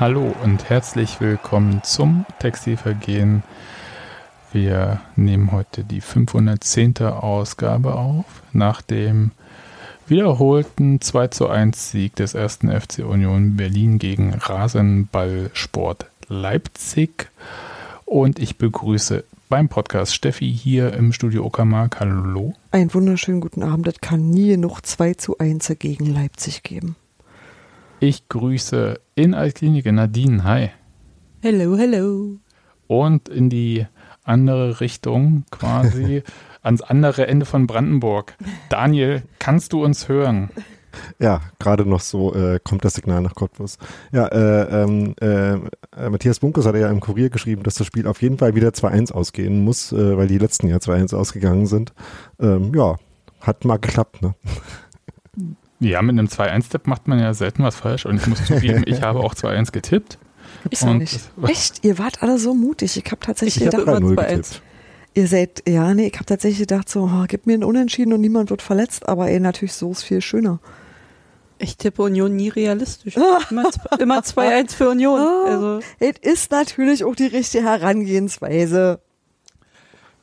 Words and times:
Hallo 0.00 0.34
und 0.42 0.70
herzlich 0.70 1.20
willkommen 1.20 1.82
zum 1.84 2.24
Textilvergehen. 2.38 3.42
Wir 4.50 5.02
nehmen 5.14 5.52
heute 5.52 5.84
die 5.84 6.00
510. 6.00 7.02
Ausgabe 7.02 7.96
auf, 7.96 8.24
nach 8.54 8.80
dem 8.80 9.32
wiederholten 10.06 11.02
2 11.02 11.28
zu 11.28 11.50
1 11.50 11.90
Sieg 11.90 12.16
des 12.16 12.32
ersten 12.32 12.70
FC 12.70 13.00
Union 13.00 13.56
Berlin 13.56 13.98
gegen 13.98 14.32
Rasenballsport 14.32 16.06
Leipzig. 16.28 17.28
Und 18.06 18.38
ich 18.38 18.56
begrüße 18.56 19.24
beim 19.50 19.68
Podcast 19.68 20.14
Steffi 20.14 20.50
hier 20.50 20.94
im 20.94 21.12
Studio 21.12 21.44
Uckermark. 21.44 22.00
Hallo. 22.00 22.54
Einen 22.70 22.94
wunderschönen 22.94 23.42
guten 23.42 23.62
Abend. 23.62 23.86
Es 23.86 24.00
kann 24.00 24.30
nie 24.30 24.56
noch 24.56 24.80
2 24.80 25.12
zu 25.12 25.36
1 25.36 25.76
gegen 25.78 26.06
Leipzig 26.06 26.62
geben. 26.62 26.96
Ich 28.02 28.30
grüße 28.30 28.98
in 29.14 29.34
Altklinike 29.34 29.92
Nadine. 29.92 30.42
Hi. 30.44 30.70
Hello, 31.42 31.76
hello. 31.76 32.38
Und 32.86 33.28
in 33.28 33.50
die 33.50 33.86
andere 34.24 34.80
Richtung, 34.80 35.44
quasi 35.50 36.22
ans 36.62 36.80
andere 36.80 37.26
Ende 37.26 37.44
von 37.44 37.66
Brandenburg. 37.66 38.38
Daniel, 38.70 39.22
kannst 39.38 39.74
du 39.74 39.84
uns 39.84 40.08
hören? 40.08 40.48
Ja, 41.18 41.42
gerade 41.58 41.86
noch 41.86 42.00
so 42.00 42.34
äh, 42.34 42.58
kommt 42.64 42.86
das 42.86 42.94
Signal 42.94 43.20
nach 43.20 43.34
Cottbus. 43.34 43.76
Ja, 44.12 44.28
äh, 44.28 44.82
ähm, 44.82 45.14
äh, 45.20 46.08
Matthias 46.08 46.40
Bunkers 46.40 46.64
hat 46.64 46.76
ja 46.76 46.90
im 46.90 47.00
Kurier 47.00 47.28
geschrieben, 47.28 47.64
dass 47.64 47.74
das 47.74 47.86
Spiel 47.86 48.06
auf 48.06 48.22
jeden 48.22 48.38
Fall 48.38 48.54
wieder 48.54 48.70
2-1 48.70 49.12
ausgehen 49.12 49.62
muss, 49.62 49.92
äh, 49.92 50.16
weil 50.16 50.26
die 50.26 50.38
letzten 50.38 50.68
ja 50.68 50.78
2-1 50.78 51.14
ausgegangen 51.14 51.66
sind. 51.66 51.92
Ähm, 52.40 52.72
ja, 52.74 52.96
hat 53.42 53.66
mal 53.66 53.78
geklappt, 53.78 54.22
ne? 54.22 54.34
Ja, 55.80 56.02
mit 56.02 56.12
einem 56.18 56.26
2-1-Tipp 56.28 56.86
macht 56.86 57.08
man 57.08 57.18
ja 57.18 57.32
selten 57.34 57.62
was 57.62 57.74
falsch. 57.76 58.04
Und 58.06 58.16
ich 58.16 58.26
muss 58.26 58.44
zugeben, 58.44 58.84
ich 58.86 59.00
habe 59.02 59.20
auch 59.20 59.34
2-1 59.34 59.72
getippt. 59.72 60.18
Gibt's 60.62 60.80
doch 60.80 60.92
nicht. 60.94 61.18
Echt? 61.46 61.84
Ihr 61.84 61.98
wart 61.98 62.22
alle 62.22 62.38
so 62.38 62.54
mutig. 62.54 62.96
Ich 62.96 63.10
habe 63.10 63.20
tatsächlich 63.20 63.64
Ich 63.64 63.70
gedacht, 63.70 63.86
habe 63.86 64.04
3-0 64.04 64.14
getippt. 64.16 64.62
ihr 65.14 65.26
seid, 65.26 65.62
ja, 65.66 65.94
nee, 65.94 66.08
ich 66.08 66.14
habe 66.14 66.26
tatsächlich 66.26 66.58
gedacht, 66.60 66.88
so, 66.90 67.04
oh, 67.04 67.24
gib 67.26 67.46
mir 67.46 67.54
einen 67.54 67.64
Unentschieden 67.64 68.12
und 68.12 68.20
niemand 68.20 68.50
wird 68.50 68.60
verletzt. 68.60 69.08
Aber 69.08 69.30
ey, 69.30 69.40
natürlich 69.40 69.72
so 69.72 69.90
ist 69.92 70.02
viel 70.02 70.20
schöner. 70.20 70.58
Ich 71.58 71.76
tippe 71.78 72.02
Union 72.02 72.36
nie 72.36 72.48
realistisch. 72.48 73.16
Immer, 73.50 73.68
zw- 73.70 74.00
immer 74.00 74.20
2-1 74.20 74.74
für 74.74 74.90
Union. 74.90 75.20
Also, 75.46 75.80
Es 75.98 76.14
ist 76.20 76.50
natürlich 76.50 77.04
auch 77.04 77.14
die 77.14 77.26
richtige 77.26 77.64
Herangehensweise. 77.64 79.00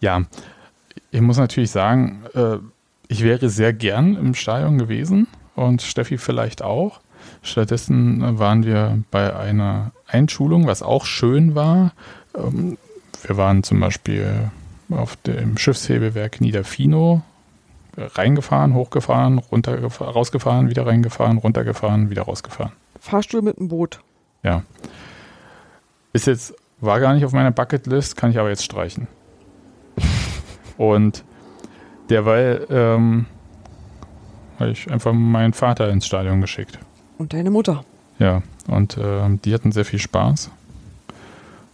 Ja, 0.01 0.23
ich 1.11 1.21
muss 1.21 1.37
natürlich 1.37 1.71
sagen, 1.71 2.23
äh, 2.35 2.57
ich 3.07 3.23
wäre 3.23 3.49
sehr 3.49 3.73
gern 3.73 4.15
im 4.15 4.33
Stadion 4.35 4.77
gewesen 4.77 5.27
und 5.57 5.81
Steffi 5.81 6.17
vielleicht 6.17 6.61
auch. 6.61 7.01
Stattdessen 7.41 8.39
waren 8.39 8.63
wir 8.63 8.99
bei 9.11 9.35
einer 9.35 9.91
Einschulung, 10.07 10.67
was 10.67 10.81
auch 10.81 11.05
schön 11.05 11.55
war. 11.55 11.93
Ähm, 12.35 12.77
wir 13.23 13.37
waren 13.37 13.63
zum 13.63 13.79
Beispiel 13.79 14.51
auf 14.89 15.15
dem 15.17 15.57
Schiffshebewerk 15.57 16.39
Niederfino 16.39 17.23
äh, 17.97 18.03
reingefahren, 18.03 18.75
hochgefahren, 18.75 19.39
runtergefahren, 19.39 20.13
rausgefahren, 20.13 20.69
wieder 20.69 20.85
reingefahren, 20.85 21.39
runtergefahren, 21.39 22.09
wieder 22.09 22.23
rausgefahren. 22.23 22.71
Fahrstuhl 22.99 23.41
mit 23.41 23.57
dem 23.57 23.67
Boot. 23.67 23.99
Ja. 24.43 24.63
Ist 26.13 26.27
jetzt, 26.27 26.53
war 26.79 26.99
gar 26.99 27.13
nicht 27.13 27.25
auf 27.25 27.33
meiner 27.33 27.51
Bucketlist, 27.51 28.15
kann 28.15 28.29
ich 28.29 28.39
aber 28.39 28.49
jetzt 28.49 28.63
streichen. 28.63 29.07
Und 30.77 31.23
derweil 32.09 32.65
ähm, 32.69 33.25
habe 34.59 34.71
ich 34.71 34.89
einfach 34.91 35.13
meinen 35.13 35.53
Vater 35.53 35.89
ins 35.89 36.05
Stadion 36.05 36.41
geschickt. 36.41 36.77
Und 37.17 37.33
deine 37.33 37.51
Mutter. 37.51 37.83
Ja, 38.19 38.41
und 38.67 38.97
ähm, 39.01 39.39
die 39.43 39.53
hatten 39.53 39.71
sehr 39.71 39.85
viel 39.85 39.99
Spaß 39.99 40.49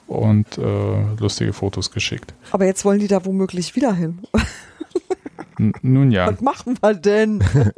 und 0.08 0.58
äh, 0.58 1.16
lustige 1.20 1.54
Fotos 1.54 1.92
geschickt. 1.92 2.34
Aber 2.52 2.66
jetzt 2.66 2.86
wollen 2.86 3.00
die 3.00 3.08
da 3.08 3.26
womöglich 3.26 3.76
wieder 3.76 3.94
hin. 3.94 4.20
N 5.58 5.74
nun 5.82 6.12
ja, 6.12 6.28
Was 6.28 6.42
machen 6.42 6.78
wir 6.82 6.94
denn? 6.94 7.44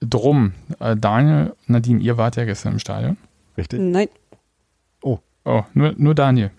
drum, 0.00 0.52
äh, 0.80 0.96
Daniel, 0.96 1.54
Nadine, 1.66 2.00
ihr 2.00 2.16
wart 2.16 2.36
ja 2.36 2.44
gestern 2.44 2.74
im 2.74 2.78
Stadion. 2.78 3.16
Richtig? 3.56 3.80
nein, 3.80 4.08
Oh, 5.48 5.62
nur, 5.74 5.94
nur 5.96 6.16
Daniel. 6.16 6.50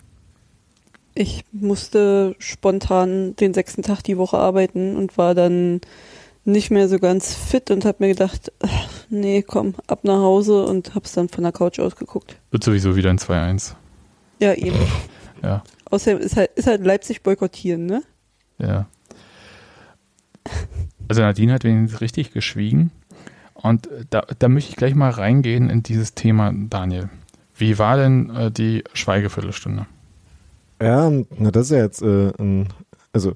ich 1.14 1.44
musste 1.52 2.34
spontan 2.38 3.36
den 3.36 3.52
sechsten 3.52 3.82
Tag 3.82 4.02
die 4.02 4.16
Woche 4.16 4.38
arbeiten 4.38 4.96
und 4.96 5.18
war 5.18 5.34
dann 5.34 5.82
nicht 6.48 6.70
mehr 6.70 6.88
so 6.88 6.98
ganz 6.98 7.34
fit 7.34 7.70
und 7.70 7.84
habe 7.84 7.98
mir 8.00 8.08
gedacht, 8.08 8.52
ach, 8.60 8.88
nee, 9.10 9.42
komm, 9.42 9.74
ab 9.86 10.00
nach 10.02 10.18
Hause 10.18 10.64
und 10.64 10.94
hab's 10.94 11.12
dann 11.12 11.28
von 11.28 11.44
der 11.44 11.52
Couch 11.52 11.78
aus 11.78 11.94
geguckt. 11.96 12.36
Wird 12.50 12.64
sowieso 12.64 12.96
wieder 12.96 13.10
ein 13.10 13.18
2-1. 13.18 13.74
Ja, 14.40 14.54
eben. 14.54 14.78
Ja, 15.40 15.62
Außerdem 15.84 16.18
ist 16.18 16.36
halt, 16.36 16.50
ist 16.56 16.66
halt 16.66 16.84
Leipzig 16.84 17.22
boykottieren, 17.22 17.86
ne? 17.86 18.02
ja. 18.58 18.88
Also 21.06 21.22
Nadine 21.22 21.52
hat 21.52 21.62
wenigstens 21.62 22.00
richtig 22.00 22.32
geschwiegen. 22.32 22.90
Und 23.54 23.88
da, 24.10 24.22
da 24.36 24.48
möchte 24.48 24.70
ich 24.70 24.76
gleich 24.76 24.96
mal 24.96 25.10
reingehen 25.10 25.70
in 25.70 25.84
dieses 25.84 26.14
Thema, 26.14 26.52
Daniel. 26.52 27.08
Wie 27.54 27.78
war 27.78 27.96
denn 27.96 28.30
äh, 28.30 28.50
die 28.50 28.82
Schweigeviertelstunde? 28.94 29.86
Ja, 30.82 31.08
na 31.38 31.50
das 31.52 31.66
ist 31.66 31.70
ja 31.70 31.78
jetzt 31.78 32.02
äh, 32.02 32.32
ein, 32.38 32.68
also 33.12 33.34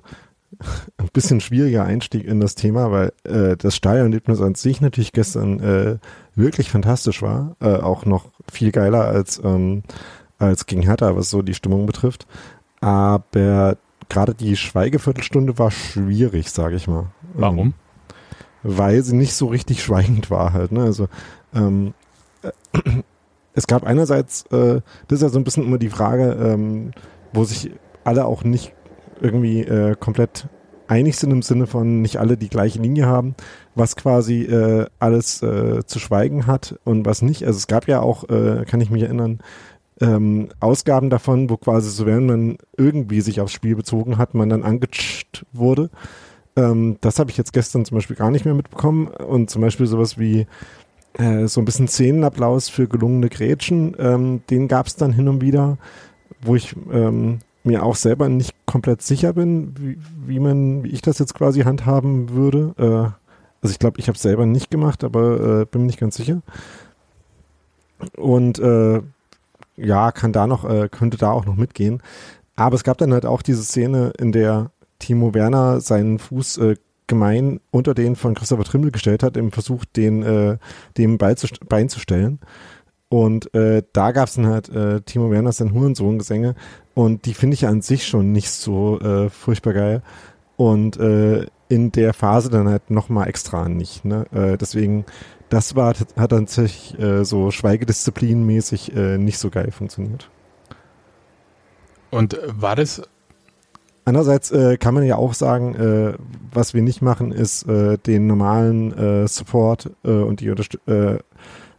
ein 0.98 1.08
bisschen 1.12 1.40
schwieriger 1.40 1.84
Einstieg 1.84 2.26
in 2.26 2.40
das 2.40 2.54
Thema, 2.54 2.90
weil 2.90 3.12
äh, 3.24 3.56
das 3.56 3.76
Stadionerlebnis 3.76 4.40
an 4.40 4.54
sich 4.54 4.80
natürlich 4.80 5.12
gestern 5.12 5.60
äh, 5.60 5.98
wirklich 6.34 6.70
fantastisch 6.70 7.22
war, 7.22 7.56
äh, 7.60 7.76
auch 7.76 8.04
noch 8.06 8.30
viel 8.50 8.72
geiler 8.72 9.04
als 9.04 9.40
ähm, 9.44 9.82
als 10.38 10.66
gegen 10.66 10.82
Hertha, 10.82 11.14
was 11.14 11.30
so 11.30 11.42
die 11.42 11.54
Stimmung 11.54 11.86
betrifft. 11.86 12.26
Aber 12.80 13.76
gerade 14.08 14.34
die 14.34 14.56
Schweigeviertelstunde 14.56 15.58
war 15.58 15.70
schwierig, 15.70 16.50
sage 16.50 16.76
ich 16.76 16.88
mal. 16.88 17.06
Warum? 17.34 17.58
Ähm, 17.58 17.74
weil 18.62 19.02
sie 19.02 19.16
nicht 19.16 19.34
so 19.34 19.46
richtig 19.46 19.82
schweigend 19.82 20.30
war 20.30 20.52
halt. 20.52 20.72
Ne? 20.72 20.82
Also 20.82 21.08
ähm, 21.54 21.94
äh, 22.42 22.50
es 23.54 23.66
gab 23.66 23.84
einerseits, 23.84 24.44
äh, 24.46 24.80
das 25.08 25.18
ist 25.18 25.22
ja 25.22 25.28
so 25.28 25.38
ein 25.38 25.44
bisschen 25.44 25.64
immer 25.64 25.78
die 25.78 25.90
Frage, 25.90 26.32
ähm, 26.32 26.92
wo 27.32 27.44
sich 27.44 27.72
alle 28.04 28.24
auch 28.26 28.44
nicht 28.44 28.72
irgendwie 29.22 29.60
äh, 29.60 29.94
komplett 29.98 30.46
einig 30.88 31.16
sind 31.16 31.30
im 31.30 31.42
Sinne 31.42 31.66
von 31.66 32.02
nicht 32.02 32.18
alle 32.18 32.36
die 32.36 32.48
gleiche 32.48 32.80
Linie 32.80 33.06
haben, 33.06 33.34
was 33.74 33.96
quasi 33.96 34.42
äh, 34.42 34.86
alles 34.98 35.42
äh, 35.42 35.84
zu 35.86 35.98
schweigen 35.98 36.46
hat 36.46 36.78
und 36.84 37.06
was 37.06 37.22
nicht. 37.22 37.44
Also 37.46 37.56
es 37.56 37.66
gab 37.66 37.88
ja 37.88 38.00
auch, 38.00 38.28
äh, 38.28 38.64
kann 38.66 38.80
ich 38.80 38.90
mich 38.90 39.02
erinnern, 39.02 39.38
ähm, 40.00 40.48
Ausgaben 40.60 41.10
davon, 41.10 41.48
wo 41.48 41.56
quasi 41.56 41.90
so 41.90 42.06
während 42.06 42.26
man 42.26 42.58
irgendwie 42.76 43.20
sich 43.20 43.40
aufs 43.40 43.52
Spiel 43.52 43.76
bezogen 43.76 44.18
hat, 44.18 44.34
man 44.34 44.48
dann 44.48 44.64
angetscht 44.64 45.46
wurde. 45.52 45.90
Ähm, 46.56 46.98
das 47.00 47.18
habe 47.18 47.30
ich 47.30 47.36
jetzt 47.38 47.52
gestern 47.52 47.84
zum 47.84 47.96
Beispiel 47.96 48.16
gar 48.16 48.30
nicht 48.30 48.44
mehr 48.44 48.54
mitbekommen 48.54 49.06
und 49.06 49.48
zum 49.48 49.62
Beispiel 49.62 49.86
sowas 49.86 50.18
wie 50.18 50.46
äh, 51.14 51.46
so 51.46 51.60
ein 51.60 51.64
bisschen 51.64 51.88
Szenenapplaus 51.88 52.68
für 52.68 52.88
gelungene 52.88 53.28
Grätschen, 53.28 53.96
ähm, 53.98 54.42
den 54.50 54.68
gab 54.68 54.86
es 54.86 54.96
dann 54.96 55.12
hin 55.12 55.28
und 55.28 55.40
wieder, 55.40 55.78
wo 56.42 56.56
ich 56.56 56.74
ähm, 56.92 57.38
mir 57.64 57.84
auch 57.84 57.96
selber 57.96 58.28
nicht 58.28 58.54
komplett 58.66 59.02
sicher 59.02 59.32
bin, 59.32 59.74
wie, 59.78 59.98
wie 60.26 60.40
man, 60.40 60.84
wie 60.84 60.88
ich 60.90 61.02
das 61.02 61.18
jetzt 61.18 61.34
quasi 61.34 61.62
handhaben 61.62 62.30
würde. 62.30 62.74
Äh, 62.78 63.22
also 63.62 63.72
ich 63.72 63.78
glaube, 63.78 64.00
ich 64.00 64.08
habe 64.08 64.16
es 64.16 64.22
selber 64.22 64.46
nicht 64.46 64.70
gemacht, 64.70 65.04
aber 65.04 65.60
äh, 65.60 65.64
bin 65.66 65.82
mir 65.82 65.86
nicht 65.86 66.00
ganz 66.00 66.16
sicher. 66.16 66.42
Und 68.16 68.58
äh, 68.58 69.00
ja, 69.76 70.12
kann 70.12 70.32
da 70.32 70.46
noch, 70.46 70.64
äh, 70.64 70.88
könnte 70.88 71.16
da 71.16 71.30
auch 71.30 71.46
noch 71.46 71.56
mitgehen. 71.56 72.02
Aber 72.56 72.74
es 72.74 72.84
gab 72.84 72.98
dann 72.98 73.12
halt 73.12 73.26
auch 73.26 73.42
diese 73.42 73.62
Szene, 73.62 74.12
in 74.18 74.32
der 74.32 74.70
Timo 74.98 75.34
Werner 75.34 75.80
seinen 75.80 76.18
Fuß 76.18 76.58
äh, 76.58 76.76
gemein 77.06 77.60
unter 77.70 77.94
den 77.94 78.16
von 78.16 78.34
Christopher 78.34 78.64
Trimmel 78.64 78.90
gestellt 78.90 79.22
hat, 79.22 79.36
im 79.36 79.52
Versuch, 79.52 79.84
den 79.84 80.22
äh, 80.22 80.58
dem 80.96 81.18
Bein 81.18 81.36
zu 81.36 82.00
stellen. 82.00 82.38
Und 83.12 83.52
äh, 83.52 83.82
da 83.92 84.10
gab 84.12 84.28
es 84.28 84.36
dann 84.36 84.46
halt 84.46 84.70
äh, 84.70 85.02
Timo 85.02 85.30
Werner 85.30 85.52
sein 85.52 85.74
Hurensohn-Gesänge 85.74 86.54
und 86.94 87.26
die 87.26 87.34
finde 87.34 87.52
ich 87.52 87.66
an 87.66 87.82
sich 87.82 88.06
schon 88.06 88.32
nicht 88.32 88.48
so 88.48 88.98
äh, 89.00 89.28
furchtbar 89.28 89.74
geil. 89.74 90.02
Und 90.56 90.96
äh, 90.96 91.44
in 91.68 91.92
der 91.92 92.14
Phase 92.14 92.48
dann 92.48 92.70
halt 92.70 92.90
nochmal 92.90 93.28
extra 93.28 93.68
nicht. 93.68 94.06
Ne? 94.06 94.24
Äh, 94.32 94.56
deswegen, 94.56 95.04
das 95.50 95.76
war, 95.76 95.92
hat 95.92 96.32
dann 96.32 96.46
tatsächlich 96.46 96.98
äh, 96.98 97.26
so 97.26 97.50
Schweigedisziplinmäßig 97.50 98.96
äh, 98.96 99.18
nicht 99.18 99.36
so 99.36 99.50
geil 99.50 99.72
funktioniert. 99.72 100.30
Und 102.10 102.32
äh, 102.32 102.48
war 102.62 102.76
das, 102.76 103.02
Andererseits 104.04 104.50
äh, 104.50 104.78
kann 104.78 104.94
man 104.94 105.04
ja 105.04 105.16
auch 105.16 105.32
sagen, 105.32 105.74
äh, 105.76 106.14
was 106.52 106.74
wir 106.74 106.82
nicht 106.82 107.02
machen, 107.02 107.30
ist 107.30 107.68
äh, 107.68 107.98
den 107.98 108.26
normalen 108.26 108.92
äh, 108.98 109.28
Support 109.28 109.90
äh, 110.02 110.10
und 110.10 110.40
die, 110.40 110.50
Unterst 110.50 110.76
äh, 110.88 111.18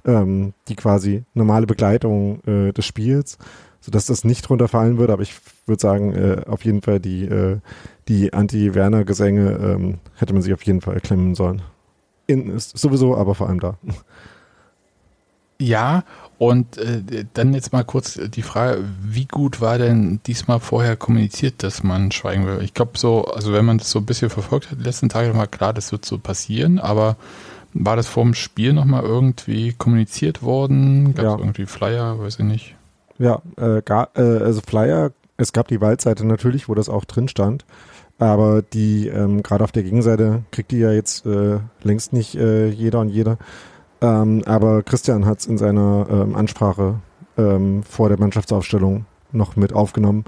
ähm, 0.06 0.54
die 0.68 0.76
quasi 0.76 1.24
normale 1.34 1.68
Begleitung 1.68 2.42
äh, 2.46 2.72
des 2.72 2.86
Spiels, 2.86 3.38
sodass 3.82 4.06
das 4.06 4.24
nicht 4.24 4.50
runterfallen 4.50 4.98
würde. 4.98 5.14
Aber 5.14 5.24
ich 5.24 5.36
würde 5.66 5.82
sagen, 5.82 6.14
äh, 6.14 6.42
auf 6.48 6.66
jeden 6.66 6.82
Fall 6.82 7.00
die, 7.00 7.26
äh, 7.26 7.60
die 8.08 8.34
Anti-Werner-Gesänge 8.34 9.52
ähm, 9.52 10.00
hätte 10.16 10.34
man 10.34 10.42
sich 10.42 10.54
auf 10.54 10.64
jeden 10.64 10.82
Fall 10.82 11.00
klemmen 11.00 11.36
sollen. 11.36 11.62
In, 12.28 12.58
sowieso, 12.58 13.18
aber 13.18 13.36
vor 13.36 13.50
allem 13.50 13.60
da. 13.60 13.78
ja, 15.60 16.04
Und 16.38 16.78
äh, 16.78 17.26
dann 17.34 17.54
jetzt 17.54 17.72
mal 17.72 17.86
kurz 17.86 18.20
die 18.20 18.42
Frage, 18.42 18.84
wie 19.02 19.26
gut 19.26 19.62
war 19.62 19.78
denn 19.78 20.20
diesmal 20.26 20.60
vorher 20.60 20.98
kommuniziert, 20.98 21.64
dass 21.64 21.84
man 21.84 22.12
schweigen 22.12 22.46
will? 22.46 22.60
Ich 22.64 22.74
glaube 22.74 22.98
so, 22.98 23.24
also 23.26 23.54
wenn 23.54 23.64
man 23.64 23.78
das 23.78 23.92
so 23.92 24.00
ein 24.00 24.06
bisschen 24.06 24.30
verfolgt 24.30 24.70
hat, 24.70 24.80
die 24.80 24.84
letzten 24.84 25.08
Tage 25.08 25.34
war 25.38 25.48
klar, 25.48 25.72
das 25.74 25.94
wird 25.94 26.04
so 26.04 26.18
passieren, 26.18 26.80
aber 26.80 27.16
war 27.74 27.96
das 27.96 28.08
vor 28.08 28.24
dem 28.24 28.34
Spiel 28.34 28.74
nochmal 28.74 29.04
irgendwie 29.04 29.74
kommuniziert 29.74 30.44
worden? 30.44 31.14
Gab 31.16 31.26
es 31.26 31.32
ja. 31.32 31.38
irgendwie 31.38 31.66
Flyer, 31.66 32.20
weiß 32.20 32.40
ich 32.40 32.46
nicht. 32.46 32.76
Ja, 33.18 33.42
äh, 33.58 33.82
gar, 33.84 34.10
äh, 34.16 34.22
also 34.22 34.62
Flyer, 34.62 35.12
es 35.38 35.54
gab 35.54 35.68
die 35.68 35.82
Waldseite 35.82 36.26
natürlich, 36.26 36.70
wo 36.70 36.76
das 36.76 36.90
auch 36.90 37.06
drin 37.06 37.28
stand. 37.28 37.66
Aber 38.20 38.62
die, 38.62 39.08
ähm, 39.08 39.44
gerade 39.44 39.64
auf 39.64 39.72
der 39.72 39.84
Gegenseite 39.84 40.44
kriegt 40.52 40.72
die 40.72 40.80
ja 40.80 40.92
jetzt 40.92 41.26
äh, 41.26 41.60
längst 41.82 42.14
nicht 42.14 42.36
äh, 42.36 42.70
jeder 42.70 43.00
und 43.00 43.10
jeder. 43.10 43.38
Ähm, 44.02 44.44
aber 44.46 44.84
Christian 44.84 45.26
hat 45.26 45.40
es 45.40 45.48
in 45.48 45.58
seiner 45.58 46.08
ähm, 46.10 46.36
Ansprache 46.36 47.00
ähm, 47.38 47.84
vor 47.84 48.10
der 48.10 48.20
Mannschaftsaufstellung 48.20 49.06
noch 49.32 49.56
mit 49.56 49.74
aufgenommen. 49.74 50.26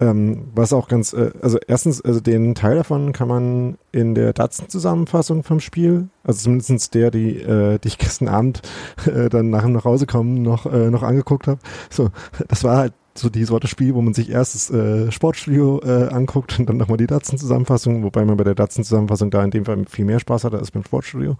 Ähm, 0.00 0.48
was 0.54 0.72
auch 0.72 0.88
ganz, 0.88 1.12
äh, 1.12 1.30
also 1.40 1.58
erstens, 1.68 2.00
also 2.00 2.20
den 2.20 2.54
Teil 2.54 2.76
davon 2.76 3.12
kann 3.12 3.28
man 3.28 3.78
in 3.92 4.14
der 4.14 4.32
Datsen-Zusammenfassung 4.32 5.44
vom 5.44 5.60
Spiel, 5.60 6.08
also 6.24 6.42
zumindest 6.42 6.94
der, 6.94 7.12
die, 7.12 7.38
äh, 7.38 7.78
die 7.78 7.88
ich 7.88 7.98
gestern 7.98 8.28
Abend 8.28 8.62
äh, 9.06 9.28
dann 9.28 9.50
nach 9.50 9.62
dem 9.62 9.72
Nachhausekommen 9.72 10.42
noch, 10.42 10.66
äh, 10.66 10.90
noch 10.90 11.02
angeguckt 11.02 11.46
habe. 11.46 11.60
So, 11.90 12.10
das 12.48 12.64
war 12.64 12.76
halt 12.76 12.92
so 13.16 13.30
die 13.30 13.44
Sorte 13.44 13.68
Spiel, 13.68 13.94
wo 13.94 14.02
man 14.02 14.14
sich 14.14 14.30
erst 14.30 14.54
das 14.54 14.70
äh, 14.70 15.12
Sportstudio 15.12 15.80
äh, 15.84 16.08
anguckt 16.08 16.58
und 16.58 16.68
dann 16.68 16.76
nochmal 16.76 16.96
die 16.96 17.06
Datsen-Zusammenfassung, 17.06 18.02
wobei 18.02 18.24
man 18.24 18.36
bei 18.36 18.44
der 18.44 18.56
Datsen-Zusammenfassung 18.56 19.30
da 19.30 19.44
in 19.44 19.52
dem 19.52 19.64
Fall 19.64 19.84
viel 19.88 20.04
mehr 20.04 20.18
Spaß 20.18 20.44
hatte 20.44 20.58
als 20.58 20.72
beim 20.72 20.84
Sportstudio. 20.84 21.36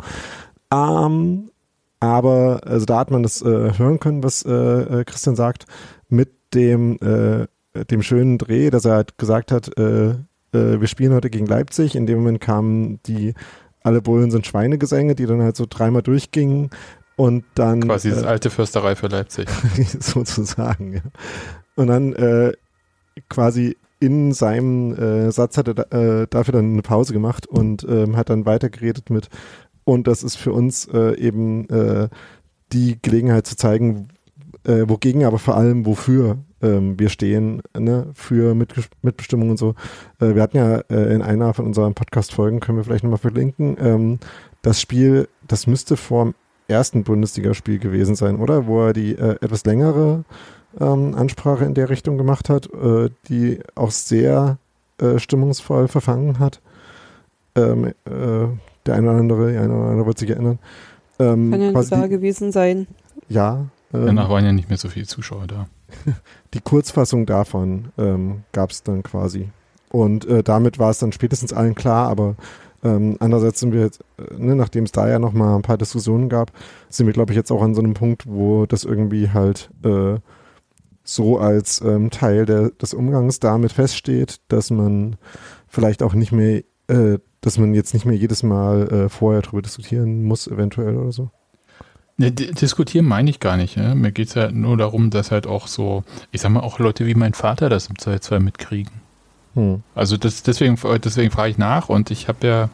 Ähm, 0.72 1.50
aber 2.00 2.60
also 2.64 2.86
da 2.86 2.98
hat 2.98 3.10
man 3.10 3.22
das 3.22 3.42
äh, 3.42 3.72
hören 3.78 3.98
können, 3.98 4.22
was 4.22 4.44
äh, 4.44 4.52
äh, 4.52 5.04
Christian 5.04 5.36
sagt, 5.36 5.66
mit 6.08 6.32
dem, 6.52 6.98
äh, 7.00 7.46
dem 7.74 8.02
schönen 8.02 8.38
Dreh, 8.38 8.70
dass 8.70 8.84
er 8.84 8.94
halt 8.94 9.18
gesagt 9.18 9.52
hat, 9.52 9.76
äh, 9.78 10.10
äh, 10.10 10.80
wir 10.80 10.86
spielen 10.86 11.12
heute 11.12 11.30
gegen 11.30 11.46
Leipzig. 11.46 11.96
In 11.96 12.06
dem 12.06 12.18
Moment 12.18 12.40
kamen 12.40 13.00
die 13.06 13.34
alle 13.82 14.00
Bullen 14.00 14.30
sind 14.30 14.46
Schweinegesänge, 14.46 15.14
die 15.14 15.26
dann 15.26 15.42
halt 15.42 15.56
so 15.56 15.66
dreimal 15.68 16.02
durchgingen 16.02 16.70
und 17.16 17.44
dann. 17.54 17.82
Quasi 17.82 18.10
das 18.10 18.24
alte 18.24 18.50
Fürsterei 18.50 18.96
für 18.96 19.08
Leipzig. 19.08 19.46
sozusagen, 20.00 20.94
ja. 20.94 21.00
Und 21.76 21.88
dann 21.88 22.14
äh, 22.14 22.52
quasi 23.28 23.76
in 24.00 24.32
seinem 24.32 24.94
äh, 24.94 25.30
Satz 25.30 25.58
hat 25.58 25.68
er 25.68 25.92
äh, 25.92 26.26
dafür 26.28 26.52
dann 26.52 26.72
eine 26.72 26.82
Pause 26.82 27.12
gemacht 27.12 27.46
und 27.46 27.86
ähm, 27.88 28.16
hat 28.16 28.30
dann 28.30 28.46
weitergeredet 28.46 29.10
mit 29.10 29.28
und 29.84 30.06
das 30.06 30.22
ist 30.22 30.36
für 30.36 30.52
uns 30.52 30.86
äh, 30.86 31.16
eben 31.18 31.68
äh, 31.68 32.08
die 32.72 33.00
Gelegenheit 33.00 33.46
zu 33.46 33.56
zeigen, 33.56 34.08
äh, 34.64 34.84
wogegen, 34.88 35.24
aber 35.24 35.38
vor 35.38 35.56
allem 35.56 35.86
wofür 35.86 36.38
ähm, 36.64 36.98
wir 36.98 37.08
stehen, 37.10 37.62
ne, 37.78 38.08
für 38.14 38.54
Mitges 38.54 38.88
Mitbestimmung 39.02 39.50
und 39.50 39.58
so. 39.58 39.74
Äh, 40.20 40.34
wir 40.34 40.42
hatten 40.42 40.56
ja 40.56 40.78
äh, 40.90 41.14
in 41.14 41.22
einer 41.22 41.54
von 41.54 41.66
unseren 41.66 41.94
Podcast-Folgen, 41.94 42.60
können 42.60 42.78
wir 42.78 42.84
vielleicht 42.84 43.04
nochmal 43.04 43.18
verlinken, 43.18 43.76
ähm, 43.78 44.18
das 44.62 44.80
Spiel, 44.80 45.28
das 45.46 45.66
müsste 45.66 45.96
vor 45.96 46.24
dem 46.24 46.34
ersten 46.66 47.04
Bundesligaspiel 47.04 47.78
gewesen 47.78 48.14
sein, 48.14 48.36
oder? 48.36 48.66
Wo 48.66 48.86
er 48.86 48.92
die 48.94 49.12
äh, 49.12 49.36
etwas 49.42 49.64
längere 49.64 50.24
ähm, 50.80 51.14
Ansprache 51.14 51.64
in 51.64 51.74
der 51.74 51.90
Richtung 51.90 52.16
gemacht 52.16 52.48
hat, 52.48 52.72
äh, 52.72 53.10
die 53.28 53.60
auch 53.74 53.90
sehr 53.90 54.58
äh, 54.98 55.18
stimmungsvoll 55.18 55.88
verfangen 55.88 56.38
hat. 56.38 56.60
Ähm, 57.56 57.86
äh, 57.86 57.92
der 58.86 58.94
eine 58.94 59.10
oder 59.10 59.18
andere, 59.18 59.52
der 59.52 59.62
eine 59.62 59.74
oder 59.74 59.90
andere 59.90 60.06
wird 60.06 60.18
sich 60.18 60.30
erinnern. 60.30 60.58
Ähm, 61.18 61.50
Kann 61.50 61.60
ja 61.60 61.70
nicht 61.72 61.92
da 61.92 62.06
gewesen 62.06 62.52
sein. 62.52 62.86
Ja. 63.28 63.66
Ähm, 63.94 64.06
Danach 64.06 64.28
waren 64.28 64.44
ja 64.44 64.52
nicht 64.52 64.68
mehr 64.68 64.78
so 64.78 64.88
viele 64.88 65.06
Zuschauer 65.06 65.46
da. 65.46 65.66
Die 66.54 66.60
Kurzfassung 66.60 67.26
davon 67.26 67.92
ähm, 67.96 68.42
gab 68.52 68.70
es 68.70 68.82
dann 68.82 69.02
quasi. 69.02 69.48
Und 69.90 70.26
äh, 70.26 70.42
damit 70.42 70.78
war 70.78 70.90
es 70.90 70.98
dann 70.98 71.12
spätestens 71.12 71.52
allen 71.52 71.74
klar, 71.74 72.08
aber 72.08 72.34
ähm, 72.82 73.16
andererseits 73.20 73.60
sind 73.60 73.72
wir 73.72 73.82
jetzt, 73.82 74.00
äh, 74.18 74.34
ne, 74.36 74.56
nachdem 74.56 74.84
es 74.84 74.92
da 74.92 75.08
ja 75.08 75.18
nochmal 75.18 75.54
ein 75.54 75.62
paar 75.62 75.78
Diskussionen 75.78 76.28
gab, 76.28 76.52
sind 76.88 77.06
wir, 77.06 77.14
glaube 77.14 77.32
ich, 77.32 77.36
jetzt 77.36 77.52
auch 77.52 77.62
an 77.62 77.74
so 77.74 77.80
einem 77.80 77.94
Punkt, 77.94 78.26
wo 78.26 78.66
das 78.66 78.84
irgendwie 78.84 79.30
halt 79.30 79.70
äh, 79.84 80.18
so 81.04 81.38
als 81.38 81.80
ähm, 81.80 82.10
Teil 82.10 82.44
der, 82.44 82.70
des 82.70 82.92
Umgangs 82.92 83.38
damit 83.38 83.72
feststeht, 83.72 84.40
dass 84.48 84.70
man 84.70 85.16
vielleicht 85.68 86.02
auch 86.02 86.14
nicht 86.14 86.32
mehr 86.32 86.62
äh, 86.88 87.18
dass 87.44 87.58
man 87.58 87.74
jetzt 87.74 87.92
nicht 87.92 88.06
mehr 88.06 88.16
jedes 88.16 88.42
Mal 88.42 88.88
äh, 88.88 89.08
vorher 89.10 89.42
darüber 89.42 89.60
diskutieren 89.60 90.24
muss, 90.24 90.46
eventuell 90.46 90.96
oder 90.96 91.12
so? 91.12 91.30
Ne, 92.16 92.30
diskutieren 92.30 93.06
meine 93.06 93.28
ich 93.28 93.40
gar 93.40 93.56
nicht. 93.56 93.76
Ne? 93.76 93.94
Mir 93.94 94.12
geht 94.12 94.28
es 94.28 94.34
ja 94.34 94.50
nur 94.50 94.76
darum, 94.76 95.10
dass 95.10 95.30
halt 95.30 95.46
auch 95.46 95.66
so, 95.66 96.04
ich 96.30 96.40
sag 96.40 96.50
mal, 96.50 96.60
auch 96.60 96.78
Leute 96.78 97.06
wie 97.06 97.14
mein 97.14 97.34
Vater 97.34 97.68
das 97.68 97.88
im 97.88 97.98
Zweifelsfall 97.98 98.40
mitkriegen. 98.40 98.92
Hm. 99.54 99.82
Also 99.94 100.16
das, 100.16 100.42
deswegen, 100.42 100.78
deswegen 101.02 101.30
frage 101.32 101.50
ich 101.50 101.58
nach 101.58 101.88
und 101.88 102.10
ich 102.10 102.28
habe 102.28 102.46
ja 102.46 102.68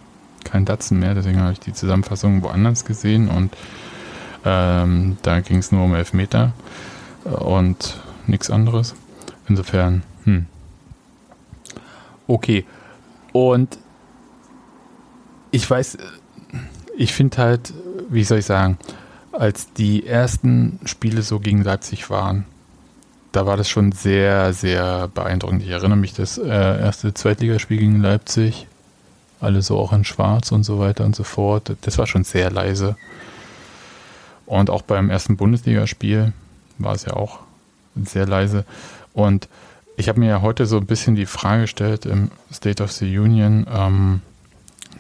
keinen 0.45 0.67
Datsen 0.67 0.99
mehr, 0.99 1.15
deswegen 1.15 1.41
habe 1.41 1.53
ich 1.53 1.61
die 1.61 1.73
Zusammenfassung 1.73 2.43
woanders 2.43 2.85
gesehen 2.85 3.29
und 3.29 3.55
ähm, 4.45 5.17
da 5.23 5.41
ging 5.41 5.59
es 5.59 5.73
nur 5.73 5.85
um 5.85 5.95
Elfmeter 5.95 6.53
und 7.25 7.99
nichts 8.27 8.51
anderes. 8.51 8.95
Insofern, 9.49 10.03
hm. 10.25 10.47
Okay. 12.27 12.65
Und 13.33 13.79
ich 15.51 15.69
weiß, 15.69 15.99
ich 16.97 17.13
finde 17.13 17.39
halt, 17.39 17.73
wie 18.09 18.25
soll 18.25 18.39
ich 18.39 18.47
sagen, 18.47 18.79
als 19.33 19.73
die 19.73 20.07
ersten 20.07 20.81
Spiele 20.85 21.23
so 21.23 21.41
gegen 21.41 21.63
Leipzig 21.63 22.11
waren, 22.11 22.45
da 23.33 23.47
war 23.47 23.57
das 23.57 23.69
schon 23.69 23.93
sehr, 23.93 24.53
sehr 24.53 25.09
beeindruckend. 25.09 25.63
Ich 25.63 25.71
erinnere 25.71 25.97
mich, 25.97 26.15
das 26.15 26.39
äh, 26.39 26.49
erste 26.49 27.15
Zweitligaspiel 27.15 27.79
gegen 27.79 28.01
Leipzig, 28.01 28.67
alle 29.41 29.63
so 29.63 29.79
auch 29.79 29.93
in 29.93 30.05
Schwarz 30.05 30.53
und 30.53 30.65
so 30.65 30.79
weiter 30.79 31.05
und 31.05 31.15
so 31.15 31.23
fort, 31.23 31.77
das 31.83 31.99
war 31.99 32.07
schon 32.07 32.25
sehr 32.25 32.51
leise. 32.51 32.97
Und 34.47 34.69
auch 34.69 34.83
beim 34.83 35.11
ersten 35.11 35.37
Bundesligaspiel 35.37 36.33
war 36.79 36.95
es 36.95 37.05
ja 37.05 37.13
auch 37.13 37.39
sehr 38.05 38.27
leise. 38.27 38.65
Und 39.13 39.49
ich 39.97 40.09
habe 40.09 40.19
mir 40.19 40.29
ja 40.29 40.43
heute 40.43 40.67
so 40.67 40.79
ein 40.79 40.87
bisschen 40.87 41.15
die 41.15 41.27
Frage 41.27 41.63
gestellt 41.63 42.07
im 42.07 42.31
State 42.53 42.83
of 42.83 42.91
the 42.91 43.19
Union, 43.19 43.67
ähm, 43.71 44.23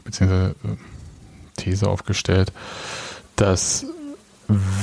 beziehungsweise 0.05 0.55
äh, 0.65 0.77
These 1.57 1.89
aufgestellt, 1.89 2.53
dass 3.35 3.87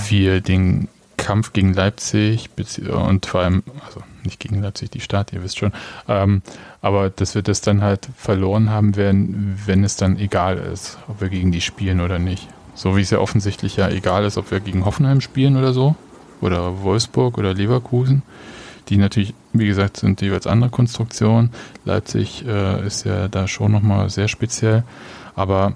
wir 0.08 0.42
den 0.42 0.88
Kampf 1.18 1.52
gegen 1.52 1.74
Leipzig 1.74 2.50
und 2.90 3.26
vor 3.26 3.42
allem, 3.42 3.64
also 3.86 4.02
nicht 4.24 4.40
gegen 4.40 4.62
Leipzig, 4.62 4.92
die 4.92 5.02
Stadt, 5.02 5.34
ihr 5.34 5.44
wisst 5.44 5.58
schon, 5.58 5.74
ähm, 6.08 6.42
aber 6.82 7.10
dass 7.10 7.36
wir 7.36 7.42
das 7.42 7.62
dann 7.62 7.82
halt 7.82 8.08
verloren 8.16 8.70
haben 8.70 8.96
werden, 8.96 9.60
wenn 9.66 9.84
es 9.84 9.96
dann 9.96 10.18
egal 10.18 10.58
ist, 10.58 10.98
ob 11.08 11.22
wir 11.22 11.30
gegen 11.30 11.52
die 11.52 11.62
spielen 11.62 12.02
oder 12.02 12.20
nicht. 12.20 12.48
So 12.76 12.96
wie 12.96 13.02
es 13.02 13.10
ja 13.10 13.20
offensichtlich 13.20 13.76
ja 13.78 13.90
egal 13.90 14.24
ist, 14.26 14.38
ob 14.38 14.52
wir 14.52 14.60
gegen 14.60 14.86
Hoffenheim 14.86 15.20
spielen 15.20 15.58
oder 15.58 15.74
so, 15.74 15.96
oder 16.42 16.84
Wolfsburg 16.84 17.38
oder 17.38 17.54
Leverkusen, 17.54 18.22
die 18.90 18.98
natürlich, 18.98 19.34
wie 19.54 19.68
gesagt, 19.68 19.98
sind 19.98 20.22
jeweils 20.22 20.48
andere 20.48 20.70
Konstruktionen. 20.70 21.52
Leipzig 21.84 22.46
äh, 22.48 22.86
ist 22.86 23.06
ja 23.06 23.28
da 23.28 23.48
schon 23.48 23.72
nochmal 23.72 24.10
sehr 24.10 24.28
speziell. 24.28 24.84
Aber 25.36 25.76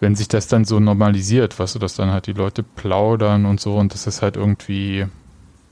wenn 0.00 0.14
sich 0.14 0.28
das 0.28 0.46
dann 0.48 0.64
so 0.64 0.80
normalisiert, 0.80 1.58
weißt 1.58 1.74
du, 1.74 1.78
dass 1.78 1.94
dann 1.94 2.10
halt 2.10 2.26
die 2.26 2.32
Leute 2.32 2.62
plaudern 2.62 3.46
und 3.46 3.60
so 3.60 3.76
und 3.76 3.92
dass 3.94 4.04
das 4.04 4.22
halt 4.22 4.36
irgendwie 4.36 5.06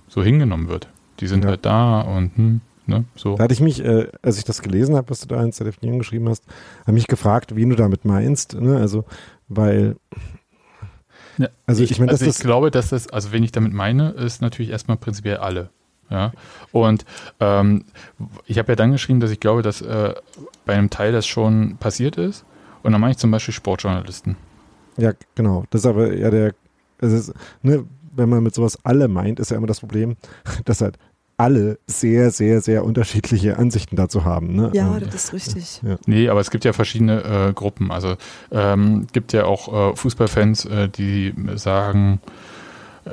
so 0.08 0.22
hingenommen 0.22 0.68
wird. 0.68 0.88
Die 1.20 1.26
sind 1.26 1.44
ja. 1.44 1.50
halt 1.50 1.64
da 1.64 2.00
und 2.00 2.36
hm, 2.36 2.60
ne, 2.86 3.04
so. 3.14 3.36
Da 3.36 3.44
hatte 3.44 3.54
ich 3.54 3.60
mich, 3.60 3.84
äh, 3.84 4.08
als 4.22 4.38
ich 4.38 4.44
das 4.44 4.62
gelesen 4.62 4.96
habe, 4.96 5.10
was 5.10 5.20
du 5.20 5.28
da 5.28 5.42
in 5.42 5.52
ZDF 5.52 5.78
geschrieben 5.80 6.28
hast, 6.28 6.44
habe 6.82 6.92
mich 6.92 7.06
gefragt, 7.06 7.56
wie 7.56 7.68
du 7.68 7.76
damit 7.76 8.04
meinst. 8.04 8.54
Ne? 8.54 8.76
Also, 8.76 9.04
weil 9.48 9.96
ja, 11.38 11.48
also 11.66 11.82
ich, 11.82 11.90
ich, 11.90 11.98
mein, 11.98 12.08
also 12.08 12.24
ich 12.24 12.38
glaube, 12.38 12.70
dass 12.70 12.88
das, 12.90 13.08
also 13.08 13.32
wenn 13.32 13.42
ich 13.42 13.52
damit 13.52 13.72
meine, 13.72 14.10
ist 14.10 14.42
natürlich 14.42 14.70
erstmal 14.70 14.96
prinzipiell 14.96 15.38
alle. 15.38 15.70
Ja, 16.08 16.32
und 16.70 17.04
ähm, 17.40 17.84
ich 18.46 18.58
habe 18.58 18.70
ja 18.72 18.76
dann 18.76 18.92
geschrieben, 18.92 19.18
dass 19.18 19.32
ich 19.32 19.40
glaube, 19.40 19.62
dass 19.62 19.82
äh, 19.82 20.14
bei 20.64 20.74
einem 20.74 20.88
Teil 20.88 21.10
das 21.10 21.26
schon 21.26 21.78
passiert 21.78 22.16
ist. 22.16 22.44
Und 22.86 22.92
dann 22.92 23.00
meine 23.00 23.10
ich 23.10 23.18
zum 23.18 23.32
Beispiel 23.32 23.52
Sportjournalisten. 23.52 24.36
Ja, 24.96 25.12
genau. 25.34 25.64
Das 25.70 25.80
ist 25.80 25.86
aber 25.86 26.14
ja 26.14 26.30
der, 26.30 26.54
ist, 27.00 27.34
ne, 27.62 27.84
wenn 28.14 28.28
man 28.28 28.44
mit 28.44 28.54
sowas 28.54 28.78
alle 28.84 29.08
meint, 29.08 29.40
ist 29.40 29.50
ja 29.50 29.56
immer 29.56 29.66
das 29.66 29.80
Problem, 29.80 30.16
dass 30.64 30.80
halt 30.80 30.96
alle 31.36 31.80
sehr, 31.88 32.30
sehr, 32.30 32.60
sehr 32.60 32.84
unterschiedliche 32.84 33.58
Ansichten 33.58 33.96
dazu 33.96 34.24
haben. 34.24 34.54
Ne? 34.54 34.70
Ja, 34.72 35.00
das 35.00 35.24
ist 35.24 35.32
richtig. 35.32 35.82
Ja. 35.82 35.96
Nee, 36.06 36.28
aber 36.28 36.38
es 36.38 36.52
gibt 36.52 36.64
ja 36.64 36.72
verschiedene 36.72 37.48
äh, 37.48 37.52
Gruppen. 37.52 37.90
Also 37.90 38.14
ähm, 38.52 39.08
gibt 39.12 39.32
ja 39.32 39.46
auch 39.46 39.92
äh, 39.92 39.96
Fußballfans, 39.96 40.64
äh, 40.66 40.88
die 40.88 41.34
sagen, 41.56 42.20
äh, 43.04 43.10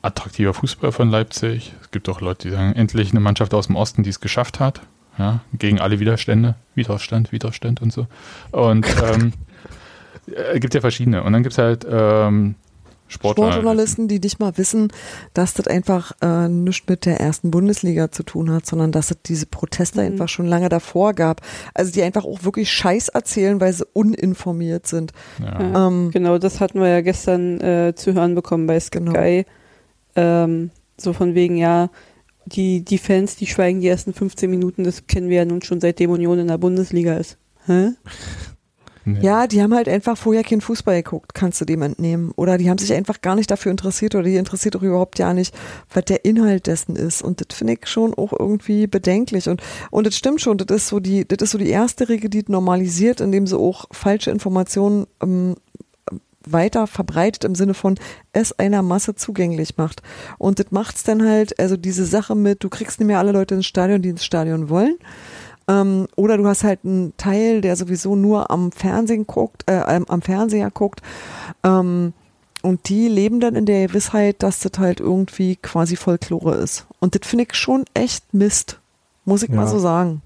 attraktiver 0.00 0.54
Fußball 0.54 0.92
von 0.92 1.10
Leipzig. 1.10 1.74
Es 1.82 1.90
gibt 1.90 2.08
auch 2.08 2.22
Leute, 2.22 2.48
die 2.48 2.54
sagen, 2.54 2.72
endlich 2.72 3.10
eine 3.10 3.20
Mannschaft 3.20 3.52
aus 3.52 3.66
dem 3.66 3.76
Osten, 3.76 4.02
die 4.02 4.10
es 4.10 4.20
geschafft 4.20 4.60
hat 4.60 4.80
ja, 5.20 5.40
gegen 5.52 5.78
alle 5.78 6.00
Widerstände, 6.00 6.54
Widerstand, 6.74 7.30
Widerstand 7.30 7.82
und 7.82 7.92
so. 7.92 8.06
Und 8.52 8.86
ähm, 9.12 9.32
äh, 10.34 10.58
gibt 10.58 10.74
ja 10.74 10.80
verschiedene. 10.80 11.22
Und 11.22 11.34
dann 11.34 11.42
gibt 11.42 11.52
es 11.52 11.58
halt 11.58 11.86
ähm, 11.88 12.54
Sportjournalisten, 13.08 14.08
die 14.08 14.18
nicht 14.18 14.38
mal 14.40 14.56
wissen, 14.56 14.88
dass 15.34 15.52
das 15.52 15.66
einfach 15.66 16.12
äh, 16.22 16.48
nichts 16.48 16.88
mit 16.88 17.04
der 17.04 17.20
ersten 17.20 17.50
Bundesliga 17.50 18.10
zu 18.10 18.22
tun 18.22 18.50
hat, 18.50 18.64
sondern 18.66 18.92
dass 18.92 19.10
es 19.10 19.18
diese 19.26 19.46
Proteste 19.46 20.00
Mhm. 20.00 20.06
einfach 20.12 20.28
schon 20.28 20.46
lange 20.46 20.68
davor 20.68 21.12
gab. 21.12 21.42
Also 21.74 21.92
die 21.92 22.02
einfach 22.02 22.24
auch 22.24 22.44
wirklich 22.44 22.70
Scheiß 22.70 23.08
erzählen, 23.08 23.60
weil 23.60 23.72
sie 23.74 23.84
uninformiert 23.92 24.86
sind. 24.86 25.12
Ja. 25.38 25.60
Ja. 25.60 25.86
Ähm, 25.88 26.10
Genau, 26.12 26.38
das 26.38 26.60
hatten 26.60 26.80
wir 26.80 26.88
ja 26.88 27.00
gestern 27.02 27.60
äh, 27.60 27.92
zu 27.94 28.14
hören 28.14 28.34
bekommen 28.34 28.66
bei 28.66 28.80
Sky. 28.80 29.00
Genau. 29.00 29.44
Ähm, 30.16 30.70
so 30.96 31.12
von 31.12 31.34
wegen, 31.34 31.56
ja, 31.56 31.90
die, 32.52 32.84
die 32.84 32.98
Fans, 32.98 33.36
die 33.36 33.46
schweigen 33.46 33.80
die 33.80 33.88
ersten 33.88 34.12
15 34.12 34.50
Minuten, 34.50 34.84
das 34.84 35.06
kennen 35.06 35.28
wir 35.28 35.38
ja 35.38 35.44
nun 35.44 35.62
schon 35.62 35.80
seitdem 35.80 36.10
Union 36.10 36.38
in 36.38 36.48
der 36.48 36.58
Bundesliga 36.58 37.16
ist. 37.16 37.38
Hä? 37.66 37.90
Nee. 39.04 39.20
Ja, 39.22 39.46
die 39.46 39.62
haben 39.62 39.74
halt 39.74 39.88
einfach 39.88 40.16
vorher 40.16 40.44
keinen 40.44 40.60
Fußball 40.60 41.02
geguckt, 41.02 41.34
kannst 41.34 41.60
du 41.60 41.64
dem 41.64 41.82
entnehmen. 41.82 42.32
Oder 42.36 42.58
die 42.58 42.68
haben 42.68 42.78
sich 42.78 42.92
einfach 42.92 43.20
gar 43.20 43.34
nicht 43.34 43.50
dafür 43.50 43.70
interessiert 43.70 44.14
oder 44.14 44.24
die 44.24 44.36
interessiert 44.36 44.76
auch 44.76 44.82
überhaupt 44.82 45.18
ja 45.18 45.32
nicht, 45.32 45.54
was 45.92 46.04
der 46.04 46.24
Inhalt 46.24 46.66
dessen 46.66 46.96
ist. 46.96 47.22
Und 47.22 47.40
das 47.40 47.56
finde 47.56 47.74
ich 47.74 47.86
schon 47.86 48.14
auch 48.14 48.32
irgendwie 48.38 48.86
bedenklich. 48.86 49.48
Und, 49.48 49.62
und 49.90 50.06
das 50.06 50.16
stimmt 50.16 50.40
schon, 50.40 50.58
das 50.58 50.76
ist 50.76 50.88
so 50.88 51.00
die, 51.00 51.26
das 51.26 51.38
ist 51.40 51.52
so 51.52 51.58
die 51.58 51.70
erste 51.70 52.08
Regel, 52.08 52.28
die 52.28 52.44
normalisiert, 52.46 53.20
indem 53.20 53.46
sie 53.46 53.58
auch 53.58 53.86
falsche 53.90 54.30
Informationen 54.30 55.06
ähm, 55.22 55.54
weiter 56.46 56.86
verbreitet 56.86 57.44
im 57.44 57.54
Sinne 57.54 57.74
von 57.74 57.98
es 58.32 58.58
einer 58.58 58.82
Masse 58.82 59.14
zugänglich 59.14 59.76
macht. 59.76 60.02
Und 60.38 60.58
das 60.58 60.66
macht's 60.70 61.02
dann 61.02 61.26
halt, 61.26 61.58
also 61.60 61.76
diese 61.76 62.04
Sache 62.06 62.34
mit, 62.34 62.64
du 62.64 62.68
kriegst 62.68 62.98
nicht 62.98 63.06
mehr 63.06 63.18
alle 63.18 63.32
Leute 63.32 63.54
ins 63.54 63.66
Stadion, 63.66 64.02
die 64.02 64.08
ins 64.10 64.24
Stadion 64.24 64.68
wollen. 64.68 64.96
Ähm, 65.68 66.06
oder 66.16 66.36
du 66.36 66.46
hast 66.46 66.64
halt 66.64 66.80
einen 66.84 67.14
Teil, 67.16 67.60
der 67.60 67.76
sowieso 67.76 68.16
nur 68.16 68.50
am 68.50 68.72
Fernsehen 68.72 69.26
guckt, 69.26 69.64
äh, 69.66 69.80
am 69.86 70.22
Fernseher 70.22 70.70
guckt. 70.70 71.02
Ähm, 71.62 72.12
und 72.62 72.88
die 72.88 73.08
leben 73.08 73.40
dann 73.40 73.54
in 73.54 73.64
der 73.66 73.86
Gewissheit, 73.86 74.42
dass 74.42 74.60
das 74.60 74.72
halt 74.78 75.00
irgendwie 75.00 75.56
quasi 75.56 75.96
Folklore 75.96 76.56
ist. 76.56 76.86
Und 76.98 77.14
das 77.14 77.26
finde 77.28 77.46
ich 77.48 77.54
schon 77.54 77.84
echt 77.94 78.34
Mist. 78.34 78.80
Muss 79.24 79.42
ich 79.42 79.50
mal 79.50 79.62
Ja. 79.64 79.68
so 79.68 79.78
sagen. 79.78 80.22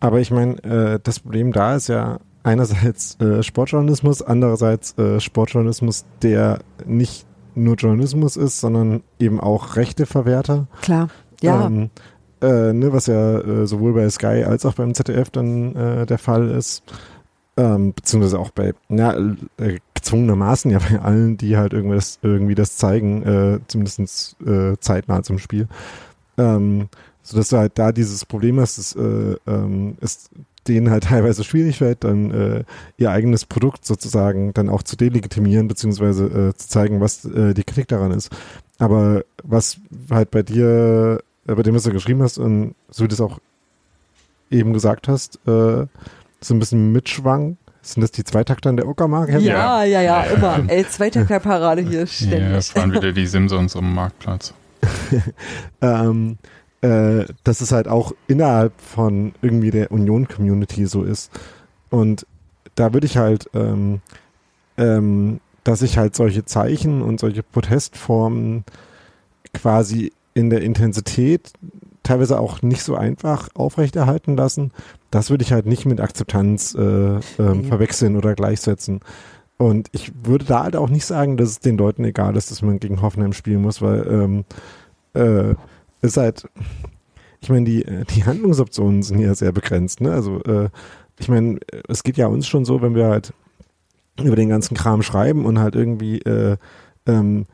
Aber 0.00 0.20
ich 0.20 0.30
meine, 0.30 0.62
äh, 0.64 1.00
das 1.02 1.20
Problem 1.20 1.52
da 1.52 1.76
ist 1.76 1.88
ja 1.88 2.20
einerseits 2.42 3.20
äh, 3.20 3.42
Sportjournalismus, 3.42 4.22
andererseits 4.22 4.96
äh, 4.98 5.20
Sportjournalismus, 5.20 6.04
der 6.22 6.60
nicht 6.86 7.26
nur 7.54 7.76
Journalismus 7.76 8.36
ist, 8.36 8.60
sondern 8.60 9.02
eben 9.18 9.40
auch 9.40 9.76
Rechteverwerter. 9.76 10.66
Klar. 10.80 11.08
Ja. 11.40 11.66
Ähm, 11.66 11.90
äh, 12.40 12.72
ne, 12.72 12.92
was 12.92 13.06
ja 13.06 13.38
äh, 13.38 13.66
sowohl 13.66 13.92
bei 13.92 14.08
Sky 14.10 14.44
als 14.44 14.66
auch 14.66 14.74
beim 14.74 14.94
ZDF 14.94 15.30
dann 15.30 15.76
äh, 15.76 16.06
der 16.06 16.18
Fall 16.18 16.50
ist. 16.50 16.82
Ähm, 17.56 17.92
beziehungsweise 17.92 18.38
auch 18.38 18.50
bei, 18.50 18.72
ja, 18.88 19.14
äh, 19.58 19.78
gezwungenermaßen 19.92 20.70
ja 20.70 20.78
bei 20.78 21.00
allen, 21.00 21.36
die 21.36 21.58
halt 21.58 21.74
irgendwie 21.74 21.96
das, 21.96 22.18
irgendwie 22.22 22.54
das 22.54 22.76
zeigen, 22.78 23.22
äh, 23.22 23.60
zumindest 23.68 24.36
zeitnah 24.80 25.22
zum 25.22 25.38
Spiel. 25.38 25.68
Ähm, 26.38 26.88
sodass 27.22 27.50
du 27.50 27.58
halt 27.58 27.78
da 27.78 27.92
dieses 27.92 28.24
Problem 28.24 28.58
hast, 28.58 28.78
dass 28.78 28.96
äh, 28.96 29.36
ähm, 29.46 29.96
es 30.00 30.30
denen 30.68 30.90
halt 30.90 31.04
teilweise 31.04 31.44
schwierig 31.44 31.78
fällt, 31.78 32.04
dann 32.04 32.30
äh, 32.30 32.64
ihr 32.96 33.10
eigenes 33.10 33.44
Produkt 33.44 33.84
sozusagen 33.84 34.52
dann 34.54 34.68
auch 34.68 34.82
zu 34.82 34.96
delegitimieren, 34.96 35.68
beziehungsweise 35.68 36.24
äh, 36.26 36.54
zu 36.54 36.68
zeigen, 36.68 37.00
was 37.00 37.24
äh, 37.24 37.54
die 37.54 37.64
Kritik 37.64 37.88
daran 37.88 38.12
ist. 38.12 38.30
Aber 38.78 39.24
was 39.42 39.78
halt 40.10 40.30
bei 40.30 40.42
dir, 40.42 41.20
äh, 41.46 41.54
bei 41.54 41.62
dem, 41.62 41.74
was 41.74 41.82
du 41.84 41.92
geschrieben 41.92 42.22
hast 42.22 42.38
und 42.38 42.74
so 42.90 43.04
wie 43.04 43.08
du 43.08 43.16
das 43.16 43.20
auch 43.20 43.38
eben 44.50 44.72
gesagt 44.72 45.08
hast, 45.08 45.36
äh, 45.46 45.86
so 46.40 46.54
ein 46.54 46.58
bisschen 46.58 46.92
mitschwang, 46.92 47.56
sind 47.84 48.02
das 48.02 48.12
die 48.12 48.22
Zweitakter 48.22 48.70
in 48.70 48.76
der 48.76 48.86
Uckermark? 48.86 49.28
ja, 49.30 49.38
ja, 49.38 49.84
ja, 49.84 50.00
Ja, 50.02 50.22
immer. 50.24 50.58
ja. 50.58 50.64
Ey, 50.68 50.86
Zweitagparade 50.86 51.82
hier 51.82 52.00
Ja, 52.00 52.06
ständig. 52.06 52.56
es 52.58 52.76
waren 52.76 52.92
wieder 52.92 53.12
die 53.12 53.26
Simpsons 53.26 53.74
am 53.74 53.92
Marktplatz. 53.94 54.54
ähm, 55.80 56.38
äh, 56.82 57.24
dass 57.44 57.60
es 57.60 57.72
halt 57.72 57.88
auch 57.88 58.12
innerhalb 58.26 58.72
von 58.80 59.32
irgendwie 59.40 59.70
der 59.70 59.90
Union-Community 59.90 60.86
so 60.86 61.02
ist. 61.04 61.30
Und 61.90 62.26
da 62.74 62.92
würde 62.92 63.06
ich 63.06 63.16
halt, 63.16 63.48
ähm, 63.54 64.00
ähm, 64.76 65.40
dass 65.64 65.82
ich 65.82 65.98
halt 65.98 66.16
solche 66.16 66.44
Zeichen 66.44 67.02
und 67.02 67.20
solche 67.20 67.42
Protestformen 67.42 68.64
quasi 69.54 70.12
in 70.34 70.50
der 70.50 70.62
Intensität 70.62 71.52
teilweise 72.02 72.40
auch 72.40 72.62
nicht 72.62 72.82
so 72.82 72.96
einfach 72.96 73.48
aufrechterhalten 73.54 74.36
lassen. 74.36 74.72
Das 75.10 75.30
würde 75.30 75.44
ich 75.44 75.52
halt 75.52 75.66
nicht 75.66 75.86
mit 75.86 76.00
Akzeptanz 76.00 76.74
äh, 76.74 76.80
ähm, 76.80 77.20
Nee. 77.38 77.62
verwechseln 77.68 78.16
oder 78.16 78.34
gleichsetzen. 78.34 79.00
Und 79.56 79.88
ich 79.92 80.12
würde 80.24 80.44
da 80.46 80.64
halt 80.64 80.74
auch 80.74 80.88
nicht 80.88 81.04
sagen, 81.04 81.36
dass 81.36 81.50
es 81.50 81.60
den 81.60 81.76
Leuten 81.78 82.02
egal 82.04 82.34
ist, 82.36 82.50
dass 82.50 82.62
man 82.62 82.80
gegen 82.80 83.02
Hoffenheim 83.02 83.32
spielen 83.32 83.62
muss, 83.62 83.80
weil 83.82 84.04
ähm, 84.08 84.44
äh, 85.14 85.54
ist 86.02 86.16
halt, 86.16 86.44
ich 87.40 87.48
meine, 87.48 87.64
die, 87.64 87.84
äh, 87.84 88.04
die 88.04 88.24
Handlungsoptionen 88.24 89.02
sind 89.02 89.20
ja 89.20 89.34
sehr 89.34 89.52
begrenzt. 89.52 90.00
Ne? 90.00 90.12
Also 90.12 90.42
äh, 90.42 90.68
ich 91.18 91.28
meine, 91.28 91.58
es 91.88 92.02
geht 92.02 92.16
ja 92.16 92.26
uns 92.26 92.46
schon 92.46 92.64
so, 92.64 92.82
wenn 92.82 92.94
wir 92.94 93.06
halt 93.06 93.32
über 94.20 94.36
den 94.36 94.48
ganzen 94.48 94.76
Kram 94.76 95.02
schreiben 95.02 95.46
und 95.46 95.58
halt 95.58 95.74
irgendwie 95.74 96.18
äh, 96.18 96.56
ähm, 97.06 97.46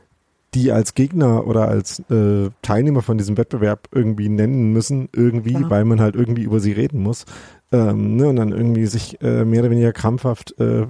die 0.55 0.73
als 0.73 0.95
Gegner 0.95 1.47
oder 1.47 1.69
als 1.69 2.01
äh, 2.11 2.51
Teilnehmer 2.63 3.03
von 3.03 3.19
diesem 3.19 3.37
Wettbewerb 3.37 3.89
irgendwie 3.93 4.29
nennen 4.29 4.73
müssen, 4.73 5.09
irgendwie, 5.15 5.55
Klar. 5.55 5.71
weil 5.71 5.85
man 5.85 6.01
halt 6.01 6.17
irgendwie 6.17 6.43
über 6.43 6.59
sie 6.59 6.73
reden 6.73 7.03
muss. 7.03 7.27
Ähm, 7.71 8.17
ne, 8.17 8.29
und 8.29 8.37
dann 8.37 8.53
irgendwie 8.53 8.87
sich 8.87 9.21
äh, 9.21 9.45
mehr 9.45 9.61
oder 9.61 9.71
weniger 9.71 9.93
krampfhaft 9.93 10.59
äh, 10.59 10.87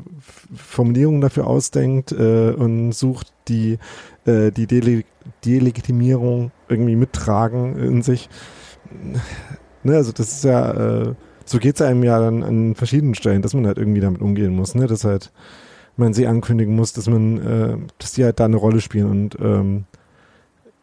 Formulierungen 0.55 1.21
dafür 1.21 1.49
ausdenkt 1.49 2.13
äh, 2.13 2.53
und 2.53 2.93
sucht, 2.93 3.33
die 3.49 3.79
äh, 4.29 4.51
die 4.53 4.67
Dele 4.67 5.05
Delegitimierung 5.45 6.53
irgendwie 6.69 6.97
mittragen 6.97 7.79
in 7.79 8.03
sich. 8.03 8.29
Ne, 9.83 9.97
also 9.97 10.13
das 10.13 10.33
ist 10.33 10.45
ja, 10.45 10.73
äh, 10.73 11.15
so 11.45 11.59
geht 11.59 11.77
es 11.77 11.83
einem 11.83 12.03
ja 12.03 12.19
dann 12.19 12.43
an 12.43 12.75
verschiedenen 12.75 13.15
Stellen, 13.15 13.43
dass 13.43 13.55
man 13.55 13.67
halt 13.67 13.79
irgendwie 13.79 14.01
damit 14.01 14.21
umgehen 14.21 14.55
muss, 14.55 14.75
ne? 14.75 14.87
Dass 14.87 15.05
halt 15.05 15.33
man 15.97 16.15
sie 16.15 16.27
ankündigen 16.27 16.75
muss, 16.75 16.93
dass 16.93 17.09
man, 17.09 17.39
äh, 17.39 17.77
dass 17.99 18.13
die 18.13 18.25
halt 18.25 18.41
da 18.41 18.45
eine 18.45 18.57
Rolle 18.57 18.81
spielen 18.81 19.11
und 19.11 19.37
ähm, 19.41 19.85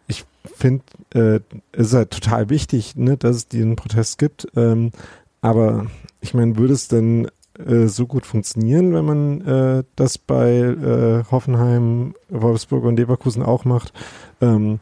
ich 0.08 0.26
finde, 0.44 0.84
äh, 1.14 1.40
es 1.72 1.88
ist 1.88 1.94
halt 1.94 2.12
total 2.12 2.50
wichtig, 2.50 2.96
ne, 2.96 3.18
dass 3.18 3.36
es 3.36 3.48
diesen 3.48 3.76
Protest 3.76 4.18
gibt. 4.18 4.48
Ähm, 4.56 4.92
aber 5.42 5.88
ich 6.22 6.34
meine, 6.34 6.58
würde 6.58 6.74
es 6.74 6.88
denn 6.88 7.30
äh, 7.60 7.88
so 7.88 8.08
gut 8.08 8.26
funktionieren, 8.26 8.94
wenn 8.94 9.06
man 9.06 9.42
äh, 9.42 9.84
das 9.96 10.18
bei 10.18 10.52
äh, 10.52 11.24
Hoffenheim, 11.32 12.16
Wolfsburg 12.30 12.84
und 12.86 12.98
Leverkusen 12.98 13.44
auch 13.44 13.66
macht? 13.66 13.94
Ähm, 14.42 14.80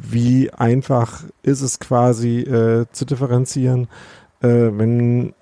wie 0.00 0.52
einfach 0.52 1.24
ist 1.42 1.62
es 1.62 1.80
quasi 1.80 2.40
äh, 2.40 2.86
zu 2.92 3.04
differenzieren, 3.04 3.88
äh, 4.40 4.70
wenn 4.72 5.34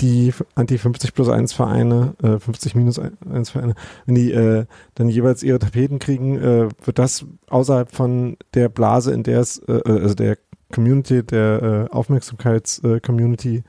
die 0.00 0.32
Anti-50 0.54 1.14
plus 1.14 1.28
1 1.28 1.52
Vereine, 1.52 2.14
äh, 2.22 2.38
50 2.38 2.74
minus 2.74 2.98
1 2.98 3.50
Vereine, 3.50 3.74
wenn 4.06 4.14
die 4.14 4.32
äh, 4.32 4.66
dann 4.94 5.08
jeweils 5.08 5.42
ihre 5.42 5.58
Tapeten 5.58 5.98
kriegen, 5.98 6.36
äh, 6.38 6.68
wird 6.84 6.98
das 6.98 7.24
außerhalb 7.48 7.90
von 7.90 8.36
der 8.54 8.68
Blase, 8.68 9.12
in 9.12 9.22
der 9.22 9.40
es, 9.40 9.58
äh, 9.66 9.80
also 9.84 10.14
der 10.14 10.36
Community, 10.72 11.22
der 11.22 11.88
äh, 11.90 11.94
Aufmerksamkeits-Community, 11.94 13.64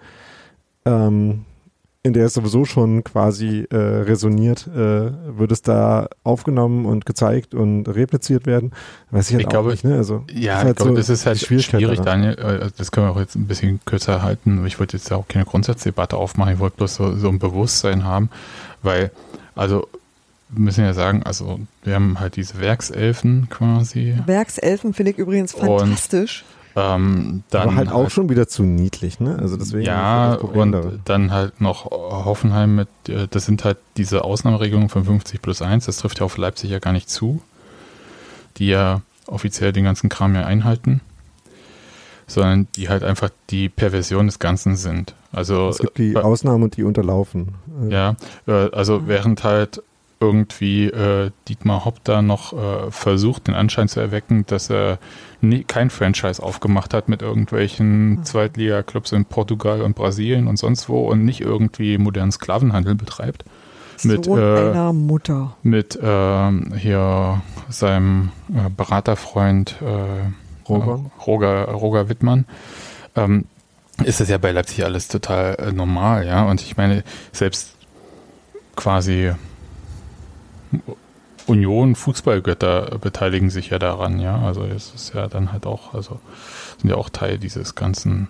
ähm, 0.86 1.46
in 2.04 2.14
der 2.14 2.26
es 2.26 2.34
sowieso 2.34 2.66
schon 2.66 3.04
quasi 3.04 3.68
äh, 3.70 3.76
resoniert, 3.76 4.66
äh, 4.68 4.76
wird 5.38 5.52
es 5.52 5.62
da 5.62 6.10
aufgenommen 6.24 6.86
und 6.86 7.06
gezeigt 7.06 7.54
und 7.54 7.88
repliziert 7.88 8.48
werden? 8.48 8.72
Weiß 9.12 9.30
ich 9.30 9.36
halt 9.36 9.42
Ich 9.42 9.48
auch 9.48 9.52
glaube, 9.52 9.70
nicht, 9.72 9.84
ne? 9.84 9.98
Also, 9.98 10.24
Ja, 10.34 10.58
ist 10.58 10.64
halt 10.64 10.70
ich 10.72 10.76
glaube, 10.78 10.92
so 10.92 10.98
das 10.98 11.10
ist 11.10 11.26
halt 11.28 11.40
schwierig, 11.40 11.70
daran. 11.70 12.04
Daniel. 12.04 12.34
Äh, 12.40 12.70
Das 12.76 12.92
können 12.92 13.06
wir 13.08 13.12
auch 13.12 13.20
jetzt 13.20 13.36
ein 13.36 13.46
bisschen 13.46 13.80
kürzer 13.86 14.24
halten. 14.24 14.66
Ich 14.66 14.80
wollte 14.80 14.98
jetzt 14.98 15.12
auch 15.14 15.28
keine 15.28 15.46
Grundsatzdebatte 15.46 16.18
aufmachen. 16.18 16.54
Ich 16.54 16.60
wollte 16.60 16.78
bloß 16.78 16.96
so, 16.96 17.16
so 17.16 17.30
ein 17.30 17.38
Bewusstsein 17.38 18.04
haben, 18.04 18.30
weil, 18.82 19.12
also, 19.54 19.88
wir 20.50 20.62
müssen 20.66 20.84
ja 20.84 20.94
sagen, 20.94 21.22
also, 21.24 21.60
wir 21.84 21.94
haben 21.94 22.20
halt 22.20 22.36
diese 22.36 22.60
Werkselfen 22.60 23.48
quasi. 23.52 24.16
Werkselfen 24.26 24.94
finde 24.96 25.12
ich 25.12 25.18
übrigens 25.20 25.54
Und 25.54 25.68
fantastisch. 25.68 26.46
Ähm, 26.76 27.44
dann 27.50 27.62
aber 27.64 27.76
halt 27.76 27.92
auch 27.92 28.10
schon 28.10 28.30
wieder 28.30 28.48
zu 28.48 28.64
niedlich, 28.64 29.20
ne? 29.20 29.38
Also 29.40 29.58
deswegen 29.58 29.86
Ja, 29.86 30.36
und 30.36 31.02
dann 31.06 31.32
halt 31.32 31.60
noch 31.60 31.92
Hoffenheim 31.92 32.76
mit, 32.76 32.88
äh, 33.10 33.28
das 33.30 33.46
sind 33.46 33.66
halt 33.66 33.78
diese 33.98 34.24
Ausnahmeregelungen 34.24 34.90
von 34.90 35.04
50 35.04 35.42
plus 35.42 35.62
1, 35.62 35.86
das 35.86 35.98
trifft 35.98 36.20
ja 36.20 36.26
auf 36.26 36.38
Leipzig 36.38 36.70
ja 36.70 36.80
gar 36.80 36.94
nicht 36.94 37.10
zu, 37.10 37.42
die 38.58 38.68
ja 38.68 39.02
offiziell 39.28 39.74
den 39.74 39.84
ganzen 39.84 40.10
Kram 40.10 40.34
ja 40.36 40.46
einhalten, 40.46 41.02
sondern 42.28 42.68
die 42.76 42.88
halt 42.88 43.04
einfach 43.04 43.30
die 43.50 43.68
Perversion 43.68 44.28
des 44.28 44.40
Ganzen 44.40 44.76
sind. 44.76 45.14
Also, 45.34 45.70
es 45.70 45.80
gibt 45.80 45.98
die 45.98 46.14
äh, 46.14 46.18
Ausnahmen 46.18 46.64
und 46.64 46.78
die 46.78 46.84
unterlaufen. 46.84 47.56
Ja, 47.90 48.16
äh, 48.48 48.70
also 48.72 49.08
während 49.08 49.44
halt 49.44 49.82
irgendwie 50.22 50.86
äh, 50.86 51.32
Dietmar 51.48 51.84
Hopp 51.84 52.04
da 52.04 52.22
noch 52.22 52.54
äh, 52.54 52.92
versucht, 52.92 53.48
den 53.48 53.56
Anschein 53.56 53.88
zu 53.88 54.00
erwecken, 54.00 54.46
dass 54.46 54.70
er 54.70 55.00
nie, 55.42 55.64
kein 55.64 55.90
Franchise 55.90 56.42
aufgemacht 56.42 56.94
hat 56.94 57.10
mit 57.10 57.22
irgendwelchen 57.22 58.24
Zweitliga-Clubs 58.24 59.12
in 59.12 59.26
Portugal 59.26 59.82
und 59.82 59.96
Brasilien 59.96 60.48
und 60.48 60.58
sonst 60.58 60.88
wo 60.88 61.10
und 61.10 61.26
nicht 61.26 61.42
irgendwie 61.42 61.98
modernen 61.98 62.32
Sklavenhandel 62.32 62.96
betreibt. 62.96 63.44
mit, 64.04 64.26
Sohn 64.26 64.40
äh, 64.40 64.70
einer 64.70 64.94
Mutter. 64.94 65.58
mit 65.64 66.00
ähm, 66.02 66.74
hier 66.78 67.42
seinem 67.70 68.32
äh, 68.50 68.70
Beraterfreund 68.70 69.76
äh, 69.82 70.70
Roger? 70.70 71.04
äh, 71.04 71.24
Roger, 71.24 71.66
Roger 71.72 72.10
Wittmann, 72.10 72.46
ähm, 73.16 73.46
ist 74.04 74.20
das 74.20 74.30
ja 74.30 74.38
bei 74.38 74.52
Leipzig 74.52 74.84
alles 74.86 75.08
total 75.08 75.56
äh, 75.56 75.72
normal, 75.72 76.26
ja. 76.26 76.44
Und 76.44 76.62
ich 76.62 76.78
meine, 76.78 77.04
selbst 77.32 77.76
quasi 78.76 79.32
Union, 81.48 81.96
Fußballgötter 81.96 82.98
beteiligen 83.00 83.50
sich 83.50 83.70
ja 83.70 83.80
daran, 83.80 84.20
ja. 84.20 84.40
Also 84.40 84.64
es 84.64 84.94
ist 84.94 85.14
ja 85.14 85.28
dann 85.28 85.52
halt 85.52 85.66
auch, 85.66 85.94
also 85.94 86.20
sind 86.80 86.90
ja 86.90 86.96
auch 86.96 87.10
Teil 87.10 87.38
dieses 87.38 87.76
ganzen 87.76 88.30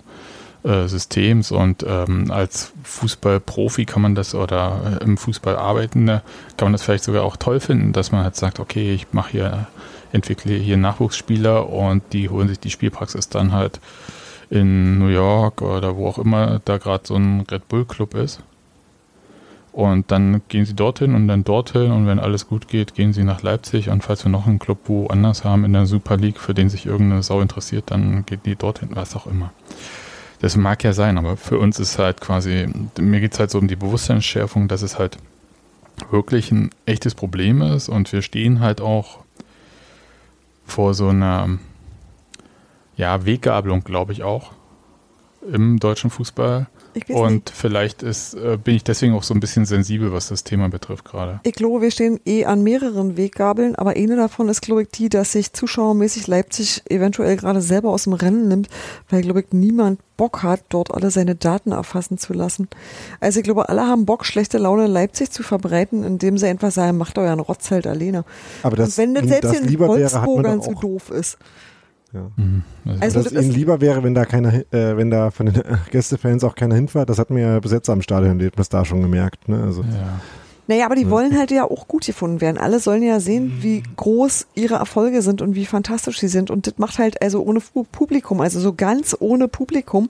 äh, 0.64 0.88
Systems 0.88 1.52
und 1.52 1.84
ähm, 1.88 2.32
als 2.32 2.72
Fußballprofi 2.84 3.86
kann 3.86 4.02
man 4.02 4.16
das 4.16 4.36
oder 4.36 5.00
äh, 5.02 5.04
im 5.04 5.18
Fußball 5.18 5.56
arbeitende 5.56 6.22
kann 6.58 6.68
man 6.68 6.74
das 6.74 6.84
vielleicht 6.84 7.04
sogar 7.04 7.24
auch 7.24 7.36
toll 7.36 7.60
finden, 7.60 7.94
dass 7.94 8.12
man 8.12 8.24
halt 8.24 8.36
sagt, 8.36 8.60
okay, 8.60 8.94
ich 8.94 9.12
mache 9.12 9.32
hier, 9.32 9.68
entwickle 10.12 10.54
hier 10.54 10.78
Nachwuchsspieler 10.78 11.70
und 11.70 12.04
die 12.14 12.30
holen 12.30 12.48
sich 12.48 12.60
die 12.60 12.70
Spielpraxis 12.70 13.30
dann 13.30 13.54
halt 13.54 13.80
in 14.50 15.00
New 15.00 15.08
York 15.08 15.62
oder 15.62 15.96
wo 15.96 16.08
auch 16.08 16.20
immer 16.20 16.60
da 16.66 16.78
gerade 16.78 17.08
so 17.08 17.16
ein 17.16 17.42
Red 17.50 17.68
Bull 17.68 17.86
Club 17.86 18.14
ist. 18.14 18.42
Und 19.72 20.12
dann 20.12 20.42
gehen 20.50 20.66
sie 20.66 20.74
dorthin 20.74 21.16
und 21.16 21.30
dann 21.30 21.46
dorthin 21.46 21.92
und 21.92 22.06
wenn 22.06 22.20
alles 22.20 22.48
gut 22.48 22.68
geht, 22.68 22.94
gehen 22.94 23.14
sie 23.14 23.24
nach 23.24 23.42
Leipzig 23.42 23.90
und 23.90 24.04
falls 24.04 24.26
wir 24.26 24.32
noch 24.32 24.46
einen 24.46 24.60
Club 24.60 24.80
woanders 24.90 25.46
haben 25.46 25.64
in 25.64 25.72
der 25.72 25.86
Super 25.86 26.18
League, 26.18 26.40
für 26.40 26.54
den 26.54 26.68
sich 26.68 26.86
irgendeine 26.86 27.24
Sau 27.24 27.40
interessiert, 27.40 27.86
dann 27.88 28.26
geht 28.26 28.46
die 28.46 28.58
dorthin, 28.58 28.90
was 28.94 29.16
auch 29.16 29.28
immer. 29.28 29.54
Das 30.42 30.58
mag 30.58 30.84
ja 30.84 30.92
sein, 30.92 31.18
aber 31.18 31.38
für 31.38 31.58
uns 31.58 31.80
ist 31.80 32.00
halt 32.00 32.20
quasi, 32.20 32.68
mir 33.00 33.22
geht 33.22 33.34
es 33.34 33.40
halt 33.40 33.52
so 33.52 33.60
um 33.60 33.70
die 33.70 33.78
Bewusstseinsschärfung, 33.78 34.68
dass 34.68 34.82
es 34.82 35.00
halt 35.00 35.18
wirklich 36.10 36.52
ein 36.52 36.72
echtes 36.86 37.16
Problem 37.16 37.62
ist 37.62 37.88
und 37.88 38.12
wir 38.12 38.24
stehen 38.24 38.60
halt 38.60 38.82
auch 38.82 39.20
vor 40.66 40.94
so 40.94 41.10
einer 41.10 41.60
ja, 42.98 43.26
Weggabelung, 43.26 43.84
glaube 43.84 44.12
ich 44.14 44.24
auch, 44.24 44.52
im 45.50 45.80
deutschen 45.80 46.10
Fußball. 46.10 46.68
Weiß 46.96 47.08
nicht. 47.08 47.18
Und 47.18 47.50
vielleicht 47.50 48.04
ist, 48.04 48.34
äh, 48.34 48.58
bin 48.62 48.76
ich 48.76 48.84
deswegen 48.84 49.14
auch 49.14 49.24
so 49.24 49.34
ein 49.34 49.40
bisschen 49.40 49.66
sensibel, 49.66 50.12
was 50.12 50.28
das 50.28 50.44
Thema 50.44 50.70
betrifft 50.70 51.06
gerade. 51.06 51.40
Ich 51.44 51.54
glaube, 51.54 51.82
wir 51.82 51.92
stehen 51.92 52.20
eh 52.26 52.46
an 52.46 52.64
mehreren 52.64 53.18
Weggabeln, 53.18 53.76
aber 53.76 53.92
eine 53.92 54.16
davon 54.16 54.50
ist, 54.50 54.62
glaube 54.62 54.84
ich, 54.84 54.90
die, 54.90 55.10
dass 55.10 55.32
sich 55.32 55.54
zuschauermäßig 55.54 56.28
Leipzig 56.28 56.84
eventuell 56.90 57.38
gerade 57.38 57.62
selber 57.62 57.90
aus 57.90 58.04
dem 58.04 58.14
Rennen 58.14 58.48
nimmt, 58.48 58.70
weil, 59.10 59.22
glaube 59.22 59.42
ich, 59.42 59.48
niemand 59.52 60.00
Bock 60.18 60.44
hat, 60.44 60.62
dort 60.70 60.94
alle 60.94 61.10
seine 61.10 61.36
Daten 61.36 61.72
erfassen 61.72 62.18
zu 62.20 62.34
lassen. 62.34 62.68
Also 63.20 63.40
ich 63.40 63.44
glaube, 63.44 63.70
alle 63.70 63.88
haben 63.88 64.06
Bock, 64.06 64.24
schlechte 64.26 64.60
Laune 64.60 64.86
in 64.86 64.92
Leipzig 64.92 65.32
zu 65.32 65.42
verbreiten, 65.42 66.04
indem 66.04 66.38
sie 66.38 66.46
einfach 66.46 66.72
sagen, 66.72 66.98
macht 66.98 67.18
euren 67.18 67.40
Rotz 67.40 67.72
halt 67.72 67.88
alleine. 67.88 68.24
Aber 68.62 68.76
das, 68.76 68.90
Und 68.90 68.98
wenn 68.98 69.16
das 69.16 69.28
selbst 69.28 69.52
das 69.52 69.60
in 69.60 69.68
lieber 69.68 69.88
wäre, 69.88 70.06
hat 70.06 70.14
man 70.14 70.28
Wolfsburgern 70.28 70.58
doch 70.60 70.66
so 70.66 70.72
auch. 70.72 70.82
doof 70.82 71.10
ist. 71.10 71.38
Ja. 72.14 72.30
Mhm. 72.36 72.64
Also, 72.86 73.02
Also 73.02 73.24
dass 73.24 73.34
das 73.34 73.44
ihnen 73.46 73.54
lieber 73.54 73.80
wäre, 73.82 74.04
wenn 74.04 74.14
da 74.14 74.26
keiner, 74.26 74.54
äh, 74.74 74.98
wenn 74.98 75.10
da 75.10 75.32
von 75.32 75.46
den 75.48 75.62
Gästefans 75.92 76.44
auch 76.44 76.56
keiner 76.56 76.76
hinfährt. 76.76 77.10
Das 77.10 77.20
hatten 77.20 77.36
wir 77.36 77.44
ja 77.44 77.60
bis 77.60 77.72
jetzt 77.72 77.90
am 77.90 78.02
Stadionerlebnis 78.02 78.70
da 78.70 78.84
schon 78.86 79.02
gemerkt. 79.02 79.48
Ne? 79.48 79.62
Also, 79.64 79.82
ja. 79.84 80.20
Naja, 80.68 80.86
aber 80.86 80.96
die 80.96 81.10
wollen 81.10 81.38
halt 81.38 81.52
ja 81.52 81.66
auch 81.66 81.88
gut 81.88 82.06
gefunden 82.06 82.40
werden. 82.40 82.58
Alle 82.58 82.80
sollen 82.80 83.04
ja 83.04 83.20
sehen, 83.20 83.58
wie 83.62 83.84
groß 83.98 84.48
ihre 84.56 84.76
Erfolge 84.76 85.22
sind 85.22 85.42
und 85.42 85.56
wie 85.56 85.66
fantastisch 85.66 86.20
sie 86.20 86.28
sind. 86.30 86.50
Und 86.52 86.66
das 86.68 86.78
macht 86.78 86.98
halt 86.98 87.22
also 87.22 87.42
ohne 87.44 87.60
Publikum, 87.92 88.40
also 88.40 88.60
so 88.60 88.72
ganz 88.74 89.16
ohne 89.20 89.48
Publikum, 89.50 90.08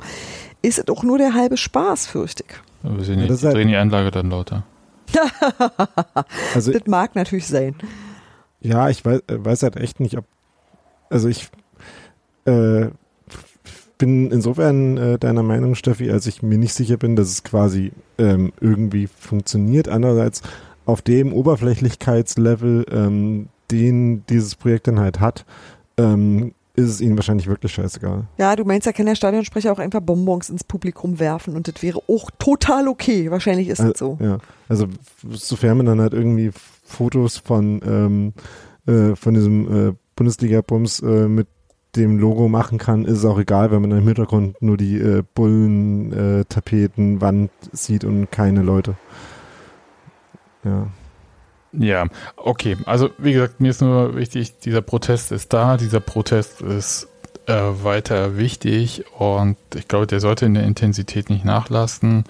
ist 0.61 0.77
es 0.77 0.87
auch 0.87 1.03
nur 1.03 1.17
der 1.17 1.33
halbe 1.33 1.57
Spaß, 1.57 2.05
fürchte 2.05 2.43
ich. 2.47 2.91
Wir 2.95 3.03
sehen 3.03 3.19
Ja, 3.21 3.27
das 3.27 3.37
ist 3.37 3.45
halt- 3.45 3.55
drehen 3.55 3.69
die 3.69 3.75
Anlage 3.75 4.11
dann 4.11 4.29
lauter. 4.29 4.63
also 6.53 6.71
Das 6.71 6.85
mag 6.87 7.15
natürlich 7.15 7.47
sein. 7.47 7.75
ja, 8.59 8.89
ich 8.89 9.03
weiß, 9.03 9.21
weiß 9.29 9.63
halt 9.63 9.77
echt 9.77 9.99
nicht, 9.99 10.17
ob. 10.17 10.25
Also 11.09 11.27
ich 11.27 11.49
äh, 12.45 12.89
bin 14.01 14.31
insofern 14.31 14.97
äh, 14.97 15.19
deiner 15.19 15.43
Meinung, 15.43 15.75
Steffi, 15.75 16.09
als 16.09 16.25
ich 16.25 16.41
mir 16.41 16.57
nicht 16.57 16.73
sicher 16.73 16.97
bin, 16.97 17.15
dass 17.15 17.29
es 17.29 17.43
quasi 17.43 17.91
ähm, 18.17 18.51
irgendwie 18.59 19.07
funktioniert. 19.07 19.87
Andererseits 19.87 20.41
auf 20.85 21.03
dem 21.03 21.33
Oberflächlichkeitslevel, 21.33 22.85
ähm, 22.91 23.49
den 23.69 24.25
dieses 24.25 24.55
Projekt 24.55 24.87
dann 24.87 24.99
halt 24.99 25.19
hat, 25.19 25.45
ähm, 25.97 26.53
ist 26.75 26.89
es 26.89 27.01
ihnen 27.01 27.15
wahrscheinlich 27.15 27.47
wirklich 27.47 27.73
scheißegal. 27.73 28.25
Ja, 28.37 28.55
du 28.55 28.63
meinst, 28.65 28.87
da 28.87 28.91
kann 28.91 29.05
der 29.05 29.15
Stadionsprecher 29.15 29.71
auch 29.71 29.79
einfach 29.79 30.01
Bonbons 30.01 30.49
ins 30.49 30.63
Publikum 30.63 31.19
werfen 31.19 31.55
und 31.55 31.67
das 31.67 31.83
wäre 31.83 31.99
auch 32.07 32.31
total 32.39 32.87
okay. 32.87 33.29
Wahrscheinlich 33.29 33.67
ist 33.67 33.81
das 33.81 33.99
so. 33.99 34.17
Ja, 34.19 34.39
also 34.67 34.87
sofern 35.29 35.77
man 35.77 35.85
dann 35.85 36.01
halt 36.01 36.13
irgendwie 36.13 36.51
Fotos 36.83 37.37
von, 37.37 37.81
ähm, 37.85 38.33
äh, 38.87 39.15
von 39.15 39.33
diesem 39.35 39.89
äh, 39.89 39.93
Bundesliga-Bums 40.15 41.01
äh, 41.01 41.27
mit 41.27 41.47
dem 41.95 42.17
Logo 42.17 42.47
machen 42.47 42.77
kann, 42.77 43.05
ist 43.05 43.19
es 43.19 43.25
auch 43.25 43.39
egal, 43.39 43.71
wenn 43.71 43.81
man 43.81 43.91
im 43.91 44.05
Hintergrund 44.05 44.61
nur 44.61 44.77
die 44.77 44.97
äh, 44.97 45.23
Bullen, 45.33 46.13
äh, 46.13 47.49
sieht 47.71 48.03
und 48.05 48.31
keine 48.31 48.61
Leute. 48.61 48.95
Ja. 50.63 50.87
Ja, 51.73 52.05
okay. 52.35 52.77
Also 52.85 53.09
wie 53.17 53.33
gesagt, 53.33 53.61
mir 53.61 53.69
ist 53.69 53.81
nur 53.81 54.15
wichtig, 54.15 54.59
dieser 54.59 54.81
Protest 54.81 55.31
ist 55.31 55.53
da, 55.53 55.77
dieser 55.77 56.01
Protest 56.01 56.61
ist 56.61 57.07
äh, 57.47 57.83
weiter 57.83 58.37
wichtig 58.37 59.03
und 59.17 59.57
ich 59.75 59.87
glaube, 59.87 60.07
der 60.07 60.19
sollte 60.19 60.45
in 60.45 60.53
der 60.53 60.63
Intensität 60.63 61.29
nicht 61.29 61.43
nachlassen. 61.45 62.25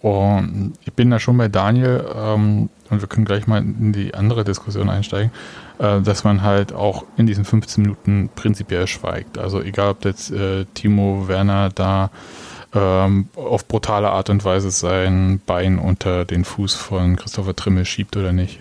Und 0.00 0.74
ich 0.84 0.92
bin 0.92 1.10
da 1.10 1.20
schon 1.20 1.36
bei 1.36 1.48
Daniel 1.48 2.04
ähm, 2.16 2.70
und 2.90 3.00
wir 3.00 3.08
können 3.08 3.26
gleich 3.26 3.46
mal 3.46 3.58
in 3.58 3.92
die 3.92 4.14
andere 4.14 4.44
Diskussion 4.44 4.88
einsteigen, 4.88 5.30
äh, 5.78 6.00
dass 6.00 6.24
man 6.24 6.42
halt 6.42 6.72
auch 6.72 7.04
in 7.16 7.26
diesen 7.26 7.44
15 7.44 7.82
Minuten 7.82 8.30
prinzipiell 8.34 8.86
schweigt. 8.86 9.38
Also 9.38 9.60
egal, 9.60 9.90
ob 9.90 10.04
jetzt 10.04 10.30
äh, 10.30 10.64
Timo 10.74 11.28
Werner 11.28 11.68
da 11.68 12.10
ähm, 12.74 13.28
auf 13.36 13.66
brutale 13.66 14.10
Art 14.10 14.30
und 14.30 14.44
Weise 14.44 14.70
sein 14.70 15.40
Bein 15.46 15.78
unter 15.78 16.24
den 16.24 16.44
Fuß 16.44 16.74
von 16.74 17.16
Christopher 17.16 17.56
Trimmel 17.56 17.84
schiebt 17.84 18.16
oder 18.16 18.32
nicht. 18.32 18.60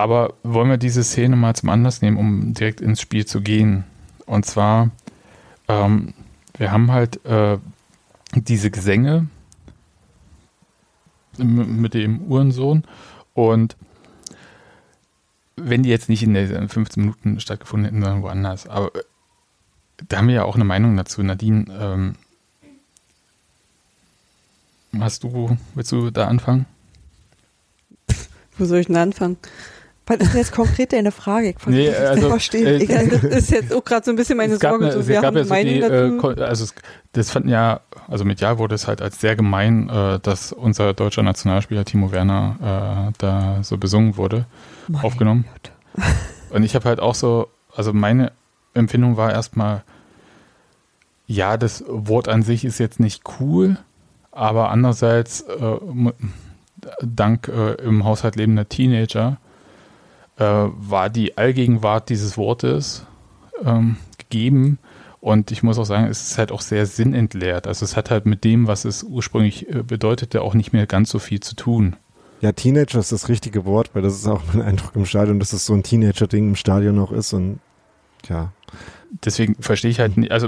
Aber 0.00 0.32
wollen 0.42 0.70
wir 0.70 0.78
diese 0.78 1.04
Szene 1.04 1.36
mal 1.36 1.54
zum 1.54 1.68
Anlass 1.68 2.00
nehmen, 2.00 2.16
um 2.16 2.54
direkt 2.54 2.80
ins 2.80 3.02
Spiel 3.02 3.26
zu 3.26 3.42
gehen? 3.42 3.84
Und 4.24 4.46
zwar, 4.46 4.90
ähm, 5.68 6.14
wir 6.56 6.72
haben 6.72 6.90
halt 6.90 7.22
äh, 7.26 7.58
diese 8.34 8.70
Gesänge 8.70 9.28
mit 11.36 11.92
dem 11.92 12.22
Uhrensohn 12.22 12.84
und 13.34 13.76
wenn 15.56 15.82
die 15.82 15.90
jetzt 15.90 16.08
nicht 16.08 16.22
in 16.22 16.32
den 16.32 16.70
15 16.70 17.02
Minuten 17.02 17.38
stattgefunden 17.38 17.84
hätten, 17.84 18.02
sondern 18.02 18.22
woanders. 18.22 18.66
Aber 18.66 18.94
äh, 18.94 19.02
da 20.08 20.16
haben 20.16 20.28
wir 20.28 20.36
ja 20.36 20.44
auch 20.44 20.54
eine 20.54 20.64
Meinung 20.64 20.96
dazu. 20.96 21.22
Nadine, 21.22 21.66
ähm, 21.78 22.14
hast 24.98 25.24
du, 25.24 25.58
willst 25.74 25.92
du 25.92 26.10
da 26.10 26.26
anfangen? 26.26 26.64
Wo 28.56 28.64
soll 28.64 28.78
ich 28.78 28.86
denn 28.86 28.96
anfangen? 28.96 29.36
Was 30.10 30.18
ist 30.18 30.32
denn 30.32 30.40
jetzt 30.40 30.52
konkret 30.52 30.92
deine 30.92 31.12
Frage? 31.12 31.50
Ich 31.50 31.66
Nee, 31.66 31.86
das 31.86 31.98
also, 32.00 32.22
zu 32.22 32.28
verstehen. 32.30 32.66
äh, 32.66 32.76
ich, 32.78 32.88
Ja, 32.90 33.04
das 33.04 33.22
ist 33.22 33.50
jetzt 33.52 33.72
auch 33.72 33.84
gerade 33.84 34.04
so 34.04 34.10
ein 34.10 34.16
bisschen 34.16 34.36
meine 34.36 34.56
Sorge. 34.56 34.84
eine, 34.86 34.92
so, 34.92 34.98
es 34.98 35.06
wir 35.06 35.14
gab 35.14 35.26
haben 35.26 35.36
ja 35.36 35.44
so 35.44 35.54
die, 35.54 35.80
äh, 35.80 36.42
also 36.42 36.64
es, 36.64 36.74
das 37.12 37.30
fanden 37.30 37.48
ja, 37.48 37.80
also 38.08 38.24
medial 38.24 38.58
wurde 38.58 38.74
es 38.74 38.88
halt 38.88 39.02
als 39.02 39.20
sehr 39.20 39.36
gemein, 39.36 39.88
äh, 39.88 40.18
dass 40.18 40.52
unser 40.52 40.94
deutscher 40.94 41.22
Nationalspieler 41.22 41.84
Timo 41.84 42.10
Werner 42.10 43.08
äh, 43.08 43.12
da 43.18 43.58
so 43.62 43.78
besungen 43.78 44.16
wurde, 44.16 44.46
Mein 44.88 45.04
aufgenommen. 45.04 45.44
Gott. 45.94 46.04
Und 46.50 46.64
ich 46.64 46.74
habe 46.74 46.86
halt 46.88 46.98
auch 46.98 47.14
so, 47.14 47.46
also 47.76 47.92
meine 47.92 48.32
Empfindung 48.74 49.16
war 49.16 49.30
erstmal, 49.30 49.84
ja, 51.28 51.56
das 51.56 51.84
Wort 51.86 52.26
an 52.26 52.42
sich 52.42 52.64
ist 52.64 52.80
jetzt 52.80 52.98
nicht 52.98 53.22
cool, 53.38 53.76
aber 54.32 54.70
andererseits, 54.70 55.42
äh, 55.42 55.76
dank 57.00 57.46
äh, 57.46 57.74
im 57.84 58.04
Haushalt 58.04 58.34
lebender 58.34 58.68
Teenager, 58.68 59.36
war 60.44 61.10
die 61.10 61.36
Allgegenwart 61.36 62.08
dieses 62.08 62.36
Wortes 62.36 63.06
ähm, 63.64 63.96
gegeben. 64.18 64.78
Und 65.20 65.50
ich 65.50 65.62
muss 65.62 65.78
auch 65.78 65.84
sagen, 65.84 66.06
es 66.06 66.22
ist 66.22 66.38
halt 66.38 66.50
auch 66.50 66.62
sehr 66.62 66.86
sinnentleert. 66.86 67.66
Also 67.66 67.84
es 67.84 67.96
hat 67.96 68.10
halt 68.10 68.24
mit 68.24 68.42
dem, 68.42 68.66
was 68.66 68.84
es 68.84 69.02
ursprünglich 69.02 69.68
äh, 69.68 69.82
bedeutete, 69.82 70.40
auch 70.40 70.54
nicht 70.54 70.72
mehr 70.72 70.86
ganz 70.86 71.10
so 71.10 71.18
viel 71.18 71.40
zu 71.40 71.54
tun. 71.56 71.96
Ja, 72.40 72.52
Teenager 72.52 72.98
ist 72.98 73.12
das 73.12 73.28
richtige 73.28 73.66
Wort, 73.66 73.90
weil 73.94 74.00
das 74.00 74.14
ist 74.14 74.26
auch 74.26 74.40
mein 74.52 74.62
Eindruck 74.62 74.96
im 74.96 75.04
Stadion, 75.04 75.38
dass 75.38 75.52
es 75.52 75.66
so 75.66 75.74
ein 75.74 75.82
Teenager-Ding 75.82 76.48
im 76.48 76.56
Stadion 76.56 76.96
noch 76.96 77.12
ist 77.12 77.34
und 77.34 77.60
ja. 78.28 78.52
Deswegen 79.24 79.56
verstehe 79.60 79.90
ich 79.90 79.98
halt 79.98 80.16
nicht, 80.16 80.30
also 80.30 80.46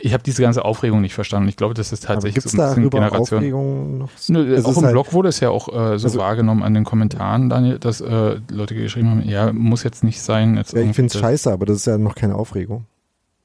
ich 0.00 0.12
habe 0.14 0.22
diese 0.22 0.40
ganze 0.40 0.64
Aufregung 0.64 1.02
nicht 1.02 1.12
verstanden. 1.14 1.48
Ich 1.50 1.56
glaube, 1.56 1.74
das 1.74 1.92
ist 1.92 2.04
tatsächlich 2.04 2.42
so 2.42 2.56
ein 2.60 2.68
bisschen 2.70 2.90
Generation. 2.90 3.38
Aufregung 3.40 3.98
noch? 3.98 4.08
Nö, 4.28 4.54
Es 4.54 4.64
auch 4.64 4.76
im 4.78 4.84
halt- 4.84 4.92
Blog 4.92 5.12
wurde 5.12 5.28
es 5.28 5.40
ja 5.40 5.50
auch 5.50 5.68
äh, 5.68 5.98
so 5.98 6.06
Also- 6.08 6.18
wahrgenommen 6.18 6.62
an 6.62 6.72
den 6.72 6.84
Kommentaren, 6.84 7.50
Daniel, 7.50 7.78
dass 7.78 8.00
äh, 8.00 8.40
Leute 8.50 8.74
geschrieben 8.74 9.10
haben, 9.10 9.28
ja, 9.28 9.52
muss 9.52 9.82
jetzt 9.82 10.02
nicht 10.02 10.20
sein. 10.22 10.56
Jetzt 10.56 10.72
Ja, 10.72 10.80
ich 10.80 10.94
finde 10.96 11.12
es 11.14 11.20
scheiße, 11.20 11.52
aber 11.52 11.66
das 11.66 11.76
ist 11.76 11.86
ja 11.86 11.98
noch 11.98 12.14
keine 12.14 12.36
Aufregung. 12.36 12.86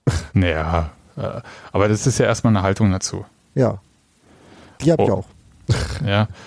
Naja, 0.33 0.91
äh, 1.17 1.41
aber 1.73 1.87
das 1.89 2.07
ist 2.07 2.17
ja 2.17 2.25
erstmal 2.25 2.55
eine 2.55 2.63
Haltung 2.63 2.91
dazu. 2.91 3.25
Ja. 3.55 3.79
Die 4.81 4.91
habe 4.91 5.03
ich 5.03 5.09
Oh. 5.09 5.13
auch. 5.15 5.25
ja. 6.05 6.27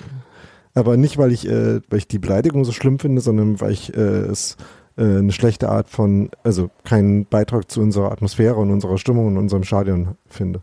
Aber 0.75 0.97
nicht, 0.97 1.19
weil 1.19 1.33
ich, 1.33 1.47
äh, 1.47 1.83
weil 1.91 1.99
ich 1.99 2.09
die 2.09 2.19
Beleidigung 2.19 2.65
so 2.65 2.73
schlimm 2.73 2.99
finde, 2.99 3.21
sondern 3.21 3.61
weil 3.61 3.73
ich 3.73 3.95
äh, 3.95 4.01
es 4.01 4.53
äh, 4.55 4.63
eine 4.97 5.33
schlechte 5.33 5.69
Art 5.69 5.89
von, 5.89 6.31
also 6.45 6.71
keinen 6.85 7.25
Beitrag 7.27 7.71
zu 7.71 7.81
unserer 7.81 8.13
Atmosphäre 8.13 8.57
und 8.57 8.71
unserer 8.71 8.99
Stimmung 8.99 9.27
und 9.29 9.39
unserem 9.39 9.65
Stadion 9.65 10.17
finde. 10.27 10.63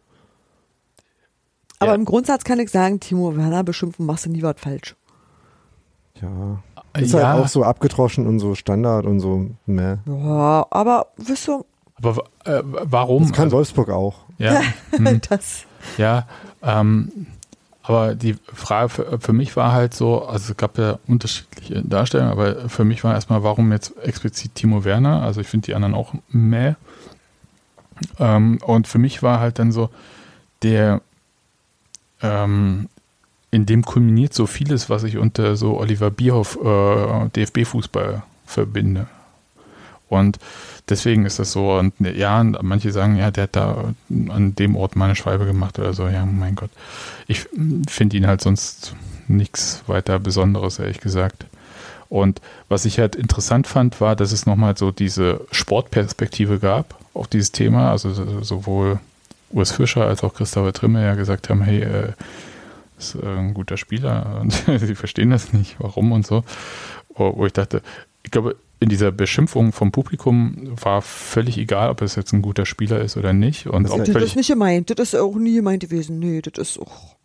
Aber 1.79 1.91
Ja. 1.91 1.95
im 1.95 2.05
Grundsatz 2.05 2.43
kann 2.43 2.59
ich 2.59 2.69
sagen, 2.69 2.99
Timo 2.99 3.35
Werner 3.35 3.63
beschimpfen, 3.63 4.05
machst 4.05 4.25
du 4.25 4.29
nie 4.31 4.43
was 4.43 4.55
falsch. 4.57 4.95
Ja. 6.21 6.61
Ist 6.99 7.13
ja, 7.13 7.27
halt 7.33 7.43
auch 7.43 7.47
so 7.47 7.63
abgedroschen 7.63 8.27
und 8.27 8.39
so 8.39 8.55
Standard 8.55 9.05
und 9.05 9.19
so, 9.19 9.47
meh. 9.65 9.97
Ja, 10.05 10.65
aber 10.69 11.07
wisst 11.17 11.47
du, 11.47 11.65
aber 11.95 12.23
äh, 12.45 12.61
warum? 12.63 13.23
Das 13.23 13.31
kann 13.33 13.45
Also, 13.45 13.57
Wolfsburg 13.57 13.89
auch. 13.89 14.15
ja, 14.37 14.61
hm, 14.91 15.21
das. 15.29 15.63
ja 15.97 16.27
ähm, 16.63 17.27
aber 17.89 18.13
die 18.13 18.35
Frage 18.53 18.89
für, 18.89 19.19
für 19.19 19.33
mich 19.33 19.55
war 19.55 19.71
halt 19.71 19.95
so, 19.95 20.23
also 20.23 20.51
es 20.51 20.57
gab 20.57 20.77
ja 20.77 20.99
unterschiedliche 21.07 21.81
Darstellungen, 21.81 22.31
aber 22.31 22.69
für 22.69 22.85
mich 22.85 23.03
war 23.03 23.15
erstmal, 23.15 23.41
warum 23.41 23.71
jetzt 23.71 23.97
explizit 23.97 24.53
Timo 24.53 24.85
Werner? 24.85 25.23
Also 25.23 25.41
ich 25.41 25.47
finde 25.47 25.65
die 25.65 25.73
anderen 25.73 25.95
auch 25.95 26.13
meh. 26.29 26.75
Ähm, 28.19 28.59
und 28.61 28.87
für 28.87 28.99
mich 28.99 29.23
war 29.23 29.39
halt 29.39 29.57
dann 29.57 29.71
so, 29.71 29.89
der 30.61 31.01
ähm, 32.21 32.89
in 33.49 33.65
dem 33.65 33.83
kulminiert 33.83 34.35
so 34.35 34.45
vieles, 34.45 34.91
was 34.91 35.03
ich 35.03 35.17
unter 35.17 35.55
so 35.55 35.79
Oliver 35.79 36.11
Bierhoff 36.11 36.59
äh, 36.63 37.29
DFB-Fußball 37.29 38.21
verbinde. 38.45 39.07
Und 40.09 40.37
deswegen 40.89 41.25
ist 41.25 41.39
das 41.39 41.51
so. 41.51 41.77
Und 41.77 41.93
ja, 41.99 42.43
manche 42.43 42.91
sagen, 42.91 43.15
ja, 43.15 43.31
der 43.31 43.43
hat 43.43 43.55
da 43.55 43.93
an 44.29 44.55
dem 44.55 44.75
Ort 44.75 44.95
mal 44.95 45.05
eine 45.05 45.15
Schwalbe 45.15 45.45
gemacht 45.45 45.79
oder 45.79 45.93
so. 45.93 46.07
Ja, 46.07 46.25
mein 46.25 46.55
Gott. 46.55 46.69
Ich 47.27 47.45
finde 47.87 48.17
ihn 48.17 48.27
halt 48.27 48.41
sonst 48.41 48.93
nichts 49.27 49.83
weiter 49.87 50.19
Besonderes, 50.19 50.79
ehrlich 50.79 50.99
gesagt. 50.99 51.45
Und 52.09 52.41
was 52.69 52.85
ich 52.85 52.97
halt 52.99 53.15
interessant 53.15 53.67
fand, 53.67 54.01
war, 54.01 54.15
dass 54.15 54.31
es 54.31 54.45
nochmal 54.47 54.75
so 54.75 54.89
diese 54.91 55.41
Sportperspektive 55.51 56.57
gab 56.59 56.95
auf 57.13 57.27
dieses 57.27 57.51
Thema. 57.51 57.91
Also 57.91 58.11
so- 58.13 58.41
sowohl 58.41 58.99
Urs 59.51 59.71
Fischer 59.71 60.05
als 60.05 60.23
auch 60.23 60.33
Christopher 60.33 60.73
Trimme 60.73 61.03
ja 61.03 61.15
gesagt 61.15 61.49
haben, 61.49 61.61
hey, 61.61 61.81
äh, 61.81 62.13
ist 62.97 63.15
äh, 63.15 63.25
ein 63.25 63.53
guter 63.53 63.77
Spieler 63.77 64.39
und 64.41 64.51
sie 64.51 64.95
verstehen 64.95 65.29
das 65.29 65.53
nicht, 65.53 65.75
warum 65.79 66.11
und 66.11 66.25
so. 66.25 66.43
Wo 67.15 67.45
ich 67.45 67.53
dachte, 67.53 67.81
ich 68.23 68.31
glaube, 68.31 68.55
in 68.79 68.89
dieser 68.89 69.11
Beschimpfung 69.11 69.71
vom 69.73 69.91
Publikum 69.91 70.71
war 70.81 71.01
völlig 71.01 71.57
egal, 71.57 71.89
ob 71.89 72.01
es 72.01 72.15
jetzt 72.15 72.31
ein 72.33 72.41
guter 72.41 72.65
Spieler 72.65 73.01
ist 73.01 73.17
oder 73.17 73.33
nicht. 73.33 73.67
Und 73.67 73.83
Das 73.83 73.91
auch 73.91 73.99
ist 73.99 74.15
Das 74.15 74.23
ist 74.23 74.35
nicht 74.35 74.47
gemeint. 74.49 74.89
Das 74.97 75.13
ist 75.13 75.19
auch 75.19 75.35
nie 75.35 75.55
gemeint 75.55 75.81
gewesen. 75.83 76.19
Nee, 76.19 76.41
das 76.41 76.69
ist 76.69 76.79
auch. 76.79 77.15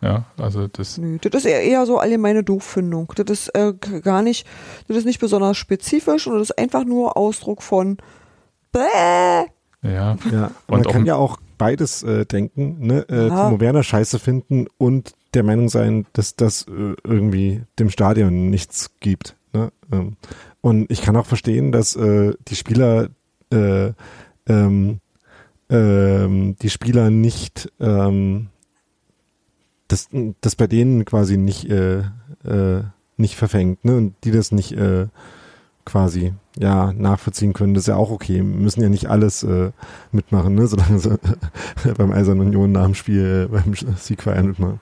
ja, 0.00 0.24
also 0.38 0.68
das, 0.68 0.96
Nee, 0.98 1.18
das 1.20 1.44
ist 1.44 1.50
eher, 1.50 1.62
eher 1.62 1.84
so 1.86 1.98
allgemeine 1.98 2.42
Dooffindung. 2.42 3.12
Das 3.16 3.26
ist 3.28 3.48
äh, 3.54 3.74
gar 4.02 4.22
nicht, 4.22 4.46
das 4.88 4.96
ist 4.96 5.04
nicht 5.04 5.20
besonders 5.20 5.58
spezifisch 5.58 6.26
und 6.26 6.34
das 6.38 6.50
ist 6.50 6.58
einfach 6.58 6.84
nur 6.84 7.16
Ausdruck 7.16 7.62
von 7.62 7.98
Bäh. 8.72 8.80
ja, 9.82 10.16
Ja, 10.30 10.50
Und 10.66 10.78
man 10.78 10.86
auch 10.86 10.92
kann 10.92 11.04
ja 11.06 11.16
auch 11.16 11.38
beides 11.58 12.02
äh, 12.02 12.24
denken, 12.24 12.86
ne? 12.86 13.04
Äh, 13.10 13.28
Ja. 13.28 13.48
Timo 13.48 13.60
Werner 13.60 13.82
scheiße 13.82 14.18
finden 14.18 14.66
und 14.78 15.12
der 15.34 15.42
Meinung 15.42 15.68
sein, 15.68 16.06
dass 16.14 16.36
das 16.36 16.62
äh, 16.68 16.94
irgendwie 17.04 17.62
dem 17.78 17.90
Stadion 17.90 18.50
nichts 18.50 18.90
gibt. 19.00 19.36
Ne? 19.52 19.70
Ähm, 19.92 20.16
und 20.62 20.90
ich 20.90 21.02
kann 21.02 21.16
auch 21.16 21.26
verstehen, 21.26 21.72
dass 21.72 21.94
äh, 21.96 22.34
die 22.48 22.56
Spieler 22.56 23.10
äh, 23.52 23.92
ähm, 24.46 25.00
ähm, 25.68 26.56
die 26.62 26.70
Spieler 26.70 27.10
nicht 27.10 27.70
ähm, 27.80 28.48
das, 29.88 30.08
das 30.40 30.56
bei 30.56 30.66
denen 30.66 31.04
quasi 31.04 31.36
nicht 31.36 31.68
äh, 31.68 31.98
äh, 32.44 32.84
nicht 33.16 33.36
verfängt, 33.36 33.84
ne? 33.84 33.96
Und 33.96 34.14
die 34.24 34.30
das 34.30 34.52
nicht 34.52 34.72
äh, 34.72 35.08
quasi 35.84 36.32
ja 36.58 36.92
nachvollziehen 36.92 37.52
können, 37.52 37.74
das 37.74 37.82
ist 37.84 37.88
ja 37.88 37.96
auch 37.96 38.10
okay. 38.10 38.36
Wir 38.36 38.42
müssen 38.44 38.82
ja 38.82 38.88
nicht 38.88 39.10
alles 39.10 39.42
äh, 39.42 39.72
mitmachen, 40.12 40.54
ne? 40.54 40.66
solange 40.68 40.98
sie 40.98 41.18
beim 41.96 42.12
Eisernen 42.12 42.46
Union 42.46 42.70
nach 42.72 42.84
dem 42.84 42.94
Spiel 42.94 43.48
äh, 43.50 43.52
beim 43.52 43.74
Siegverein 43.96 44.46
mitmachen. 44.46 44.80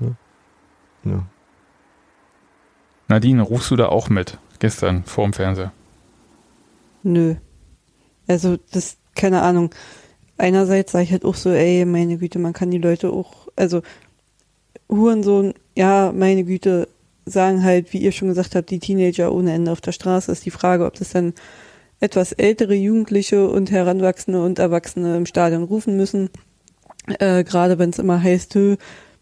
Ne? 0.00 0.16
Ja. 1.04 1.26
Nadine, 3.08 3.42
rufst 3.42 3.70
du 3.70 3.76
da 3.76 3.86
auch 3.86 4.08
mit? 4.08 4.38
Gestern 4.58 5.04
vor 5.04 5.24
dem 5.24 5.32
Fernseher. 5.32 5.72
Nö. 7.02 7.34
Also, 8.26 8.56
das, 8.72 8.96
keine 9.14 9.42
Ahnung. 9.42 9.70
Einerseits 10.36 10.92
sage 10.92 11.04
ich 11.04 11.12
halt 11.12 11.24
auch 11.24 11.34
so, 11.34 11.50
ey, 11.50 11.84
meine 11.84 12.18
Güte, 12.18 12.38
man 12.38 12.52
kann 12.52 12.70
die 12.70 12.78
Leute 12.78 13.10
auch, 13.10 13.48
also, 13.56 13.82
Hurensohn, 14.88 15.54
ja, 15.76 16.12
meine 16.14 16.44
Güte, 16.44 16.88
sagen 17.26 17.62
halt, 17.62 17.92
wie 17.92 17.98
ihr 17.98 18.12
schon 18.12 18.28
gesagt 18.28 18.54
habt, 18.54 18.70
die 18.70 18.78
Teenager 18.78 19.32
ohne 19.32 19.52
Ende 19.52 19.72
auf 19.72 19.80
der 19.80 19.92
Straße. 19.92 20.30
Ist 20.30 20.44
die 20.44 20.50
Frage, 20.50 20.84
ob 20.84 20.94
das 20.94 21.10
dann 21.10 21.34
etwas 22.00 22.32
ältere 22.32 22.74
Jugendliche 22.74 23.48
und 23.48 23.70
Heranwachsende 23.70 24.42
und 24.42 24.58
Erwachsene 24.58 25.16
im 25.16 25.26
Stadion 25.26 25.62
rufen 25.62 25.96
müssen. 25.96 26.30
Äh, 27.18 27.44
Gerade 27.44 27.78
wenn 27.78 27.90
es 27.90 27.98
immer 27.98 28.22
heißt, 28.22 28.58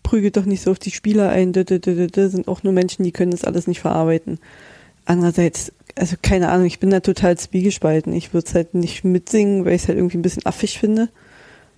prügelt 0.02 0.36
doch 0.36 0.44
nicht 0.44 0.62
so 0.62 0.72
auf 0.72 0.78
die 0.78 0.90
Spieler 0.90 1.30
ein, 1.30 1.52
sind 1.54 2.48
auch 2.48 2.62
nur 2.62 2.72
Menschen, 2.72 3.04
die 3.04 3.12
können 3.12 3.30
das 3.30 3.44
alles 3.44 3.66
nicht 3.66 3.80
verarbeiten. 3.80 4.38
Andererseits, 5.04 5.72
also 5.96 6.16
keine 6.22 6.50
Ahnung, 6.50 6.66
ich 6.66 6.80
bin 6.80 6.90
da 6.90 7.00
total 7.00 7.36
zwiegespalten. 7.36 8.12
Ich 8.12 8.32
würde 8.32 8.46
es 8.46 8.54
halt 8.54 8.74
nicht 8.74 9.04
mitsingen, 9.04 9.64
weil 9.64 9.74
ich 9.74 9.82
es 9.82 9.88
halt 9.88 9.98
irgendwie 9.98 10.18
ein 10.18 10.22
bisschen 10.22 10.46
affig 10.46 10.78
finde. 10.78 11.08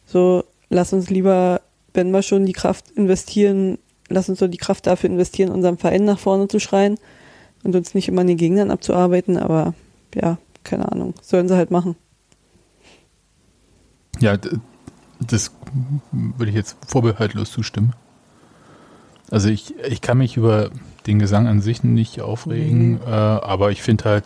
So, 0.07 0.45
lass 0.69 0.93
uns 0.93 1.11
lieber, 1.11 1.63
wenn 1.95 2.11
wir 2.11 2.23
schon 2.23 2.47
die 2.47 2.53
Kraft 2.53 2.91
investieren, 2.93 3.79
lass 4.09 4.29
uns 4.29 4.41
doch 4.41 4.49
die 4.49 4.59
Kraft 4.59 4.87
dafür 4.87 5.11
investieren, 5.11 5.51
unseren 5.51 5.79
Verein 5.79 6.05
nach 6.05 6.19
vorne 6.19 6.49
zu 6.49 6.61
schreien 6.61 6.99
und 7.63 7.75
uns 7.75 7.95
nicht 7.95 8.09
immer 8.09 8.21
an 8.21 8.27
den 8.27 8.37
Gegnern 8.37 8.71
abzuarbeiten, 8.71 9.37
aber 9.39 9.75
ja, 10.15 10.39
keine 10.63 10.91
Ahnung, 10.91 11.15
sollen 11.23 11.49
sie 11.49 11.57
halt 11.57 11.71
machen. 11.71 11.97
Ja, 14.21 14.37
das 15.21 15.51
würde 16.13 16.51
ich 16.51 16.57
jetzt 16.57 16.77
vorbehaltlos 16.87 17.51
zustimmen. 17.51 17.95
Also 19.31 19.49
ich, 19.49 19.75
ich 19.89 20.01
kann 20.01 20.19
mich 20.19 20.37
über 20.37 20.71
den 21.07 21.19
Gesang 21.19 21.47
an 21.47 21.61
sich 21.61 21.83
nicht 21.85 22.21
aufregen, 22.21 23.01
äh, 23.07 23.11
aber 23.11 23.71
ich 23.71 23.83
finde 23.83 24.05
halt, 24.05 24.25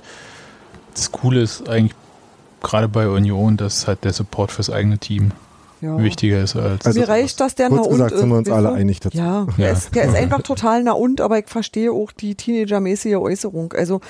das 0.94 1.12
Coole 1.12 1.40
ist 1.42 1.68
eigentlich 1.68 1.94
gerade 2.62 2.88
bei 2.88 3.08
Union, 3.08 3.56
dass 3.56 3.86
halt 3.86 4.04
der 4.04 4.12
Support 4.12 4.50
fürs 4.52 4.68
eigene 4.70 4.98
Team 4.98 5.30
Ja. 5.80 5.96
wichtiger 6.02 6.42
ist 6.42 6.56
als 6.56 6.84
Also, 6.86 6.98
Mir 6.98 7.08
reicht, 7.08 7.38
dass 7.38 7.54
der 7.54 7.68
kurz 7.68 7.86
na 7.86 7.90
gesagt 7.92 8.12
und 8.12 8.18
sind 8.18 8.28
wir 8.30 8.34
ist, 8.40 8.48
uns 8.48 8.50
alle 8.56 8.72
einig 8.72 8.98
dazu. 9.00 9.16
Ja, 9.16 9.24
Ja. 9.24 9.46
Der, 9.58 9.72
ist, 9.72 9.94
der 9.94 10.04
ist 10.04 10.16
einfach 10.16 10.42
total 10.42 10.82
na 10.82 10.92
und, 10.92 11.20
aber 11.20 11.38
ich 11.38 11.46
verstehe 11.48 11.92
auch 11.92 12.10
die 12.10 12.34
Teenager-mäßige 12.34 13.14
Äußerung. 13.16 13.72
Also 13.74 14.00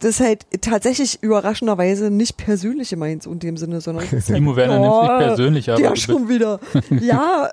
das 0.00 0.10
ist 0.18 0.20
halt 0.20 0.46
tatsächlich 0.60 1.22
überraschenderweise 1.22 2.10
nicht 2.10 2.36
persönlich 2.36 2.90
gemeint 2.90 3.22
so 3.22 3.32
in 3.32 3.38
dem 3.38 3.56
Sinne, 3.56 3.80
sondern 3.80 4.04
es 4.12 4.28
halt, 4.28 4.36
Timo 4.38 4.56
Werner 4.56 4.78
nimmt 4.78 4.92
es 4.94 5.00
nicht 5.00 5.26
persönlich, 5.26 5.70
aber 5.70 5.80
Ja, 5.82 5.88
du 5.88 5.94
bist- 5.94 6.04
schon 6.04 6.28
wieder. 6.28 6.60
ja, 7.00 7.48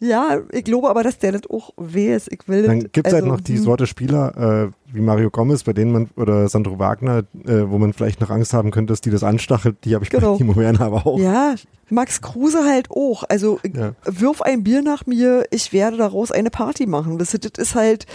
ja, 0.00 0.40
ich 0.52 0.64
glaube 0.64 0.88
aber, 0.90 1.02
dass 1.02 1.18
der 1.18 1.32
das 1.32 1.42
auch 1.50 1.70
weiß. 1.76 2.28
Ich 2.30 2.48
will 2.48 2.62
Dann 2.64 2.80
gibt 2.80 2.98
es 2.98 3.04
also, 3.14 3.16
halt 3.16 3.26
noch 3.26 3.40
die 3.40 3.56
hm. 3.56 3.62
Sorte 3.62 3.86
Spieler, 3.86 4.68
äh, 4.68 4.94
wie 4.94 5.00
Mario 5.00 5.30
Gomez, 5.30 5.62
bei 5.64 5.72
denen 5.72 5.92
man, 5.92 6.10
oder 6.16 6.48
Sandro 6.48 6.78
Wagner, 6.78 7.24
äh, 7.46 7.62
wo 7.70 7.78
man 7.78 7.92
vielleicht 7.92 8.20
noch 8.20 8.30
Angst 8.30 8.52
haben 8.52 8.70
könnte, 8.70 8.92
dass 8.92 9.00
die 9.00 9.10
das 9.10 9.22
anstachelt. 9.24 9.76
Die 9.84 9.94
habe 9.94 10.04
ich 10.04 10.10
Genau. 10.10 10.32
bei 10.32 10.38
Timo 10.38 10.56
Werner 10.56 10.82
aber 10.82 11.06
auch. 11.06 11.18
Ja, 11.18 11.54
Max 11.88 12.20
Kruse 12.20 12.64
halt 12.66 12.90
auch. 12.90 13.24
Also 13.28 13.58
Ja. 13.74 13.92
wirf 14.04 14.42
ein 14.42 14.62
Bier 14.64 14.82
nach 14.82 15.06
mir, 15.06 15.44
ich 15.50 15.72
werde 15.72 15.96
daraus 15.96 16.30
eine 16.30 16.50
Party 16.50 16.86
machen. 16.86 17.18
Das, 17.18 17.30
das 17.30 17.52
ist 17.56 17.74
halt, 17.74 18.06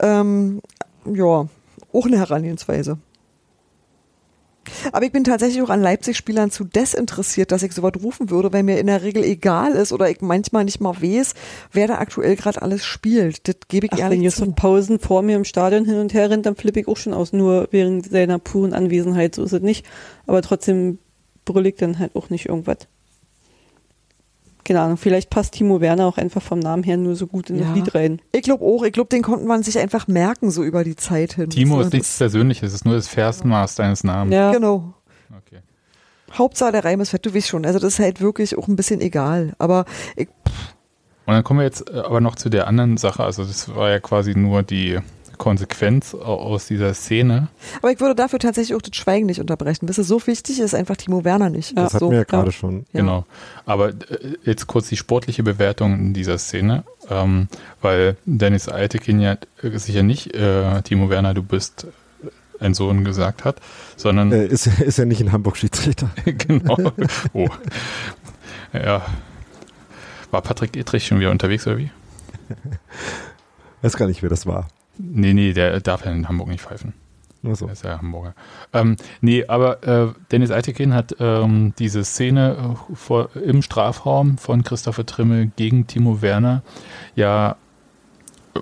ähm, 0.00 0.60
ja, 1.12 1.46
auch 1.96 2.06
eine 2.06 2.18
Herangehensweise. 2.18 2.98
Aber 4.92 5.04
ich 5.04 5.12
bin 5.12 5.24
tatsächlich 5.24 5.62
auch 5.62 5.70
an 5.70 5.82
Leipzig-Spielern 5.82 6.50
zu 6.50 6.64
desinteressiert, 6.64 7.52
dass 7.52 7.62
ich 7.62 7.72
sowas 7.72 7.92
rufen 8.02 8.30
würde, 8.30 8.52
weil 8.52 8.62
mir 8.62 8.78
in 8.78 8.86
der 8.86 9.02
Regel 9.02 9.24
egal 9.24 9.72
ist 9.72 9.92
oder 9.92 10.10
ich 10.10 10.20
manchmal 10.20 10.64
nicht 10.64 10.80
mal 10.80 11.00
weiß, 11.00 11.34
wer 11.72 11.86
da 11.86 11.98
aktuell 11.98 12.36
gerade 12.36 12.62
alles 12.62 12.84
spielt. 12.84 13.46
Das 13.48 13.56
gebe 13.68 13.86
ich 13.86 13.92
Ach, 13.92 13.98
wenn 13.98 14.04
ehrlich 14.04 14.34
zu. 14.34 14.42
Yusuf 14.42 14.56
Pausen 14.56 14.98
vor 14.98 15.22
mir 15.22 15.36
im 15.36 15.44
Stadion 15.44 15.84
hin 15.84 15.98
und 15.98 16.14
her 16.14 16.30
rennt, 16.30 16.46
dann 16.46 16.56
flippe 16.56 16.80
ich 16.80 16.88
auch 16.88 16.96
schon 16.96 17.14
aus, 17.14 17.32
nur 17.32 17.68
während 17.70 18.10
seiner 18.10 18.38
puren 18.38 18.72
Anwesenheit, 18.72 19.34
so 19.34 19.44
ist 19.44 19.52
es 19.52 19.62
nicht. 19.62 19.86
Aber 20.26 20.42
trotzdem 20.42 20.98
brüll 21.44 21.66
ich 21.66 21.76
dann 21.76 21.98
halt 21.98 22.16
auch 22.16 22.30
nicht 22.30 22.46
irgendwas. 22.46 22.88
Keine 24.66 24.80
Ahnung, 24.80 24.96
vielleicht 24.96 25.30
passt 25.30 25.54
Timo 25.54 25.80
Werner 25.80 26.06
auch 26.06 26.18
einfach 26.18 26.42
vom 26.42 26.58
Namen 26.58 26.82
her 26.82 26.96
nur 26.96 27.14
so 27.14 27.26
gut 27.28 27.50
in 27.50 27.58
Ja. 27.58 27.66
das 27.66 27.74
Lied 27.76 27.94
rein. 27.94 28.20
Ich 28.32 28.42
glaube 28.42 28.64
auch, 28.64 28.82
ich 28.82 28.92
glaube, 28.92 29.08
den 29.08 29.22
konnte 29.22 29.44
man 29.46 29.62
sich 29.62 29.78
einfach 29.78 30.08
merken, 30.08 30.50
so 30.50 30.64
über 30.64 30.82
die 30.82 30.96
Zeit 30.96 31.34
hin. 31.34 31.50
Timo 31.50 31.80
ist 31.80 31.92
nichts 31.92 32.18
Persönliches, 32.18 32.68
es 32.70 32.74
ist 32.76 32.84
nur 32.84 32.96
das 32.96 33.06
Versmaß 33.06 33.76
deines 33.76 34.02
Namens. 34.02 34.34
Ja, 34.34 34.50
Genau. 34.52 34.92
Okay. 35.30 35.60
Hauptsache 36.32 36.72
der 36.72 36.84
Reim 36.84 37.00
ist 37.00 37.10
fett, 37.10 37.24
du 37.24 37.32
weißt 37.34 37.46
schon. 37.46 37.64
Also 37.64 37.78
das 37.78 37.94
ist 37.94 37.98
halt 38.00 38.20
wirklich 38.20 38.58
auch 38.58 38.66
ein 38.66 38.74
bisschen 38.76 39.00
egal. 39.00 39.54
Aber 39.58 39.84
ich, 40.16 40.28
Und 41.26 41.34
dann 41.34 41.44
kommen 41.44 41.60
wir 41.60 41.64
jetzt 41.64 41.88
äh, 41.88 41.98
aber 42.00 42.20
noch 42.20 42.34
zu 42.34 42.48
der 42.48 42.66
anderen 42.66 42.96
Sache. 42.96 43.22
Also 43.22 43.44
das 43.44 43.74
war 43.74 43.90
ja 43.90 44.00
quasi 44.00 44.34
nur 44.36 44.62
die 44.64 44.98
Konsequenz 45.36 46.14
au- 46.14 46.18
aus 46.18 46.66
dieser 46.66 46.92
Szene. 46.94 47.48
aber 47.78 47.92
ich 47.92 48.00
würde 48.00 48.14
dafür 48.14 48.38
tatsächlich 48.38 48.76
auch 48.76 48.82
das 48.82 48.96
Schweigen 48.96 49.26
nicht 49.26 49.40
unterbrechen. 49.40 49.88
Wisst 49.88 49.98
ihr, 49.98 50.04
so 50.04 50.26
wichtig 50.26 50.60
ist 50.60 50.74
einfach 50.74 50.96
Timo 50.96 51.24
Werner 51.24 51.50
nicht. 51.50 51.76
Ja. 51.76 51.84
Das 51.84 51.94
hatten 51.94 52.06
so, 52.06 52.10
wir 52.10 52.18
ja 52.18 52.24
gerade 52.24 52.46
ja. 52.46 52.52
schon. 52.52 52.86
Ja. 52.92 53.00
Genau. 53.00 53.26
Aber 53.64 53.88
äh, 53.90 53.94
jetzt 54.44 54.66
kurz 54.66 54.88
die 54.88 54.96
sportliche 54.96 55.42
Bewertung 55.42 55.94
in 55.94 56.14
dieser 56.14 56.38
Szene. 56.38 56.84
Ähm, 57.08 57.48
weil 57.80 58.16
Dennis 58.24 58.68
Altekin 58.68 59.20
ja 59.20 59.36
sicher 59.62 60.02
nicht 60.02 60.34
äh, 60.34 60.82
Timo 60.82 61.08
Werner, 61.10 61.34
du 61.34 61.42
bist 61.42 61.86
ein 62.58 62.74
Sohn 62.74 63.04
gesagt 63.04 63.44
hat, 63.44 63.56
sondern. 63.96 64.32
Äh, 64.32 64.46
ist, 64.46 64.66
ist 64.80 64.98
er 64.98 65.06
nicht 65.06 65.20
in 65.20 65.32
Hamburg 65.32 65.56
Schiedsrichter? 65.56 66.10
genau. 66.24 66.92
Oh. 67.32 67.48
Ja. 68.72 69.02
War 70.30 70.42
Patrick 70.42 70.76
Ittrich 70.76 71.06
schon 71.06 71.20
wieder 71.20 71.30
unterwegs 71.30 71.66
oder 71.66 71.78
wie? 71.78 71.90
Weiß 73.82 73.96
gar 73.96 74.06
nicht, 74.06 74.22
wer 74.22 74.30
das 74.30 74.46
war. 74.46 74.68
Nee, 74.98 75.34
nee, 75.34 75.52
der 75.52 75.80
darf 75.80 76.04
ja 76.04 76.12
in 76.12 76.28
Hamburg 76.28 76.48
nicht 76.48 76.62
pfeifen. 76.62 76.94
Ach 77.44 77.56
so. 77.56 77.66
Der 77.66 77.72
ist 77.74 77.84
ja 77.84 77.98
Hamburger. 77.98 78.34
Ähm, 78.72 78.96
nee, 79.20 79.44
aber 79.46 79.82
äh, 79.86 80.08
Dennis 80.32 80.50
Eitekin 80.50 80.94
hat 80.94 81.16
ähm, 81.20 81.74
diese 81.78 82.04
Szene 82.04 82.76
äh, 82.90 82.94
vor, 82.94 83.30
im 83.36 83.62
Strafraum 83.62 84.38
von 84.38 84.64
Christopher 84.64 85.06
Trimmel 85.06 85.50
gegen 85.56 85.86
Timo 85.86 86.22
Werner 86.22 86.62
ja 87.14 87.56
äh, 88.54 88.60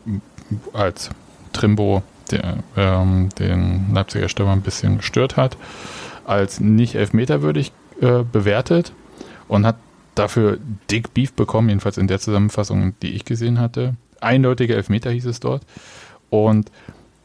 als 0.76 1.10
Trimbo 1.52 2.02
der, 2.30 2.58
ähm, 2.76 3.28
den 3.38 3.92
Leipziger 3.92 4.28
Stürmer 4.28 4.52
ein 4.52 4.62
bisschen 4.62 4.98
gestört 4.98 5.36
hat, 5.36 5.56
als 6.24 6.60
nicht 6.60 6.94
elfmeterwürdig 6.94 7.72
äh, 8.00 8.24
bewertet 8.30 8.92
und 9.48 9.66
hat 9.66 9.76
dafür 10.14 10.58
dick 10.90 11.12
Beef 11.14 11.32
bekommen, 11.32 11.68
jedenfalls 11.68 11.98
in 11.98 12.06
der 12.06 12.20
Zusammenfassung, 12.20 12.94
die 13.02 13.12
ich 13.12 13.24
gesehen 13.24 13.60
hatte. 13.60 13.94
Eindeutige 14.20 14.74
Elfmeter 14.74 15.10
hieß 15.10 15.26
es 15.26 15.40
dort. 15.40 15.62
Und 16.34 16.70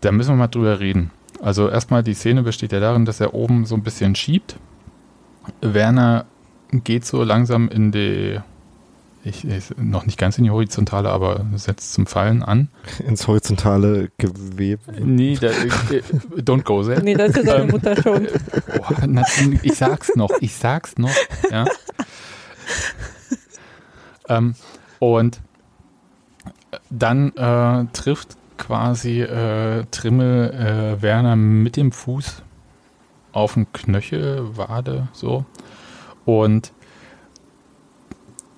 da 0.01 0.11
müssen 0.11 0.31
wir 0.31 0.35
mal 0.35 0.47
drüber 0.47 0.79
reden. 0.79 1.11
Also 1.41 1.67
erstmal, 1.67 2.03
die 2.03 2.13
Szene 2.13 2.43
besteht 2.43 2.71
ja 2.71 2.79
darin, 2.79 3.05
dass 3.05 3.19
er 3.19 3.33
oben 3.33 3.65
so 3.65 3.75
ein 3.75 3.81
bisschen 3.81 4.13
schiebt. 4.15 4.57
Werner 5.61 6.25
geht 6.71 7.05
so 7.05 7.23
langsam 7.23 7.69
in 7.69 7.91
die, 7.91 8.39
ich, 9.23 9.45
ich, 9.45 9.63
noch 9.77 10.05
nicht 10.05 10.19
ganz 10.19 10.37
in 10.37 10.43
die 10.43 10.51
Horizontale, 10.51 11.09
aber 11.09 11.45
setzt 11.55 11.93
zum 11.93 12.05
Fallen 12.05 12.43
an. 12.43 12.69
Ins 13.05 13.27
horizontale 13.27 14.11
Gewebe. 14.17 14.91
Nee, 15.01 15.37
da, 15.41 15.47
äh, 15.47 16.03
don't 16.41 16.63
go 16.63 16.83
there. 16.83 17.01
Nee, 17.01 17.15
das 17.15 17.35
ist 17.35 17.47
deine 17.47 17.63
Ähm, 17.63 17.69
Mutter 17.69 17.95
schon. 18.01 18.27
Boah, 18.77 19.07
na, 19.07 19.23
ich 19.63 19.73
sag's 19.73 20.15
noch, 20.15 20.29
ich 20.39 20.53
sag's 20.53 20.97
noch. 20.97 21.15
Ja. 21.49 21.65
ähm, 24.27 24.53
und 24.99 25.41
dann 26.91 27.35
äh, 27.35 27.85
trifft 27.93 28.38
quasi 28.59 29.21
äh, 29.21 29.85
Trimmel 29.89 30.51
äh, 30.51 31.01
Werner 31.01 31.35
mit 31.35 31.75
dem 31.77 31.91
Fuß 31.91 32.43
auf 33.31 33.55
den 33.55 33.71
Knöchel, 33.73 34.55
Wade, 34.55 35.07
so. 35.13 35.45
Und 36.25 36.71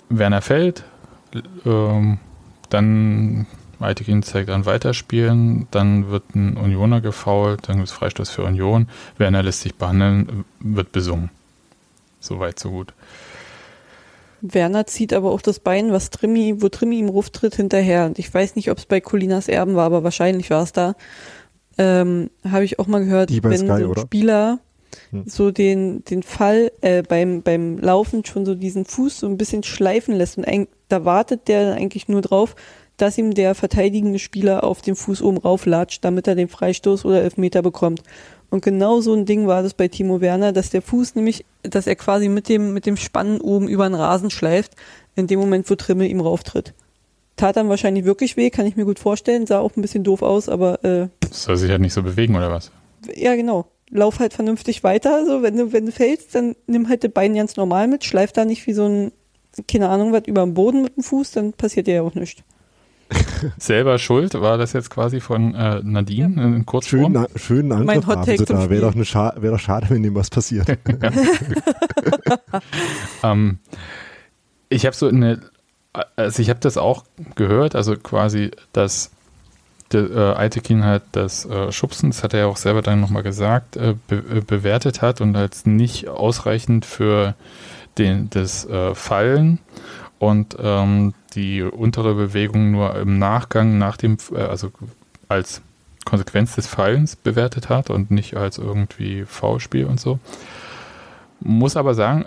Werner 0.10 0.42
fällt, 0.42 0.84
ähm, 1.66 2.20
dann 2.70 3.46
Weitekin 3.80 4.22
zeigt 4.22 4.50
an 4.50 4.66
Weiterspielen, 4.66 5.68
dann 5.72 6.10
wird 6.10 6.36
ein 6.36 6.58
Unioner 6.58 7.02
gefault, 7.02 7.68
dann 7.68 7.78
gibt 7.78 7.88
es 7.88 7.94
Freistoß 7.94 8.30
für 8.30 8.44
Union. 8.44 8.88
Werner 9.18 9.42
lässt 9.42 9.62
sich 9.62 9.76
behandeln, 9.76 10.46
wird 10.60 10.92
besungen. 10.92 11.30
Soweit, 12.20 12.60
so 12.60 12.70
gut. 12.70 12.94
Werner 14.42 14.86
zieht 14.88 15.14
aber 15.14 15.32
auch 15.32 15.42
das 15.42 15.60
Bein, 15.60 15.92
was 15.92 16.10
Trimmi, 16.10 16.62
wo 16.62 16.70
Trimmi 16.70 16.98
ihm 17.00 17.10
Ruf 17.10 17.30
tritt, 17.30 17.56
hinterher. 17.56 18.06
Und 18.06 18.20
ich 18.20 18.34
weiß 18.34 18.56
nicht, 18.56 18.72
ob 18.72 18.78
es 18.78 18.86
bei 18.86 19.00
Colinas 19.02 19.48
Erben 19.48 19.76
war, 19.76 19.86
aber 19.86 20.04
wahrscheinlich 20.04 20.50
war 20.50 20.64
es 20.64 20.74
da. 20.74 20.96
Ähm, 21.78 22.30
Habe 22.50 22.66
ich 22.66 22.80
auch 22.80 22.88
mal 22.88 23.04
gehört, 23.04 23.30
Die 23.30 23.44
wenn 23.44 23.58
Sky, 23.58 23.68
so 23.68 23.74
ein 23.74 23.86
oder? 23.86 24.02
Spieler 24.02 24.60
Hm. 25.12 25.24
so 25.26 25.52
den, 25.52 26.04
den 26.04 26.22
Fall 26.22 26.72
äh, 26.82 27.02
beim, 27.02 27.44
beim 27.44 27.78
Laufen 27.78 28.26
schon 28.26 28.46
so 28.46 28.56
diesen 28.56 28.84
Fuß 28.84 29.22
so 29.22 29.28
ein 29.28 29.38
bisschen 29.38 29.64
schleifen 29.64 30.16
lässt 30.16 30.38
und 30.38 30.46
eig- 30.46 30.68
da 30.90 31.06
wartet 31.06 31.48
der 31.48 31.76
eigentlich 31.76 32.10
nur 32.10 32.20
drauf, 32.22 32.56
dass 32.98 33.18
ihm 33.18 33.34
der 33.34 33.56
verteidigende 33.56 34.20
Spieler 34.20 34.66
auf 34.66 34.82
den 34.82 34.98
Fuß 34.98 35.22
oben 35.22 35.38
rauflatscht, 35.38 36.04
damit 36.04 36.28
er 36.28 36.36
den 36.36 36.50
Freistoß 36.50 37.06
oder 37.06 37.22
Elfmeter 37.22 37.62
bekommt. 37.62 38.04
Und 38.52 38.64
genau 38.64 39.00
so 39.00 39.14
ein 39.14 39.26
Ding 39.26 39.48
war 39.48 39.64
das 39.64 39.74
bei 39.74 39.88
Timo 39.88 40.20
Werner, 40.22 40.52
dass 40.52 40.70
der 40.70 40.82
Fuß 40.82 41.16
nämlich, 41.16 41.46
dass 41.64 41.88
er 41.88 41.96
quasi 41.96 42.28
mit 42.28 42.50
dem, 42.50 42.74
mit 42.74 42.86
dem 42.86 42.98
Spannen 42.98 43.40
oben 43.42 43.68
über 43.70 43.88
den 43.90 43.96
Rasen 43.96 44.30
schleift, 44.30 44.74
in 45.16 45.26
dem 45.26 45.40
Moment, 45.40 45.70
wo 45.70 45.76
Trimmel 45.76 46.08
ihm 46.08 46.20
rauftritt. 46.20 46.74
Tat 47.38 47.56
dann 47.56 47.70
wahrscheinlich 47.70 48.04
wirklich 48.04 48.36
weh, 48.38 48.50
kann 48.50 48.68
ich 48.68 48.76
mir 48.76 48.84
gut 48.86 49.00
vorstellen, 49.00 49.48
sah 49.48 49.60
auch 49.60 49.76
ein 49.76 49.82
bisschen 49.82 50.04
doof 50.04 50.22
aus, 50.22 50.50
aber 50.50 50.84
äh, 50.84 51.08
Soll 51.32 51.56
sich 51.58 51.72
halt 51.72 51.82
nicht 51.82 51.94
so 51.94 52.04
bewegen 52.04 52.36
oder 52.36 52.52
was? 52.52 52.72
ja 53.16 53.36
genau. 53.36 53.66
Lauf 53.90 54.20
halt 54.20 54.34
vernünftig 54.34 54.84
weiter. 54.84 55.16
Also 55.16 55.42
wenn 55.42 55.58
du, 55.58 55.74
wenn 55.74 55.86
du 55.86 55.92
fällst, 55.92 56.36
dann 56.36 56.56
nimm 56.68 56.88
halt 56.88 57.04
das 57.04 57.12
Bein 57.12 57.34
ganz 57.36 57.56
normal 57.56 57.88
mit, 57.88 58.04
schleif 58.04 58.32
da 58.32 58.46
nicht 58.46 58.68
wie 58.68 58.74
so 58.74 58.86
ein, 58.86 59.12
keine 59.68 59.90
Ahnung, 59.90 60.12
was 60.12 60.28
über 60.28 60.44
dem 60.44 60.54
Boden 60.54 60.84
mit 60.84 60.96
dem 60.98 61.04
Fuß, 61.04 61.32
dann 61.32 61.54
passiert 61.54 61.88
dir 61.88 61.96
ja 61.96 62.02
auch 62.02 62.16
nichts. 62.16 62.42
Selber 63.58 63.98
schuld 64.00 64.34
war 64.36 64.58
das 64.58 64.74
jetzt 64.74 64.90
quasi 64.90 65.20
von 65.20 65.56
äh, 65.56 65.82
Nadine 65.84 66.42
in 66.44 66.66
Kurzform. 66.66 67.14
Schönen, 67.14 67.28
schönen 67.36 67.72
Angriff 67.72 67.88
Mein 67.88 68.08
haben 68.08 68.24
sie 68.24 68.46
da. 68.46 68.70
Wäre 68.70 68.92
doch, 68.92 68.96
wär 69.42 69.52
doch 69.52 69.60
schade, 69.60 69.88
wenn 69.90 70.04
dem 70.04 70.16
was 70.16 70.30
passiert. 70.30 70.68
Ähm, 73.24 73.60
ich 74.70 74.86
habe 74.86 74.96
so 74.96 75.08
eine, 75.08 75.42
also 76.16 76.42
ich 76.42 76.50
habe 76.50 76.60
das 76.60 76.78
auch 76.78 77.04
gehört, 77.36 77.76
also 77.76 77.96
quasi, 77.96 78.52
dass 78.74 79.12
der 79.92 80.10
äh, 80.10 80.34
Altekin 80.34 80.86
halt 80.86 81.04
das 81.12 81.46
äh, 81.46 81.72
Schubsen, 81.72 82.12
das 82.12 82.24
hat 82.24 82.34
er 82.34 82.42
ja 82.42 82.46
auch 82.48 82.58
selber 82.58 82.82
dann 82.82 83.02
nochmal 83.02 83.24
gesagt, 83.24 83.76
äh, 83.76 83.96
be 84.08 84.18
äh, 84.18 84.42
bewertet 84.42 85.02
hat 85.02 85.22
und 85.22 85.36
als 85.36 85.66
nicht 85.66 86.08
ausreichend 86.08 86.86
für 86.86 87.36
den, 87.98 88.30
das 88.30 88.66
äh, 88.66 88.96
Fallen 88.96 89.60
und 90.22 90.56
ähm, 90.60 91.16
die 91.34 91.64
untere 91.64 92.14
Bewegung 92.14 92.70
nur 92.70 92.96
im 92.96 93.18
Nachgang, 93.18 93.80
nach 93.80 93.98
dem, 93.98 94.18
äh, 94.36 94.42
also 94.42 94.72
als 95.28 95.64
Konsequenz 96.06 96.54
des 96.54 96.68
Fallens 96.68 97.16
bewertet 97.16 97.70
hat 97.70 97.90
und 97.90 98.12
nicht 98.12 98.38
als 98.38 98.60
irgendwie 98.60 99.26
Foulspiel 99.26 99.86
und 99.86 100.00
so. 100.00 100.20
Muss 101.40 101.76
aber 101.76 101.96
sagen, 101.96 102.26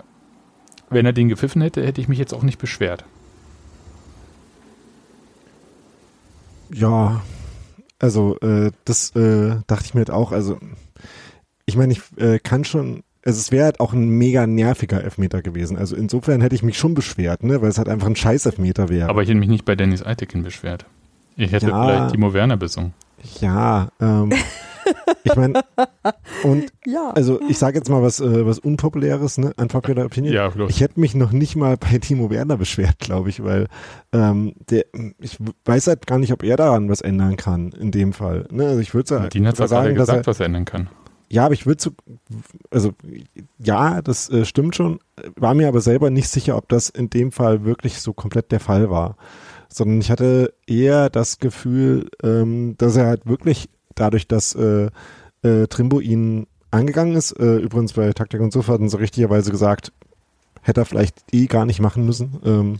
wenn 0.89 1.05
er 1.05 1.13
den 1.13 1.29
gepfiffen 1.29 1.61
hätte, 1.61 1.85
hätte 1.85 2.01
ich 2.01 2.09
mich 2.09 2.19
jetzt 2.19 2.33
auch 2.33 2.43
nicht 2.43 2.59
beschwert. 2.59 3.05
Ja, 6.73 7.21
also 7.97 8.37
äh, 8.41 8.73
das 8.83 9.15
äh, 9.15 9.55
dachte 9.67 9.85
ich 9.85 9.93
mir 9.93 10.01
halt 10.01 10.11
auch. 10.11 10.33
Also 10.33 10.59
ich 11.65 11.77
meine, 11.77 11.93
ich 11.93 12.01
äh, 12.17 12.39
kann 12.39 12.65
schon, 12.65 13.03
also 13.25 13.39
es 13.39 13.51
wäre 13.51 13.65
halt 13.65 13.79
auch 13.79 13.91
ein 13.93 14.07
mega 14.07 14.45
nerviger 14.47 15.03
Elfmeter 15.03 15.41
gewesen. 15.41 15.77
Also 15.77 15.95
insofern 15.95 16.41
hätte 16.41 16.55
ich 16.55 16.63
mich 16.63 16.77
schon 16.77 16.93
beschwert, 16.93 17.43
ne, 17.43 17.61
weil 17.61 17.69
es 17.69 17.77
halt 17.77 17.89
einfach 17.89 18.07
ein 18.07 18.15
scheiß 18.15 18.45
Elfmeter 18.45 18.89
wäre. 18.89 19.09
Aber 19.09 19.23
ich 19.23 19.29
hätte 19.29 19.39
mich 19.39 19.49
nicht 19.49 19.65
bei 19.65 19.75
Dennis 19.75 20.05
Eitekin 20.05 20.43
beschwert. 20.43 20.85
Ich 21.35 21.51
hätte 21.51 21.67
Ja. 21.69 21.85
vielleicht 21.85 22.11
Timo 22.13 22.33
Werner 22.33 22.55
besungen. 22.55 22.93
Ja, 23.41 23.89
ähm, 23.99 24.31
ich 25.23 25.35
meine, 25.35 25.61
und 26.43 26.65
Ja. 26.85 27.09
also 27.15 27.39
ich 27.49 27.57
sage 27.57 27.77
jetzt 27.77 27.89
mal 27.89 28.03
was, 28.03 28.19
äh, 28.19 28.45
was 28.45 28.59
Unpopuläres, 28.59 29.39
ne, 29.39 29.51
unpopular 29.57 30.05
Opinion. 30.05 30.33
Ja, 30.33 30.51
los. 30.53 30.69
Ich 30.69 30.79
hätte 30.81 30.99
mich 30.99 31.15
noch 31.15 31.31
nicht 31.31 31.55
mal 31.55 31.75
bei 31.77 31.97
Timo 31.97 32.29
Werner 32.29 32.57
beschwert, 32.57 32.99
glaube 32.99 33.29
ich, 33.29 33.43
weil 33.43 33.65
ähm, 34.13 34.53
der, 34.69 34.85
ich 35.19 35.37
weiß 35.65 35.87
halt 35.87 36.05
gar 36.05 36.19
nicht, 36.19 36.31
ob 36.31 36.43
er 36.43 36.55
daran 36.57 36.87
was 36.89 37.01
ändern 37.01 37.35
kann 37.35 37.71
in 37.71 37.89
dem 37.89 38.13
Fall. 38.13 38.47
Ne? 38.51 38.67
Also 38.67 38.79
ich 38.81 38.93
würde 38.93 39.07
gerade 39.09 39.31
sagen, 39.31 39.43
dass 39.43 39.71
er, 39.71 39.93
gesagt, 39.93 40.27
was 40.27 40.39
er 40.39 40.45
ändern 40.45 40.65
kann. 40.65 40.87
Ja, 41.35 41.45
aber 41.45 41.53
ich 41.53 41.65
würde 41.65 41.83
so, 41.83 41.91
also 42.71 42.93
ja, 43.59 44.01
das 44.01 44.29
äh, 44.29 44.45
stimmt 44.45 44.73
schon, 44.73 44.99
war 45.35 45.53
mir 45.53 45.67
aber 45.67 45.81
selber 45.81 46.09
nicht 46.09 46.29
sicher, 46.29 46.55
ob 46.55 46.69
das 46.69 46.89
in 46.89 47.09
dem 47.09 47.33
Fall 47.33 47.65
wirklich 47.65 47.99
so 47.99 48.13
komplett 48.13 48.53
der 48.53 48.61
Fall 48.61 48.89
war. 48.89 49.17
Sondern 49.67 49.99
ich 49.99 50.09
hatte 50.09 50.53
eher 50.65 51.09
das 51.09 51.39
Gefühl, 51.39 52.09
ähm, 52.23 52.75
dass 52.77 52.95
er 52.95 53.07
halt 53.07 53.25
wirklich 53.25 53.67
dadurch, 53.95 54.29
dass 54.29 54.55
äh, 54.55 54.89
äh, 55.43 55.67
Trimbo 55.67 55.99
ihn 55.99 56.47
angegangen 56.71 57.17
ist, 57.17 57.33
äh, 57.37 57.57
übrigens 57.57 57.91
bei 57.91 58.13
Taktik 58.13 58.39
und 58.39 58.53
so 58.53 58.65
hatten 58.65 58.87
sie 58.87 58.97
richtigerweise 58.97 59.51
gesagt, 59.51 59.91
hätte 60.61 60.81
er 60.81 60.85
vielleicht 60.85 61.21
eh 61.33 61.47
gar 61.47 61.65
nicht 61.65 61.81
machen 61.81 62.05
müssen. 62.05 62.39
Ähm, 62.45 62.79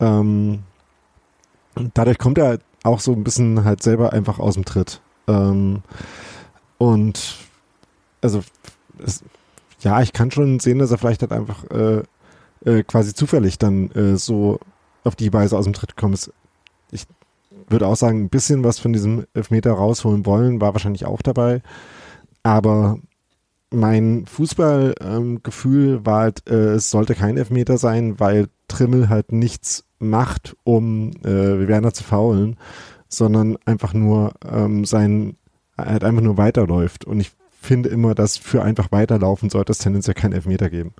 ähm, 0.00 0.58
dadurch 1.94 2.18
kommt 2.18 2.36
er 2.36 2.58
auch 2.82 3.00
so 3.00 3.12
ein 3.12 3.24
bisschen 3.24 3.64
halt 3.64 3.82
selber 3.82 4.12
einfach 4.12 4.38
aus 4.38 4.52
dem 4.52 4.66
Tritt. 4.66 5.00
Ähm, 5.28 5.82
und 6.76 7.46
also 8.26 8.42
es, 8.98 9.22
ja, 9.80 10.00
ich 10.02 10.12
kann 10.12 10.30
schon 10.30 10.60
sehen, 10.60 10.78
dass 10.78 10.90
er 10.90 10.98
vielleicht 10.98 11.22
halt 11.22 11.32
einfach 11.32 11.64
äh, 11.70 12.02
äh, 12.64 12.82
quasi 12.82 13.14
zufällig 13.14 13.58
dann 13.58 13.90
äh, 13.92 14.16
so 14.16 14.58
auf 15.04 15.16
die 15.16 15.32
Weise 15.32 15.56
aus 15.56 15.64
dem 15.64 15.74
Tritt 15.74 15.96
gekommen 15.96 16.14
ist. 16.14 16.32
Ich 16.90 17.06
würde 17.68 17.86
auch 17.86 17.96
sagen, 17.96 18.24
ein 18.24 18.28
bisschen 18.28 18.64
was 18.64 18.78
von 18.78 18.92
diesem 18.92 19.26
Elfmeter 19.34 19.72
rausholen 19.72 20.26
wollen, 20.26 20.60
war 20.60 20.74
wahrscheinlich 20.74 21.06
auch 21.06 21.22
dabei. 21.22 21.62
Aber 22.42 22.98
mein 23.70 24.26
Fußballgefühl 24.26 26.06
war 26.06 26.20
halt, 26.20 26.48
äh, 26.48 26.74
es 26.74 26.90
sollte 26.90 27.14
kein 27.14 27.36
Elfmeter 27.36 27.78
sein, 27.78 28.18
weil 28.18 28.48
Trimmel 28.68 29.08
halt 29.08 29.32
nichts 29.32 29.84
macht, 29.98 30.56
um 30.64 31.12
äh, 31.24 31.68
Werner 31.68 31.92
zu 31.92 32.04
faulen, 32.04 32.56
sondern 33.08 33.56
einfach 33.64 33.94
nur 33.94 34.34
ähm, 34.48 34.84
sein, 34.84 35.36
halt 35.76 36.04
einfach 36.04 36.22
nur 36.22 36.36
weiterläuft. 36.36 37.04
Und 37.04 37.20
ich 37.20 37.32
finde 37.66 37.88
immer, 37.88 38.14
dass 38.14 38.36
für 38.36 38.62
einfach 38.62 38.92
weiterlaufen 38.92 39.50
sollte 39.50 39.72
es 39.72 39.78
tendenziell 39.78 40.14
keinen 40.14 40.32
Elfmeter 40.32 40.70
geben. 40.70 40.94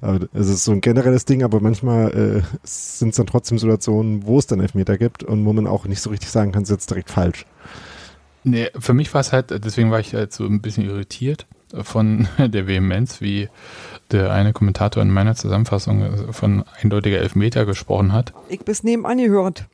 Also 0.00 0.26
es 0.34 0.48
ist 0.48 0.64
so 0.64 0.72
ein 0.72 0.80
generelles 0.80 1.24
Ding, 1.24 1.42
aber 1.42 1.60
manchmal 1.60 2.42
äh, 2.42 2.42
sind 2.64 3.10
es 3.10 3.16
dann 3.16 3.26
trotzdem 3.26 3.58
Situationen, 3.58 4.26
wo 4.26 4.38
es 4.38 4.46
dann 4.46 4.60
Elfmeter 4.60 4.98
gibt 4.98 5.22
und 5.22 5.44
wo 5.44 5.52
man 5.52 5.66
auch 5.66 5.86
nicht 5.86 6.00
so 6.00 6.10
richtig 6.10 6.30
sagen 6.30 6.52
kann, 6.52 6.62
es 6.62 6.70
ist 6.70 6.74
jetzt 6.74 6.90
direkt 6.90 7.10
falsch. 7.10 7.46
Nee, 8.44 8.70
für 8.78 8.94
mich 8.94 9.12
war 9.14 9.20
es 9.20 9.32
halt, 9.32 9.50
deswegen 9.64 9.90
war 9.90 10.00
ich 10.00 10.14
halt 10.14 10.32
so 10.32 10.44
ein 10.44 10.60
bisschen 10.60 10.84
irritiert 10.84 11.46
von 11.82 12.28
der 12.38 12.66
Vehemenz, 12.66 13.20
wie 13.20 13.48
der 14.10 14.32
eine 14.32 14.52
Kommentator 14.52 15.02
in 15.02 15.10
meiner 15.10 15.34
Zusammenfassung 15.34 16.32
von 16.32 16.64
eindeutiger 16.80 17.18
Elfmeter 17.18 17.66
gesprochen 17.66 18.12
hat. 18.12 18.32
Ich 18.48 18.60
bis 18.60 18.82
nebenan 18.82 19.18
gehört. 19.18 19.66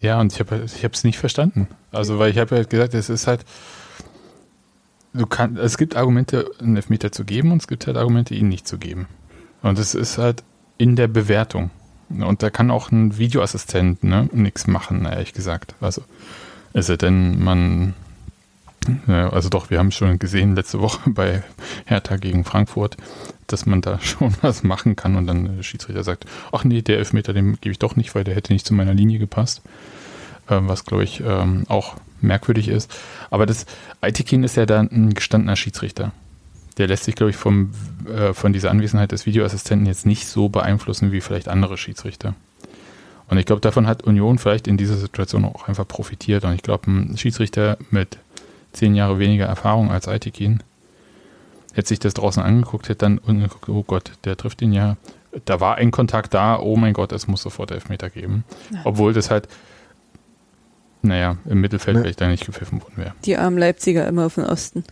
Ja, 0.00 0.20
und 0.20 0.32
ich 0.32 0.40
habe 0.40 0.64
ich 0.64 0.84
es 0.84 1.04
nicht 1.04 1.18
verstanden. 1.18 1.68
Also, 1.90 2.18
weil 2.18 2.30
ich 2.30 2.38
habe 2.38 2.56
halt 2.56 2.70
gesagt, 2.70 2.94
es 2.94 3.10
ist 3.10 3.26
halt, 3.26 3.44
du 5.12 5.26
kannst, 5.26 5.58
es 5.58 5.78
gibt 5.78 5.96
Argumente, 5.96 6.50
einen 6.60 6.76
Elfmeter 6.76 7.12
zu 7.12 7.24
geben 7.24 7.52
und 7.52 7.62
es 7.62 7.68
gibt 7.68 7.86
halt 7.86 7.96
Argumente, 7.96 8.34
ihn 8.34 8.48
nicht 8.48 8.66
zu 8.66 8.78
geben. 8.78 9.06
Und 9.62 9.78
es 9.78 9.94
ist 9.94 10.18
halt 10.18 10.44
in 10.76 10.96
der 10.96 11.08
Bewertung. 11.08 11.70
Und 12.08 12.42
da 12.42 12.50
kann 12.50 12.70
auch 12.70 12.90
ein 12.90 13.18
Videoassistent 13.18 14.02
ne, 14.04 14.28
nichts 14.32 14.66
machen, 14.66 15.04
ehrlich 15.04 15.34
gesagt. 15.34 15.74
Also, 15.80 16.02
es 16.72 16.86
sei 16.86 16.96
denn, 16.96 17.42
man 17.42 17.94
also 19.06 19.48
doch, 19.48 19.70
wir 19.70 19.78
haben 19.78 19.90
schon 19.90 20.18
gesehen 20.18 20.54
letzte 20.54 20.80
Woche 20.80 21.10
bei 21.10 21.42
Hertha 21.86 22.16
gegen 22.16 22.44
Frankfurt, 22.44 22.96
dass 23.46 23.66
man 23.66 23.80
da 23.80 23.98
schon 24.00 24.34
was 24.42 24.62
machen 24.62 24.96
kann 24.96 25.16
und 25.16 25.26
dann 25.26 25.56
der 25.56 25.62
Schiedsrichter 25.62 26.04
sagt, 26.04 26.24
ach 26.52 26.64
nee, 26.64 26.82
der 26.82 26.98
Elfmeter, 26.98 27.32
den 27.32 27.58
gebe 27.60 27.72
ich 27.72 27.78
doch 27.78 27.96
nicht, 27.96 28.14
weil 28.14 28.24
der 28.24 28.34
hätte 28.34 28.52
nicht 28.52 28.66
zu 28.66 28.74
meiner 28.74 28.94
Linie 28.94 29.18
gepasst. 29.18 29.62
Ähm, 30.48 30.68
was, 30.68 30.84
glaube 30.84 31.04
ich, 31.04 31.22
ähm, 31.24 31.64
auch 31.68 31.96
merkwürdig 32.20 32.68
ist. 32.68 32.92
Aber 33.30 33.46
das 33.46 33.66
Aitikin 34.00 34.44
ist 34.44 34.56
ja 34.56 34.66
dann 34.66 34.90
ein 34.90 35.14
gestandener 35.14 35.56
Schiedsrichter. 35.56 36.12
Der 36.76 36.86
lässt 36.86 37.04
sich, 37.04 37.14
glaube 37.14 37.30
ich, 37.30 37.36
vom, 37.36 37.72
äh, 38.08 38.32
von 38.32 38.52
dieser 38.52 38.70
Anwesenheit 38.70 39.12
des 39.12 39.26
Videoassistenten 39.26 39.86
jetzt 39.86 40.06
nicht 40.06 40.26
so 40.26 40.48
beeinflussen 40.48 41.12
wie 41.12 41.20
vielleicht 41.20 41.48
andere 41.48 41.76
Schiedsrichter. 41.76 42.34
Und 43.28 43.38
ich 43.38 43.46
glaube, 43.46 43.60
davon 43.60 43.86
hat 43.86 44.04
Union 44.04 44.38
vielleicht 44.38 44.66
in 44.66 44.76
dieser 44.76 44.96
Situation 44.96 45.44
auch 45.44 45.68
einfach 45.68 45.86
profitiert. 45.86 46.44
Und 46.44 46.54
ich 46.54 46.62
glaube, 46.62 46.90
ein 46.90 47.18
Schiedsrichter 47.18 47.76
mit 47.90 48.18
zehn 48.72 48.94
Jahre 48.94 49.18
weniger 49.18 49.46
Erfahrung 49.46 49.90
als 49.90 50.08
Aitikin, 50.08 50.62
hätte 51.74 51.88
sich 51.88 51.98
das 51.98 52.14
draußen 52.14 52.42
angeguckt, 52.42 52.88
hätte 52.88 52.98
dann 52.98 53.20
geguckt, 53.40 53.68
oh 53.68 53.84
Gott, 53.86 54.12
der 54.24 54.36
trifft 54.36 54.62
ihn 54.62 54.72
ja. 54.72 54.96
Da 55.44 55.60
war 55.60 55.76
ein 55.76 55.90
Kontakt 55.90 56.32
da, 56.32 56.58
oh 56.58 56.76
mein 56.76 56.94
Gott, 56.94 57.12
es 57.12 57.28
muss 57.28 57.42
sofort 57.42 57.70
Elfmeter 57.70 58.08
geben. 58.08 58.44
Ja. 58.72 58.80
Obwohl 58.84 59.12
das 59.12 59.30
halt, 59.30 59.48
naja, 61.08 61.36
im 61.48 61.60
Mittelfeld 61.60 61.96
ja. 61.96 62.02
vielleicht 62.02 62.20
da 62.20 62.28
nicht 62.28 62.46
gepfiffen 62.46 62.80
worden 62.82 62.94
wäre. 62.96 63.14
Die 63.24 63.36
armen 63.36 63.58
Leipziger 63.58 64.06
immer 64.06 64.26
auf 64.26 64.36
den 64.36 64.44
Osten. 64.44 64.84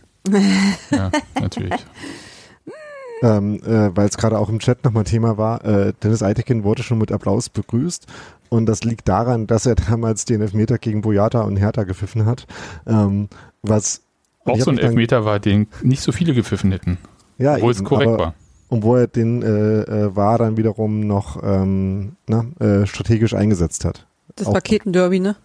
ja, 0.91 1.11
natürlich. 1.39 1.73
ähm, 3.21 3.61
äh, 3.63 3.95
weil 3.95 4.07
es 4.07 4.17
gerade 4.17 4.37
auch 4.37 4.49
im 4.49 4.59
Chat 4.59 4.83
nochmal 4.83 5.05
Thema 5.05 5.37
war, 5.37 5.63
äh, 5.63 5.93
Dennis 6.03 6.21
Eitekin 6.21 6.63
wurde 6.63 6.83
schon 6.83 6.97
mit 6.97 7.11
Applaus 7.11 7.49
begrüßt 7.49 8.07
und 8.49 8.65
das 8.65 8.83
liegt 8.83 9.07
daran, 9.07 9.47
dass 9.47 9.65
er 9.65 9.75
damals 9.75 10.25
den 10.25 10.41
Elfmeter 10.41 10.77
gegen 10.77 11.01
Boyata 11.01 11.41
und 11.41 11.57
Hertha 11.57 11.83
gepfiffen 11.83 12.25
hat. 12.25 12.47
Ähm, 12.85 13.29
was 13.61 14.01
auch 14.45 14.59
so 14.59 14.71
ein 14.71 14.77
Elfmeter 14.77 15.25
war, 15.25 15.39
den 15.39 15.67
nicht 15.81 16.01
so 16.01 16.11
viele 16.11 16.33
gepfiffen 16.33 16.71
hätten. 16.71 16.97
Ja, 17.37 17.55
obwohl 17.55 17.71
eben, 17.71 17.83
es 17.83 17.83
korrekt 17.83 18.09
aber, 18.09 18.19
war. 18.19 18.33
Und 18.69 18.83
wo 18.83 18.95
er 18.95 19.07
den 19.07 19.43
äh, 19.43 19.81
äh, 19.81 20.15
war 20.15 20.37
dann 20.37 20.57
wiederum 20.57 21.01
noch 21.01 21.41
ähm, 21.43 22.15
na, 22.27 22.45
äh, 22.59 22.85
strategisch 22.85 23.33
eingesetzt 23.33 23.85
hat. 23.85 24.07
Das 24.35 24.51
Paketenderby, 24.51 25.19
ne? 25.19 25.35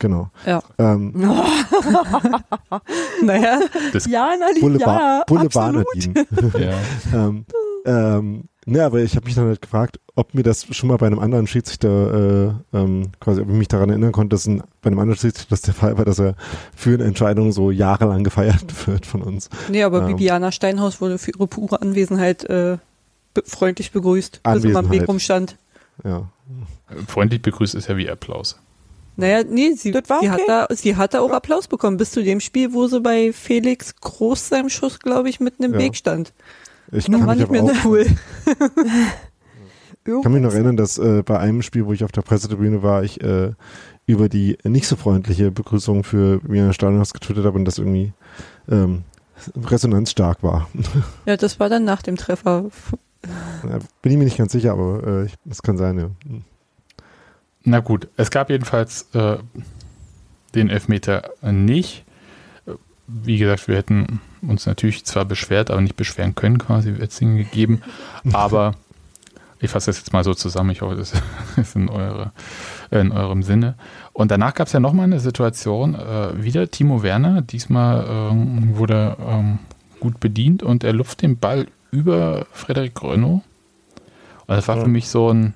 Genau. 0.00 0.30
Ja. 0.44 0.62
Ähm, 0.78 1.12
naja. 3.22 3.60
Das 3.92 4.06
ja, 4.06 4.30
na, 4.38 4.46
Boulevard, 4.58 5.00
ja, 5.00 5.24
Boulevard 5.26 5.74
Nadine. 5.74 6.26
ja. 6.58 6.74
ähm, 7.14 7.44
ähm, 7.84 8.48
Ne, 8.66 8.84
aber 8.84 9.00
ich 9.00 9.16
habe 9.16 9.24
mich 9.24 9.34
dann 9.34 9.46
halt 9.46 9.62
gefragt, 9.62 9.98
ob 10.14 10.34
mir 10.34 10.42
das 10.42 10.66
schon 10.76 10.90
mal 10.90 10.98
bei 10.98 11.06
einem 11.06 11.18
anderen 11.18 11.46
Schiedsrichter 11.46 12.54
äh, 12.72 12.76
ähm, 12.76 13.10
quasi, 13.18 13.40
ob 13.40 13.48
ich 13.48 13.54
mich 13.54 13.68
daran 13.68 13.88
erinnern 13.88 14.12
konnte, 14.12 14.34
dass 14.34 14.46
ein, 14.46 14.62
bei 14.82 14.88
einem 14.88 14.98
anderen 14.98 15.18
Schiedsrichter 15.18 15.50
das 15.50 15.62
der 15.62 15.72
Fall 15.72 15.96
war, 15.96 16.04
dass 16.04 16.18
er 16.18 16.34
für 16.76 16.94
eine 16.94 17.04
Entscheidung 17.04 17.52
so 17.52 17.70
jahrelang 17.70 18.22
gefeiert 18.22 18.64
wird 18.86 19.06
von 19.06 19.22
uns. 19.22 19.48
Nee, 19.70 19.82
aber 19.82 20.02
ähm, 20.02 20.08
Bibiana 20.08 20.52
Steinhaus 20.52 21.00
wurde 21.00 21.16
für 21.16 21.30
ihre 21.32 21.46
pure 21.46 21.80
Anwesenheit 21.80 22.44
äh, 22.44 22.76
be 23.32 23.42
freundlich 23.46 23.92
begrüßt, 23.92 24.42
bis 24.42 24.64
immer 24.64 24.80
am 24.80 24.90
Weg 24.90 25.08
rumstand. 25.08 25.56
Ja. 26.04 26.28
Freundlich 27.06 27.40
begrüßt 27.40 27.74
ist 27.74 27.88
ja 27.88 27.96
wie 27.96 28.10
Applaus. 28.10 28.58
Naja, 29.20 29.44
nee, 29.48 29.72
sie, 29.72 29.92
sie, 29.92 29.96
okay. 29.96 30.30
hat 30.30 30.40
da, 30.46 30.66
sie 30.70 30.96
hatte 30.96 31.20
auch 31.20 31.30
Applaus 31.30 31.68
bekommen, 31.68 31.96
bis 31.96 32.10
zu 32.10 32.22
dem 32.22 32.40
Spiel, 32.40 32.72
wo 32.72 32.86
sie 32.86 33.00
bei 33.00 33.32
Felix 33.32 33.94
Groß 33.96 34.48
seinem 34.48 34.68
Schuss, 34.68 34.98
glaube 34.98 35.28
ich, 35.28 35.40
mitten 35.40 35.62
im 35.62 35.74
ja. 35.74 35.78
Weg 35.78 35.96
stand. 35.96 36.32
Ich 36.92 37.10
kann 37.10 37.26
war 37.26 37.34
nicht 37.34 37.50
mehr 37.50 37.64
so 37.64 37.72
cool. 37.84 38.06
Ich 40.04 40.22
kann 40.22 40.32
mich 40.32 40.42
noch 40.42 40.52
erinnern, 40.52 40.76
dass 40.76 40.98
äh, 40.98 41.22
bei 41.22 41.38
einem 41.38 41.62
Spiel, 41.62 41.86
wo 41.86 41.92
ich 41.92 42.04
auf 42.04 42.12
der 42.12 42.22
Pressetribüne 42.22 42.82
war, 42.82 43.04
ich 43.04 43.20
äh, 43.22 43.52
über 44.06 44.28
die 44.28 44.56
nicht 44.64 44.86
so 44.86 44.96
freundliche 44.96 45.50
Begrüßung 45.50 46.04
für 46.04 46.40
Wiener 46.42 46.72
Stadionhaus 46.72 47.12
getwittert 47.12 47.44
habe 47.44 47.58
und 47.58 47.64
das 47.64 47.78
irgendwie 47.78 48.12
ähm, 48.68 49.04
resonanzstark 49.56 50.42
war. 50.42 50.68
Ja, 51.26 51.36
das 51.36 51.60
war 51.60 51.68
dann 51.68 51.84
nach 51.84 52.02
dem 52.02 52.16
Treffer. 52.16 52.70
Ja, 53.68 53.78
bin 54.02 54.12
ich 54.12 54.18
mir 54.18 54.24
nicht 54.24 54.38
ganz 54.38 54.52
sicher, 54.52 54.72
aber 54.72 55.24
äh, 55.24 55.28
das 55.44 55.62
kann 55.62 55.76
sein, 55.76 55.98
ja. 55.98 56.10
Na 57.64 57.80
gut, 57.80 58.08
es 58.16 58.30
gab 58.30 58.50
jedenfalls 58.50 59.08
äh, 59.14 59.38
den 60.54 60.70
Elfmeter 60.70 61.30
nicht. 61.42 62.04
Wie 63.06 63.38
gesagt, 63.38 63.68
wir 63.68 63.76
hätten 63.76 64.20
uns 64.42 64.66
natürlich 64.66 65.04
zwar 65.04 65.24
beschwert, 65.24 65.70
aber 65.70 65.80
nicht 65.80 65.96
beschweren 65.96 66.34
können, 66.34 66.58
quasi, 66.58 66.96
wird 66.96 67.10
es 67.10 67.18
gegeben. 67.18 67.82
Aber 68.32 68.74
ich 69.60 69.70
fasse 69.70 69.86
das 69.86 69.98
jetzt 69.98 70.12
mal 70.12 70.24
so 70.24 70.32
zusammen, 70.32 70.70
ich 70.70 70.80
hoffe, 70.80 70.96
das 70.96 71.12
ist 71.56 71.76
in, 71.76 71.88
eure, 71.88 72.32
in 72.90 73.12
eurem 73.12 73.42
Sinne. 73.42 73.74
Und 74.12 74.30
danach 74.30 74.54
gab 74.54 74.68
es 74.68 74.72
ja 74.72 74.80
nochmal 74.80 75.04
eine 75.04 75.20
Situation, 75.20 75.94
äh, 75.94 76.42
wieder 76.42 76.70
Timo 76.70 77.02
Werner, 77.02 77.42
diesmal 77.42 78.06
ähm, 78.08 78.76
wurde 78.76 79.16
ähm, 79.20 79.58
gut 79.98 80.18
bedient 80.20 80.62
und 80.62 80.82
er 80.82 80.92
luft 80.92 81.22
den 81.22 81.38
Ball 81.38 81.66
über 81.90 82.46
Frederik 82.52 83.02
Renault. 83.02 83.42
Und 84.46 84.56
das 84.56 84.66
war 84.66 84.80
für 84.80 84.88
mich 84.88 85.08
so 85.08 85.32
ein, 85.32 85.54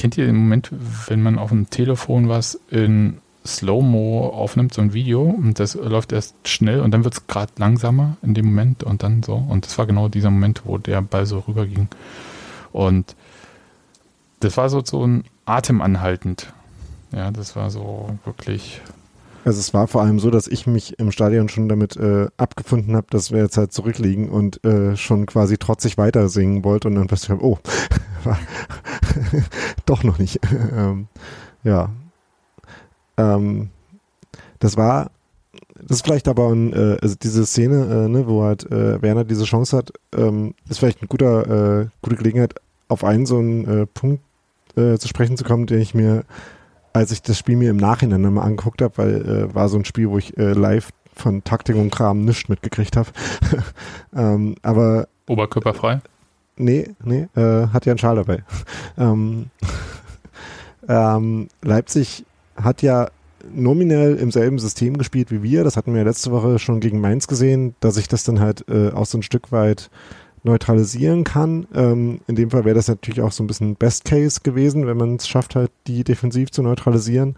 kennt 0.00 0.16
ihr 0.16 0.24
den 0.24 0.36
Moment, 0.36 0.70
wenn 1.08 1.20
man 1.20 1.38
auf 1.38 1.50
dem 1.50 1.68
Telefon 1.68 2.30
was 2.30 2.58
in 2.70 3.18
Slow-Mo 3.44 4.30
aufnimmt, 4.30 4.72
so 4.72 4.80
ein 4.80 4.94
Video, 4.94 5.20
und 5.20 5.60
das 5.60 5.74
läuft 5.74 6.12
erst 6.12 6.34
schnell 6.48 6.80
und 6.80 6.92
dann 6.92 7.04
wird 7.04 7.14
es 7.14 7.26
gerade 7.26 7.52
langsamer 7.58 8.16
in 8.22 8.32
dem 8.32 8.46
Moment 8.46 8.82
und 8.82 9.02
dann 9.02 9.22
so. 9.22 9.34
Und 9.34 9.66
das 9.66 9.76
war 9.76 9.86
genau 9.86 10.08
dieser 10.08 10.30
Moment, 10.30 10.62
wo 10.64 10.78
der 10.78 11.02
Ball 11.02 11.26
so 11.26 11.40
rüberging. 11.40 11.88
Und 12.72 13.14
das 14.40 14.56
war 14.56 14.70
so, 14.70 14.82
so 14.82 15.06
ein 15.06 15.24
Atemanhaltend. 15.44 16.50
Ja, 17.12 17.30
das 17.30 17.54
war 17.54 17.70
so 17.70 18.08
wirklich. 18.24 18.80
Also 19.44 19.60
es 19.60 19.74
war 19.74 19.86
vor 19.86 20.00
allem 20.00 20.18
so, 20.18 20.30
dass 20.30 20.46
ich 20.46 20.66
mich 20.66 20.98
im 20.98 21.12
Stadion 21.12 21.50
schon 21.50 21.68
damit 21.68 21.96
äh, 21.96 22.28
abgefunden 22.38 22.96
habe, 22.96 23.08
dass 23.10 23.32
wir 23.32 23.42
jetzt 23.42 23.58
halt 23.58 23.74
zurückliegen 23.74 24.30
und 24.30 24.64
äh, 24.64 24.96
schon 24.96 25.26
quasi 25.26 25.58
trotzig 25.58 25.98
weiter 25.98 26.30
singen 26.30 26.64
wollte 26.64 26.88
und 26.88 26.94
dann 26.94 27.08
festgestellt 27.08 27.42
habe, 27.42 27.52
oh, 27.52 27.58
doch 29.86 30.02
noch 30.02 30.18
nicht. 30.18 30.40
ähm, 30.76 31.08
ja, 31.62 31.90
ähm, 33.16 33.70
das 34.58 34.76
war, 34.76 35.10
das 35.74 35.98
ist 35.98 36.04
vielleicht 36.04 36.28
aber 36.28 36.48
ein, 36.48 36.72
äh, 36.72 36.98
also 37.00 37.16
diese 37.20 37.46
Szene, 37.46 38.04
äh, 38.04 38.08
ne, 38.08 38.26
wo 38.26 38.42
halt 38.42 38.70
äh, 38.70 39.00
Werner 39.02 39.24
diese 39.24 39.44
Chance 39.44 39.76
hat, 39.76 39.92
ähm, 40.16 40.54
ist 40.68 40.78
vielleicht 40.78 41.00
eine 41.00 41.08
äh, 41.08 41.88
gute 42.02 42.16
Gelegenheit, 42.16 42.54
auf 42.88 43.04
einen 43.04 43.26
so 43.26 43.38
einen 43.38 43.82
äh, 43.82 43.86
Punkt 43.86 44.22
äh, 44.76 44.96
zu 44.98 45.08
sprechen 45.08 45.36
zu 45.36 45.44
kommen, 45.44 45.66
den 45.66 45.80
ich 45.80 45.94
mir, 45.94 46.24
als 46.92 47.12
ich 47.12 47.22
das 47.22 47.38
Spiel 47.38 47.56
mir 47.56 47.70
im 47.70 47.76
Nachhinein 47.76 48.20
nochmal 48.20 48.46
angeguckt 48.46 48.82
habe, 48.82 48.98
weil 48.98 49.54
war 49.54 49.68
so 49.68 49.78
ein 49.78 49.84
Spiel, 49.84 50.10
wo 50.10 50.18
ich 50.18 50.34
live 50.36 50.90
von 51.14 51.44
Taktik 51.44 51.76
und 51.76 51.90
Kram 51.90 52.24
nichts 52.24 52.48
mitgekriegt 52.48 52.96
habe. 52.96 53.10
ähm, 54.16 54.56
aber 54.62 55.06
Oberkörperfrei? 55.28 56.00
Nee, 56.56 56.90
nee, 57.02 57.28
äh, 57.34 57.68
hat 57.68 57.86
ja 57.86 57.92
einen 57.92 57.98
Schal 57.98 58.16
dabei. 58.16 58.44
ähm, 58.98 59.46
ähm, 60.88 61.48
Leipzig 61.62 62.24
hat 62.56 62.82
ja 62.82 63.08
nominell 63.54 64.16
im 64.16 64.30
selben 64.30 64.58
System 64.58 64.98
gespielt 64.98 65.30
wie 65.30 65.42
wir. 65.42 65.64
Das 65.64 65.76
hatten 65.76 65.94
wir 65.94 66.04
letzte 66.04 66.30
Woche 66.30 66.58
schon 66.58 66.80
gegen 66.80 67.00
Mainz 67.00 67.26
gesehen, 67.26 67.74
dass 67.80 67.96
ich 67.96 68.08
das 68.08 68.24
dann 68.24 68.40
halt 68.40 68.68
äh, 68.68 68.90
auch 68.90 69.06
so 69.06 69.18
ein 69.18 69.22
Stück 69.22 69.52
weit 69.52 69.90
neutralisieren 70.42 71.24
kann. 71.24 71.66
Ähm, 71.74 72.20
in 72.26 72.34
dem 72.34 72.50
Fall 72.50 72.64
wäre 72.64 72.74
das 72.74 72.88
natürlich 72.88 73.20
auch 73.20 73.32
so 73.32 73.42
ein 73.42 73.46
bisschen 73.46 73.76
Best 73.76 74.04
Case 74.04 74.40
gewesen, 74.42 74.86
wenn 74.86 74.96
man 74.96 75.16
es 75.16 75.28
schafft, 75.28 75.54
halt 75.54 75.70
die 75.86 76.04
defensiv 76.04 76.50
zu 76.50 76.62
neutralisieren. 76.62 77.36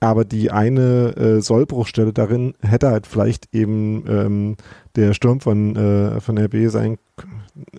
Aber 0.00 0.24
die 0.24 0.50
eine 0.50 1.16
äh, 1.16 1.40
Sollbruchstelle 1.40 2.12
darin 2.12 2.54
hätte 2.60 2.90
halt 2.90 3.06
vielleicht 3.06 3.54
eben 3.54 4.04
ähm, 4.08 4.56
der 4.94 5.14
Sturm 5.14 5.40
von, 5.40 5.76
äh, 5.76 6.20
von 6.20 6.38
RB 6.38 6.70
sein 6.70 6.98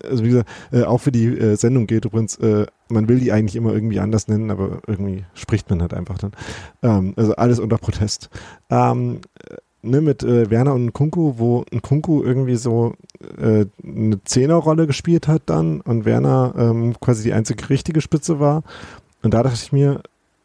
also 0.08 0.24
wie 0.24 0.28
gesagt, 0.30 0.48
äh, 0.72 0.82
auch 0.82 0.98
für 0.98 1.12
die 1.12 1.26
äh, 1.26 1.56
Sendung 1.56 1.86
geht 1.86 2.04
übrigens, 2.04 2.36
äh, 2.36 2.66
man 2.88 3.08
will 3.08 3.20
die 3.20 3.32
eigentlich 3.32 3.56
immer 3.56 3.72
irgendwie 3.72 4.00
anders 4.00 4.28
nennen, 4.28 4.50
aber 4.50 4.80
irgendwie 4.86 5.24
spricht 5.34 5.70
man 5.70 5.80
halt 5.80 5.94
einfach 5.94 6.18
dann. 6.18 6.32
Ähm, 6.82 7.14
also 7.16 7.34
alles 7.36 7.58
unter 7.58 7.78
Protest. 7.78 8.30
Ähm, 8.70 9.20
ne, 9.82 10.00
mit 10.00 10.22
äh, 10.22 10.50
Werner 10.50 10.74
und 10.74 10.92
Kunku, 10.92 11.34
wo 11.36 11.64
Kunku 11.82 12.22
irgendwie 12.22 12.56
so 12.56 12.94
äh, 13.38 13.66
eine 13.84 14.22
Zehnerrolle 14.24 14.86
gespielt 14.86 15.28
hat 15.28 15.42
dann 15.46 15.80
und 15.80 16.04
Werner 16.04 16.54
ähm, 16.56 16.94
quasi 17.00 17.22
die 17.22 17.32
einzige 17.32 17.68
richtige 17.70 18.00
Spitze 18.00 18.40
war. 18.40 18.62
Und 19.22 19.34
da 19.34 19.42
dachte 19.42 19.58
ich 19.62 19.72
mir, 19.72 20.02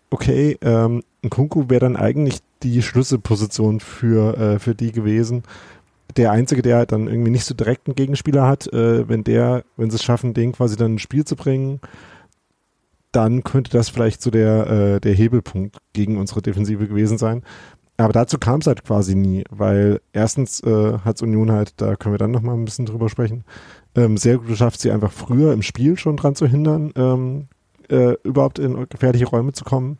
okay, 0.09 0.57
ähm, 0.61 1.03
ein 1.23 1.29
Kunku 1.29 1.69
wäre 1.69 1.81
dann 1.81 1.95
eigentlich 1.95 2.39
die 2.63 2.81
Schlüsselposition 2.81 3.79
für, 3.79 4.37
äh, 4.37 4.59
für 4.59 4.75
die 4.75 4.91
gewesen. 4.91 5.43
Der 6.17 6.31
Einzige, 6.31 6.61
der 6.61 6.77
halt 6.77 6.91
dann 6.91 7.07
irgendwie 7.07 7.31
nicht 7.31 7.45
so 7.45 7.55
direkt 7.55 7.87
einen 7.87 7.95
Gegenspieler 7.95 8.45
hat, 8.45 8.71
äh, 8.71 9.07
wenn 9.07 9.23
der, 9.23 9.63
wenn 9.77 9.89
sie 9.89 9.95
es 9.95 10.03
schaffen, 10.03 10.33
den 10.33 10.51
quasi 10.51 10.75
dann 10.75 10.93
ins 10.93 11.01
Spiel 11.01 11.25
zu 11.25 11.35
bringen, 11.35 11.79
dann 13.11 13.43
könnte 13.43 13.71
das 13.71 13.89
vielleicht 13.89 14.21
so 14.21 14.31
der, 14.31 14.67
äh, 14.67 14.99
der 14.99 15.13
Hebelpunkt 15.13 15.77
gegen 15.93 16.17
unsere 16.17 16.41
Defensive 16.41 16.87
gewesen 16.87 17.17
sein. 17.17 17.43
Aber 17.95 18.11
dazu 18.11 18.39
kam 18.39 18.59
es 18.59 18.67
halt 18.67 18.83
quasi 18.83 19.15
nie, 19.15 19.43
weil 19.51 20.01
erstens 20.13 20.61
äh, 20.63 20.97
hat 20.99 21.21
Union 21.21 21.51
halt, 21.51 21.73
da 21.77 21.95
können 21.95 22.13
wir 22.13 22.17
dann 22.17 22.31
nochmal 22.31 22.55
ein 22.55 22.65
bisschen 22.65 22.87
drüber 22.87 23.07
sprechen, 23.07 23.43
ähm, 23.95 24.17
sehr 24.17 24.37
gut 24.37 24.47
geschafft, 24.47 24.81
sie 24.81 24.91
einfach 24.91 25.11
früher 25.11 25.53
im 25.53 25.61
Spiel 25.61 25.97
schon 25.97 26.17
dran 26.17 26.35
zu 26.35 26.47
hindern, 26.47 26.91
ähm, 26.95 27.47
äh, 27.89 28.15
überhaupt 28.23 28.57
in 28.57 28.89
gefährliche 28.89 29.27
Räume 29.27 29.53
zu 29.53 29.63
kommen. 29.63 29.99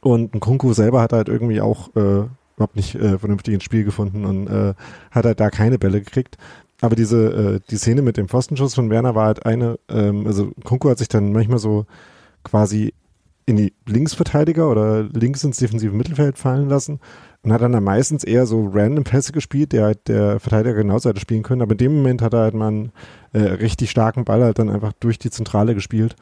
Und 0.00 0.34
ein 0.34 0.40
Kunku 0.40 0.72
selber 0.72 1.00
hat 1.00 1.12
halt 1.12 1.28
irgendwie 1.28 1.60
auch 1.60 1.88
äh, 1.96 2.24
überhaupt 2.56 2.76
nicht 2.76 2.94
äh, 2.94 3.18
vernünftig 3.18 3.54
ins 3.54 3.64
Spiel 3.64 3.84
gefunden 3.84 4.24
und 4.24 4.46
äh, 4.48 4.74
hat 5.10 5.24
halt 5.24 5.40
da 5.40 5.50
keine 5.50 5.78
Bälle 5.78 6.00
gekriegt. 6.00 6.38
Aber 6.80 6.96
diese 6.96 7.56
äh, 7.56 7.60
die 7.70 7.76
Szene 7.76 8.02
mit 8.02 8.16
dem 8.16 8.28
Pfostenschuss 8.28 8.74
von 8.74 8.90
Werner 8.90 9.14
war 9.14 9.26
halt 9.26 9.46
eine, 9.46 9.78
ähm, 9.88 10.26
also 10.26 10.52
Kunku 10.64 10.88
hat 10.90 10.98
sich 10.98 11.08
dann 11.08 11.32
manchmal 11.32 11.58
so 11.58 11.86
quasi 12.44 12.92
in 13.46 13.56
die 13.56 13.72
Linksverteidiger 13.86 14.68
oder 14.68 15.04
links 15.04 15.44
ins 15.44 15.58
defensive 15.58 15.94
Mittelfeld 15.94 16.36
fallen 16.36 16.68
lassen 16.68 16.98
und 17.42 17.52
hat 17.52 17.62
dann, 17.62 17.72
dann 17.72 17.84
meistens 17.84 18.24
eher 18.24 18.44
so 18.44 18.68
random 18.72 19.04
Pässe 19.04 19.30
gespielt, 19.30 19.72
der 19.72 19.84
halt 19.84 20.08
der 20.08 20.40
Verteidiger 20.40 20.74
genauso 20.74 21.08
hätte 21.08 21.20
spielen 21.20 21.44
können. 21.44 21.62
Aber 21.62 21.72
in 21.72 21.78
dem 21.78 21.96
Moment 21.96 22.22
hat 22.22 22.34
er 22.34 22.40
halt 22.40 22.54
mal 22.54 22.68
einen 22.68 22.92
äh, 23.32 23.38
richtig 23.38 23.90
starken 23.90 24.24
Ball 24.24 24.42
halt 24.42 24.58
dann 24.58 24.68
einfach 24.68 24.92
durch 24.98 25.20
die 25.20 25.30
Zentrale 25.30 25.74
gespielt. 25.74 26.16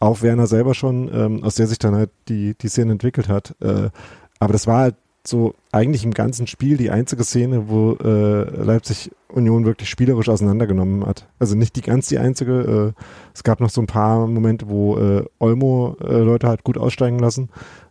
Auf 0.00 0.22
Werner 0.22 0.46
selber 0.46 0.74
schon, 0.74 1.10
ähm, 1.12 1.44
aus 1.44 1.56
der 1.56 1.66
sich 1.66 1.78
dann 1.78 1.94
halt 1.94 2.10
die, 2.28 2.54
die 2.54 2.68
Szene 2.68 2.92
entwickelt 2.92 3.28
hat. 3.28 3.54
Äh, 3.60 3.90
aber 4.38 4.52
das 4.52 4.66
war 4.66 4.78
halt 4.78 4.96
so 5.26 5.54
eigentlich 5.72 6.04
im 6.04 6.14
ganzen 6.14 6.46
Spiel 6.46 6.76
die 6.76 6.90
einzige 6.90 7.24
Szene, 7.24 7.68
wo 7.68 7.94
äh, 7.94 8.62
Leipzig 8.62 9.10
Union 9.28 9.66
wirklich 9.66 9.90
spielerisch 9.90 10.28
auseinandergenommen 10.28 11.04
hat. 11.04 11.26
Also 11.38 11.54
nicht 11.54 11.76
die 11.76 11.82
ganz 11.82 12.08
die 12.08 12.18
einzige. 12.18 12.94
Äh, 12.96 13.02
es 13.34 13.42
gab 13.42 13.60
noch 13.60 13.70
so 13.70 13.80
ein 13.80 13.86
paar 13.86 14.26
Momente, 14.26 14.68
wo 14.68 14.96
äh, 14.96 15.24
Olmo 15.38 15.96
äh, 16.00 16.20
Leute 16.20 16.48
halt 16.48 16.64
gut 16.64 16.78
aussteigen 16.78 17.18
lassen 17.18 17.50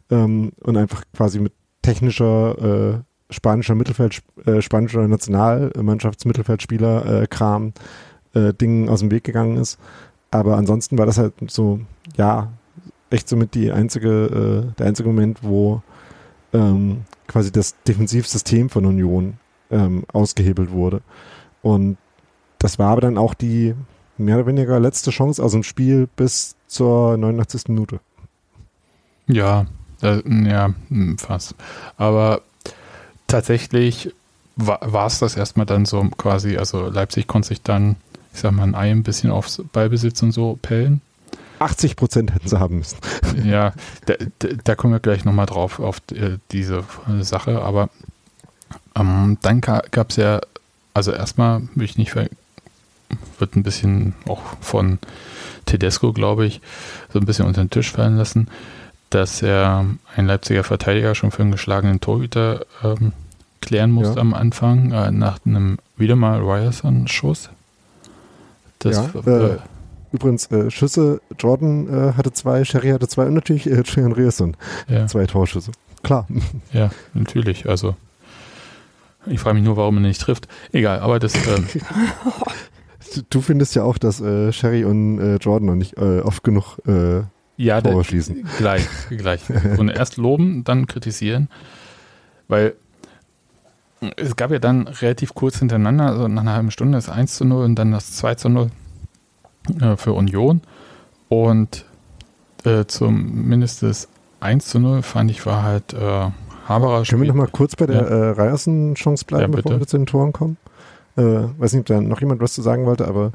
ähm, 0.09 0.51
und 0.63 0.77
einfach 0.77 1.03
quasi 1.15 1.39
mit 1.39 1.53
technischer 1.81 2.95
äh, 2.95 2.99
spanischer 3.29 3.75
Mittelfeld, 3.75 4.21
äh, 4.45 4.61
spanischer 4.61 5.07
Nationalmannschaftsmittelfeldspieler 5.07 7.23
äh, 7.23 7.27
Kram 7.27 7.73
äh, 8.33 8.53
Dingen 8.53 8.89
aus 8.89 9.01
dem 9.01 9.11
Weg 9.11 9.23
gegangen 9.23 9.57
ist. 9.57 9.77
Aber 10.31 10.57
ansonsten 10.57 10.97
war 10.97 11.05
das 11.05 11.17
halt 11.17 11.33
so, 11.47 11.79
ja, 12.17 12.49
echt 13.09 13.29
somit 13.29 13.53
die 13.53 13.71
einzige, 13.71 14.67
äh, 14.69 14.75
der 14.77 14.87
einzige 14.87 15.09
Moment, 15.09 15.43
wo 15.43 15.81
ähm, 16.53 17.05
quasi 17.27 17.51
das 17.51 17.75
Defensivsystem 17.87 18.69
von 18.69 18.85
Union 18.85 19.37
ähm, 19.69 20.03
ausgehebelt 20.11 20.71
wurde. 20.71 21.01
Und 21.61 21.97
das 22.59 22.79
war 22.79 22.91
aber 22.91 23.01
dann 23.01 23.17
auch 23.17 23.33
die 23.33 23.75
mehr 24.17 24.37
oder 24.37 24.47
weniger 24.47 24.79
letzte 24.79 25.11
Chance 25.11 25.43
aus 25.43 25.51
dem 25.51 25.63
Spiel 25.63 26.07
bis 26.15 26.55
zur 26.67 27.17
89. 27.17 27.69
Minute. 27.69 27.99
Ja, 29.27 29.65
äh, 30.01 30.21
ja, 30.27 30.73
hm, 30.89 31.17
fast. 31.17 31.55
Aber 31.97 32.41
tatsächlich 33.27 34.13
war 34.55 35.05
es 35.05 35.19
das 35.19 35.35
erstmal 35.35 35.67
dann 35.67 35.85
so 35.85 36.01
quasi, 36.17 36.57
also 36.57 36.87
Leipzig 36.87 37.27
konnte 37.27 37.49
sich 37.49 37.61
dann, 37.61 37.95
ich 38.33 38.39
sag 38.39 38.53
mal, 38.53 38.63
ein 38.63 38.73
Ei 38.73 38.89
ein 38.89 39.03
bisschen 39.03 39.29
aufs 39.29 39.61
Ballbesitz 39.71 40.23
und 40.23 40.31
so 40.31 40.57
pellen. 40.61 41.01
80 41.59 41.95
Prozent 41.95 42.33
hätten 42.33 42.47
sie 42.47 42.59
haben 42.59 42.77
müssen. 42.77 42.97
Ja, 43.43 43.73
da, 44.05 44.15
da 44.63 44.75
kommen 44.75 44.93
wir 44.93 44.99
gleich 44.99 45.23
nochmal 45.23 45.45
drauf 45.45 45.79
auf 45.79 46.01
äh, 46.11 46.37
diese 46.51 46.83
Sache. 47.21 47.61
Aber 47.61 47.89
ähm, 48.95 49.37
dann 49.41 49.61
gab 49.61 50.09
es 50.09 50.15
ja, 50.15 50.41
also 50.93 51.11
erstmal 51.11 51.61
will 51.75 51.85
ich 51.85 51.97
nicht, 51.97 52.15
wird 52.15 53.55
ein 53.55 53.63
bisschen 53.63 54.15
auch 54.27 54.41
von 54.59 54.99
Tedesco, 55.65 56.13
glaube 56.13 56.45
ich, 56.45 56.61
so 57.13 57.19
ein 57.19 57.25
bisschen 57.25 57.45
unter 57.45 57.63
den 57.63 57.69
Tisch 57.69 57.91
fallen 57.91 58.17
lassen, 58.17 58.47
dass 59.09 59.41
er 59.41 59.85
ein 60.15 60.25
Leipziger 60.25 60.63
Verteidiger 60.63 61.15
schon 61.15 61.31
für 61.31 61.43
einen 61.43 61.51
geschlagenen 61.51 62.01
Torhüter 62.01 62.65
ähm, 62.83 63.13
klären 63.61 63.91
musste 63.91 64.15
ja. 64.15 64.21
am 64.21 64.33
Anfang, 64.33 64.91
äh, 64.91 65.11
nach 65.11 65.39
einem 65.45 65.77
wieder 65.95 66.15
mal 66.15 66.39
Ryerson-Schuss. 66.39 67.49
Das 68.79 68.95
ja, 68.95 69.21
äh, 69.25 69.45
äh 69.53 69.57
Übrigens, 70.17 70.49
äh, 70.49 70.71
Schüsse, 70.71 71.21
Jordan 71.37 71.87
äh, 71.87 72.13
hatte 72.13 72.33
zwei, 72.33 72.65
Sherry 72.65 72.89
hatte 72.89 73.07
zwei 73.07 73.27
und 73.27 73.35
natürlich 73.35 73.67
äh, 73.67 73.83
Julian 73.85 74.13
Rierson. 74.13 74.57
Ja. 74.87 75.05
Zwei 75.05 75.27
Torschüsse. 75.27 75.71
Klar. 76.01 76.27
Ja, 76.73 76.89
natürlich. 77.13 77.69
Also, 77.69 77.95
ich 79.27 79.39
frage 79.39 79.53
mich 79.55 79.63
nur, 79.63 79.77
warum 79.77 79.97
er 79.97 80.01
nicht 80.01 80.19
trifft. 80.19 80.47
Egal, 80.71 81.01
aber 81.01 81.19
das. 81.19 81.35
Ähm, 81.35 81.67
du 83.29 83.41
findest 83.41 83.75
ja 83.75 83.83
auch, 83.83 83.99
dass 83.99 84.19
äh, 84.19 84.51
Sherry 84.51 84.85
und 84.85 85.19
äh, 85.19 85.35
Jordan 85.35 85.67
noch 85.67 85.75
nicht 85.75 85.97
äh, 85.97 86.21
oft 86.21 86.43
genug 86.43 86.79
äh, 86.87 87.21
ja, 87.57 87.79
Tore 87.79 88.03
schließen. 88.03 88.47
Gleich, 88.57 88.87
gleich. 89.09 89.41
Und 89.77 89.89
erst 89.89 90.17
loben, 90.17 90.63
dann 90.63 90.87
kritisieren. 90.87 91.47
Weil 92.47 92.73
es 94.15 94.35
gab 94.35 94.49
ja 94.49 94.57
dann 94.57 94.87
relativ 94.87 95.35
kurz 95.35 95.59
hintereinander, 95.59 96.07
also 96.07 96.27
nach 96.27 96.41
einer 96.41 96.53
halben 96.53 96.71
Stunde 96.71 96.97
das 96.97 97.07
1 97.07 97.35
zu 97.35 97.45
0 97.45 97.65
und 97.65 97.75
dann 97.75 97.91
das 97.91 98.13
2 98.13 98.35
zu 98.35 98.49
0 98.49 98.71
äh, 99.81 99.97
für 99.97 100.13
Union. 100.13 100.61
Und 101.29 101.85
äh, 102.63 102.85
zumindest 102.85 103.83
das 103.83 104.07
1 104.39 104.67
zu 104.67 104.79
0 104.79 105.01
fand 105.01 105.31
ich 105.31 105.45
war 105.45 105.63
halt 105.63 105.93
äh, 105.93 106.29
Haberer 106.67 107.03
Können 107.03 107.21
wir 107.21 107.29
noch 107.29 107.35
mal 107.35 107.47
kurz 107.47 107.75
bei 107.75 107.85
der 107.85 108.01
ja. 108.01 108.07
äh, 108.07 108.29
Ryerson-Chance 108.31 109.25
bleiben, 109.25 109.53
ja, 109.53 109.61
bevor 109.61 109.79
wir 109.79 109.87
zu 109.87 109.97
den 109.97 110.05
Toren 110.05 110.33
kommen? 110.33 110.57
Äh, 111.15 111.21
weiß 111.57 111.73
nicht, 111.73 111.81
ob 111.81 111.85
da 111.85 112.01
noch 112.01 112.19
jemand 112.19 112.41
was 112.41 112.53
zu 112.53 112.61
sagen 112.61 112.85
wollte, 112.85 113.07
aber 113.07 113.31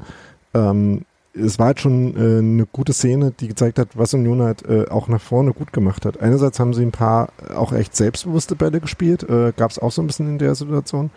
ähm, 0.53 1.01
es 1.33 1.57
war 1.57 1.67
halt 1.67 1.79
schon 1.79 2.15
äh, 2.15 2.39
eine 2.39 2.65
gute 2.67 2.93
Szene, 2.93 3.31
die 3.31 3.47
gezeigt 3.47 3.79
hat, 3.79 3.97
was 3.97 4.13
Union 4.13 4.41
halt 4.41 4.63
äh, 4.67 4.87
auch 4.87 5.07
nach 5.07 5.19
vorne 5.19 5.51
gut 5.51 5.73
gemacht 5.73 6.05
hat. 6.05 6.21
Einerseits 6.21 6.59
haben 6.59 6.73
sie 6.73 6.83
ein 6.83 6.91
paar 6.91 7.29
auch 7.55 7.73
echt 7.73 7.95
selbstbewusste 7.95 8.55
Bälle 8.55 8.79
gespielt, 8.79 9.23
äh, 9.23 9.51
gab 9.57 9.71
es 9.71 9.79
auch 9.79 9.91
so 9.91 10.01
ein 10.01 10.07
bisschen 10.07 10.27
in 10.27 10.37
der 10.37 10.53
Situation. 10.53 11.09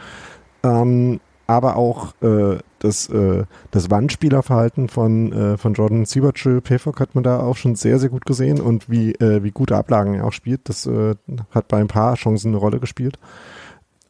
Ähm, 0.62 1.20
aber 1.46 1.76
auch 1.76 2.14
äh, 2.22 2.56
das, 2.78 3.08
äh, 3.08 3.44
das 3.70 3.90
Wandspielerverhalten 3.90 4.88
von, 4.88 5.32
äh, 5.32 5.56
von 5.56 5.74
Jordan 5.74 6.04
Siebertschö 6.04 6.60
Pefok 6.60 7.00
hat 7.00 7.14
man 7.14 7.24
da 7.24 7.40
auch 7.40 7.56
schon 7.56 7.74
sehr, 7.74 7.98
sehr 7.98 8.10
gut 8.10 8.26
gesehen 8.26 8.60
und 8.60 8.90
wie, 8.90 9.12
äh, 9.12 9.42
wie 9.42 9.50
gute 9.50 9.76
Ablagen 9.76 10.14
er 10.14 10.26
auch 10.26 10.32
spielt. 10.32 10.68
Das 10.68 10.86
äh, 10.86 11.14
hat 11.50 11.68
bei 11.68 11.78
ein 11.78 11.88
paar 11.88 12.14
Chancen 12.16 12.48
eine 12.48 12.58
Rolle 12.58 12.80
gespielt. 12.80 13.18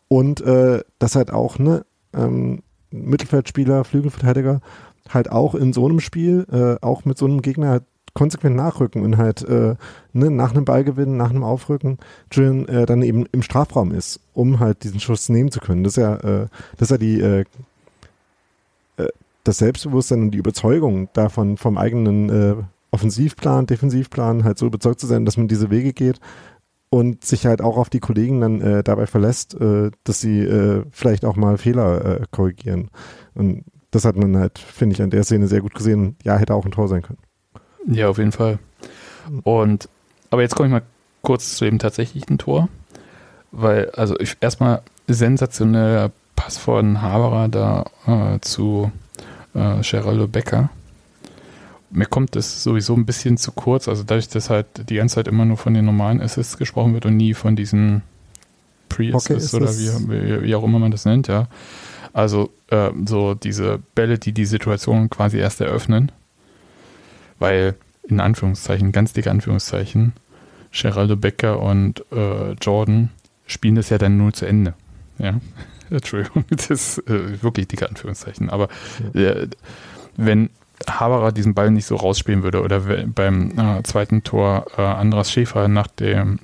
Und 0.08 0.40
äh, 0.40 0.82
das 0.98 1.16
halt 1.16 1.32
auch, 1.32 1.58
ne, 1.58 1.84
ähm, 2.14 2.62
Mittelfeldspieler, 2.90 3.84
Flügelverteidiger, 3.84 4.60
halt 5.08 5.30
auch 5.30 5.54
in 5.54 5.72
so 5.72 5.86
einem 5.86 6.00
Spiel, 6.00 6.46
äh, 6.50 6.84
auch 6.84 7.04
mit 7.04 7.18
so 7.18 7.26
einem 7.26 7.42
Gegner 7.42 7.68
halt 7.70 7.84
konsequent 8.14 8.56
nachrücken 8.56 9.02
und 9.02 9.18
halt 9.18 9.42
äh, 9.42 9.76
ne, 10.12 10.30
nach 10.30 10.52
einem 10.52 10.64
Ballgewinn, 10.64 11.16
nach 11.16 11.30
einem 11.30 11.44
Aufrücken 11.44 11.98
Julian 12.32 12.66
äh, 12.66 12.86
dann 12.86 13.02
eben 13.02 13.26
im 13.30 13.42
Strafraum 13.42 13.92
ist, 13.92 14.20
um 14.32 14.58
halt 14.58 14.84
diesen 14.84 15.00
Schuss 15.00 15.28
nehmen 15.28 15.52
zu 15.52 15.60
können. 15.60 15.84
Das 15.84 15.92
ist 15.92 16.02
ja, 16.02 16.14
äh, 16.16 16.46
das 16.78 16.86
ist 16.86 16.90
ja 16.90 16.98
die 16.98 17.20
äh, 17.20 17.44
das 19.46 19.58
Selbstbewusstsein 19.58 20.22
und 20.22 20.30
die 20.32 20.38
Überzeugung 20.38 21.08
davon 21.12 21.56
vom 21.56 21.78
eigenen 21.78 22.28
äh, 22.28 22.54
Offensivplan, 22.90 23.66
Defensivplan 23.66 24.44
halt 24.44 24.58
so 24.58 24.66
überzeugt 24.66 25.00
zu 25.00 25.06
sein, 25.06 25.24
dass 25.24 25.36
man 25.36 25.48
diese 25.48 25.70
Wege 25.70 25.92
geht 25.92 26.20
und 26.90 27.24
sich 27.24 27.46
halt 27.46 27.60
auch 27.60 27.76
auf 27.76 27.90
die 27.90 28.00
Kollegen 28.00 28.40
dann 28.40 28.60
äh, 28.60 28.82
dabei 28.82 29.06
verlässt, 29.06 29.54
äh, 29.60 29.90
dass 30.04 30.20
sie 30.20 30.40
äh, 30.40 30.84
vielleicht 30.90 31.24
auch 31.24 31.36
mal 31.36 31.58
Fehler 31.58 32.20
äh, 32.20 32.24
korrigieren. 32.30 32.90
Und 33.34 33.64
das 33.90 34.04
hat 34.04 34.16
man 34.16 34.36
halt, 34.36 34.58
finde 34.58 34.94
ich, 34.94 35.02
an 35.02 35.10
der 35.10 35.24
Szene 35.24 35.46
sehr 35.48 35.60
gut 35.60 35.74
gesehen. 35.74 36.16
Ja, 36.22 36.36
hätte 36.36 36.54
auch 36.54 36.64
ein 36.64 36.70
Tor 36.70 36.88
sein 36.88 37.02
können. 37.02 37.18
Ja, 37.86 38.08
auf 38.08 38.18
jeden 38.18 38.32
Fall. 38.32 38.58
Und 39.42 39.88
aber 40.30 40.42
jetzt 40.42 40.54
komme 40.54 40.68
ich 40.68 40.72
mal 40.72 40.82
kurz 41.22 41.56
zu 41.56 41.64
dem 41.64 41.78
tatsächlichen 41.78 42.38
Tor, 42.38 42.68
weil 43.52 43.90
also 43.90 44.18
ich, 44.18 44.36
erstmal 44.40 44.82
sensationeller 45.06 46.12
Pass 46.34 46.58
von 46.58 47.00
Haberer 47.00 47.48
da 47.48 47.84
äh, 48.06 48.40
zu 48.40 48.90
äh, 49.56 49.80
Geraldo 49.82 50.28
Becker. 50.28 50.70
Mir 51.90 52.06
kommt 52.06 52.36
das 52.36 52.62
sowieso 52.62 52.94
ein 52.94 53.06
bisschen 53.06 53.36
zu 53.36 53.52
kurz, 53.52 53.88
also 53.88 54.02
dadurch, 54.02 54.28
dass 54.28 54.50
halt 54.50 54.66
die 54.90 54.96
ganze 54.96 55.16
Zeit 55.16 55.28
immer 55.28 55.44
nur 55.44 55.56
von 55.56 55.72
den 55.72 55.84
normalen 55.84 56.20
Assists 56.20 56.58
gesprochen 56.58 56.94
wird 56.94 57.06
und 57.06 57.16
nie 57.16 57.32
von 57.32 57.56
diesen 57.56 58.02
Pre-Assists 58.88 59.54
okay, 59.54 59.64
oder 59.64 59.72
wie, 59.72 60.42
wie, 60.42 60.54
auch 60.54 60.64
immer 60.64 60.78
man 60.78 60.90
das 60.90 61.04
nennt, 61.04 61.28
ja. 61.28 61.48
Also 62.12 62.50
äh, 62.68 62.90
so 63.04 63.34
diese 63.34 63.80
Bälle, 63.94 64.18
die 64.18 64.32
die 64.32 64.46
Situation 64.46 65.10
quasi 65.10 65.38
erst 65.38 65.60
eröffnen 65.60 66.12
weil 67.38 67.74
in 68.08 68.20
Anführungszeichen, 68.20 68.92
ganz 68.92 69.12
dicke 69.12 69.30
Anführungszeichen, 69.30 70.12
Geraldo 70.72 71.16
Becker 71.16 71.60
und 71.60 72.04
äh, 72.12 72.52
Jordan 72.52 73.10
spielen 73.46 73.74
das 73.74 73.90
ja 73.90 73.98
dann 73.98 74.16
nur 74.16 74.32
zu 74.32 74.46
Ende. 74.46 74.74
Ja. 75.18 75.40
Entschuldigung, 75.90 76.44
das 76.50 76.70
ist 76.70 76.98
äh, 77.08 77.42
wirklich 77.42 77.68
dicke 77.68 77.88
Anführungszeichen. 77.88 78.50
Aber 78.50 78.68
äh, 79.14 79.46
wenn 80.16 80.50
Haberer 80.88 81.32
diesen 81.32 81.54
Ball 81.54 81.70
nicht 81.70 81.86
so 81.86 81.96
rausspielen 81.96 82.42
würde 82.42 82.62
oder 82.62 82.80
beim 82.80 83.58
äh, 83.58 83.82
zweiten 83.82 84.22
Tor 84.22 84.66
äh, 84.76 84.82
Andras 84.82 85.30
Schäfer 85.30 85.68
nach 85.68 85.86
dem 85.86 86.38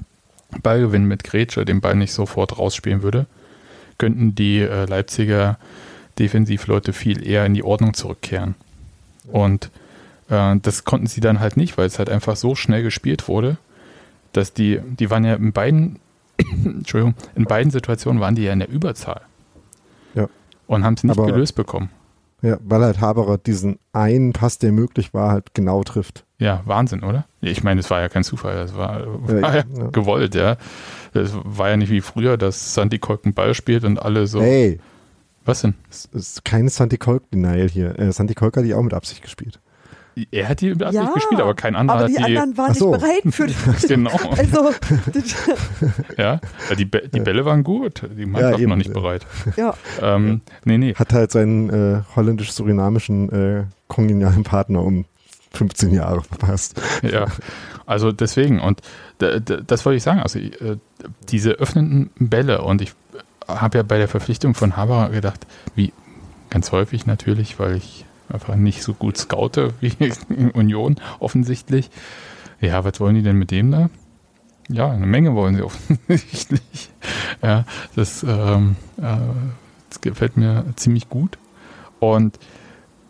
Ballgewinn 0.63 1.05
mit 1.05 1.25
Grätsche 1.25 1.65
den 1.65 1.81
Ball 1.81 1.95
nicht 1.95 2.13
sofort 2.13 2.59
rausspielen 2.59 3.03
würde, 3.03 3.27
könnten 3.99 4.35
die 4.35 4.61
äh, 4.61 4.87
Leipziger 4.87 5.59
Defensivleute 6.19 6.93
viel 6.93 7.27
eher 7.27 7.47
in 7.47 7.55
die 7.55 7.65
Ordnung 7.65 7.95
zurückkehren. 7.95 8.55
Und 9.29 9.71
äh, 10.29 10.57
das 10.61 10.85
konnten 10.85 11.07
sie 11.07 11.21
dann 11.21 11.41
halt 11.41 11.57
nicht, 11.57 11.79
weil 11.79 11.87
es 11.87 11.99
halt 11.99 12.11
einfach 12.11 12.37
so 12.37 12.55
schnell 12.55 12.83
gespielt 12.83 13.29
wurde, 13.29 13.57
dass 14.33 14.53
die, 14.53 14.81
die 14.85 15.11
waren 15.11 15.25
ja 15.25 15.35
in 15.35 15.53
beiden, 15.53 15.99
Entschuldigung, 16.65 17.15
in 17.35 17.45
beiden 17.45 17.71
Situationen 17.71 18.21
waren 18.21 18.35
die 18.35 18.43
ja 18.43 18.53
in 18.53 18.59
der 18.59 18.71
Überzahl. 18.71 19.23
Und 20.73 20.85
haben 20.85 20.95
es 20.95 21.05
nicht 21.05 21.19
Aber- 21.19 21.27
gelöst 21.27 21.55
bekommen. 21.55 21.91
Ja, 22.45 22.57
weil 22.65 22.83
halt 22.83 23.01
Haberer 23.01 23.39
diesen 23.39 23.79
einen 23.93 24.33
Pass, 24.33 24.59
der 24.59 24.73
möglich 24.73 25.15
war, 25.15 25.31
halt 25.31 25.55
genau 25.55 25.85
trifft. 25.85 26.25
Ja, 26.39 26.63
Wahnsinn, 26.65 27.05
oder? 27.05 27.25
Ich 27.41 27.63
meine, 27.63 27.79
es 27.79 27.89
war 27.89 28.01
ja 28.01 28.09
kein 28.09 28.25
Zufall, 28.25 28.57
das 28.57 28.77
war, 28.77 29.03
war 29.29 29.55
ja, 29.55 29.65
ja. 29.77 29.87
gewollt, 29.93 30.35
ja. 30.35 30.57
Es 31.15 31.31
war 31.45 31.69
ja 31.71 31.77
nicht 31.77 31.91
wie 31.91 32.01
früher, 32.01 32.37
dass 32.37 32.75
Sandy 32.75 32.99
Kolk 32.99 33.25
einen 33.25 33.35
Ball 33.35 33.55
spielt 33.55 33.85
und 33.85 34.03
alle 34.03 34.27
so. 34.27 34.41
Ey, 34.41 34.81
Was 35.45 35.61
denn? 35.61 35.75
es 35.89 36.07
ist 36.07 36.45
keine 36.45 36.69
Santi 36.69 36.99
Kolk-Denial 36.99 37.69
hier. 37.69 37.97
Äh, 37.97 38.11
Santi 38.11 38.35
Kolk 38.35 38.57
hat 38.57 38.65
die 38.65 38.75
auch 38.75 38.83
mit 38.83 38.93
Absicht 38.95 39.23
gespielt. 39.23 39.61
Er 40.31 40.49
hat 40.49 40.61
die 40.61 40.73
Absicht 40.73 40.93
Ja, 40.93 41.11
gespielt, 41.13 41.41
aber 41.41 41.55
kein 41.55 41.75
anderer 41.75 41.99
Aber 42.01 42.07
die 42.09 42.19
hat 42.19 42.29
die. 42.29 42.37
anderen 42.39 42.59
waren 42.59 42.75
so. 42.75 42.91
nicht 42.93 43.01
bereit 43.01 43.35
für 43.35 43.47
genau. 43.89 44.11
Also, 44.37 44.73
Ja, 46.19 46.41
die, 46.77 46.85
Bä- 46.87 47.09
die 47.09 47.21
Bälle 47.21 47.45
waren 47.45 47.65
gut, 47.65 48.03
die 48.17 48.27
Mannschaft 48.27 48.59
eben. 48.61 48.71
noch 48.71 48.77
nicht 48.77 48.93
bereit. 48.93 49.27
ja. 49.57 49.75
Ähm, 50.01 50.41
nee, 50.65 50.79
nee. 50.79 50.95
Hat 50.95 51.13
halt 51.13 51.31
seinen 51.33 51.71
äh, 51.71 52.03
holländisch-surinamischen 52.15 53.31
äh, 53.33 53.65
kongenialen 53.89 54.43
Partner 54.45 54.83
um 54.83 55.05
15 55.53 55.93
Jahre 55.93 56.23
verpasst. 56.23 56.81
Ja, 57.03 57.27
also 57.87 58.13
deswegen. 58.13 58.61
Und 58.61 58.81
das 59.19 59.85
wollte 59.85 59.97
ich 59.97 60.03
sagen. 60.03 60.21
Also 60.21 60.39
äh, 60.39 60.77
diese 61.29 61.53
öffnenden 61.53 62.11
Bälle 62.19 62.63
und 62.63 62.81
ich 62.81 62.93
habe 63.49 63.79
ja 63.79 63.83
bei 63.83 63.99
der 63.99 64.09
Verpflichtung 64.09 64.55
von 64.55 64.77
Haber 64.77 65.11
gedacht, 65.11 65.47
wie 65.75 65.93
ganz 66.51 66.73
häufig 66.73 67.07
natürlich, 67.07 67.59
weil 67.59 67.77
ich 67.77 68.05
einfach 68.33 68.55
nicht 68.57 68.83
so 68.83 68.95
gut 68.95 69.17
scoute 69.17 69.75
wie 69.81 69.95
Union 70.55 70.97
offensichtlich. 71.21 71.91
Ja, 72.61 72.85
was 72.85 73.01
wollen 73.01 73.15
die 73.15 73.23
denn 73.23 73.37
mit 73.37 73.51
dem 73.51 73.71
da? 73.71 73.91
Ja, 74.69 74.91
eine 74.91 75.07
Menge 75.07 75.35
wollen 75.35 75.57
sie 75.57 75.63
offensichtlich. 76.09 76.91
Ja, 77.43 77.65
das, 77.97 78.23
ähm, 78.23 78.77
äh, 78.99 79.17
das 79.89 80.01
gefällt 80.01 80.37
mir 80.37 80.65
ziemlich 80.77 81.09
gut. 81.09 81.39
Und 82.01 82.39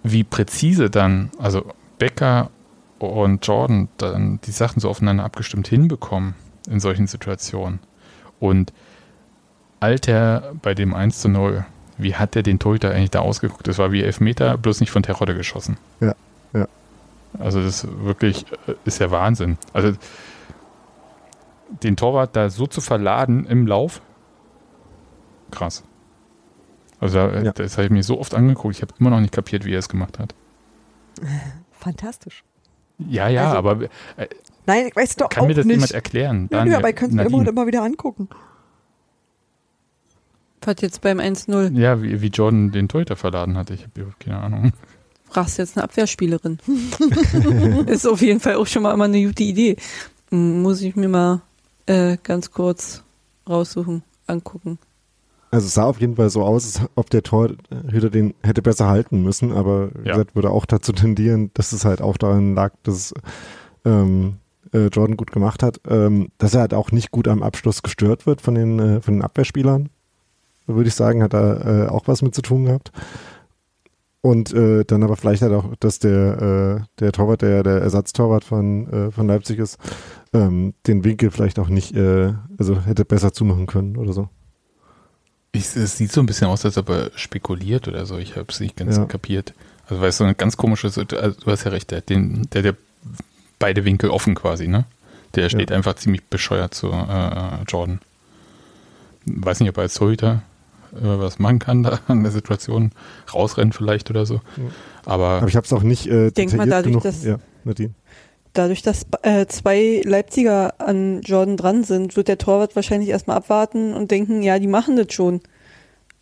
wie 0.03 0.25
präzise 0.25 0.91
dann, 0.91 1.31
also 1.39 1.65
Becker 1.99 2.51
und 2.99 3.47
Jordan 3.47 3.89
dann 3.97 4.41
die 4.45 4.51
Sachen 4.51 4.81
so 4.81 4.89
aufeinander 4.89 5.25
abgestimmt 5.25 5.69
hinbekommen 5.69 6.35
in 6.69 6.81
solchen 6.81 7.07
Situationen. 7.07 7.81
Und 8.41 8.73
Alter 9.81 10.55
bei 10.63 10.75
dem 10.75 10.95
1 10.95 11.21
zu 11.21 11.29
0, 11.29 11.65
wie 12.03 12.15
hat 12.15 12.35
der 12.35 12.43
den 12.43 12.59
Torhüter 12.59 12.91
eigentlich 12.91 13.11
da 13.11 13.21
ausgeguckt? 13.21 13.67
Das 13.69 13.79
war 13.79 13.93
wie 13.93 14.03
Elfmeter, 14.03 14.57
bloß 14.59 14.81
nicht 14.81 14.91
von 14.91 15.03
Terodde 15.03 15.35
geschossen. 15.35 15.77
Ja, 16.01 16.15
ja. 16.53 16.67
Also 17.39 17.63
das 17.63 17.87
wirklich 18.05 18.45
äh, 18.67 18.75
ist 18.85 18.99
ja 19.01 19.11
Wahnsinn. 19.11 19.59
Also 19.73 19.93
den 21.83 21.97
Torwart 21.97 22.37
da 22.37 22.51
so 22.51 22.67
zu 22.67 22.81
verladen 22.81 23.47
im 23.47 23.67
Lauf, 23.67 24.03
krass. 25.51 25.83
Also 27.01 27.19
da, 27.19 27.41
Ja. 27.43 27.53
das 27.53 27.77
habe 27.79 27.87
ich 27.87 27.91
mir 27.91 28.03
so 28.03 28.21
oft 28.21 28.35
angeguckt, 28.35 28.77
ich 28.77 28.83
habe 28.83 28.93
immer 28.99 29.11
noch 29.11 29.21
nicht 29.21 29.33
kapiert, 29.33 29.65
wie 29.65 29.73
er 29.75 29.79
es 29.79 29.89
gemacht 29.89 30.19
hat. 30.19 30.35
fantastisch. 31.73 32.45
Ja, 32.99 33.29
ja, 33.29 33.47
Also, 33.47 33.57
aber 33.59 33.83
äh, 34.17 34.29
Nein, 34.67 34.87
ich 34.87 34.95
weiß 34.95 35.17
doch 35.17 35.29
kann 35.29 35.45
auch 35.45 35.49
mir 35.49 35.55
das 35.55 35.65
nicht. 35.67 35.75
jemand 35.75 35.91
erklären? 35.93 36.49
Daniel, 36.49 36.77
aber 36.77 36.89
ihr 36.89 36.95
könnt 36.95 37.11
es 37.11 37.17
mir 37.17 37.25
immer 37.25 37.39
und 37.39 37.49
immer 37.49 37.67
wieder 37.67 37.83
angucken. 37.83 38.29
Was 40.65 40.77
jetzt 40.81 41.01
beim 41.01 41.19
1-0? 41.19 41.79
Ja, 41.79 42.03
wie, 42.03 42.21
wie 42.23 42.29
Jordan 42.29 42.71
den 42.71 42.89
Torhüter 42.89 43.17
verladen 43.17 43.57
hatte. 43.57 43.75
Ich 43.75 43.83
habe 43.83 43.93
überhaupt 44.01 44.21
keine 44.21 44.39
Ahnung. 44.39 44.73
Fragst 45.29 45.59
jetzt 45.59 45.77
eine 45.77 45.85
Abwehrspielerin. 45.85 46.59
ist 47.87 48.07
auf 48.07 48.21
jeden 48.23 48.41
Fall 48.41 48.57
auch 48.57 48.67
schon 48.67 48.83
mal 48.83 48.93
immer 48.93 49.05
eine 49.05 49.25
gute 49.25 49.43
Idee. 49.43 49.77
Muss 50.31 50.81
ich 50.83 50.95
mir 50.97 51.09
mal 51.09 51.43
äh, 51.87 52.17
ganz 52.23 52.51
kurz 52.51 53.03
raussuchen, 53.49 54.03
angucken. 54.27 54.79
Also 55.51 55.67
es 55.67 55.75
sah 55.75 55.85
auf 55.85 56.01
jeden 56.01 56.17
Fall 56.17 56.31
so 56.31 56.43
aus, 56.43 56.65
als 56.81 56.89
ob 56.95 57.11
der 57.11 57.23
Torhüter 57.23 58.09
den 58.11 58.33
hätte 58.43 58.63
besser 58.63 58.89
halten 58.89 59.23
müssen, 59.23 59.53
aber 59.53 59.91
Ja. 60.05 60.13
gesagt, 60.13 60.35
würde 60.35 60.51
auch 60.51 60.65
dazu 60.65 60.93
tendieren, 60.93 61.51
dass 61.55 61.73
es 61.73 61.85
halt 61.85 62.01
auch 62.01 62.17
daran 62.17 62.55
lag, 62.55 62.73
dass 62.85 63.13
ähm, 63.85 64.37
äh, 64.73 64.87
Jordan 64.87 65.17
gut 65.19 65.31
gemacht 65.33 65.63
hat, 65.63 65.81
ähm, 65.87 66.29
dass 66.39 66.55
er 66.55 66.61
halt 66.63 66.73
auch 66.73 66.91
nicht 66.93 67.11
gut 67.11 67.29
am 67.29 67.43
Abschluss 67.43 67.83
gestört 67.83 68.25
wird 68.27 68.41
von 68.41 68.55
den, 68.55 68.79
äh, 68.79 69.01
von 69.03 69.15
den 69.15 69.23
Abwehrspielern. 69.23 69.91
Würde 70.67 70.89
ich 70.89 70.95
sagen, 70.95 71.23
hat 71.23 71.35
da 71.35 71.85
äh, 71.85 71.89
auch 71.89 72.07
was 72.07 72.23
mit 72.23 72.35
zu 72.35 72.43
tun 72.43 72.65
gehabt. 72.67 72.93
Und 74.21 74.53
äh, 74.55 74.85
dann 74.85 75.03
aber 75.03 75.17
vielleicht 75.17 75.43
halt 75.43 75.53
auch, 75.53 75.75
dass 75.81 75.99
der, 75.99 76.81
äh, 76.81 76.85
der 77.01 77.11
Torwart, 77.11 77.43
der 77.43 77.65
der 77.65 77.81
Ersatztorwart 77.83 78.45
von, 78.45 78.87
äh, 78.93 79.11
von 79.11 79.27
Leipzig 79.27 79.59
ist, 79.59 79.79
ähm, 80.33 80.75
den 80.87 81.03
Winkel 81.03 81.33
vielleicht 81.33 81.59
auch 81.59 81.69
nicht, 81.69 81.97
äh, 81.97 82.33
also 82.57 82.81
hätte 82.83 83.05
besser 83.05 83.33
zumachen 83.33 83.67
können 83.67 83.97
oder 83.97 84.13
so. 84.13 84.29
Ich, 85.51 85.75
es 85.77 85.97
sieht 85.99 86.13
so 86.13 86.21
ein 86.21 86.27
bisschen 86.27 86.47
aus, 86.47 86.65
als 86.65 86.79
ob 86.79 86.89
er 86.89 87.11
spekuliert 87.17 87.89
oder 87.89 88.07
so. 88.07 88.17
Ich 88.17 88.37
habe 88.37 88.47
es 88.49 88.61
nicht 88.61 88.77
ganz 88.77 88.97
Ja. 88.97 89.07
kapiert. 89.07 89.55
Also 89.89 90.01
weil 90.01 90.11
es 90.11 90.17
so 90.19 90.25
eine 90.25 90.37
ganz 90.37 90.57
komische 90.57 90.89
Situation, 90.89 91.21
also 91.21 91.41
du 91.41 91.51
hast 91.51 91.65
ja 91.65 91.73
recht, 91.73 91.91
der, 91.91 92.01
den, 92.01 92.47
der, 92.53 92.63
der 92.63 92.77
beide 93.59 93.85
Winkel 93.85 94.09
offen 94.11 94.37
quasi, 94.37 94.69
ne? 94.69 94.85
Der 95.35 95.49
steht 95.49 95.71
Ja. 95.71 95.77
einfach 95.77 95.95
ziemlich 95.97 96.23
bescheuert 96.25 96.75
zu 96.75 96.91
äh, 96.93 97.63
Jordan. 97.67 98.01
Weiß 99.27 99.59
nicht, 99.61 99.69
ob 99.71 99.79
er 99.79 99.83
als 99.83 99.95
Torhüter 99.95 100.43
was 100.93 101.39
machen 101.39 101.59
kann 101.59 101.83
da 101.83 101.99
an 102.09 102.23
der 102.23 102.33
Situation. 102.33 102.93
Rausrennen 103.33 103.73
vielleicht 103.73 104.11
oder 104.11 104.27
so. 104.27 104.41
Aber, 105.05 105.29
Aber 105.39 105.49
ich 105.49 105.57
habe 105.57 105.65
es 105.67 105.73
auch 105.73 105.83
nicht 105.83 106.07
äh, 106.07 106.31
Denk 106.31 106.53
mal, 106.55 106.69
dadurch, 106.69 106.93
genug. 106.93 107.03
dass- 107.03 107.25
ja, 107.25 107.39
Nadine. 107.65 107.91
Dadurch, 108.55 108.83
dass 108.83 109.07
äh, 109.23 109.47
zwei 109.47 110.03
Leipziger 110.05 110.75
an 110.79 111.23
Jordan 111.23 111.57
dran 111.57 111.85
sind, 111.85 112.17
wird 112.17 112.29
der 112.29 112.37
Torwart 112.37 112.77
wahrscheinlich 112.77 113.09
erstmal 113.09 113.39
abwarten 113.39 113.95
und 113.95 114.11
denken, 114.11 114.43
ja, 114.43 114.59
die 114.59 114.67
machen 114.67 114.97
das 114.97 115.13
schon. 115.15 115.41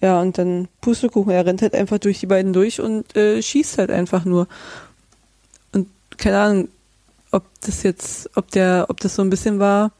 Ja, 0.00 0.20
und 0.20 0.38
dann 0.38 0.68
Pustekuchen, 0.80 1.32
er 1.32 1.44
rennt 1.44 1.60
halt 1.60 1.74
einfach 1.74 1.98
durch 1.98 2.20
die 2.20 2.26
beiden 2.26 2.52
durch 2.52 2.80
und 2.80 3.16
äh, 3.16 3.42
schießt 3.42 3.78
halt 3.78 3.90
einfach 3.90 4.24
nur. 4.24 4.46
Und 5.72 5.88
keine 6.18 6.38
Ahnung, 6.38 6.68
ob 7.32 7.42
das 7.62 7.82
jetzt, 7.82 8.30
ob 8.36 8.48
der, 8.52 8.86
ob 8.88 9.00
das 9.00 9.16
so 9.16 9.22
ein 9.22 9.30
bisschen 9.30 9.58
war, 9.58 9.90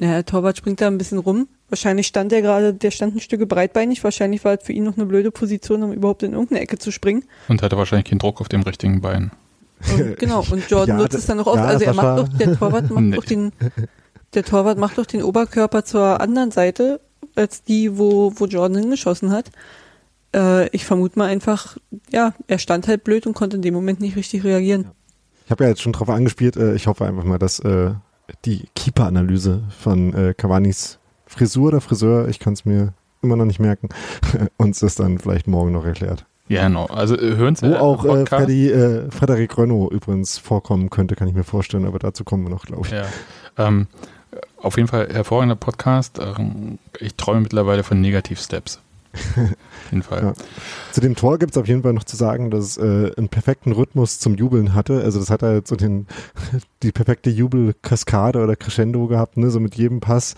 ja, 0.00 0.08
der 0.08 0.26
Torwart 0.26 0.56
springt 0.58 0.80
da 0.80 0.88
ein 0.88 0.98
bisschen 0.98 1.18
rum. 1.18 1.46
Wahrscheinlich 1.70 2.06
stand 2.08 2.32
der 2.32 2.42
gerade, 2.42 2.74
der 2.74 2.90
stand 2.90 3.16
ein 3.16 3.20
Stück 3.20 3.48
breitbeinig. 3.48 4.02
Wahrscheinlich 4.04 4.44
war 4.44 4.54
es 4.58 4.64
für 4.64 4.72
ihn 4.72 4.84
noch 4.84 4.96
eine 4.96 5.06
blöde 5.06 5.30
Position, 5.30 5.82
um 5.82 5.92
überhaupt 5.92 6.22
in 6.22 6.32
irgendeine 6.32 6.60
Ecke 6.60 6.78
zu 6.78 6.90
springen. 6.90 7.24
und 7.48 7.62
hatte 7.62 7.76
wahrscheinlich 7.76 8.08
keinen 8.10 8.18
Druck 8.18 8.40
auf 8.40 8.48
dem 8.48 8.62
richtigen 8.62 9.00
Bein. 9.00 9.30
Und, 9.96 10.18
genau, 10.18 10.44
und 10.50 10.68
Jordan 10.68 10.96
Ja, 10.98 11.02
nutzt 11.02 11.16
es 11.16 11.26
dann 11.26 11.38
noch 11.38 11.46
aus. 11.46 11.56
ja, 11.56 11.64
also 11.64 11.84
er 11.84 11.94
macht 11.94 12.18
doch, 12.18 12.28
der 12.28 12.58
Torwart 12.58 12.90
macht 12.90 13.04
Nee. 13.04 13.16
doch 13.16 13.24
den, 13.24 13.52
der 14.34 14.42
Torwart 14.44 14.76
macht 14.78 14.98
doch 14.98 15.06
den 15.06 15.22
Oberkörper 15.22 15.84
zur 15.84 16.20
anderen 16.20 16.50
Seite, 16.50 17.00
als 17.34 17.62
die, 17.62 17.96
wo, 17.96 18.32
wo 18.36 18.44
Jordan 18.46 18.78
hingeschossen 18.82 19.30
hat. 19.32 19.50
Äh, 20.34 20.68
ich 20.76 20.84
vermute 20.84 21.18
mal 21.18 21.26
einfach, 21.28 21.78
ja, 22.12 22.34
er 22.46 22.58
stand 22.58 22.88
halt 22.88 23.04
blöd 23.04 23.26
und 23.26 23.34
konnte 23.34 23.56
in 23.56 23.62
dem 23.62 23.74
Moment 23.74 24.00
nicht 24.00 24.16
richtig 24.16 24.44
reagieren. 24.44 24.86
Ich 25.46 25.50
habe 25.50 25.64
ja 25.64 25.70
jetzt 25.70 25.82
schon 25.82 25.92
drauf 25.92 26.08
angespielt. 26.10 26.56
Äh, 26.56 26.74
ich 26.74 26.86
hoffe 26.86 27.06
einfach 27.06 27.24
mal, 27.24 27.38
dass 27.38 27.58
äh, 27.60 27.92
die 28.44 28.68
Keeper-Analyse 28.76 29.64
von 29.80 30.14
äh, 30.14 30.34
Cavanis 30.34 30.98
Frisur 31.30 31.68
oder 31.68 31.80
Friseur, 31.80 32.28
ich 32.28 32.40
kann 32.40 32.54
es 32.54 32.64
mir 32.64 32.92
immer 33.22 33.36
noch 33.36 33.44
nicht 33.44 33.60
merken, 33.60 33.88
uns 34.56 34.80
das 34.80 34.96
dann 34.96 35.18
vielleicht 35.18 35.46
morgen 35.46 35.72
noch 35.72 35.84
erklärt. 35.84 36.26
Ja, 36.48 36.66
genau. 36.66 36.86
Also 36.86 37.16
äh, 37.16 37.36
hören 37.36 37.54
Sie 37.54 37.70
Wo 37.70 37.76
auch 37.76 38.04
äh? 38.04 38.26
Freddy, 38.26 38.70
äh, 38.70 39.08
Frederik 39.10 39.56
Renault 39.56 39.92
übrigens 39.92 40.38
vorkommen 40.38 40.90
könnte, 40.90 41.14
kann 41.14 41.28
ich 41.28 41.34
mir 41.34 41.44
vorstellen, 41.44 41.86
aber 41.86 42.00
dazu 42.00 42.24
kommen 42.24 42.42
wir 42.42 42.50
noch, 42.50 42.64
glaube 42.64 42.86
ich. 42.86 42.92
Ja. 42.92 43.04
Ähm, 43.56 43.86
auf 44.56 44.76
jeden 44.76 44.88
Fall 44.88 45.08
hervorragender 45.12 45.54
Podcast. 45.54 46.18
Ähm, 46.20 46.78
Ich 46.98 47.14
träume 47.14 47.42
mittlerweile 47.42 47.84
von 47.84 48.00
Negativ-Steps. 48.00 48.80
auf 49.14 49.92
jeden 49.92 50.02
Fall. 50.02 50.22
Ja. 50.22 50.32
Zu 50.92 51.00
dem 51.00 51.14
Tor 51.16 51.38
gibt 51.38 51.52
es 51.52 51.58
auf 51.58 51.66
jeden 51.66 51.82
Fall 51.82 51.92
noch 51.92 52.04
zu 52.04 52.16
sagen, 52.16 52.50
dass 52.50 52.64
es 52.64 52.76
äh, 52.78 53.12
einen 53.16 53.28
perfekten 53.28 53.72
Rhythmus 53.72 54.18
zum 54.18 54.34
Jubeln 54.34 54.74
hatte. 54.74 55.02
Also 55.02 55.18
das 55.20 55.30
hat 55.30 55.42
er 55.42 55.62
so 55.64 55.76
den, 55.76 56.06
die 56.82 56.92
perfekte 56.92 57.30
Jubelkaskade 57.30 58.42
oder 58.42 58.56
Crescendo 58.56 59.06
gehabt, 59.06 59.36
ne? 59.36 59.50
so 59.50 59.60
mit 59.60 59.76
jedem 59.76 60.00
Pass. 60.00 60.34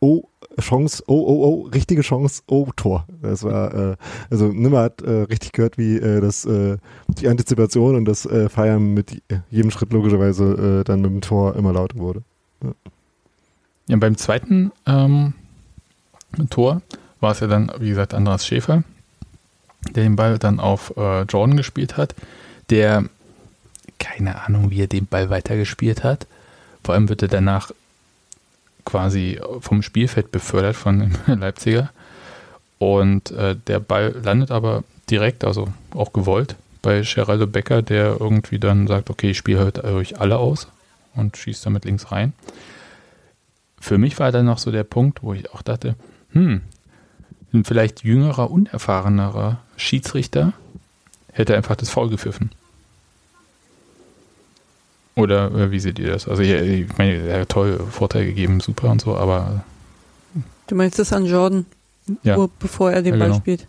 Oh, 0.00 0.22
Chance, 0.60 1.02
oh, 1.06 1.14
oh, 1.14 1.44
oh, 1.44 1.68
richtige 1.68 2.02
Chance, 2.02 2.42
oh, 2.46 2.68
Tor. 2.76 3.06
Das 3.22 3.42
war, 3.42 3.74
äh, 3.74 3.96
also 4.30 4.46
Nimmer 4.46 4.82
hat 4.82 5.02
äh, 5.02 5.22
richtig 5.22 5.52
gehört, 5.52 5.78
wie 5.78 5.96
äh, 5.96 6.20
das, 6.20 6.44
äh, 6.44 6.78
die 7.08 7.28
Antizipation 7.28 7.96
und 7.96 8.04
das 8.04 8.26
äh, 8.26 8.48
Feiern 8.48 8.94
mit 8.94 9.22
jedem 9.50 9.70
Schritt 9.70 9.92
logischerweise 9.92 10.80
äh, 10.80 10.84
dann 10.84 11.00
mit 11.00 11.10
dem 11.10 11.20
Tor 11.20 11.56
immer 11.56 11.72
lauter 11.72 11.98
wurde. 11.98 12.22
Ja, 13.88 13.96
beim 13.96 14.16
zweiten 14.16 14.72
ähm, 14.86 15.34
Tor 16.50 16.82
war 17.20 17.32
es 17.32 17.40
ja 17.40 17.46
dann, 17.46 17.72
wie 17.78 17.88
gesagt, 17.88 18.14
Andras 18.14 18.46
Schäfer, 18.46 18.84
der 19.94 20.04
den 20.04 20.16
Ball 20.16 20.38
dann 20.38 20.60
auf 20.60 20.96
äh, 20.96 21.22
Jordan 21.22 21.56
gespielt 21.56 21.96
hat, 21.96 22.14
der 22.70 23.04
keine 23.98 24.40
Ahnung, 24.42 24.70
wie 24.70 24.82
er 24.82 24.86
den 24.86 25.06
Ball 25.06 25.30
weitergespielt 25.30 26.04
hat. 26.04 26.26
Vor 26.84 26.94
allem 26.94 27.08
wird 27.08 27.22
er 27.22 27.28
danach 27.28 27.72
quasi 28.88 29.38
vom 29.60 29.82
Spielfeld 29.82 30.32
befördert 30.32 30.74
von 30.74 30.98
dem 31.00 31.12
Leipziger. 31.40 31.90
Und 32.78 33.30
äh, 33.32 33.54
der 33.66 33.80
Ball 33.80 34.14
landet 34.24 34.50
aber 34.50 34.82
direkt, 35.10 35.44
also 35.44 35.68
auch 35.94 36.14
gewollt, 36.14 36.56
bei 36.80 37.02
Geraldo 37.02 37.46
Becker, 37.46 37.82
der 37.82 38.16
irgendwie 38.18 38.58
dann 38.58 38.86
sagt, 38.86 39.10
okay, 39.10 39.30
ich 39.30 39.38
spiele 39.38 39.60
heute 39.62 39.84
euch 39.84 40.20
alle 40.20 40.38
aus 40.38 40.68
und 41.14 41.36
schießt 41.36 41.66
damit 41.66 41.84
links 41.84 42.10
rein. 42.12 42.32
Für 43.78 43.98
mich 43.98 44.18
war 44.18 44.32
dann 44.32 44.46
noch 44.46 44.58
so 44.58 44.70
der 44.70 44.84
Punkt, 44.84 45.22
wo 45.22 45.34
ich 45.34 45.52
auch 45.52 45.60
dachte, 45.60 45.94
hm, 46.32 46.62
ein 47.52 47.64
vielleicht 47.64 48.04
jüngerer, 48.04 48.50
unerfahrenerer 48.50 49.58
Schiedsrichter 49.76 50.54
hätte 51.32 51.56
einfach 51.56 51.76
das 51.76 51.90
Foul 51.90 52.08
gepfiffen. 52.08 52.52
Oder 55.18 55.50
äh, 55.52 55.70
wie 55.70 55.80
seht 55.80 55.98
ihr 55.98 56.12
das? 56.12 56.28
Also 56.28 56.42
ja, 56.42 56.60
ich 56.60 56.96
meine, 56.96 57.16
er 57.16 57.40
hat 57.42 57.48
toll 57.48 57.80
Vorteil 57.90 58.26
gegeben, 58.26 58.60
super 58.60 58.90
und 58.90 59.00
so, 59.00 59.16
aber 59.16 59.64
Du 60.66 60.74
meinst 60.74 60.98
das 60.98 61.12
an 61.12 61.24
Jordan, 61.24 61.66
ja, 62.22 62.46
bevor 62.58 62.92
er 62.92 63.02
den 63.02 63.14
Ja, 63.14 63.18
Ball 63.18 63.28
genau. 63.28 63.40
spielt? 63.40 63.66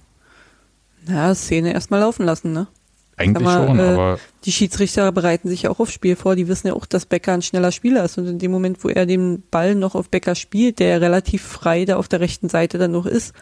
Na, 1.06 1.34
Szene 1.34 1.74
erstmal 1.74 2.02
laufen 2.02 2.26
lassen, 2.26 2.52
ne? 2.52 2.68
eigentlich 3.20 3.48
Aber, 3.48 3.68
schon, 3.68 3.80
äh, 3.80 3.84
aber 3.84 4.20
Die 4.46 4.52
Schiedsrichter 4.52 5.12
bereiten 5.12 5.50
sich 5.50 5.64
ja 5.64 5.70
auch 5.70 5.80
aufs 5.80 5.92
Spiel 5.94 6.16
vor. 6.16 6.36
Die 6.36 6.48
wissen 6.48 6.68
ja 6.68 6.74
auch, 6.74 6.86
dass 6.86 7.06
Becker 7.06 7.34
ein 7.34 7.42
schneller 7.42 7.72
Spieler 7.72 8.06
ist. 8.06 8.18
Und 8.18 8.28
in 8.28 8.40
dem 8.40 8.52
Moment, 8.52 8.84
wo 8.84 8.88
er 8.88 9.06
den 9.06 9.44
Ball 9.52 9.76
noch 9.76 9.96
auf 9.96 10.10
Becker 10.10 10.36
spielt, 10.36 10.80
der 10.80 10.88
ja 10.88 10.98
relativ 10.98 11.44
frei 11.44 11.86
da 11.86 11.98
auf 11.98 12.08
der 12.08 12.22
rechten 12.22 12.48
Seite 12.48 12.78
dann 12.78 12.92
noch 12.92 13.06
ist, 13.06 13.34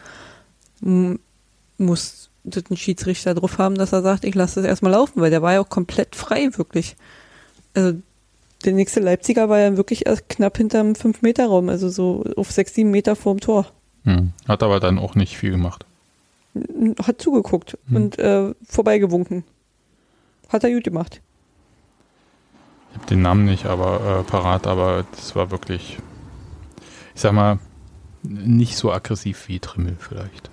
muss 0.80 2.30
ein 2.44 2.76
Schiedsrichter 2.76 3.34
drauf 3.34 3.58
haben, 3.58 3.76
dass 3.76 3.92
er 3.92 4.02
sagt, 4.02 4.24
ich 4.24 4.34
lasse 4.34 4.60
das 4.60 4.68
erstmal 4.68 4.92
laufen, 4.92 5.20
weil 5.20 5.30
der 5.30 5.42
war 5.42 5.52
ja 5.52 5.60
auch 5.60 5.68
komplett 5.68 6.16
frei, 6.16 6.48
wirklich. 6.56 6.96
Also 7.74 7.98
der 8.64 8.72
nächste 8.72 9.00
Leipziger 9.00 9.48
war 9.48 9.58
ja 9.58 9.76
wirklich 9.76 10.06
erst 10.06 10.28
knapp 10.28 10.56
hinterm 10.56 10.92
5-Meter-Raum, 10.92 11.68
also 11.68 11.88
so 11.88 12.24
auf 12.36 12.50
6, 12.50 12.74
7 12.74 12.90
Meter 12.90 13.14
vorm 13.16 13.40
Tor. 13.40 13.66
hm, 14.04 14.32
hat 14.48 14.62
aber 14.62 14.80
dann 14.80 14.98
auch 14.98 15.14
nicht 15.14 15.36
viel 15.36 15.50
gemacht. 15.52 15.84
Hat 17.04 17.20
zugeguckt 17.22 17.78
Hm. 17.88 17.96
und 17.96 18.18
äh, 18.18 18.52
vorbeigewunken. 18.68 19.44
Hat 20.48 20.64
er 20.64 20.72
gut 20.72 20.84
gemacht. 20.84 21.20
Ich 22.90 22.96
habe 22.98 23.06
den 23.06 23.22
Namen 23.22 23.44
nicht 23.44 23.66
aber 23.66 24.20
äh, 24.20 24.22
parat, 24.28 24.66
aber 24.66 25.04
das 25.14 25.36
war 25.36 25.50
wirklich, 25.50 25.98
ich 27.14 27.20
sag 27.20 27.32
mal, 27.32 27.58
nicht 28.22 28.76
so 28.76 28.90
aggressiv 28.90 29.46
wie 29.46 29.60
Trimmel 29.60 29.96
vielleicht. 30.00 30.50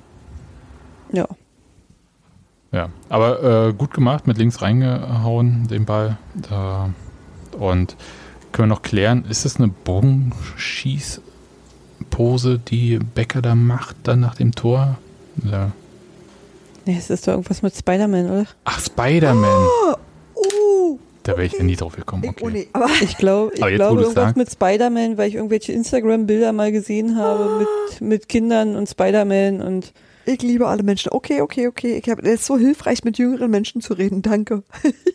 Ja. 1.11 1.27
Ja, 2.71 2.89
aber 3.09 3.67
äh, 3.69 3.73
gut 3.73 3.93
gemacht, 3.93 4.27
mit 4.27 4.37
links 4.37 4.61
reingehauen, 4.61 5.67
den 5.69 5.85
Ball. 5.85 6.17
Da. 6.35 6.89
Und 7.55 7.95
können 8.51 8.69
wir 8.69 8.75
noch 8.75 8.81
klären, 8.83 9.25
ist 9.29 9.45
das 9.45 9.57
eine 9.57 9.67
Bogenschießpose, 9.67 12.59
die 12.59 12.99
Becker 12.99 13.41
da 13.41 13.55
macht, 13.55 13.95
dann 14.03 14.19
nach 14.21 14.35
dem 14.35 14.53
Tor? 14.53 14.97
Ja. 15.43 15.71
Nee, 16.85 16.95
es 16.97 17.09
ist 17.09 17.27
doch 17.27 17.33
irgendwas 17.33 17.61
mit 17.61 17.75
Spider-Man, 17.75 18.29
oder? 18.29 18.45
Ach, 18.63 18.79
Spider-Man. 18.79 19.67
Uh, 20.35 20.97
Da 21.23 21.33
wäre 21.33 21.45
ich 21.45 21.53
ja 21.53 21.63
nie 21.63 21.75
drauf 21.75 21.95
gekommen. 21.95 22.23
ich, 22.23 22.29
oh 22.29 22.33
Okay. 22.45 22.51
nee, 22.51 22.67
aber 22.73 22.89
Ich 23.01 23.17
glaube, 23.17 23.51
ich 23.55 23.59
glaube 23.61 24.01
irgendwas 24.01 24.13
sagst. 24.13 24.37
mit 24.37 24.51
Spider-Man, 24.51 25.17
weil 25.17 25.29
ich 25.29 25.35
irgendwelche 25.35 25.71
Instagram-Bilder 25.73 26.53
mal 26.53 26.71
gesehen 26.71 27.17
habe 27.17 27.57
mit, 27.59 28.01
mit 28.01 28.29
Kindern 28.29 28.75
und 28.75 28.87
Spider-Man 28.87 29.61
und 29.61 29.93
ich 30.25 30.41
liebe 30.41 30.67
alle 30.67 30.83
Menschen. 30.83 31.11
Okay, 31.11 31.41
okay, 31.41 31.67
okay. 31.67 32.01
Ich 32.03 32.09
habe 32.09 32.21
es 32.23 32.41
ist 32.41 32.45
so 32.45 32.57
hilfreich, 32.57 33.03
mit 33.03 33.17
jüngeren 33.17 33.51
Menschen 33.51 33.81
zu 33.81 33.93
reden. 33.93 34.21
Danke. 34.21 34.63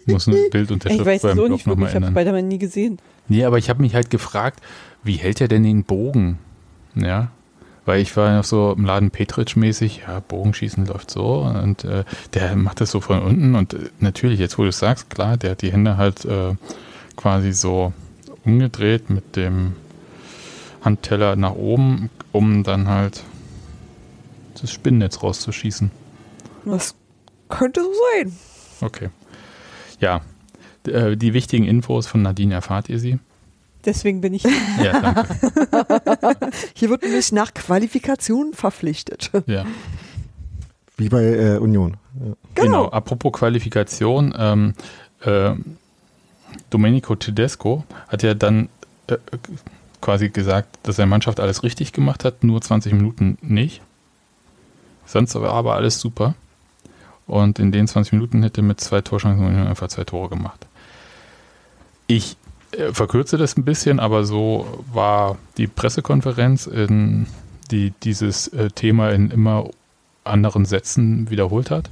Muss 0.06 0.28
eine 0.28 0.48
Bildunterschrift 0.50 1.00
ich 1.00 1.06
weiß 1.06 1.22
beim 1.22 1.30
es 1.30 1.36
Blog 1.36 1.50
nicht 1.50 1.66
wirklich, 1.66 1.84
nochmal 1.84 1.88
ich 1.88 1.94
habe. 1.94 2.20
Spider-Man 2.20 2.48
nie 2.48 2.58
gesehen. 2.58 2.98
Nee, 3.28 3.44
aber 3.44 3.58
ich 3.58 3.68
habe 3.70 3.82
mich 3.82 3.94
halt 3.94 4.10
gefragt, 4.10 4.60
wie 5.02 5.14
hält 5.14 5.40
er 5.40 5.48
denn 5.48 5.62
den 5.62 5.84
Bogen? 5.84 6.38
Ja, 6.94 7.30
weil 7.86 8.00
ich 8.00 8.16
war 8.16 8.36
noch 8.36 8.44
so 8.44 8.74
im 8.76 8.84
Laden 8.84 9.10
Petritsch-mäßig, 9.10 10.02
ja, 10.06 10.20
Bogenschießen 10.20 10.86
läuft 10.86 11.10
so 11.10 11.40
und 11.40 11.84
äh, 11.84 12.04
der 12.34 12.54
macht 12.56 12.80
das 12.80 12.90
so 12.90 13.00
von 13.00 13.20
unten 13.22 13.54
und 13.54 13.74
äh, 13.74 13.90
natürlich, 14.00 14.38
jetzt 14.38 14.58
wo 14.58 14.62
du 14.62 14.68
es 14.68 14.78
sagst, 14.78 15.10
klar, 15.10 15.36
der 15.36 15.52
hat 15.52 15.62
die 15.62 15.72
Hände 15.72 15.96
halt 15.96 16.24
äh, 16.24 16.54
quasi 17.16 17.52
so 17.52 17.92
umgedreht 18.44 19.10
mit 19.10 19.36
dem 19.36 19.72
Handteller 20.82 21.36
nach 21.36 21.54
oben, 21.54 22.10
um 22.32 22.62
dann 22.62 22.88
halt 22.88 23.22
das 24.60 24.72
Spinnennetz 24.72 25.22
rauszuschießen. 25.22 25.90
Das 26.64 26.94
könnte 27.48 27.82
so 27.82 27.90
sein. 28.16 28.32
Okay. 28.80 29.08
Ja, 30.00 30.20
d- 30.86 30.92
äh, 30.92 31.16
die 31.16 31.34
wichtigen 31.34 31.64
Infos 31.64 32.06
von 32.06 32.22
Nadine 32.22 32.54
erfahrt 32.54 32.88
ihr 32.88 32.98
sie. 32.98 33.18
Deswegen 33.84 34.20
bin 34.20 34.34
ich. 34.34 34.44
Ja, 34.82 35.00
danke. 35.00 36.50
Hier 36.74 36.90
wird 36.90 37.02
nämlich 37.02 37.32
nach 37.32 37.54
Qualifikation 37.54 38.52
verpflichtet. 38.52 39.30
ja. 39.46 39.64
Wie 40.98 41.08
bei 41.08 41.22
äh, 41.24 41.56
Union. 41.56 41.96
Ja. 42.22 42.34
Genau. 42.56 42.88
apropos 42.90 43.32
Qualifikation, 43.32 44.34
ähm, 44.38 44.74
äh, 45.22 45.52
Domenico 46.68 47.14
Tedesco 47.16 47.84
hat 48.08 48.22
ja 48.22 48.34
dann 48.34 48.68
äh, 49.06 49.16
quasi 50.02 50.28
gesagt, 50.28 50.78
dass 50.82 50.96
seine 50.96 51.06
Mannschaft 51.08 51.40
alles 51.40 51.62
richtig 51.62 51.92
gemacht 51.94 52.24
hat, 52.24 52.44
nur 52.44 52.60
20 52.60 52.92
Minuten 52.92 53.38
nicht. 53.40 53.80
Sonst 55.10 55.34
war 55.34 55.52
aber 55.52 55.74
alles 55.74 55.98
super. 56.00 56.34
Und 57.26 57.58
in 57.58 57.72
den 57.72 57.88
20 57.88 58.12
Minuten 58.12 58.42
hätte 58.44 58.60
er 58.60 58.64
mit 58.64 58.80
zwei 58.80 59.00
Torschancen 59.00 59.44
einfach 59.66 59.88
zwei 59.88 60.04
Tore 60.04 60.28
gemacht. 60.28 60.66
Ich 62.06 62.36
äh, 62.72 62.92
verkürze 62.92 63.36
das 63.36 63.56
ein 63.56 63.64
bisschen, 63.64 63.98
aber 63.98 64.24
so 64.24 64.84
war 64.92 65.36
die 65.56 65.66
Pressekonferenz, 65.66 66.66
in, 66.66 67.26
die 67.70 67.92
dieses 68.02 68.48
äh, 68.48 68.70
Thema 68.70 69.10
in 69.10 69.30
immer 69.30 69.68
anderen 70.22 70.64
Sätzen 70.64 71.28
wiederholt 71.28 71.70
hat. 71.70 71.90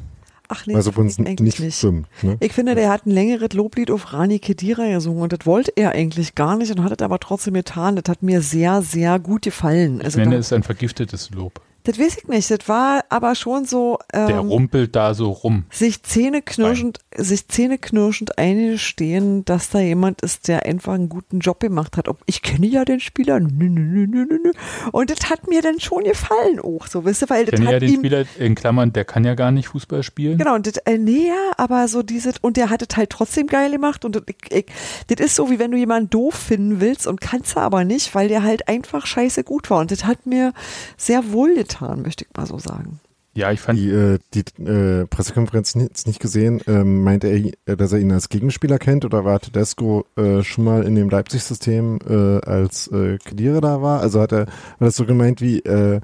Ach 0.49 0.65
nee, 0.67 0.75
Also 0.77 0.93
uns 0.93 1.19
eigentlich 1.19 1.41
nicht, 1.41 1.61
nicht. 1.61 1.77
stimmt. 1.79 2.07
Ne? 2.23 2.37
Ich 2.41 2.53
finde, 2.53 2.75
der 2.75 2.89
hat 2.91 3.05
ein 3.05 3.11
längeres 3.11 3.53
Loblied 3.53 3.91
auf 3.91 4.13
Rani 4.13 4.39
Kedira 4.39 4.87
gesungen 4.87 5.23
und 5.23 5.33
das 5.33 5.45
wollte 5.45 5.73
er 5.77 5.91
eigentlich 5.93 6.35
gar 6.37 6.57
nicht 6.57 6.71
und 6.71 6.85
hat 6.85 6.93
es 6.93 7.05
aber 7.05 7.19
trotzdem 7.19 7.55
getan. 7.55 7.97
Das 7.97 8.09
hat 8.09 8.23
mir 8.23 8.43
sehr, 8.43 8.81
sehr 8.83 9.19
gut 9.19 9.43
gefallen. 9.43 9.99
Ich 9.99 10.05
Also 10.05 10.21
nenne 10.21 10.37
da, 10.37 10.39
es 10.39 10.53
ein 10.53 10.63
vergiftetes 10.63 11.31
Lob. 11.31 11.61
Das 11.89 11.99
weiß 11.99 12.19
ich 12.19 12.29
nicht. 12.29 12.51
Das 12.51 12.69
war 12.69 13.03
aber 13.09 13.35
schon 13.35 13.65
so 13.65 13.99
Der 14.13 14.29
ähm, 14.29 14.49
rumpelt 14.49 14.95
da 14.95 15.15
so 15.15 15.31
rum. 15.31 15.65
sich 15.71 16.03
zähneknirschend, 16.03 16.99
sich 17.17 17.49
zähneknirschend 17.49 18.37
eingestehen, 18.37 19.47
dass 19.47 19.71
da 19.71 19.81
jemand 19.81 20.21
ist, 20.21 20.49
der 20.49 20.67
einfach 20.67 20.93
einen 20.93 21.09
guten 21.09 21.39
Job 21.39 21.61
gemacht 21.61 21.97
hat. 21.97 22.09
Ob 22.09 22.19
ich 22.27 22.43
kenne 22.43 22.67
ja 22.67 22.85
den 22.85 23.01
Spieler, 23.01 23.41
nö, 23.41 23.71
nö, 23.71 24.07
nö, 24.07 24.27
nö, 24.29 24.53
und 24.93 25.09
das 25.09 25.31
hat 25.31 25.49
mir 25.49 25.63
dann 25.63 25.81
schon 25.81 26.05
gefallen 26.05 26.61
auch, 26.61 26.87
so 26.87 27.07
wisst 27.07 27.23
ihr, 27.23 27.31
weil 27.31 27.47
das 27.47 27.59
kenne 27.59 27.73
ja 27.73 27.79
den 27.79 27.95
ihm 27.95 28.01
Spieler 28.01 28.25
in 28.39 28.55
Klammern, 28.55 28.93
der 28.93 29.07
kann 29.07 29.25
ja 29.25 29.35
gar 29.35 29.51
nicht 29.51 29.69
Fußball 29.69 30.03
spielen. 30.03 30.37
Genau, 30.37 30.57
und 30.57 30.67
das, 30.67 30.77
äh, 30.85 30.99
nee, 30.99 31.29
ja, 31.29 31.53
aber 31.57 31.89
so 31.89 32.03
dieses, 32.03 32.35
und 32.43 32.59
der 32.59 32.69
hat 32.69 32.83
es 32.83 32.95
halt 32.99 33.09
trotzdem 33.09 33.47
geil 33.47 33.71
gemacht 33.71 34.05
und 34.05 34.15
das, 34.15 34.25
ich, 34.27 34.53
ich, 34.53 34.67
das 35.07 35.25
ist 35.25 35.37
so, 35.37 35.51
wie 35.51 35.59
wenn 35.59 35.71
du 35.71 35.79
jemanden 35.79 36.11
doof 36.11 36.35
finden 36.35 36.83
willst 36.83 37.07
und 37.07 37.23
kannst 37.23 37.57
aber 37.57 37.85
nicht, 37.85 38.15
weil 38.15 38.29
der 38.29 38.43
halt 38.43 38.69
einfach 38.69 39.07
scheiße 39.07 39.43
gut 39.43 39.71
war 39.71 39.79
und 39.79 39.91
das 39.91 40.05
hat 40.05 40.27
mir 40.27 40.53
sehr 40.99 41.33
wohl 41.33 41.55
getan, 41.55 41.78
möchte 41.81 42.25
ich 42.25 42.37
mal 42.37 42.47
so 42.47 42.59
sagen. 42.59 43.01
Ja, 43.35 43.53
ich 43.53 43.61
fand, 43.61 43.79
Die, 43.79 43.89
äh, 43.89 44.19
die 44.35 44.41
äh, 44.63 45.07
Pressekonferenz 45.07 45.77
nicht, 45.77 46.09
nicht 46.09 46.19
gesehen. 46.19 46.61
Ähm, 46.67 47.05
meint 47.05 47.23
er, 47.23 47.37
äh, 47.37 47.77
dass 47.77 47.93
er 47.93 48.01
ihn 48.01 48.11
als 48.11 48.29
Gegenspieler 48.31 48.79
kennt 48.79 49.05
oder 49.05 49.25
war 49.25 49.39
Tedesco 49.39 50.07
äh, 50.17 50.43
schon 50.43 50.65
mal 50.65 50.83
in 50.83 50.97
dem 50.97 51.09
Leipzig-System 51.09 52.01
äh, 52.09 52.41
als 52.45 52.89
äh, 52.89 53.19
Kedira 53.19 53.61
da 53.61 53.81
war? 53.81 54.01
Also 54.01 54.21
hat 54.21 54.33
er, 54.33 54.47
war 54.47 54.89
das 54.89 54.97
so 54.97 55.05
gemeint 55.05 55.41
wie, 55.41 55.61
äh, 55.61 56.01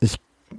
ich 0.00 0.16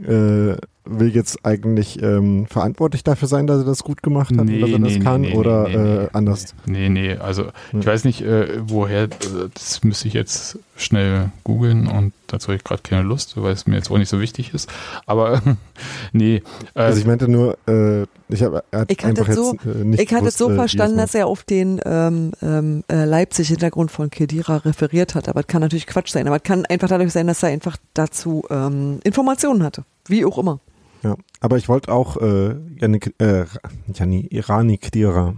äh, 0.08 0.58
will 1.00 1.10
jetzt 1.16 1.46
eigentlich 1.46 2.02
ähm, 2.02 2.46
verantwortlich 2.48 3.04
dafür 3.04 3.28
sein, 3.28 3.48
dass 3.48 3.60
er 3.60 3.66
das 3.66 3.84
gut 3.84 4.02
gemacht 4.04 4.36
hat 4.38 4.46
Nee, 4.46 4.56
und 4.56 4.62
dass 4.62 4.72
er 4.72 4.80
nee, 4.80 4.86
das 4.86 4.94
nee, 4.98 5.00
kann 5.04 5.22
nee, 5.22 5.34
oder 5.36 5.68
nee, 5.68 5.78
nee, 5.78 6.04
äh, 6.04 6.10
anders? 6.14 6.56
nee, 6.66 6.90
nee, 6.90 7.16
also 7.18 7.46
Hm. 7.72 7.80
ich 7.82 7.86
weiß 7.86 8.04
nicht, 8.06 8.22
äh, 8.22 8.60
woher, 8.62 9.04
äh, 9.04 9.10
das 9.54 9.84
müsste 9.84 10.08
ich 10.08 10.14
jetzt 10.14 10.60
schnell 10.76 11.32
googeln 11.44 11.88
und 11.88 12.14
dazu 12.28 12.48
habe 12.48 12.56
ich 12.56 12.64
gerade 12.64 12.82
keine 12.82 13.04
Lust, 13.04 13.34
weil 13.42 13.54
es 13.54 13.68
mir 13.68 13.76
jetzt 13.76 13.92
auch 13.92 13.98
nicht 13.98 14.10
so 14.10 14.20
wichtig 14.20 14.54
ist. 14.54 14.70
Aber 15.06 15.42
nee, 16.14 16.38
äh, 16.74 16.80
Also 16.80 17.00
ich 17.00 17.06
meinte 17.06 17.28
nur, 17.28 17.58
äh, 17.68 18.04
ich 18.30 18.42
habe 18.44 18.64
er 18.72 18.82
hat 18.82 18.92
Ich 18.92 18.98
hatte 19.00 19.22
einfach 19.22 19.34
so- 19.34 19.54
jetzt 19.54 19.66
äh, 19.66 19.84
nicht 19.84 20.00
ich 20.02 20.08
hatte 20.14 20.28
es 20.28 20.38
gewusst, 20.38 20.38
so 20.40 20.50
verstanden, 20.56 20.98
dass 20.98 21.14
er 21.14 21.28
auf 21.28 21.44
den 21.44 21.80
ähm, 21.86 22.32
ähm, 22.42 22.84
äh, 22.92 23.06
Leipzig-Hintergrund 23.06 23.92
von 23.92 24.10
Kedira 24.10 24.58
referiert 24.58 25.14
hat, 25.16 25.30
aber 25.30 25.42
es 25.42 25.48
kann 25.48 25.62
natürlich 25.62 25.86
Quatsch 25.88 26.10
sein, 26.12 26.28
aber 26.28 26.38
es 26.38 26.44
kann 26.44 26.66
einfach 26.66 26.88
dadurch 26.88 27.12
sein, 27.12 27.28
dass 27.28 27.44
er 27.44 27.50
einfach 27.50 27.78
dazu 27.94 28.44
ähm, 28.50 29.00
Informationen 29.04 29.64
hatte, 29.64 29.84
wie 30.08 30.26
auch 30.26 30.38
immer. 30.38 30.60
Ja, 31.04 31.16
aber 31.40 31.58
ich 31.58 31.68
wollte 31.68 31.92
auch 31.92 32.18
äh, 32.18 32.56
Janik, 32.80 33.16
äh, 33.20 33.46
Jani, 33.94 34.28
Irani 34.30 34.78
Kedira 34.78 35.36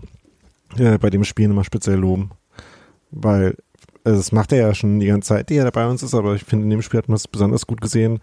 äh, 0.77 0.97
bei 0.97 1.09
dem 1.09 1.23
Spiel 1.23 1.47
nochmal 1.47 1.63
speziell 1.63 1.97
loben, 1.97 2.31
weil 3.11 3.55
also 4.03 4.17
das 4.17 4.31
macht 4.33 4.51
er 4.51 4.67
ja 4.67 4.73
schon 4.73 4.99
die 4.99 5.07
ganze 5.07 5.29
Zeit, 5.29 5.49
die 5.49 5.55
er 5.55 5.71
bei 5.71 5.87
uns 5.87 6.03
ist, 6.03 6.13
aber 6.13 6.35
ich 6.35 6.43
finde, 6.43 6.65
in 6.65 6.69
dem 6.69 6.81
Spiel 6.81 6.97
hat 6.97 7.07
man 7.07 7.15
es 7.15 7.27
besonders 7.27 7.65
gut 7.65 7.79
gesehen, 7.79 8.19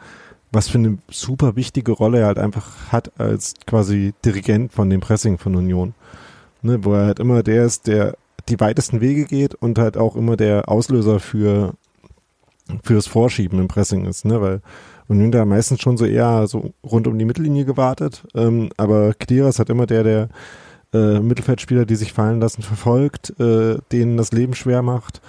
was 0.53 0.69
für 0.69 0.79
eine 0.79 0.99
super 1.11 1.57
wichtige 1.57 1.93
Rolle 1.93 2.21
er 2.21 2.27
halt 2.27 2.39
einfach 2.39 2.93
hat 2.93 3.19
als 3.19 3.55
quasi 3.67 4.13
Dirigent 4.25 4.73
von 4.73 4.91
dem 4.91 5.01
Pressing 5.01 5.39
von 5.39 5.55
Union. 5.55 5.95
Ne, 6.63 6.85
wo 6.85 6.93
er 6.93 7.07
halt 7.07 7.21
immer 7.21 7.43
der 7.43 7.65
ist, 7.65 7.87
der 7.87 8.17
die 8.51 8.61
weitesten 8.61 9.01
Wege 9.01 9.25
geht 9.25 9.55
und 9.55 9.79
halt 9.79 9.97
auch 9.97 10.17
immer 10.17 10.37
der 10.37 10.69
Auslöser 10.69 11.19
für 11.19 11.75
fürs 12.83 13.07
Vorschieben 13.07 13.59
im 13.59 13.69
Pressing 13.69 14.05
ist, 14.05 14.25
ne, 14.27 14.41
weil 14.43 14.61
Union 15.11 15.33
da 15.33 15.45
meistens 15.45 15.81
schon 15.81 15.97
so 15.97 16.07
eher 16.07 16.47
so 16.47 16.73
rund 16.85 17.09
um 17.09 17.19
die 17.19 17.25
Mittellinie 17.25 17.65
gewartet, 17.65 18.23
ähm, 18.35 18.71
aber 18.77 19.13
Kliras 19.15 19.59
hat 19.59 19.69
immer 19.69 19.87
der, 19.87 20.05
der 20.05 20.29
äh, 20.93 21.19
Mittelfeldspieler, 21.19 21.85
die 21.85 21.97
sich 21.97 22.13
fallen 22.13 22.41
lassen, 22.41 22.63
verfolgt, 22.63 23.39
äh, 23.41 23.79
denen 23.91 24.17
das 24.17 24.31
Leben 24.31 24.55
schwer 24.55 24.83
macht 24.83 25.21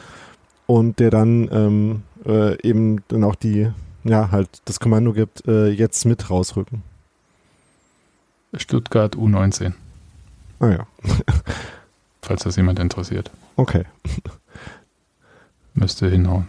und 0.68 1.00
der 1.00 1.10
dann 1.10 1.50
ähm, 1.52 2.04
äh, 2.26 2.62
eben 2.62 3.02
dann 3.08 3.24
auch 3.24 3.34
die, 3.34 3.72
ja, 4.04 4.30
halt 4.30 4.50
das 4.66 4.80
Kommando 4.80 5.14
gibt, 5.14 5.48
äh, 5.48 5.70
jetzt 5.70 6.06
mit 6.06 6.30
rausrücken. 6.30 6.84
Stuttgart 8.54 9.16
U19. 9.16 9.74
Ah 10.60 10.70
ja. 10.70 10.88
Falls 12.22 12.44
das 12.44 12.56
jemand 12.56 12.78
interessiert. 12.78 13.32
Okay. 13.56 13.86
Müsste 15.74 16.08
hinhauen. 16.08 16.48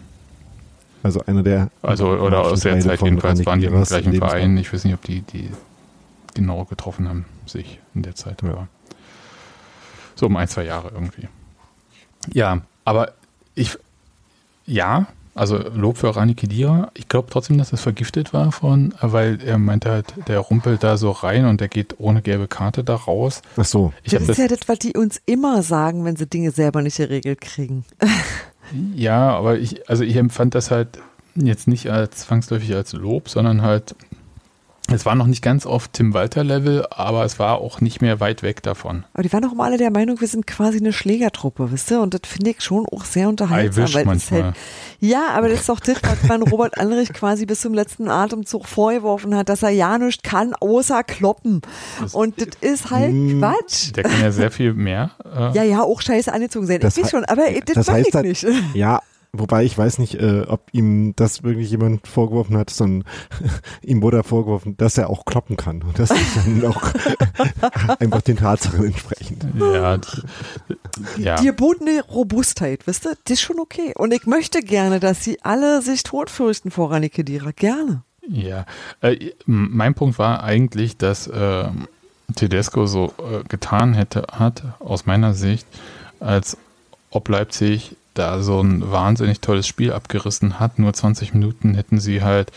Also 1.03 1.25
einer 1.27 1.43
der. 1.43 1.71
Also, 1.83 2.09
oder 2.09 2.43
aus 2.43 2.61
der 2.61 2.79
Zeit 2.81 3.03
jedenfalls 3.03 3.45
waren 3.45 3.61
die 3.61 3.67
im 3.67 3.83
gleichen 3.83 4.15
Verein. 4.15 4.57
Ich 4.57 4.73
weiß 4.73 4.85
nicht, 4.85 4.95
ob 4.95 5.03
die, 5.03 5.23
die 5.23 5.51
genau 6.35 6.65
getroffen 6.65 7.09
haben, 7.09 7.25
sich 7.47 7.81
in 7.95 8.03
der 8.03 8.15
Zeit. 8.15 8.43
Ja. 8.43 8.69
So 10.15 10.27
um 10.27 10.37
ein, 10.37 10.49
zwei 10.49 10.65
Jahre 10.65 10.91
irgendwie. 10.95 11.29
Ja, 12.33 12.63
aber 12.85 13.13
ich, 13.55 13.77
ja, 14.65 15.07
also 15.35 15.57
Lob 15.57 15.97
für 15.97 16.15
Rani 16.15 16.35
Kedira. 16.35 16.91
Ich 16.95 17.09
glaube 17.09 17.29
trotzdem, 17.31 17.59
dass 17.59 17.71
das 17.71 17.81
vergiftet 17.81 18.33
war 18.33 18.53
von, 18.53 18.95
weil 19.01 19.41
er 19.43 19.59
meinte 19.59 19.91
halt, 19.91 20.15
der 20.29 20.39
rumpelt 20.39 20.83
da 20.83 20.97
so 20.97 21.11
rein 21.11 21.47
und 21.47 21.61
der 21.61 21.69
geht 21.69 21.99
ohne 21.99 22.23
gelbe 22.23 22.49
Karte 22.49 22.85
da 22.85 22.95
raus. 22.95 23.43
Ach 23.57 23.65
so. 23.65 23.93
Ich 24.03 24.13
das 24.13 24.23
ist 24.23 24.29
das 24.31 24.37
ja 24.39 24.49
das, 24.49 24.61
was 24.67 24.79
die 24.79 24.93
uns 24.93 25.21
immer 25.25 25.63
sagen, 25.63 26.05
wenn 26.05 26.17
sie 26.17 26.27
Dinge 26.27 26.51
selber 26.51 26.83
nicht 26.83 26.99
geregelt 26.99 27.41
kriegen. 27.41 27.85
ja, 28.95 29.31
aber 29.31 29.59
ich, 29.59 29.89
also 29.89 30.05
ich 30.05 30.17
empfand 30.17 30.55
das 30.55 30.71
halt 30.71 30.99
jetzt 31.35 31.69
nicht 31.69 31.91
als 31.91 32.19
zwangsläufig 32.19 32.75
als 32.75 32.93
Lob, 32.93 33.29
sondern 33.29 33.63
halt 33.63 33.95
es 34.91 35.07
war 35.07 35.15
noch 35.15 35.27
nicht 35.27 35.43
ganz 35.43 35.65
auf 35.65 35.89
Tim 35.89 36.13
Walter-Level, 36.13 36.87
aber 36.91 37.25
es 37.25 37.39
war 37.39 37.59
auch 37.59 37.81
nicht 37.81 38.03
mehr 38.03 38.19
weit 38.19 38.43
weg 38.43 38.63
davon. 38.63 39.05
Aber 39.15 39.23
die 39.23 39.33
waren 39.33 39.43
doch 39.43 39.53
immer 39.53 39.65
alle 39.65 39.79
der 39.79 39.91
Meinung, 39.91 40.21
wir 40.21 40.27
sind 40.27 40.47
quasi 40.47 40.79
eine 40.79 40.93
Schlägertruppe, 40.93 41.71
wisst 41.71 41.91
ihr? 41.93 42.01
Und 42.01 42.15
das 42.15 42.23
finde 42.25 42.51
ich 42.51 42.61
schon 42.61 42.87
auch 42.91 43.05
sehr 43.05 43.29
unterhaltsam. 43.29 43.95
Weil 43.95 44.05
manchmal. 44.05 44.43
Halt, 44.43 44.57
ja, 44.99 45.29
aber 45.35 45.49
das 45.49 45.61
ist 45.61 45.69
doch 45.69 45.81
das, 45.81 45.97
was 46.03 46.29
man 46.29 46.43
Robert 46.43 46.79
Anrich 46.79 47.13
quasi 47.13 47.47
bis 47.47 47.61
zum 47.61 47.75
letzten 47.75 48.09
Atemzug 48.09 48.67
vorgeworfen 48.67 49.37
hat, 49.37 49.49
dass 49.49 49.63
er 49.63 49.71
ja 49.71 49.97
nichts 49.99 50.23
kann, 50.23 50.55
außer 50.55 51.05
kloppen. 51.05 51.63
Das 52.01 52.15
Und 52.15 52.41
das 52.41 52.49
ist 52.61 52.91
halt 52.91 53.13
mh, 53.13 53.39
Quatsch. 53.39 53.97
Der 53.97 54.03
kann 54.03 54.21
ja 54.21 54.33
sehr 54.33 54.51
viel 54.51 54.75
mehr. 54.75 55.13
Äh 55.25 55.57
ja, 55.57 55.63
ja, 55.63 55.83
auch 55.83 56.01
scheiße 56.01 56.33
angezogen 56.33 56.67
sein. 56.67 56.81
Das 56.81 56.97
ich 56.97 57.05
weiß 57.05 57.11
schon, 57.13 57.25
aber 57.25 57.45
das, 57.65 57.75
das 57.75 57.89
heißt 57.89 58.15
ich 58.15 58.23
nicht. 58.23 58.47
Ja, 58.75 59.01
Wobei 59.35 59.65
ich 59.65 59.79
weiß 59.79 59.99
nicht, 59.99 60.17
äh, 60.17 60.43
ob 60.47 60.69
ihm 60.73 61.17
das 61.17 61.43
wirklich 61.43 61.71
jemand 61.71 62.07
vorgeworfen 62.07 62.55
hat, 62.59 62.69
sondern 62.69 63.09
ihm 63.83 64.03
wurde 64.03 64.23
vorgeworfen, 64.25 64.77
dass 64.77 64.99
er 64.99 65.09
auch 65.09 65.25
kloppen 65.25 65.57
kann. 65.57 65.83
Und 65.83 65.99
das 65.99 66.11
ist 66.11 66.37
dann 66.37 66.65
auch 66.67 66.83
einfach 67.99 68.21
den 68.21 68.37
Tatsachen 68.37 68.85
entsprechend. 68.85 69.47
Ja, 69.59 69.99
ja. 71.17 71.37
Die 71.37 71.47
gebotene 71.47 72.05
Robustheit, 72.05 72.87
wisst 72.87 73.07
ihr, 73.07 73.17
das 73.25 73.39
ist 73.39 73.41
schon 73.41 73.59
okay. 73.59 73.95
Und 73.97 74.13
ich 74.13 74.27
möchte 74.27 74.61
gerne, 74.61 75.01
dass 75.01 75.25
sie 75.25 75.43
alle 75.43 75.81
sich 75.81 76.03
tot 76.03 76.29
fürchten 76.29 76.71
vor 76.71 76.91
Rani 76.91 77.09
Kedira. 77.09 77.53
Gerne. 77.53 78.03
Ja, 78.29 78.67
äh, 79.01 79.33
mein 79.47 79.95
Punkt 79.95 80.19
war 80.19 80.45
eigentlich, 80.45 80.99
dass 80.99 81.27
äh, 81.27 81.65
Tedesco 82.37 82.85
so 82.85 83.15
äh, 83.19 83.45
getan 83.49 83.95
hätte, 83.95 84.27
hat, 84.31 84.63
aus 84.79 85.07
meiner 85.07 85.33
Sicht, 85.33 85.67
als 86.21 86.59
ob 87.11 87.31
Leipzig 87.31 87.97
da 88.15 88.43
so 88.43 88.61
ein 88.61 88.91
wahnsinnig 88.91 89.41
tolles 89.41 89.67
Spiel 89.67 89.93
abgerissen 89.93 90.61
hat. 90.61 90.79
Nur 90.79 90.93
20 90.93 91.35
Minuten 91.35 91.75
hätten 91.75 91.99
sie 91.99 92.23
halt 92.23 92.53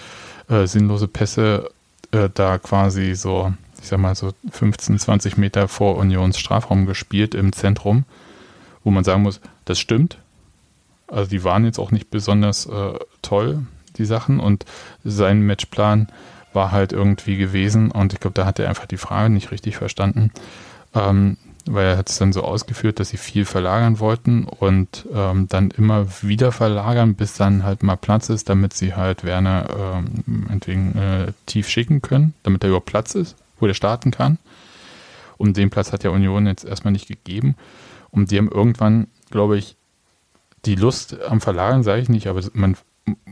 äh, 0.50 0.68
sinnlose 0.68 1.08
Pässe 1.08 1.70
äh, 2.12 2.30
da 2.34 2.58
quasi 2.58 3.16
so, 3.16 3.54
ich 3.82 3.88
sag 3.88 4.00
mal 4.00 4.16
so 4.16 4.34
15, 4.52 5.00
20 5.00 5.38
Meter 5.38 5.68
vor 5.68 5.98
Unions 5.98 6.38
Strafraum 6.38 6.86
gespielt 6.86 7.36
im 7.36 7.54
Zentrum, 7.54 8.06
wo 8.84 8.92
man 8.92 9.04
sagen 9.04 9.24
muss, 9.24 9.40
das 9.66 9.80
stimmt. 9.80 10.18
Also 11.08 11.30
die 11.30 11.44
waren 11.44 11.66
jetzt 11.66 11.80
auch 11.80 11.92
nicht 11.92 12.10
besonders 12.10 12.66
äh, 12.66 13.00
toll, 13.22 13.66
die 13.98 14.06
Sachen. 14.06 14.40
Und 14.40 14.66
sein 15.04 15.42
Matchplan 15.42 16.08
war 16.54 16.72
halt 16.72 16.94
irgendwie 16.94 17.38
gewesen. 17.38 17.92
Und 17.92 18.14
ich 18.14 18.20
glaube, 18.20 18.34
da 18.34 18.46
hat 18.46 18.60
er 18.60 18.70
einfach 18.70 18.88
die 18.88 18.98
Frage 18.98 19.30
nicht 19.30 19.52
richtig 19.52 19.78
verstanden. 19.78 20.32
Ähm, 20.94 21.38
weil 21.68 21.86
er 21.88 21.98
hat 21.98 22.10
es 22.10 22.18
dann 22.18 22.34
so 22.34 22.44
ausgeführt, 22.44 23.00
dass 23.00 23.10
sie 23.10 23.18
viel 23.18 23.46
verlagern 23.46 24.00
wollten 24.00 24.46
und 24.46 25.08
ähm, 25.14 25.48
dann 25.48 25.72
immer 25.72 26.08
wieder 26.22 26.52
verlagern, 26.52 27.16
bis 27.16 27.34
dann 27.34 27.64
halt 27.64 27.82
mal 27.82 27.96
Platz 27.96 28.30
ist, 28.30 28.50
damit 28.50 28.74
sie 28.74 28.94
halt 28.94 29.24
Werner 29.24 29.68
ähm, 29.78 30.48
entwegen 30.50 30.96
äh, 30.98 31.34
tief 31.46 31.68
schicken 31.68 32.02
können, 32.02 32.34
damit 32.44 32.64
er 32.64 32.70
überhaupt 32.70 32.86
Platz 32.86 33.16
ist, 33.16 33.36
wo 33.60 33.68
der 33.68 33.74
starten 33.74 34.12
kann. 34.12 34.38
Und 35.38 35.58
den 35.58 35.70
Platz 35.70 35.92
hat 35.92 36.04
ja 36.04 36.12
Union 36.12 36.48
jetzt 36.48 36.66
erstmal 36.66 36.94
nicht 36.94 37.08
gegeben. 37.08 37.56
Und 38.12 38.32
die 38.32 38.38
haben 38.38 38.50
irgendwann, 38.50 39.08
glaube 39.32 39.58
ich, 39.58 39.76
die 40.66 40.76
Lust 40.76 41.22
am 41.24 41.42
Verlagern, 41.42 41.84
sage 41.84 42.02
ich 42.02 42.10
nicht, 42.10 42.28
aber 42.28 42.42
man 42.54 42.78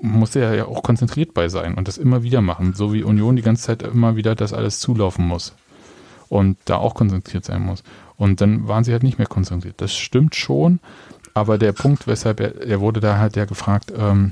muss 0.02 0.34
ja 0.34 0.66
auch 0.66 0.84
konzentriert 0.84 1.34
bei 1.34 1.50
sein 1.50 1.76
und 1.76 1.88
das 1.88 1.98
immer 1.98 2.24
wieder 2.24 2.42
machen, 2.42 2.74
so 2.74 2.94
wie 2.94 3.04
Union 3.04 3.36
die 3.36 3.42
ganze 3.42 3.64
Zeit 3.64 3.82
immer 3.82 4.16
wieder 4.16 4.36
das 4.36 4.54
alles 4.54 4.80
zulaufen 4.80 5.26
muss 5.26 5.54
und 6.30 6.58
da 6.66 6.78
auch 6.78 6.96
konzentriert 6.96 7.46
sein 7.46 7.62
muss. 7.62 7.84
Und 8.24 8.40
dann 8.40 8.70
waren 8.70 8.86
sie 8.86 8.94
halt 8.94 9.04
nicht 9.04 9.18
mehr 9.18 9.28
konzentriert. 9.28 9.82
Das 9.82 9.94
stimmt 9.94 10.34
schon, 10.34 10.80
aber 11.34 11.58
der 11.58 11.74
Punkt, 11.74 12.08
weshalb 12.08 12.40
er, 12.40 12.66
er 12.66 12.80
wurde 12.80 13.02
da 13.02 13.18
halt 13.18 13.36
ja 13.36 13.44
gefragt, 13.44 13.92
ähm, 13.94 14.32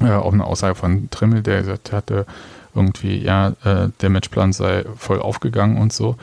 äh, 0.00 0.12
auch 0.12 0.32
eine 0.32 0.44
Aussage 0.44 0.76
von 0.76 1.10
Trimmel, 1.10 1.42
der 1.42 1.62
gesagt 1.62 1.90
hatte, 1.90 2.26
irgendwie, 2.76 3.18
ja, 3.18 3.54
äh, 3.64 3.88
der 4.00 4.10
Matchplan 4.10 4.52
sei 4.52 4.84
voll 4.96 5.18
aufgegangen 5.18 5.78
und 5.78 5.92
so. 5.92 6.14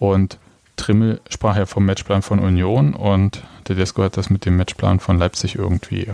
Und 0.00 0.38
Trimmel 0.74 1.20
sprach 1.30 1.56
ja 1.56 1.64
vom 1.64 1.86
Matchplan 1.86 2.22
von 2.22 2.40
Union 2.40 2.94
und 2.94 3.44
der 3.68 3.76
Desko 3.76 4.02
hat 4.02 4.16
das 4.16 4.28
mit 4.28 4.44
dem 4.44 4.56
Matchplan 4.56 4.98
von 4.98 5.18
Leipzig 5.18 5.54
irgendwie, 5.54 6.08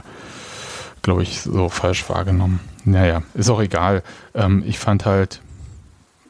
glaube 1.01 1.23
ich, 1.23 1.41
so 1.41 1.71
falsch 1.71 2.07
wahrgenommen. 2.11 2.61
Naja, 2.85 3.23
ist 3.33 3.49
auch 3.49 3.63
egal. 3.63 4.03
Ähm, 4.35 4.63
ich 4.67 4.79
fand 4.79 5.07
halt, 5.07 5.41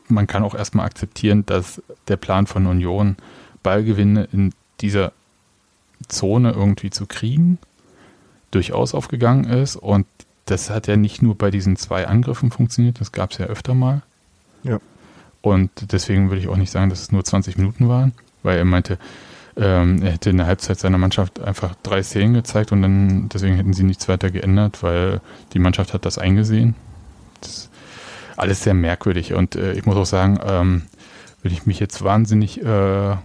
man 0.07 0.29
kann 0.29 0.45
auch 0.45 0.55
erstmal 0.55 0.87
akzeptieren, 0.87 1.45
dass 1.47 1.83
der 2.07 2.17
Plan 2.17 2.47
von 2.47 2.69
Union 2.69 3.17
Ballgewinne 3.69 4.27
in 4.33 4.55
dieser 4.81 5.13
Zone 6.09 6.53
irgendwie 6.53 6.89
zu 6.89 7.05
kriegen, 7.05 7.59
durchaus 8.51 8.95
aufgegangen 8.95 9.45
ist. 9.45 9.77
Und 9.77 10.07
das 10.47 10.71
hat 10.71 10.87
ja 10.87 10.97
nicht 10.97 11.21
nur 11.21 11.37
bei 11.37 11.51
diesen 11.51 11.77
zwei 11.77 12.07
Angriffen 12.07 12.51
funktioniert, 12.51 12.99
das 12.99 13.13
gab 13.13 13.33
es 13.33 13.39
ja 13.39 13.45
öfter 13.45 13.75
mal. 13.75 14.01
Ja. 14.63 14.79
Und 15.43 15.93
deswegen 15.93 16.31
würde 16.31 16.41
ich 16.41 16.49
auch 16.49 16.57
nicht 16.57 16.71
sagen, 16.71 16.89
dass 16.89 17.03
es 17.03 17.13
nur 17.13 17.27
20 17.27 17.59
Minuten 17.59 17.91
waren, 17.91 18.13
weil 18.43 18.57
er 18.57 18.65
meinte, 18.65 18.99
ähm, 19.59 20.01
er 20.01 20.13
hätte 20.13 20.31
in 20.31 20.39
der 20.39 20.47
Halbzeit 20.47 20.79
seiner 20.79 20.97
Mannschaft 20.97 21.39
einfach 21.39 21.75
drei 21.83 22.03
Szenen 22.03 22.33
gezeigt 22.33 22.73
und 22.73 22.81
dann 22.81 23.29
deswegen 23.29 23.57
hätten 23.57 23.75
sie 23.75 23.83
nichts 23.83 24.09
weiter 24.09 24.31
geändert, 24.31 24.83
weil 24.83 25.21
die 25.53 25.59
Mannschaft 25.59 25.93
hat 25.93 26.07
das 26.07 26.17
eingesehen. 26.17 26.75
Das 27.43 27.51
ist 27.51 27.71
alles 28.35 28.63
sehr 28.63 28.73
merkwürdig 28.73 29.35
und 29.35 29.57
äh, 29.57 29.75
ich 29.75 29.85
muss 29.85 29.97
auch 29.97 30.07
sagen, 30.07 30.41
ähm, 30.43 30.83
würde 31.43 31.55
ich 31.55 31.67
mich 31.67 31.81
jetzt 31.81 32.03
wahnsinnig 32.03 32.65
äh, 32.65 33.17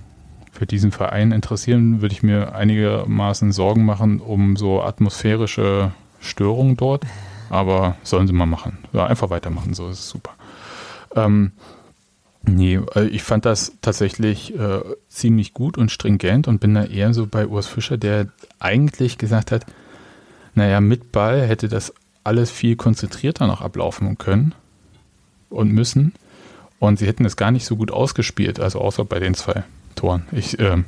für 0.64 0.68
diesen 0.68 0.94
Verein 0.94 1.34
interessieren, 1.34 2.02
würde 2.02 2.14
ich 2.14 2.24
mir 2.24 2.56
einigermaßen 2.56 3.52
Sorgen 3.52 3.84
machen 3.84 4.22
um 4.22 4.56
so 4.56 4.82
atmosphärische 4.82 5.92
Störungen 6.22 6.78
dort. 6.78 7.04
Aber 7.50 7.98
sollen 8.04 8.28
sie 8.28 8.34
mal 8.34 8.46
machen. 8.46 8.78
Ja, 8.94 9.06
einfach 9.06 9.30
weitermachen, 9.30 9.74
so 9.74 9.90
ist 9.90 10.00
es 10.00 10.08
super. 10.08 10.32
Ähm, 11.18 11.52
nee, 12.44 12.80
äh, 12.96 13.08
ich 13.08 13.24
fand 13.24 13.44
das 13.44 13.74
tatsächlich 13.82 14.58
äh, 14.58 14.80
ziemlich 15.10 15.54
gut 15.54 15.78
und 15.78 15.92
stringent 15.92 16.48
und 16.48 16.62
bin 16.62 16.76
da 16.76 16.86
eher 16.86 17.14
so 17.14 17.28
bei 17.28 17.46
Urs 17.46 17.68
Fischer, 17.68 17.98
der 17.98 18.28
eigentlich 18.60 19.18
gesagt 19.18 19.52
hat, 19.52 19.66
naja, 20.56 20.80
mit 20.80 21.12
Ball 21.12 21.46
hätte 21.46 21.68
das 21.68 21.94
alles 22.24 22.52
viel 22.52 22.78
konzentrierter 22.78 23.48
noch 23.48 23.60
ablaufen 23.60 24.18
können 24.18 24.56
und 25.50 25.74
müssen. 25.74 26.14
Und 26.80 27.00
sie 27.00 27.08
hätten 27.08 27.26
es 27.26 27.36
gar 27.36 27.52
nicht 27.52 27.66
so 27.66 27.76
gut 27.76 27.92
ausgespielt, 27.92 28.62
also 28.62 28.80
außer 28.80 29.04
bei 29.04 29.20
den 29.20 29.34
zwei 29.34 29.66
Toren. 30.04 30.28
Ich 30.34 30.60
äh, 30.60 30.84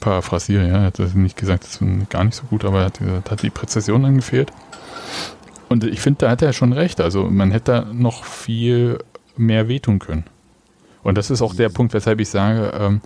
paraphrasiere, 0.00 0.66
ja, 0.66 0.78
er 0.78 0.84
hat 0.84 0.98
nicht 1.14 1.36
gesagt, 1.36 1.64
das 1.64 1.82
ist 1.82 2.10
gar 2.10 2.24
nicht 2.24 2.34
so 2.34 2.44
gut, 2.44 2.64
aber 2.64 2.78
er 2.78 2.84
hat 2.86 2.98
gesagt, 2.98 3.30
hat 3.30 3.42
die 3.42 3.50
Präzision 3.50 4.02
dann 4.02 4.16
gefehlt. 4.16 4.50
Und 5.68 5.84
ich 5.84 6.00
finde, 6.00 6.20
da 6.20 6.30
hat 6.30 6.40
er 6.40 6.54
schon 6.54 6.72
recht. 6.72 6.98
Also 7.02 7.24
man 7.24 7.50
hätte 7.50 7.86
noch 7.92 8.24
viel 8.24 8.98
mehr 9.36 9.68
wehtun 9.68 9.98
können. 9.98 10.24
Und 11.02 11.18
das 11.18 11.30
ist 11.30 11.42
auch 11.42 11.54
der 11.54 11.68
Punkt, 11.68 11.92
weshalb 11.92 12.20
ich 12.20 12.30
sage, 12.30 12.72
ähm, 12.78 13.02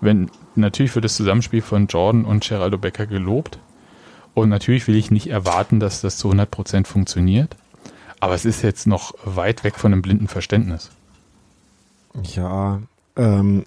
wenn 0.00 0.30
natürlich 0.54 0.94
wird 0.94 1.04
das 1.04 1.16
Zusammenspiel 1.16 1.60
von 1.60 1.88
Jordan 1.88 2.24
und 2.24 2.48
Geraldo 2.48 2.78
Becker 2.78 3.06
gelobt. 3.06 3.58
Und 4.32 4.48
natürlich 4.48 4.88
will 4.88 4.96
ich 4.96 5.10
nicht 5.10 5.26
erwarten, 5.26 5.78
dass 5.78 6.00
das 6.00 6.16
zu 6.16 6.30
100% 6.30 6.86
funktioniert. 6.86 7.54
Aber 8.20 8.34
es 8.34 8.46
ist 8.46 8.62
jetzt 8.62 8.86
noch 8.86 9.12
weit 9.24 9.62
weg 9.62 9.74
von 9.78 9.92
einem 9.92 10.00
blinden 10.00 10.28
Verständnis. 10.28 10.90
Ja, 12.34 12.80
ähm, 13.16 13.66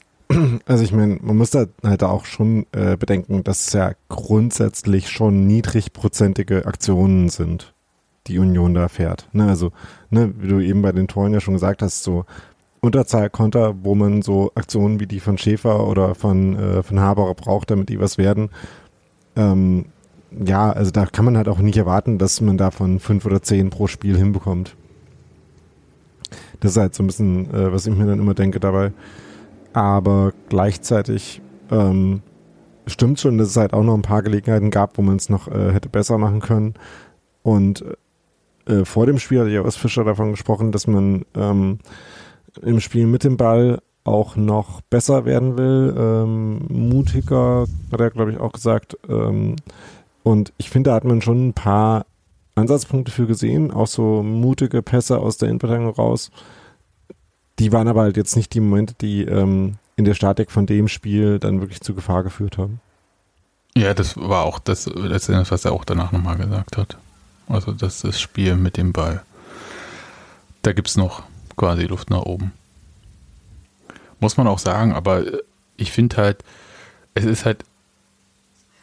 also 0.66 0.84
ich 0.84 0.92
meine, 0.92 1.18
man 1.22 1.38
muss 1.38 1.52
da 1.52 1.66
halt 1.84 2.04
auch 2.04 2.26
schon 2.26 2.68
äh, 2.72 2.98
bedenken, 2.98 3.44
dass 3.44 3.68
es 3.68 3.74
ja 3.74 3.94
grundsätzlich 4.10 5.10
schon 5.10 5.48
niedrigprozentige 5.48 6.66
Aktionen 6.66 7.30
sind, 7.30 7.74
die 8.28 8.38
Union 8.38 8.76
da 8.76 8.88
fährt. 8.88 9.28
Ne, 9.34 9.48
also, 9.48 9.72
ne, 10.12 10.34
wie 10.38 10.48
du 10.48 10.60
eben 10.60 10.82
bei 10.82 10.92
den 10.92 11.08
Toren 11.08 11.34
ja 11.34 11.40
schon 11.40 11.56
gesagt 11.56 11.82
hast, 11.82 12.04
so 12.04 12.26
Unterzahlkonter, 12.82 13.84
wo 13.84 13.96
man 13.96 14.22
so 14.22 14.52
Aktionen 14.56 15.00
wie 15.00 15.08
die 15.08 15.20
von 15.20 15.38
Schäfer 15.38 15.88
oder 15.88 16.16
von, 16.16 16.56
äh, 16.56 16.84
von 16.84 17.00
Haberer 17.00 17.34
braucht, 17.34 17.72
damit 17.72 17.90
die 17.90 18.00
was 18.00 18.18
werden. 18.18 18.50
Ähm, 19.36 19.86
ja, 20.46 20.72
also 20.72 20.92
da 20.92 21.06
kann 21.08 21.26
man 21.26 21.38
halt 21.38 21.48
auch 21.48 21.58
nicht 21.58 21.78
erwarten, 21.78 22.20
dass 22.20 22.40
man 22.40 22.58
davon 22.58 23.00
fünf 23.00 23.26
oder 23.26 23.42
zehn 23.42 23.70
pro 23.72 23.88
Spiel 23.88 24.16
hinbekommt. 24.16 24.76
Das 26.60 26.72
ist 26.72 26.78
halt 26.78 26.94
so 26.94 27.04
ein 27.04 27.08
bisschen, 27.08 27.52
äh, 27.52 27.72
was 27.72 27.88
ich 27.88 27.96
mir 27.96 28.06
dann 28.06 28.20
immer 28.20 28.36
denke 28.36 28.60
dabei. 28.60 28.92
Aber 29.74 30.34
gleichzeitig 30.50 31.42
ähm, 31.72 32.22
stimmt 32.88 33.20
schon, 33.20 33.38
dass 33.38 33.50
es 33.50 33.58
halt 33.58 33.74
auch 33.74 33.84
noch 33.84 33.94
ein 33.94 34.02
paar 34.02 34.24
Gelegenheiten 34.24 34.72
gab, 34.72 34.98
wo 34.98 35.02
man 35.02 35.18
es 35.18 35.30
noch 35.30 35.48
äh, 35.48 35.72
hätte 35.72 35.90
besser 35.90 36.18
machen 36.18 36.40
können. 36.40 36.74
Und 37.44 37.84
äh, 38.66 38.86
vor 38.86 39.06
dem 39.06 39.20
Spiel 39.20 39.40
hatte 39.40 39.50
ja 39.50 39.62
aus 39.62 39.76
Fischer 39.76 40.04
davon 40.04 40.32
gesprochen, 40.32 40.72
dass 40.72 40.88
man 40.88 41.26
ähm, 41.36 41.80
im 42.62 42.80
Spiel 42.80 43.08
mit 43.08 43.24
dem 43.24 43.38
Ball 43.38 43.80
auch 44.04 44.36
noch 44.36 44.82
besser 44.82 45.26
werden 45.26 45.58
will. 45.58 45.94
Ähm, 45.98 46.66
mutiger, 46.70 47.66
hat 47.92 48.00
er, 48.00 48.10
glaube 48.10 48.32
ich, 48.32 48.40
auch 48.40 48.52
gesagt. 48.52 48.98
Ähm, 49.08 49.56
und 50.24 50.54
ich 50.58 50.70
finde, 50.70 50.90
da 50.90 50.96
hat 50.96 51.04
man 51.04 51.22
schon 51.22 51.50
ein 51.50 51.54
paar 51.54 52.06
Ansatzpunkte 52.56 53.12
für 53.12 53.26
gesehen, 53.26 53.72
auch 53.72 53.88
so 53.88 54.22
mutige 54.24 54.82
Pässe 54.82 55.20
aus 55.20 55.38
der 55.38 55.50
Innenverteidigung 55.50 55.94
raus. 55.94 56.32
Die 57.60 57.72
waren 57.72 57.88
aber 57.88 58.02
halt 58.02 58.18
jetzt 58.18 58.36
nicht 58.36 58.54
die 58.54 58.62
Momente, 58.62 58.96
die 59.00 59.24
ähm, 59.24 59.76
in 59.96 60.06
der 60.06 60.14
Statik 60.14 60.50
von 60.50 60.66
dem 60.66 60.88
Spiel 60.88 61.40
dann 61.40 61.60
wirklich 61.60 61.82
zu 61.82 61.94
Gefahr 61.94 62.24
geführt 62.24 62.58
haben. 62.58 62.80
Ja, 63.76 63.94
das 63.94 64.18
war 64.18 64.46
auch 64.46 64.60
das 64.60 64.88
letztendlich, 64.88 65.52
was 65.52 65.66
er 65.66 65.74
auch 65.74 65.84
danach 65.84 66.12
nochmal 66.12 66.38
gesagt 66.38 66.78
hat. 66.78 66.98
Also 67.48 67.72
das 67.72 68.02
das 68.02 68.20
Spiel 68.20 68.56
mit 68.56 68.78
dem 68.78 68.94
Ball. 68.94 69.24
Da 70.62 70.74
gibt 70.74 70.88
es 70.88 70.98
noch 70.98 71.24
quasi 71.58 71.84
Luft 71.84 72.10
nach 72.10 72.24
oben. 72.24 72.54
Muss 74.20 74.38
man 74.38 74.48
auch 74.48 74.60
sagen, 74.60 74.94
aber 74.94 75.24
ich 75.78 75.92
finde 75.92 76.18
halt, 76.18 76.44
es 77.14 77.26
ist 77.26 77.46
halt 77.46 77.64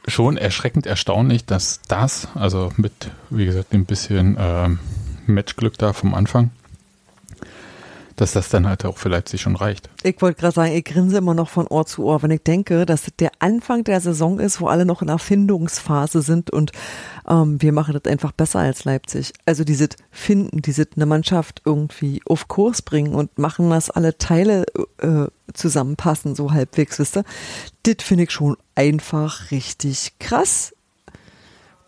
schon 0.09 0.37
erschreckend 0.37 0.87
erstaunlich, 0.87 1.45
dass 1.45 1.81
das, 1.89 2.29
also 2.35 2.73
mit, 2.77 3.11
wie 3.31 3.45
gesagt, 3.45 3.73
ein 3.73 3.87
bisschen 3.87 4.37
äh, 4.37 4.69
Matchglück 5.27 5.77
da 5.79 5.93
vom 5.93 6.15
Anfang, 6.15 6.51
dass 8.17 8.33
das 8.33 8.49
dann 8.49 8.67
halt 8.67 8.85
auch 8.85 8.97
für 8.97 9.09
Leipzig 9.09 9.41
schon 9.41 9.57
reicht. 9.57 9.91
Ich 10.03 10.21
wollte 10.21 10.41
gerade 10.41 10.55
sagen, 10.55 10.73
ich 10.73 10.85
grinse 10.85 11.19
immer 11.19 11.35
noch 11.35 11.49
von 11.49 11.67
Ohr 11.67 11.87
zu 11.87 12.05
Ohr, 12.05 12.23
wenn 12.23 12.31
ich 12.31 12.43
denke, 12.43 12.87
dass 12.87 13.03
das 13.03 13.15
der 13.19 13.31
Anfang 13.39 13.85
der 13.85 14.01
Saison 14.01 14.41
ist, 14.41 14.61
wo 14.61 14.67
alle 14.67 14.87
noch 14.87 15.03
in 15.03 15.09
Erfindungsphase 15.09 16.23
sind 16.23 16.51
und 16.51 16.73
ähm, 17.29 17.61
wir 17.61 17.73
machen 17.73 17.95
das 17.95 18.11
einfach 18.11 18.33
besser 18.33 18.61
als 18.61 18.85
Leipzig. 18.85 19.33
Also 19.45 19.65
dieses 19.65 19.91
Finden, 20.11 20.63
dieses 20.63 20.87
eine 20.97 21.07
Mannschaft 21.07 21.63
irgendwie 21.65 22.23
auf 22.27 22.49
Kurs 22.49 22.83
bringen 22.83 23.15
und 23.15 23.39
machen, 23.39 23.71
dass 23.71 23.91
alle 23.91 24.17
Teile 24.17 24.65
äh, 24.99 25.27
zusammenpassen, 25.53 26.35
so 26.35 26.53
halbwegs, 26.53 26.99
wisst 26.99 27.19
ihr. 27.19 27.25
Das 27.83 27.97
finde 28.01 28.25
ich 28.25 28.31
schon 28.31 28.57
einfach 28.75 29.51
richtig 29.51 30.19
krass. 30.19 30.73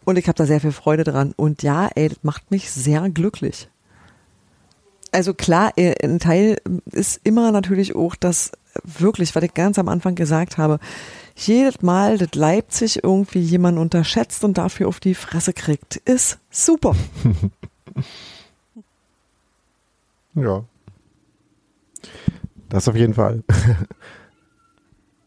Und 0.05 0.17
ich 0.17 0.27
habe 0.27 0.37
da 0.37 0.47
sehr 0.47 0.61
viel 0.61 0.73
Freude 0.73 1.05
dran. 1.05 1.35
Und 1.37 1.63
ja, 1.63 1.89
ey, 1.95 2.09
das 2.09 2.19
macht 2.23 2.51
mich 2.51 2.71
sehr 2.71 3.11
glücklich 3.11 3.69
also 5.13 5.35
klar, 5.35 5.73
äh, 5.77 5.95
ein 6.05 6.19
Teil 6.19 6.59
ist 6.93 7.21
immer 7.25 7.53
natürlich 7.53 7.95
auch 7.95 8.15
das 8.17 8.53
wirklich, 8.85 9.35
was 9.35 9.43
ich 9.43 9.55
ganz 9.55 9.79
am 9.79 9.89
Anfang 9.89 10.15
gesagt 10.15 10.59
habe, 10.59 10.79
jedes 11.37 11.83
Mal, 11.83 12.19
dass 12.19 12.35
Leipzig 12.35 13.03
irgendwie 13.05 13.41
jemand 13.41 13.79
unterschätzt 13.79 14.45
und 14.45 14.59
dafür 14.59 14.89
auf 14.89 15.01
die 15.01 15.15
Fresse 15.15 15.53
kriegt, 15.53 15.97
ist 15.97 16.39
super. 16.51 16.95
ja. 20.35 20.65
Das 22.69 22.89
auf 22.89 22.97
jeden 22.97 23.15
Fall. 23.15 23.43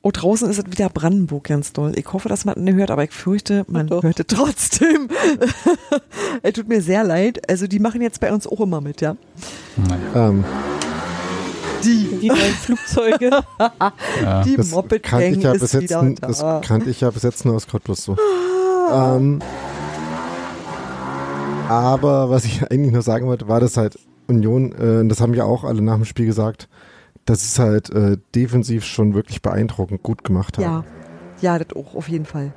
Oh, 0.03 0.09
draußen 0.11 0.49
ist 0.49 0.57
es 0.57 0.65
wieder 0.65 0.89
Brandenburg 0.89 1.43
ganz 1.43 1.73
doll. 1.73 1.91
Ich 1.95 2.11
hoffe, 2.11 2.27
dass 2.27 2.43
man 2.43 2.59
nicht 2.63 2.73
hört, 2.73 2.89
aber 2.89 3.03
ich 3.03 3.11
fürchte, 3.11 3.65
man 3.67 3.85
Doch. 3.85 4.01
hört 4.01 4.19
es 4.19 4.25
trotzdem. 4.25 5.09
es 6.41 6.53
tut 6.53 6.67
mir 6.67 6.81
sehr 6.81 7.03
leid. 7.03 7.47
Also 7.47 7.67
die 7.67 7.77
machen 7.77 8.01
jetzt 8.01 8.19
bei 8.19 8.33
uns 8.33 8.47
auch 8.47 8.61
immer 8.61 8.81
mit, 8.81 9.01
ja. 9.01 9.15
Naja. 9.77 10.29
Ähm. 10.29 10.43
Die. 11.83 12.17
Die 12.19 12.27
neuen 12.29 12.39
Flugzeuge. 12.39 13.29
ja. 14.23 14.43
Die 14.43 14.57
Moped 14.57 15.03
Gang 15.03 15.35
ich 15.35 15.43
ja 15.43 15.51
ist 15.51 15.61
bis 15.61 15.79
wieder 15.79 16.03
da. 16.19 16.27
Das 16.27 16.67
kannte 16.67 16.89
ich 16.89 17.01
ja 17.01 17.11
bis 17.11 17.21
jetzt 17.21 17.45
nur 17.45 17.55
aus 17.55 17.67
Cottbus 17.67 18.03
so. 18.03 18.17
ähm, 18.91 19.39
aber 21.69 22.31
was 22.31 22.45
ich 22.45 22.63
eigentlich 22.71 22.91
nur 22.91 23.03
sagen 23.03 23.27
wollte, 23.27 23.47
war, 23.47 23.59
dass 23.59 23.77
halt 23.77 23.99
Union, 24.27 24.71
äh, 24.71 25.07
das 25.07 25.21
haben 25.21 25.35
ja 25.35 25.43
auch 25.43 25.63
alle 25.63 25.83
nach 25.83 25.95
dem 25.95 26.05
Spiel 26.05 26.25
gesagt, 26.25 26.67
dass 27.25 27.43
es 27.43 27.59
halt 27.59 27.89
äh, 27.91 28.17
defensiv 28.35 28.85
schon 28.85 29.13
wirklich 29.13 29.41
beeindruckend 29.41 30.03
gut 30.03 30.23
gemacht 30.23 30.57
hat. 30.57 30.63
Ja, 30.63 30.83
ja, 31.41 31.59
das 31.59 31.75
auch, 31.75 31.95
auf 31.95 32.07
jeden 32.07 32.25
Fall. 32.25 32.53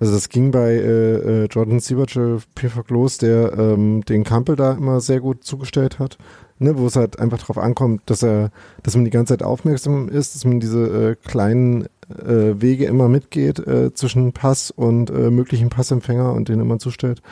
Also 0.00 0.14
das 0.14 0.28
ging 0.28 0.50
bei 0.50 0.72
äh, 0.72 1.44
äh, 1.44 1.46
Jordan 1.46 1.78
Siebertje 1.78 2.38
Pierre 2.56 2.82
los, 2.88 3.18
der 3.18 3.56
ähm, 3.56 4.04
den 4.04 4.24
Kampel 4.24 4.56
da 4.56 4.72
immer 4.72 5.00
sehr 5.00 5.20
gut 5.20 5.44
zugestellt 5.44 6.00
hat, 6.00 6.18
ne, 6.58 6.76
wo 6.76 6.86
es 6.86 6.96
halt 6.96 7.20
einfach 7.20 7.38
darauf 7.38 7.58
ankommt, 7.58 8.02
dass 8.06 8.24
er, 8.24 8.50
dass 8.82 8.96
man 8.96 9.04
die 9.04 9.12
ganze 9.12 9.34
Zeit 9.34 9.44
aufmerksam 9.44 10.08
ist, 10.08 10.34
dass 10.34 10.44
man 10.44 10.58
diese 10.58 11.10
äh, 11.10 11.14
kleinen 11.28 11.84
äh, 12.08 12.60
Wege 12.60 12.86
immer 12.86 13.08
mitgeht 13.08 13.60
äh, 13.60 13.94
zwischen 13.94 14.32
Pass 14.32 14.72
und 14.72 15.10
äh, 15.10 15.30
möglichen 15.30 15.68
Passempfänger 15.68 16.32
und 16.32 16.48
den 16.48 16.58
immer 16.58 16.80
zustellt. 16.80 17.22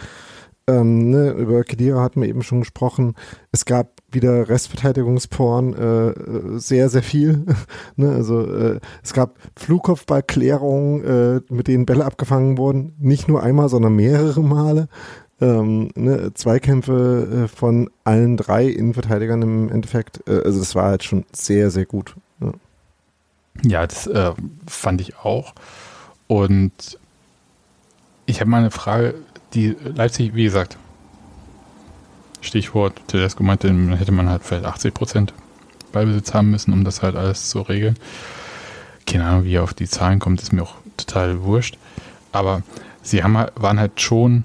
Ähm, 0.71 1.11
ne, 1.11 1.31
über 1.33 1.65
Kedira 1.65 2.01
hatten 2.01 2.21
wir 2.21 2.29
eben 2.29 2.43
schon 2.43 2.61
gesprochen. 2.61 3.17
Es 3.51 3.65
gab 3.65 4.01
wieder 4.13 4.49
Restverteidigungsporn, 4.49 5.75
äh, 5.75 6.59
sehr, 6.61 6.89
sehr 6.89 7.03
viel. 7.03 7.45
ne, 7.97 8.11
also 8.13 8.47
äh, 8.47 8.81
es 9.03 9.13
gab 9.13 9.37
Flugkopfballklärungen, 9.57 11.05
äh, 11.05 11.41
mit 11.53 11.67
denen 11.67 11.87
Bälle 11.87 12.05
abgefangen 12.05 12.57
wurden. 12.57 12.95
Nicht 13.01 13.27
nur 13.27 13.43
einmal, 13.43 13.69
sondern 13.69 13.97
mehrere 13.97 14.43
Male. 14.43 14.89
Ähm, 15.41 15.91
ne, 15.97 16.33
Zweikämpfe 16.35 17.47
äh, 17.47 17.49
von 17.49 17.91
allen 18.05 18.37
drei 18.37 18.67
Innenverteidigern 18.67 19.43
im 19.43 19.69
Endeffekt. 19.71 20.23
Äh, 20.29 20.43
also 20.45 20.61
das 20.61 20.75
war 20.75 20.85
halt 20.85 21.03
schon 21.03 21.25
sehr, 21.33 21.71
sehr 21.71 21.87
gut. 21.87 22.15
Ja, 22.41 22.53
ja 23.65 23.87
das 23.87 24.07
äh, 24.07 24.33
fand 24.69 25.01
ich 25.01 25.17
auch. 25.19 25.55
Und 26.29 26.99
ich 28.27 28.41
habe 28.41 28.51
mal 28.51 28.59
eine 28.59 28.71
Frage, 28.71 29.15
die 29.55 29.77
Leipzig, 29.85 30.35
wie 30.35 30.45
gesagt, 30.45 30.77
Stichwort 32.41 33.01
Tedesco 33.07 33.43
meinte, 33.43 33.73
hätte 33.97 34.13
man 34.13 34.29
halt 34.29 34.43
vielleicht 34.43 34.65
80 34.65 34.95
Prozent 34.95 35.35
Ballbesitz 35.93 36.33
haben 36.33 36.51
müssen, 36.51 36.73
um 36.73 36.85
das 36.85 37.03
halt 37.03 37.17
alles 37.17 37.51
zu 37.51 37.61
regeln. 37.61 37.97
Keine 39.07 39.25
Ahnung, 39.25 39.45
wie 39.45 39.55
er 39.55 39.65
auf 39.65 39.75
die 39.75 39.89
Zahlen 39.89 40.19
kommt, 40.19 40.41
ist 40.41 40.53
mir 40.53 40.63
auch 40.63 40.77
total 40.97 41.43
wurscht. 41.43 41.77
Aber 42.33 42.63
sie 43.03 43.23
haben, 43.23 43.37
halt, 43.37 43.53
waren 43.57 43.79
halt 43.79 44.01
schon. 44.01 44.45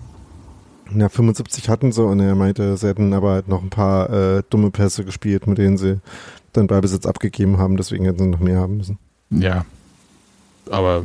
Ja, 0.95 1.09
75 1.09 1.69
hatten 1.69 1.91
sie 1.91 2.03
und 2.03 2.19
er 2.19 2.35
meinte, 2.35 2.77
sie 2.77 2.87
hätten 2.87 3.13
aber 3.13 3.31
halt 3.31 3.47
noch 3.47 3.63
ein 3.63 3.69
paar 3.69 4.09
äh, 4.09 4.43
dumme 4.49 4.71
Pässe 4.71 5.03
gespielt, 5.03 5.47
mit 5.47 5.57
denen 5.57 5.77
sie 5.77 5.99
dann 6.53 6.67
Ballbesitz 6.67 7.05
abgegeben 7.05 7.57
haben, 7.57 7.75
deswegen 7.75 8.05
hätten 8.05 8.19
sie 8.19 8.29
noch 8.29 8.39
mehr 8.39 8.59
haben 8.59 8.77
müssen. 8.77 8.99
Ja, 9.29 9.65
aber 10.69 11.03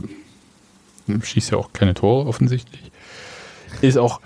schießt 1.22 1.50
ja 1.52 1.58
auch 1.58 1.72
keine 1.72 1.94
Tore 1.94 2.28
offensichtlich. 2.28 2.92
Ist 3.80 3.98
auch 3.98 4.20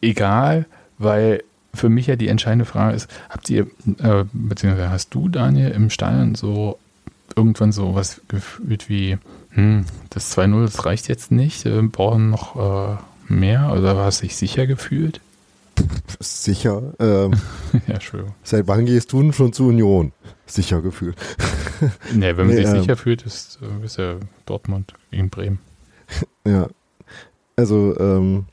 egal, 0.00 0.66
weil 0.98 1.42
für 1.74 1.88
mich 1.88 2.06
ja 2.06 2.16
die 2.16 2.28
entscheidende 2.28 2.64
Frage 2.64 2.94
ist, 2.94 3.08
habt 3.30 3.48
ihr, 3.48 3.66
äh, 3.98 4.24
beziehungsweise 4.32 4.90
hast 4.90 5.14
du, 5.14 5.28
Daniel, 5.28 5.70
im 5.70 5.90
Stadion 5.90 6.34
so 6.34 6.78
irgendwann 7.34 7.72
so 7.72 7.94
was 7.94 8.20
gefühlt 8.28 8.88
wie, 8.88 9.18
hm, 9.50 9.86
das 10.10 10.36
2-0, 10.36 10.62
das 10.64 10.84
reicht 10.84 11.08
jetzt 11.08 11.30
nicht, 11.30 11.64
wir 11.64 11.82
brauchen 11.82 12.30
noch 12.30 12.56
äh, 12.56 13.32
mehr 13.32 13.72
oder 13.72 13.96
hast 13.96 14.20
du 14.20 14.26
dich 14.26 14.36
sicher 14.36 14.66
gefühlt? 14.66 15.20
Sicher. 16.20 16.92
Ähm, 16.98 17.32
ja, 17.86 18.00
schön. 18.00 18.26
Seit 18.42 18.68
wann 18.68 18.84
gehst 18.84 19.12
du 19.12 19.22
denn 19.22 19.32
schon 19.32 19.52
zur 19.52 19.68
Union? 19.68 20.12
Sicher 20.46 20.82
gefühlt. 20.82 21.16
nee, 22.14 22.36
wenn 22.36 22.46
man 22.46 22.48
nee, 22.48 22.56
sich 22.56 22.66
ähm, 22.66 22.82
sicher 22.82 22.96
fühlt, 22.96 23.22
ist, 23.22 23.58
äh, 23.62 23.84
ist 23.84 23.96
ja 23.96 24.16
Dortmund 24.46 24.94
gegen 25.10 25.30
Bremen. 25.30 25.58
Ja. 26.46 26.66
Also, 27.56 27.96
ähm, 27.98 28.46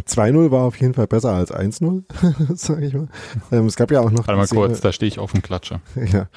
2-0 0.00 0.50
war 0.50 0.64
auf 0.64 0.76
jeden 0.76 0.94
Fall 0.94 1.06
besser 1.06 1.32
als 1.32 1.52
1-0, 1.52 2.02
sage 2.56 2.86
ich 2.86 2.94
mal. 2.94 3.08
Ähm, 3.50 3.66
es 3.66 3.76
gab 3.76 3.90
ja 3.90 4.00
auch 4.00 4.10
noch. 4.10 4.26
Warte 4.26 4.36
mal 4.36 4.46
Szene, 4.46 4.60
kurz, 4.60 4.80
da 4.80 4.92
stehe 4.92 5.08
ich 5.08 5.18
auf 5.18 5.32
dem 5.32 5.42
Klatscher. 5.42 5.80
Ja. 6.12 6.28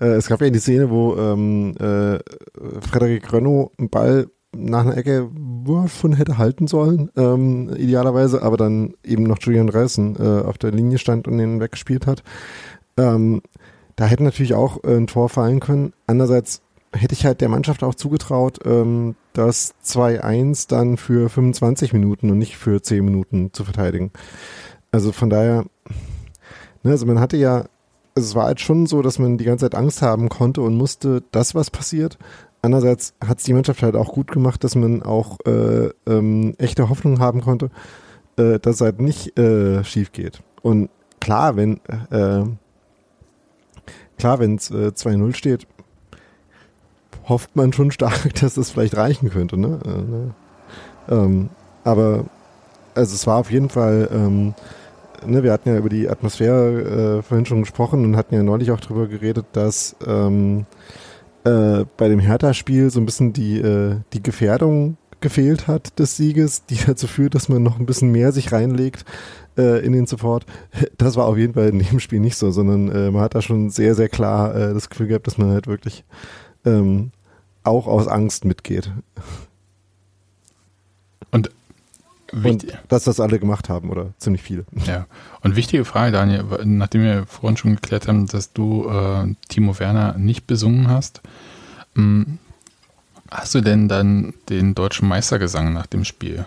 Äh, 0.00 0.14
es 0.14 0.28
gab 0.28 0.40
ja 0.40 0.50
die 0.50 0.58
Szene, 0.58 0.90
wo 0.90 1.16
ähm, 1.16 1.74
äh, 1.78 2.18
Frederik 2.80 3.32
Renault 3.32 3.72
einen 3.78 3.90
Ball 3.90 4.26
nach 4.56 4.82
einer 4.82 4.96
Ecke 4.96 5.30
von 5.86 6.12
hätte 6.12 6.38
halten 6.38 6.66
sollen, 6.66 7.10
ähm, 7.16 7.74
idealerweise, 7.76 8.42
aber 8.42 8.56
dann 8.56 8.94
eben 9.02 9.24
noch 9.24 9.38
Julian 9.40 9.68
Reisen 9.68 10.16
äh, 10.16 10.42
auf 10.44 10.58
der 10.58 10.70
Linie 10.70 10.98
stand 10.98 11.26
und 11.26 11.38
den 11.38 11.60
weggespielt 11.60 12.06
hat. 12.06 12.22
Ähm, 12.96 13.42
da 13.96 14.06
hätte 14.06 14.24
natürlich 14.24 14.54
auch 14.54 14.82
äh, 14.84 14.96
ein 14.96 15.06
Tor 15.06 15.28
fallen 15.28 15.60
können. 15.60 15.92
Andererseits 16.06 16.62
hätte 16.94 17.14
ich 17.14 17.26
halt 17.26 17.40
der 17.40 17.48
Mannschaft 17.48 17.82
auch 17.82 17.94
zugetraut, 17.94 18.60
ähm, 18.64 19.16
das 19.32 19.74
2-1 19.84 20.68
dann 20.68 20.96
für 20.96 21.28
25 21.28 21.92
Minuten 21.92 22.30
und 22.30 22.38
nicht 22.38 22.56
für 22.56 22.82
10 22.82 23.04
Minuten 23.04 23.52
zu 23.52 23.64
verteidigen. 23.64 24.12
Also 24.92 25.12
von 25.12 25.28
daher, 25.30 25.64
ne, 26.82 26.90
also 26.90 27.06
man 27.06 27.20
hatte 27.20 27.36
ja, 27.36 27.64
also 28.14 28.28
es 28.28 28.34
war 28.34 28.46
halt 28.46 28.60
schon 28.60 28.86
so, 28.86 29.02
dass 29.02 29.18
man 29.18 29.38
die 29.38 29.44
ganze 29.44 29.64
Zeit 29.64 29.74
Angst 29.74 30.02
haben 30.02 30.28
konnte 30.28 30.62
und 30.62 30.76
musste, 30.76 31.22
dass 31.32 31.54
was 31.54 31.70
passiert. 31.70 32.16
Andererseits 32.62 33.12
hat 33.22 33.38
es 33.38 33.44
die 33.44 33.52
Mannschaft 33.52 33.82
halt 33.82 33.96
auch 33.96 34.12
gut 34.12 34.30
gemacht, 34.30 34.64
dass 34.64 34.74
man 34.74 35.02
auch 35.02 35.38
äh, 35.46 35.90
ähm, 36.06 36.54
echte 36.58 36.88
Hoffnung 36.88 37.18
haben 37.18 37.40
konnte, 37.40 37.70
äh, 38.36 38.58
dass 38.58 38.76
es 38.76 38.80
halt 38.80 39.00
nicht 39.00 39.38
äh, 39.38 39.82
schief 39.84 40.12
geht. 40.12 40.42
Und 40.62 40.88
klar, 41.20 41.56
wenn 41.56 41.80
äh, 42.10 42.44
klar, 44.16 44.38
wenn 44.38 44.54
es 44.54 44.70
äh, 44.70 44.92
2-0 44.94 45.34
steht, 45.34 45.66
hofft 47.28 47.56
man 47.56 47.72
schon 47.72 47.90
stark, 47.90 48.34
dass 48.40 48.54
das 48.54 48.70
vielleicht 48.70 48.96
reichen 48.96 49.30
könnte. 49.30 49.56
Ne? 49.56 49.78
Äh, 49.84 49.88
ne? 49.88 50.34
Ähm, 51.10 51.48
aber 51.84 52.24
also 52.94 53.14
es 53.14 53.26
war 53.26 53.38
auf 53.38 53.50
jeden 53.50 53.68
Fall, 53.68 54.08
ähm, 54.12 54.54
ne, 55.26 55.42
wir 55.42 55.52
hatten 55.52 55.68
ja 55.68 55.76
über 55.76 55.88
die 55.88 56.08
Atmosphäre 56.08 57.18
äh, 57.18 57.22
vorhin 57.22 57.46
schon 57.46 57.60
gesprochen 57.60 58.04
und 58.04 58.16
hatten 58.16 58.34
ja 58.34 58.42
neulich 58.42 58.70
auch 58.70 58.80
darüber 58.80 59.06
geredet, 59.06 59.46
dass 59.52 59.96
ähm, 60.06 60.66
äh, 61.44 61.84
bei 61.96 62.08
dem 62.08 62.20
Hertha-Spiel 62.20 62.90
so 62.90 63.00
ein 63.00 63.06
bisschen 63.06 63.32
die, 63.32 63.58
äh, 63.58 63.96
die 64.12 64.22
Gefährdung 64.22 64.96
gefehlt 65.20 65.68
hat 65.68 65.98
des 65.98 66.16
Sieges, 66.16 66.66
die 66.66 66.78
dazu 66.86 67.06
führt, 67.06 67.34
dass 67.34 67.48
man 67.48 67.62
noch 67.62 67.78
ein 67.78 67.86
bisschen 67.86 68.12
mehr 68.12 68.32
sich 68.32 68.52
reinlegt 68.52 69.04
äh, 69.56 69.84
in 69.84 69.92
den 69.92 70.06
Support. 70.06 70.46
Das 70.98 71.16
war 71.16 71.26
auf 71.26 71.36
jeden 71.36 71.54
Fall 71.54 71.68
in 71.68 71.78
dem 71.78 72.00
Spiel 72.00 72.20
nicht 72.20 72.36
so, 72.36 72.50
sondern 72.50 72.90
äh, 72.90 73.10
man 73.10 73.22
hat 73.22 73.34
da 73.34 73.42
schon 73.42 73.70
sehr, 73.70 73.94
sehr 73.94 74.08
klar 74.08 74.52
das 74.72 74.88
Gefühl 74.90 75.08
gehabt, 75.08 75.26
dass 75.26 75.38
man 75.38 75.50
halt 75.50 75.66
wirklich 75.66 76.04
ähm, 76.64 77.10
auch 77.62 77.86
aus 77.86 78.08
Angst 78.08 78.44
mitgeht. 78.44 78.90
Und, 81.30 81.50
und 82.32 82.66
dass 82.88 83.04
das 83.04 83.20
alle 83.20 83.38
gemacht 83.38 83.68
haben 83.68 83.90
oder 83.90 84.12
ziemlich 84.18 84.42
viele. 84.42 84.64
Ja, 84.86 85.06
und 85.42 85.56
wichtige 85.56 85.84
Frage, 85.84 86.12
Daniel, 86.12 86.44
nachdem 86.64 87.02
wir 87.02 87.26
vorhin 87.26 87.56
schon 87.56 87.74
geklärt 87.74 88.08
haben, 88.08 88.26
dass 88.26 88.52
du 88.52 88.88
äh, 88.88 89.34
Timo 89.48 89.78
Werner 89.78 90.16
nicht 90.18 90.46
besungen 90.46 90.88
hast, 90.88 91.22
ähm, 91.96 92.38
hast 93.30 93.54
du 93.54 93.60
denn 93.60 93.88
dann 93.88 94.34
den 94.48 94.74
deutschen 94.74 95.08
Meistergesang 95.08 95.72
nach 95.72 95.86
dem 95.86 96.04
Spiel? 96.04 96.44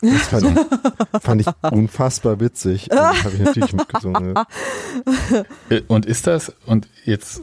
Das 0.00 0.28
fand 0.28 0.44
ich, 0.44 1.22
fand 1.22 1.40
ich 1.40 1.46
unfassbar 1.70 2.40
witzig. 2.40 2.88
Habe 2.92 3.30
ich 3.34 3.40
natürlich 3.40 3.72
mitgesungen. 3.72 4.34
Äh, 5.70 5.80
und 5.88 6.04
ist 6.04 6.26
das, 6.26 6.52
und 6.66 6.88
jetzt 7.04 7.42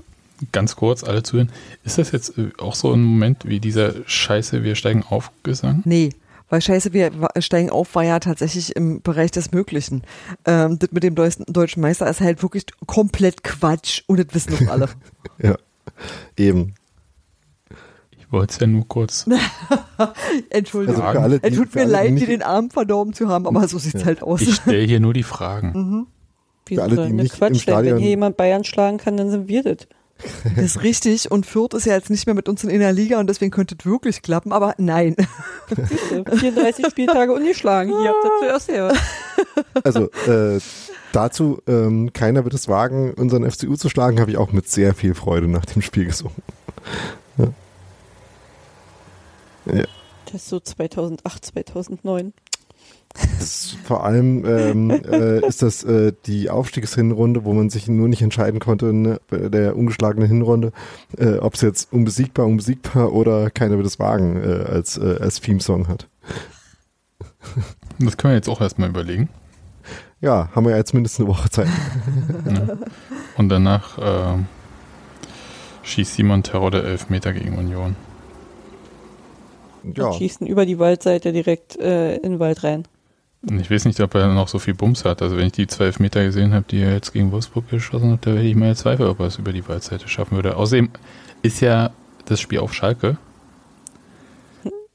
ganz 0.51 0.75
kurz 0.75 1.03
alle 1.03 1.23
zuhören. 1.23 1.51
Ist 1.83 1.97
das 1.97 2.11
jetzt 2.11 2.37
äh, 2.37 2.51
auch 2.57 2.75
so 2.75 2.93
ein 2.93 3.01
Moment 3.01 3.45
wie 3.45 3.59
dieser 3.59 3.93
Scheiße, 4.05 4.63
wir 4.63 4.75
steigen 4.75 5.03
auf 5.03 5.31
Gesang? 5.43 5.81
Nee. 5.85 6.09
Weil 6.49 6.61
Scheiße, 6.61 6.91
wir 6.91 7.11
steigen 7.39 7.69
auf, 7.69 7.95
war 7.95 8.03
ja 8.03 8.19
tatsächlich 8.19 8.75
im 8.75 9.01
Bereich 9.01 9.31
des 9.31 9.53
Möglichen. 9.53 10.03
Ähm, 10.45 10.79
das 10.79 10.91
mit 10.91 11.03
dem 11.03 11.15
deutschen 11.15 11.81
Meister 11.81 12.09
ist 12.09 12.19
halt 12.19 12.43
wirklich 12.43 12.65
komplett 12.85 13.43
Quatsch 13.43 14.03
und 14.07 14.19
das 14.19 14.27
wissen 14.33 14.57
doch 14.57 14.71
alle. 14.71 14.89
ja, 15.41 15.55
eben. 16.35 16.73
Ich 18.19 18.29
wollte 18.29 18.51
es 18.51 18.59
ja 18.59 18.67
nur 18.67 18.85
kurz. 18.85 19.25
Entschuldigung. 20.49 21.01
Also 21.01 21.19
alle, 21.19 21.39
es 21.41 21.55
tut 21.55 21.73
mir 21.73 21.85
leid, 21.85 22.19
dir 22.19 22.27
den 22.27 22.43
Arm 22.43 22.69
verdorben 22.69 23.13
zu 23.13 23.29
haben, 23.29 23.47
aber 23.47 23.65
so 23.69 23.77
sieht 23.77 23.95
es 23.95 24.01
ja. 24.01 24.07
halt 24.07 24.21
aus. 24.21 24.41
Ich 24.41 24.55
stelle 24.55 24.83
hier 24.83 24.99
nur 24.99 25.13
die 25.13 25.23
Fragen. 25.23 25.71
Mhm. 25.73 26.07
Wie 26.65 26.75
für 26.75 26.83
alle, 26.83 27.07
die 27.07 27.13
nicht 27.13 27.33
Quatsch, 27.35 27.49
im 27.49 27.59
Stadion 27.59 27.95
wenn 27.95 28.01
hier 28.01 28.09
jemand 28.09 28.35
Bayern 28.35 28.65
schlagen 28.65 28.97
kann, 28.97 29.15
dann 29.15 29.29
sind 29.29 29.47
wir 29.47 29.63
das. 29.63 29.87
Das 30.55 30.63
ist 30.63 30.83
richtig. 30.83 31.31
Und 31.31 31.45
Fürth 31.45 31.73
ist 31.73 31.85
ja 31.85 31.93
jetzt 31.93 32.09
nicht 32.09 32.25
mehr 32.25 32.35
mit 32.35 32.49
uns 32.49 32.63
in 32.63 32.79
der 32.79 32.93
Liga 32.93 33.19
und 33.19 33.27
deswegen 33.27 33.51
könnte 33.51 33.75
es 33.77 33.85
wirklich 33.85 34.21
klappen, 34.21 34.51
aber 34.51 34.75
nein. 34.77 35.15
34 35.67 36.87
Spieltage 36.87 37.33
ungeschlagen. 37.33 37.97
Hier 37.99 38.09
habt 38.09 38.25
ihr 38.25 38.31
zuerst 38.39 38.67
her. 38.69 38.93
Also 39.83 40.09
äh, 40.27 40.59
dazu, 41.11 41.61
ähm, 41.67 42.13
keiner 42.13 42.43
wird 42.43 42.53
es 42.53 42.67
wagen, 42.67 43.13
unseren 43.13 43.49
FCU 43.49 43.75
zu 43.75 43.89
schlagen, 43.89 44.19
habe 44.19 44.31
ich 44.31 44.37
auch 44.37 44.51
mit 44.51 44.69
sehr 44.69 44.93
viel 44.93 45.13
Freude 45.13 45.47
nach 45.47 45.65
dem 45.65 45.81
Spiel 45.81 46.05
gesungen. 46.05 46.35
Ja. 47.37 47.47
Ja. 49.65 49.85
Das 50.25 50.43
ist 50.43 50.49
so 50.49 50.59
2008, 50.59 51.45
2009. 51.45 52.33
Vor 53.83 54.05
allem 54.05 54.45
ähm, 54.45 54.89
äh, 54.89 55.45
ist 55.45 55.61
das 55.61 55.83
äh, 55.83 56.13
die 56.25 56.49
Aufstiegshinrunde, 56.49 57.43
wo 57.43 57.53
man 57.53 57.69
sich 57.69 57.87
nur 57.87 58.07
nicht 58.07 58.21
entscheiden 58.21 58.59
konnte, 58.59 58.93
ne, 58.93 59.19
bei 59.29 59.49
der 59.49 59.75
ungeschlagenen 59.75 60.27
Hinrunde, 60.27 60.71
äh, 61.17 61.37
ob 61.37 61.55
es 61.55 61.61
jetzt 61.61 61.91
unbesiegbar, 61.91 62.45
unbesiegbar 62.45 63.11
oder 63.11 63.49
keiner 63.49 63.77
wird 63.77 63.87
es 63.87 63.99
wagen 63.99 64.41
äh, 64.41 64.63
als, 64.63 64.97
äh, 64.97 65.17
als 65.19 65.41
Theme-Song 65.41 65.87
hat. 65.87 66.07
Das 67.99 68.17
können 68.17 68.31
wir 68.31 68.37
jetzt 68.37 68.49
auch 68.49 68.61
erstmal 68.61 68.89
überlegen. 68.89 69.29
Ja, 70.21 70.49
haben 70.55 70.65
wir 70.65 70.71
ja 70.71 70.77
jetzt 70.77 70.93
mindestens 70.93 71.25
eine 71.25 71.29
Woche 71.29 71.49
Zeit. 71.49 71.67
Ja. 72.45 72.77
Und 73.37 73.49
danach 73.49 73.97
äh, 73.97 74.37
schießt 75.83 76.15
Simon 76.15 76.43
Terror 76.43 76.71
der 76.71 76.83
Elfmeter 76.83 77.33
gegen 77.33 77.57
Union. 77.57 77.95
Ja. 79.95 80.07
Und 80.07 80.15
schießen 80.15 80.45
über 80.45 80.65
die 80.65 80.79
Waldseite 80.79 81.31
direkt 81.31 81.77
äh, 81.77 82.17
in 82.17 82.33
den 82.33 82.39
Wald 82.39 82.63
rein. 82.63 82.87
Ich 83.43 83.71
weiß 83.71 83.85
nicht, 83.85 83.99
ob 84.01 84.13
er 84.13 84.27
noch 84.27 84.47
so 84.47 84.59
viel 84.59 84.75
Bums 84.75 85.03
hat. 85.03 85.21
Also 85.21 85.35
wenn 85.35 85.47
ich 85.47 85.53
die 85.53 85.67
zwölf 85.67 85.99
Meter 85.99 86.23
gesehen 86.23 86.53
habe, 86.53 86.65
die 86.69 86.81
er 86.81 86.93
jetzt 86.93 87.11
gegen 87.11 87.31
Wolfsburg 87.31 87.67
geschossen 87.69 88.11
hat, 88.11 88.25
da 88.25 88.31
hätte 88.31 88.43
ich 88.43 88.55
mal 88.55 88.75
Zweifel, 88.75 89.07
ob 89.07 89.19
er 89.19 89.27
es 89.27 89.37
über 89.37 89.51
die 89.51 89.67
Waldseite 89.67 90.07
schaffen 90.07 90.35
würde. 90.35 90.57
Außerdem 90.57 90.89
ist 91.41 91.59
ja 91.59 91.89
das 92.25 92.39
Spiel 92.39 92.59
auf 92.59 92.73
Schalke. 92.73 93.17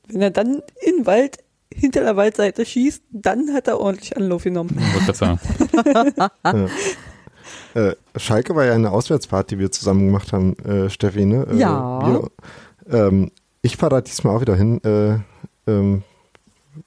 Wenn 0.07 0.22
er 0.22 0.30
dann 0.30 0.62
in 0.80 1.07
Wald 1.07 1.38
hinter 1.74 2.03
der 2.03 2.16
Waldseite 2.16 2.64
schießt, 2.64 3.03
dann 3.11 3.53
hat 3.53 3.66
er 3.66 3.80
ordentlich 3.80 4.16
Anlauf 4.16 4.44
genommen. 4.44 4.80
Ich 5.09 5.16
sagen. 5.16 5.40
ja. 6.14 6.30
äh, 7.74 7.97
Schalke 8.16 8.55
war 8.55 8.64
ja 8.64 8.74
eine 8.74 8.92
Auswärtsfahrt, 8.92 9.51
die 9.51 9.59
wir 9.59 9.72
zusammen 9.72 10.07
gemacht 10.07 10.32
haben, 10.32 10.57
äh, 10.61 10.88
Steffi, 10.88 11.26
ne? 11.26 11.47
Äh, 11.51 11.57
ja. 11.57 12.30
Wir, 12.86 12.97
ähm, 12.97 13.32
ich 13.62 13.76
fahre 13.76 13.97
da 13.97 14.01
diesmal 14.01 14.36
auch 14.36 14.40
wieder 14.40 14.55
hin. 14.55 14.80
Äh, 14.84 15.18
ähm, 15.68 16.05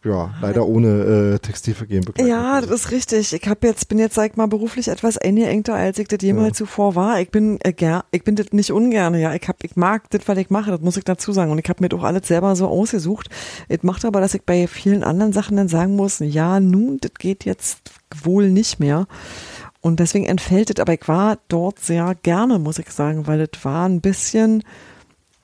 ja, 0.04 0.34
leider 0.42 0.66
ohne 0.66 1.36
äh, 1.36 1.40
Textilvergehen 1.40 2.04
begleitet. 2.04 2.30
Ja, 2.30 2.62
das 2.62 2.70
ist 2.70 2.92
richtig. 2.92 3.34
Ich 3.34 3.48
habe 3.48 3.68
jetzt, 3.68 3.88
bin 3.88 4.00
jetzt, 4.00 4.16
sag 4.16 4.32
ich 4.32 4.38
mal, 4.38 4.48
beruflich 4.48 4.88
etwas 4.88 5.18
eingeengter, 5.18 5.76
als 5.76 6.00
ich 6.00 6.08
das 6.08 6.22
jemals 6.22 6.60
ja. 6.60 6.66
zuvor 6.66 6.96
war. 6.96 7.20
Ich 7.20 7.32
bin 7.32 7.60
äh, 7.62 7.74
ger 7.74 8.06
ich 8.12 8.24
bin 8.24 8.36
das 8.36 8.48
nicht 8.52 8.72
ungern, 8.72 9.16
ja. 9.16 9.34
Ich 9.34 9.48
hab, 9.48 9.64
ich 9.64 9.76
mag 9.76 10.10
das, 10.10 10.22
was 10.28 10.38
ich 10.38 10.50
mache, 10.50 10.72
das 10.72 10.82
muss 10.82 10.98
ich 10.98 11.04
dazu 11.04 11.32
sagen. 11.32 11.52
Und 11.52 11.60
ich 11.60 11.70
habe 11.70 11.84
mir 11.84 11.90
doch 11.90 12.04
alles 12.04 12.28
selber 12.28 12.56
so 12.56 12.68
ausgesucht. 12.68 13.30
Es 13.68 13.84
macht 13.84 14.06
aber, 14.06 14.22
dass 14.22 14.34
ich 14.34 14.44
bei 14.44 14.68
vielen 14.68 15.04
anderen 15.04 15.34
Sachen 15.34 15.58
dann 15.58 15.68
sagen 15.68 15.96
muss, 15.96 16.20
ja, 16.20 16.60
nun, 16.60 16.98
das 17.00 17.14
geht 17.18 17.46
jetzt 17.46 17.92
wohl 18.24 18.50
nicht 18.50 18.80
mehr. 18.80 19.08
Und 19.82 20.00
deswegen 20.00 20.26
entfällt 20.26 20.70
es, 20.70 20.82
aber 20.82 20.94
ich 20.94 21.08
war 21.08 21.38
dort 21.48 21.80
sehr 21.80 22.16
gerne, 22.22 22.60
muss 22.60 22.80
ich 22.80 22.90
sagen, 22.90 23.28
weil 23.28 23.48
das 23.48 23.64
war 23.64 23.88
ein 23.88 24.02
bisschen 24.02 24.64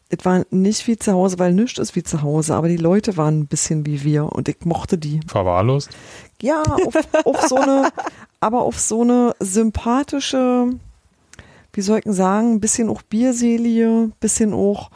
es 0.10 0.24
war 0.24 0.46
nicht 0.52 0.88
wie 0.88 0.98
zu 0.98 1.14
Hause, 1.14 1.40
weil 1.40 1.54
nichts 1.54 1.80
ist 1.80 1.96
wie 1.96 2.04
zu 2.04 2.22
Hause, 2.22 2.56
aber 2.56 2.68
die 2.68 2.78
Leute 2.78 3.18
waren 3.18 3.40
ein 3.40 3.48
bisschen 3.48 3.86
wie 3.86 4.04
wir 4.04 4.32
und 4.32 4.48
ich 4.48 4.58
mochte 4.64 4.98
die. 4.98 5.20
Verwahrlost? 5.28 5.90
Ja, 6.42 6.62
auf, 6.62 6.96
auf 7.26 7.42
so 7.48 7.56
eine, 7.56 7.90
aber 8.40 8.62
auf 8.62 8.80
so 8.80 9.02
eine 9.02 9.36
sympathische, 9.40 10.70
wie 11.74 11.82
soll 11.82 12.00
ich 12.00 12.06
sagen, 12.08 12.54
ein 12.54 12.60
bisschen 12.60 12.90
auch 12.90 13.02
Bierselie, 13.02 14.12
bisschen 14.20 14.54
auch, 14.54 14.92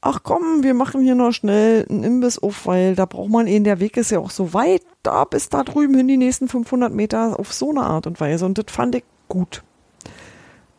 ach 0.00 0.20
komm, 0.24 0.62
wir 0.62 0.74
machen 0.74 1.02
hier 1.02 1.14
noch 1.14 1.32
schnell 1.32 1.86
einen 1.88 2.02
Imbiss 2.02 2.38
auf, 2.38 2.66
weil 2.66 2.96
da 2.96 3.06
braucht 3.06 3.30
man 3.30 3.46
eh, 3.46 3.60
der 3.60 3.78
Weg 3.78 3.96
ist 3.96 4.10
ja 4.10 4.18
auch 4.18 4.30
so 4.30 4.52
weit, 4.52 4.82
da 5.04 5.24
bis 5.24 5.48
da 5.48 5.62
drüben 5.62 5.94
hin 5.94 6.08
die 6.08 6.16
nächsten 6.16 6.48
500 6.48 6.92
Meter 6.92 7.38
auf 7.38 7.52
so 7.52 7.70
eine 7.70 7.82
Art 7.82 8.08
und 8.08 8.20
Weise 8.20 8.44
und 8.46 8.58
das 8.58 8.66
fand 8.68 8.96
ich 8.96 9.04
gut 9.28 9.62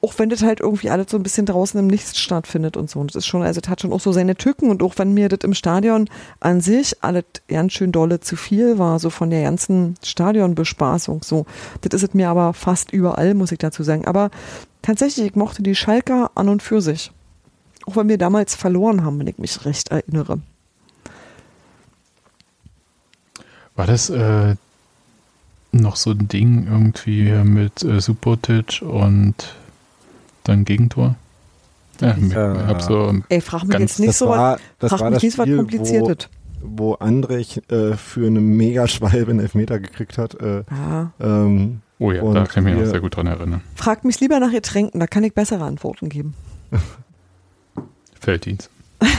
auch 0.05 0.19
wenn 0.19 0.29
das 0.29 0.43
halt 0.43 0.59
irgendwie 0.59 0.91
alles 0.91 1.09
so 1.09 1.17
ein 1.17 1.23
bisschen 1.23 1.47
draußen 1.47 1.79
im 1.79 1.87
Nichts 1.87 2.19
stattfindet 2.19 2.77
und 2.77 2.91
so. 2.91 2.99
Und 2.99 3.09
das 3.09 3.15
ist 3.15 3.25
schon, 3.25 3.41
also 3.41 3.59
das 3.59 3.67
hat 3.67 3.81
schon 3.81 3.91
auch 3.91 3.99
so 3.99 4.11
seine 4.11 4.35
Tücken 4.35 4.69
und 4.69 4.83
auch 4.83 4.93
wenn 4.97 5.15
mir 5.15 5.29
das 5.29 5.39
im 5.41 5.55
Stadion 5.55 6.07
an 6.39 6.61
sich 6.61 7.03
alles 7.03 7.23
ganz 7.47 7.73
schön 7.73 7.91
dolle 7.91 8.19
zu 8.19 8.35
viel 8.35 8.77
war, 8.77 8.99
so 8.99 9.09
von 9.09 9.31
der 9.31 9.41
ganzen 9.41 9.95
Stadionbespaßung, 10.03 11.23
so. 11.23 11.47
Das 11.81 11.95
ist 11.95 12.09
es 12.09 12.13
mir 12.13 12.29
aber 12.29 12.53
fast 12.53 12.91
überall, 12.91 13.33
muss 13.33 13.51
ich 13.51 13.57
dazu 13.57 13.81
sagen. 13.81 14.05
Aber 14.05 14.29
tatsächlich, 14.83 15.25
ich 15.25 15.35
mochte 15.35 15.63
die 15.63 15.73
Schalker 15.73 16.29
an 16.35 16.49
und 16.49 16.61
für 16.61 16.81
sich. 16.81 17.11
Auch 17.87 17.95
wenn 17.95 18.07
wir 18.07 18.19
damals 18.19 18.53
verloren 18.53 19.03
haben, 19.03 19.17
wenn 19.17 19.27
ich 19.27 19.39
mich 19.39 19.65
recht 19.65 19.89
erinnere. 19.89 20.39
War 23.75 23.87
das 23.87 24.11
äh, 24.11 24.55
noch 25.71 25.95
so 25.95 26.11
ein 26.11 26.27
Ding 26.27 26.67
irgendwie 26.67 27.31
mit 27.43 27.81
äh, 27.81 27.99
Subotic 27.99 28.83
und 28.83 29.55
Dein 30.45 30.63
Gegentor? 30.65 31.15
Ja, 32.01 32.15
ich 32.17 32.31
Äh, 32.33 32.35
hab 32.67 32.81
so 32.81 33.13
Ey, 33.29 33.41
frag 33.41 33.63
mich 33.65 33.77
jetzt 33.79 33.99
nicht 33.99 34.13
so 34.15 34.27
was, 34.29 34.37
war, 34.37 34.59
das 34.79 34.89
frag 34.91 34.99
war 35.01 35.09
mich 35.09 35.15
das 35.17 35.23
nicht 35.23 35.37
was 35.37 35.43
Spiel, 35.45 35.55
wo, 35.57 35.61
Kompliziertes. 35.61 36.29
wo 36.61 36.93
Andrich 36.95 37.61
äh, 37.71 37.95
für 37.97 38.27
eine 38.27 38.39
Mega-Schwalbe 38.41 39.31
einen 39.31 39.39
Elfmeter 39.39 39.79
gekriegt 39.79 40.17
hat. 40.17 40.35
Äh, 40.35 40.63
Ja. 40.71 41.11
ähm, 41.19 41.81
Oh 41.99 42.11
ja, 42.11 42.21
da 42.33 42.43
kann 42.45 42.63
ich 42.63 42.65
mich 42.65 42.73
noch 42.73 42.81
wir- 42.81 42.89
sehr 42.89 42.99
gut 42.99 43.15
dran 43.15 43.27
erinnern. 43.27 43.61
Fragt 43.75 44.03
mich 44.03 44.19
lieber 44.19 44.39
nach 44.41 44.51
Getränken, 44.51 44.99
da 44.99 45.07
kann 45.07 45.23
ich 45.23 45.33
bessere 45.33 45.63
Antworten 45.63 46.09
geben. 46.09 46.33
Felddienst. 48.19 48.69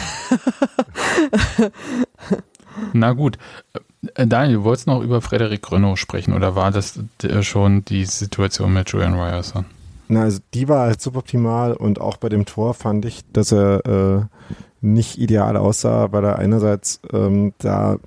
Na 2.93 3.13
gut. 3.13 3.39
Äh, 4.15 4.27
Daniel, 4.27 4.59
du 4.59 4.65
wolltest 4.65 4.87
noch 4.87 5.01
über 5.03 5.21
Frederik 5.23 5.71
Renault 5.73 5.99
sprechen 5.99 6.35
oder 6.35 6.55
war 6.55 6.71
das 6.71 6.99
äh, 7.23 7.43
schon 7.43 7.85
die 7.85 8.05
Situation 8.05 8.73
mit 8.75 8.91
Julian 8.91 9.15
Ryerson? 9.15 9.65
Na, 10.09 10.23
also 10.23 10.39
die 10.55 10.69
war 10.69 10.87
halt 10.87 11.01
suboptimal 11.01 11.73
und 11.75 12.01
auch 12.01 12.17
bei 12.17 12.29
dem 12.29 12.45
Tor 12.45 12.75
fand 12.75 13.05
ich, 13.05 13.25
dass 13.33 13.53
er 13.53 13.87
äh, 13.87 14.25
nicht 14.81 15.19
ideal 15.19 15.57
aussah, 15.57 16.13
weil 16.13 16.25
er 16.25 16.39
einerseits 16.39 17.01
ähm, 17.13 17.53
da 17.59 17.99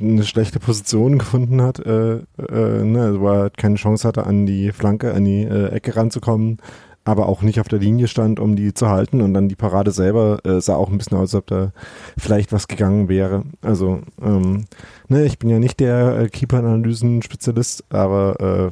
eine 0.00 0.24
schlechte 0.24 0.60
Position 0.60 1.18
gefunden 1.18 1.62
hat, 1.62 1.78
äh, 1.80 2.16
äh, 2.16 2.84
ne, 2.84 3.02
also 3.02 3.20
wo 3.20 3.28
er 3.28 3.38
halt 3.40 3.58
keine 3.58 3.76
Chance 3.76 4.06
hatte, 4.06 4.26
an 4.26 4.46
die 4.46 4.72
Flanke, 4.72 5.14
an 5.14 5.24
die 5.24 5.42
äh, 5.42 5.68
Ecke 5.70 5.96
ranzukommen, 5.96 6.58
aber 7.04 7.26
auch 7.28 7.42
nicht 7.42 7.58
auf 7.60 7.68
der 7.68 7.78
Linie 7.78 8.06
stand, 8.06 8.38
um 8.38 8.54
die 8.54 8.74
zu 8.74 8.88
halten 8.90 9.22
und 9.22 9.32
dann 9.32 9.48
die 9.48 9.56
Parade 9.56 9.90
selber 9.92 10.44
äh, 10.44 10.60
sah 10.60 10.76
auch 10.76 10.90
ein 10.90 10.98
bisschen 10.98 11.16
aus, 11.16 11.34
als 11.34 11.36
ob 11.36 11.46
da 11.46 11.72
vielleicht 12.18 12.52
was 12.52 12.68
gegangen 12.68 13.08
wäre. 13.08 13.44
Also, 13.62 14.00
ähm, 14.22 14.66
ne, 15.08 15.24
ich 15.24 15.38
bin 15.38 15.48
ja 15.48 15.58
nicht 15.58 15.80
der 15.80 16.18
äh, 16.18 16.28
Keeper-Analysen-Spezialist, 16.28 17.84
aber 17.88 18.68
äh, 18.68 18.70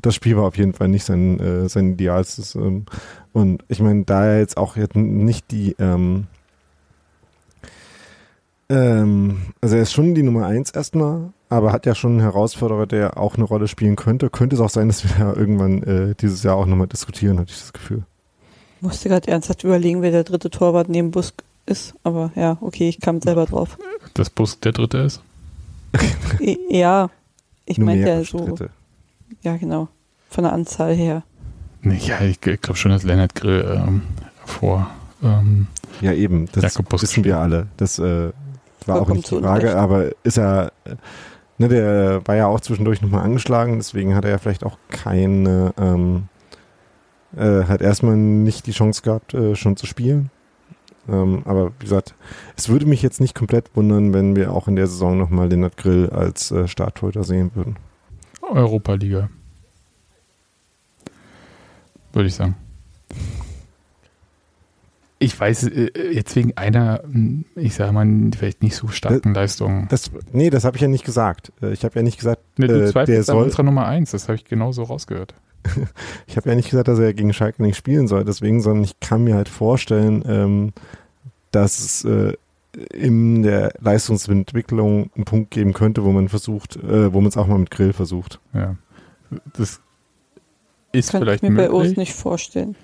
das 0.00 0.14
Spiel 0.14 0.36
war 0.36 0.44
auf 0.44 0.56
jeden 0.56 0.72
Fall 0.72 0.88
nicht 0.88 1.04
sein, 1.04 1.40
äh, 1.40 1.68
sein 1.68 1.92
idealstes. 1.92 2.54
Ähm, 2.54 2.86
und 3.32 3.64
ich 3.68 3.80
meine, 3.80 4.04
da 4.04 4.26
er 4.26 4.38
jetzt 4.40 4.56
auch 4.56 4.76
jetzt 4.76 4.96
nicht 4.96 5.50
die, 5.50 5.76
ähm, 5.78 6.26
ähm, 8.68 9.38
also 9.60 9.76
er 9.76 9.82
ist 9.82 9.92
schon 9.92 10.14
die 10.14 10.22
Nummer 10.22 10.46
eins 10.46 10.70
erstmal, 10.70 11.32
aber 11.48 11.72
hat 11.72 11.86
ja 11.86 11.94
schon 11.94 12.12
einen 12.12 12.20
Herausforderer, 12.20 12.86
der 12.86 13.18
auch 13.18 13.36
eine 13.36 13.44
Rolle 13.44 13.68
spielen 13.68 13.96
könnte. 13.96 14.30
Könnte 14.30 14.56
es 14.56 14.60
auch 14.60 14.70
sein, 14.70 14.88
dass 14.88 15.04
wir 15.04 15.10
da 15.18 15.32
irgendwann 15.34 15.82
äh, 15.82 16.14
dieses 16.14 16.42
Jahr 16.42 16.56
auch 16.56 16.66
nochmal 16.66 16.86
diskutieren, 16.86 17.38
hatte 17.38 17.52
ich 17.52 17.60
das 17.60 17.72
Gefühl. 17.72 18.04
Musste 18.80 19.08
gerade 19.08 19.28
ernsthaft 19.28 19.64
überlegen, 19.64 20.02
wer 20.02 20.12
der 20.12 20.24
dritte 20.24 20.50
Torwart 20.50 20.88
neben 20.88 21.10
Busk 21.10 21.42
ist. 21.66 21.94
Aber 22.04 22.30
ja, 22.36 22.58
okay, 22.60 22.88
ich 22.88 23.00
kam 23.00 23.20
selber 23.20 23.46
drauf. 23.46 23.76
Dass 24.14 24.30
Busk 24.30 24.60
der 24.62 24.72
dritte 24.72 24.98
ist? 24.98 25.22
Ja, 26.70 27.10
ich 27.64 27.78
meinte 27.78 28.08
ja 28.08 28.22
so. 28.22 28.46
Dritte. 28.46 28.70
Ja, 29.42 29.56
genau. 29.56 29.88
Von 30.28 30.44
der 30.44 30.52
Anzahl 30.52 30.94
her. 30.94 31.22
Nee, 31.82 31.98
ja, 32.04 32.20
ich 32.20 32.40
glaube 32.40 32.76
schon, 32.76 32.90
dass 32.90 33.02
Lennart 33.02 33.34
Grill 33.34 33.64
ähm, 33.76 34.02
vor. 34.44 34.90
Ähm, 35.22 35.68
Ja, 36.00 36.12
eben, 36.12 36.46
das 36.52 36.64
Jakob 36.64 36.88
Busk 36.88 37.02
wissen 37.02 37.24
wir 37.24 37.38
alle. 37.38 37.68
Das 37.76 37.98
äh, 37.98 38.30
war 38.86 39.00
auch 39.00 39.08
nicht 39.08 39.30
die 39.30 39.40
Frage, 39.40 39.76
aber 39.76 40.10
ist 40.22 40.38
er, 40.38 40.72
ne, 41.58 41.68
der 41.68 42.26
war 42.26 42.36
ja 42.36 42.46
auch 42.46 42.60
zwischendurch 42.60 43.00
nochmal 43.00 43.24
angeschlagen, 43.24 43.76
deswegen 43.76 44.14
hat 44.14 44.24
er 44.24 44.32
ja 44.32 44.38
vielleicht 44.38 44.64
auch 44.64 44.78
keine, 44.90 45.72
ähm, 45.78 46.28
äh, 47.36 47.64
hat 47.64 47.80
erstmal 47.80 48.16
nicht 48.16 48.66
die 48.66 48.72
Chance 48.72 49.02
gehabt, 49.02 49.34
äh, 49.34 49.54
schon 49.54 49.76
zu 49.76 49.86
spielen. 49.86 50.30
Ähm, 51.08 51.42
aber 51.46 51.72
wie 51.78 51.84
gesagt, 51.84 52.14
es 52.56 52.68
würde 52.68 52.86
mich 52.86 53.02
jetzt 53.02 53.20
nicht 53.20 53.34
komplett 53.34 53.74
wundern, 53.74 54.12
wenn 54.12 54.36
wir 54.36 54.52
auch 54.52 54.68
in 54.68 54.76
der 54.76 54.86
Saison 54.86 55.16
nochmal 55.18 55.48
Lennart 55.48 55.76
Grill 55.76 56.10
als 56.10 56.50
äh, 56.50 56.68
Starttorhüter 56.68 57.24
sehen 57.24 57.50
würden. 57.54 57.76
Europa-Liga. 58.50 59.30
Würde 62.12 62.28
ich 62.28 62.34
sagen. 62.34 62.56
Ich 65.20 65.38
weiß, 65.38 65.64
äh, 65.64 65.90
jetzt 66.12 66.36
wegen 66.36 66.56
einer, 66.56 67.02
mh, 67.06 67.44
ich 67.56 67.74
sage 67.74 67.92
mal, 67.92 68.06
vielleicht 68.36 68.62
nicht 68.62 68.76
so 68.76 68.86
starken 68.88 69.34
Leistung. 69.34 69.88
Das, 69.90 70.10
nee, 70.32 70.48
das 70.48 70.64
habe 70.64 70.76
ich 70.76 70.82
ja 70.82 70.88
nicht 70.88 71.04
gesagt. 71.04 71.52
Äh, 71.60 71.72
Ich 71.72 71.84
habe 71.84 71.96
ja 71.96 72.02
nicht 72.02 72.18
gesagt, 72.18 72.42
Ne, 72.56 72.68
du 72.68 72.88
äh, 72.88 73.04
der 73.04 73.24
soll, 73.24 73.44
unserer 73.44 73.64
Nummer 73.64 73.86
1, 73.86 74.12
das 74.12 74.28
habe 74.28 74.36
ich 74.36 74.44
genauso 74.44 74.84
rausgehört. 74.84 75.34
Ich 76.28 76.36
habe 76.36 76.50
ja 76.50 76.54
nicht 76.54 76.70
gesagt, 76.70 76.86
dass 76.88 76.98
er 77.00 77.14
gegen 77.14 77.32
Schalke 77.32 77.62
nicht 77.62 77.76
spielen 77.76 78.06
soll, 78.06 78.24
deswegen, 78.24 78.60
sondern 78.60 78.84
ich 78.84 79.00
kann 79.00 79.24
mir 79.24 79.34
halt 79.34 79.48
vorstellen, 79.48 80.22
ähm, 80.26 80.72
dass 81.50 81.78
es 81.80 82.04
äh, 82.04 82.34
in 82.92 83.42
der 83.42 83.72
Leistungsentwicklung 83.80 85.10
einen 85.14 85.24
Punkt 85.24 85.50
geben 85.50 85.72
könnte, 85.72 86.04
wo 86.04 86.12
man 86.12 86.28
versucht, 86.28 86.76
äh, 86.76 87.12
wo 87.12 87.20
man 87.20 87.28
es 87.28 87.36
auch 87.36 87.46
mal 87.46 87.58
mit 87.58 87.70
Grill 87.70 87.92
versucht. 87.92 88.40
Ja. 88.54 88.76
Das 89.56 89.80
ist 90.92 91.10
Kann 91.12 91.22
ich 91.22 91.26
vielleicht 91.28 91.42
mir 91.42 91.54
bei 91.54 91.70
Urs 91.70 91.88
möglich. 91.88 91.96
nicht 91.98 92.14
vorstellen. 92.14 92.76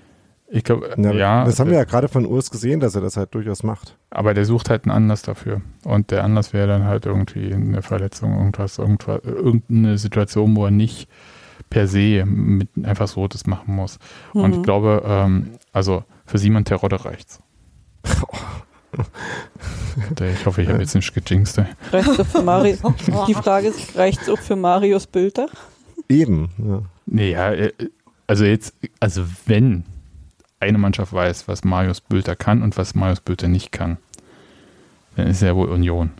Ich 0.49 0.63
glaube, 0.63 0.91
Ja, 0.99 1.13
ja, 1.13 1.45
das 1.45 1.59
haben 1.59 1.71
wir 1.71 1.79
ja 1.79 1.85
gerade 1.85 2.07
von 2.09 2.27
Urs 2.27 2.51
gesehen, 2.51 2.79
dass 2.79 2.95
er 2.95 3.01
das 3.01 3.17
halt 3.17 3.35
durchaus 3.35 3.63
macht. 3.63 3.97
aber 4.11 4.35
der 4.35 4.45
sucht 4.45 4.69
halt 4.71 4.85
einen 4.85 4.93
Anlass 4.93 5.23
dafür. 5.23 5.63
Und 5.85 6.11
der 6.11 6.23
Anlass 6.23 6.53
wäre 6.53 6.67
dann 6.69 6.85
halt 6.85 7.07
irgendwie 7.07 7.53
eine 7.53 7.83
Verletzung, 7.83 8.37
irgendwas, 8.37 8.79
irgendwas, 8.79 9.21
irgendeine 9.25 9.97
Situation, 9.99 10.55
wo 10.55 10.67
er 10.67 10.71
nicht 10.71 11.09
per 11.71 11.89
se 11.89 12.25
mit 12.27 12.69
einfach 12.85 13.09
so 13.09 13.27
das 13.27 13.47
machen 13.47 13.75
muss. 13.75 13.99
Und 14.33 14.53
ich 14.53 14.59
Mhm. 14.59 14.63
glaube, 14.63 15.03
ähm, 15.07 15.51
also 15.73 16.05
für 16.27 16.39
Simon 16.39 16.65
Terodde 16.65 17.05
reicht's. 17.05 17.41
Ich 20.21 20.47
hoffe, 20.47 20.63
ich 20.63 20.69
habe 20.69 20.81
jetzt 20.81 20.95
nicht 20.95 21.15
gejinxt. 21.15 21.59
auch 21.59 21.67
für 22.25 22.43
Die 23.29 23.35
Frage 23.35 23.69
ist, 23.69 23.97
reicht's 23.97 24.29
auch 24.29 24.39
für 24.39 24.57
Marius 24.57 25.07
Bülter? 25.07 25.49
Eben. 26.09 26.51
Ja. 26.59 26.83
Nee, 27.07 27.31
ja, 27.33 27.53
äh, 27.53 27.73
also 28.27 28.45
jetzt, 28.45 28.75
also 29.01 29.25
wenn 29.47 29.85
eine 30.61 30.79
Mannschaft 30.79 31.13
weiß, 31.13 31.47
was 31.49 31.65
Marius 31.65 32.01
Bülter 32.01 32.37
kann 32.37 32.63
und 32.63 32.77
was 32.77 32.95
Marius 32.95 33.21
Bülter 33.21 33.49
nicht 33.49 33.73
kann, 33.73 33.99
dann 35.17 35.27
ist 35.29 35.43
er 35.43 35.55
wohl 35.57 35.69
Union. 35.69 36.11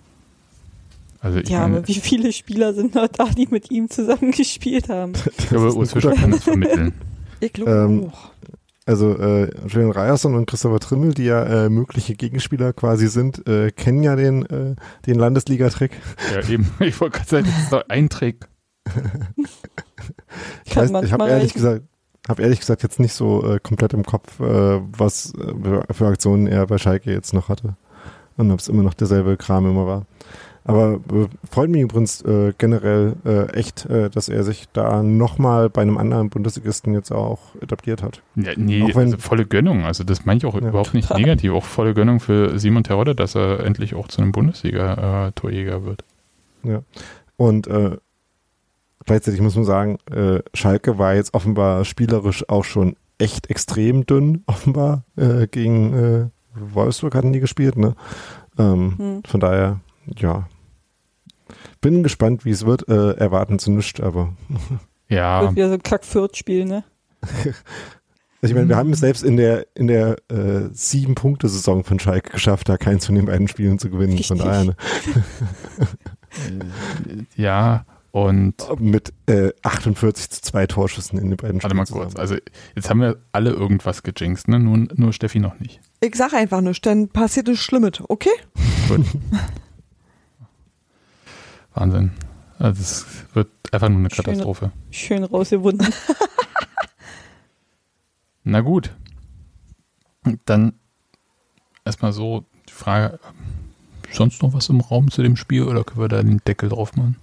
Also 1.21 1.39
ich 1.39 1.49
Ja, 1.49 1.61
meine, 1.61 1.79
aber 1.79 1.89
wie 1.89 1.95
viele 1.95 2.33
Spieler 2.33 2.75
sind 2.75 2.95
noch 2.95 3.09
da, 3.09 3.25
die 3.25 3.49
mit 3.51 3.71
ihm 3.71 3.89
zusammen 3.89 4.31
gespielt 4.33 4.89
haben? 4.91 5.15
ich 5.39 5.49
glaube, 5.49 5.75
Urs 5.75 5.93
Fischer 5.93 6.13
kann 6.13 6.33
das 6.33 6.45
vermitteln. 6.45 6.93
Ich 7.41 7.53
glaube 7.53 7.71
Ähm, 7.71 8.11
auch. 8.13 8.31
Also 8.87 9.17
äh, 9.19 9.51
Julian 9.67 9.93
Ryerson 9.93 10.35
und 10.35 10.47
Christopher 10.47 10.79
Trimmel, 10.81 11.15
die 11.15 11.25
ja 11.25 11.43
äh, 11.65 11.69
mögliche 11.71 12.15
Gegenspieler 12.15 12.73
quasi 12.75 13.09
sind, 13.09 13.47
äh, 13.49 13.71
kennen 13.71 14.03
ja 14.03 14.15
den, 14.15 14.45
äh, 14.47 14.75
den 15.07 15.15
Landesliga-Trick. 15.19 15.93
Ja, 16.35 16.49
eben. 16.49 16.71
Ich 16.81 17.01
wollte 17.01 17.17
gerade 17.19 17.31
sagen, 17.31 17.47
das 17.47 17.63
ist 17.65 17.73
doch 17.73 17.85
ein 17.89 18.09
Trick. 18.11 18.47
Ich, 20.65 20.77
weiß, 20.77 20.91
ich 21.03 21.13
habe 21.13 21.29
ehrlich 21.29 21.55
gesagt, 21.55 21.83
habe 22.29 22.43
ehrlich 22.43 22.61
gesagt 22.61 22.83
jetzt 22.83 22.99
nicht 23.01 23.13
so 23.15 23.45
äh, 23.55 23.61
komplett 23.61 23.93
im 23.95 24.05
Kopf, 24.05 24.41
äh, 24.41 24.81
was 24.99 25.33
äh, 25.35 25.55
für- 25.63 25.87
für 25.93 26.07
Aktionen 26.09 26.47
er 26.47 26.67
bei 26.67 26.79
Schalke 26.79 27.13
jetzt 27.13 27.33
noch 27.33 27.49
hatte 27.49 27.77
und 28.37 28.51
ob 28.51 28.59
es 28.61 28.69
immer 28.69 28.83
noch 28.83 28.95
derselbe 28.95 29.37
Kram 29.37 29.67
immer 29.71 29.87
war. 29.87 30.07
Aber 30.67 30.95
äh, 31.13 31.27
freut 31.51 31.69
mich 31.69 31.83
übrigens 31.83 32.23
äh, 32.23 32.55
generell 32.57 33.17
äh, 33.27 33.51
echt, 33.53 33.85
äh, 33.87 34.09
dass 34.09 34.31
er 34.31 34.45
sich 34.45 34.65
da 34.73 35.03
nochmal 35.03 35.69
bei 35.69 35.83
einem 35.83 35.99
anderen 35.99 36.31
Bundesligisten 36.31 36.95
jetzt 36.95 37.13
auch 37.13 37.41
etabliert 37.61 38.03
hat. 38.03 38.23
Ja, 38.35 38.53
nee, 38.57 38.83
Auch 38.83 38.89
wenn- 38.97 39.09
also 39.13 39.19
volle 39.19 39.45
Gönnung. 39.45 39.85
Also 39.85 40.05
das 40.05 40.25
meine 40.25 40.39
ich 40.39 40.47
auch 40.47 40.55
Ja. 40.55 40.69
überhaupt 40.69 40.95
nicht 40.95 41.13
negativ. 41.15 41.53
Auch 41.53 41.65
volle 41.65 41.93
Gönnung 41.93 42.19
für 42.19 42.59
Simon 42.59 42.83
Terodde, 42.83 43.15
dass 43.15 43.35
er 43.35 43.61
endlich 43.61 43.95
auch 43.95 44.09
zu 44.09 44.23
einem 44.23 44.33
Bundesliga-Torjäger 44.33 45.85
wird. 45.85 46.05
Und 47.37 47.67
äh, 47.67 47.97
gleichzeitig 49.05 49.41
muss 49.43 49.57
man 49.57 49.65
sagen, 49.65 49.99
äh, 50.11 50.41
Schalke 50.55 50.99
war 50.99 51.15
jetzt 51.15 51.35
offenbar 51.35 51.85
spielerisch 51.85 52.49
auch 52.49 52.65
schon 52.65 52.97
echt 53.19 53.51
extrem 53.51 54.07
dünn, 54.07 54.43
offenbar, 54.47 55.05
äh, 55.17 55.47
gegen 55.47 55.93
äh, 55.93 56.27
Wolfsburg 56.55 57.15
hatten 57.17 57.33
die 57.35 57.41
gespielt, 57.41 57.77
ne? 57.77 57.95
Ähm, 58.59 58.95
Hm. 58.97 59.23
Von 59.27 59.41
daher, 59.41 59.81
ja. 60.17 60.47
Bin 61.81 62.03
gespannt, 62.03 62.45
wie 62.45 62.51
es 62.51 62.65
wird. 62.67 62.89
Äh, 62.89 63.13
erwarten 63.13 63.59
zu 63.59 63.71
nichts, 63.71 64.01
aber 64.01 64.35
Ja, 65.09 65.43
Wird 65.43 65.57
wieder 65.57 65.69
so 65.69 65.75
ein 65.75 65.83
Kack-Fürth-Spiel, 65.83 66.65
ne? 66.65 66.85
ich 68.43 68.55
meine, 68.55 68.69
wir 68.69 68.77
haben 68.77 68.93
es 68.93 69.01
selbst 69.01 69.23
in 69.23 69.37
der 69.37 69.67
in 69.75 69.87
der 69.87 70.17
äh, 70.31 70.69
sieben 70.73 71.15
Punkte 71.15 71.49
Saison 71.49 71.85
von 71.85 71.99
Schalke 71.99 72.31
geschafft, 72.31 72.69
da 72.69 72.77
keins 72.77 73.07
von 73.07 73.15
den 73.15 73.27
beiden 73.27 73.49
Spielen 73.49 73.79
zu 73.79 73.91
gewinnen. 73.91 74.23
Von 74.23 74.39
daher 74.39 74.65
ne? 74.65 74.77
ja, 77.37 77.87
und 78.11 78.55
mit 78.79 79.13
äh, 79.27 79.51
48 79.63 80.31
zu 80.31 80.43
zwei 80.43 80.67
Torschüssen 80.67 81.19
in 81.19 81.31
den 81.31 81.37
beiden 81.37 81.63
warte 81.63 81.75
mal 81.75 81.87
Spielen 81.87 82.01
kurz. 82.01 82.13
zusammen. 82.13 82.31
Also 82.31 82.37
jetzt 82.75 82.91
haben 82.91 83.01
wir 83.01 83.17
alle 83.33 83.51
irgendwas 83.51 84.03
gejinxt, 84.03 84.49
ne? 84.49 84.59
Nur, 84.59 84.87
nur 84.95 85.13
Steffi 85.13 85.39
noch 85.39 85.59
nicht. 85.59 85.81
Ich 86.01 86.15
sag 86.15 86.33
einfach 86.35 86.61
nichts, 86.61 86.83
dann 86.83 87.09
passiert 87.09 87.49
es 87.49 87.61
Schlimmes, 87.61 88.03
okay? 88.09 88.31
Gut. 88.89 89.05
Wahnsinn. 91.75 92.13
Also 92.59 92.81
es 92.81 93.07
wird 93.35 93.49
einfach 93.73 93.89
nur 93.89 93.99
eine 93.99 94.11
Schöne- 94.11 94.25
Katastrophe. 94.25 94.73
Schön 94.91 95.25
rausgewunden. 95.25 95.89
Na 98.45 98.61
gut. 98.61 98.95
Dann 100.47 100.75
erstmal 101.85 102.13
so 102.13 102.45
die 102.69 102.73
Frage, 102.73 103.19
sonst 104.11 104.43
noch 104.43 104.55
was 104.55 104.69
im 104.69 104.81
Raum 104.81 105.11
zu 105.11 105.23
dem 105.23 105.37
Spiel 105.37 105.65
oder 105.65 105.85
können 105.85 106.01
wir 106.01 106.09
da 106.09 106.23
den 106.23 106.41
Deckel 106.47 106.69
drauf 106.69 106.95
machen? 106.97 107.17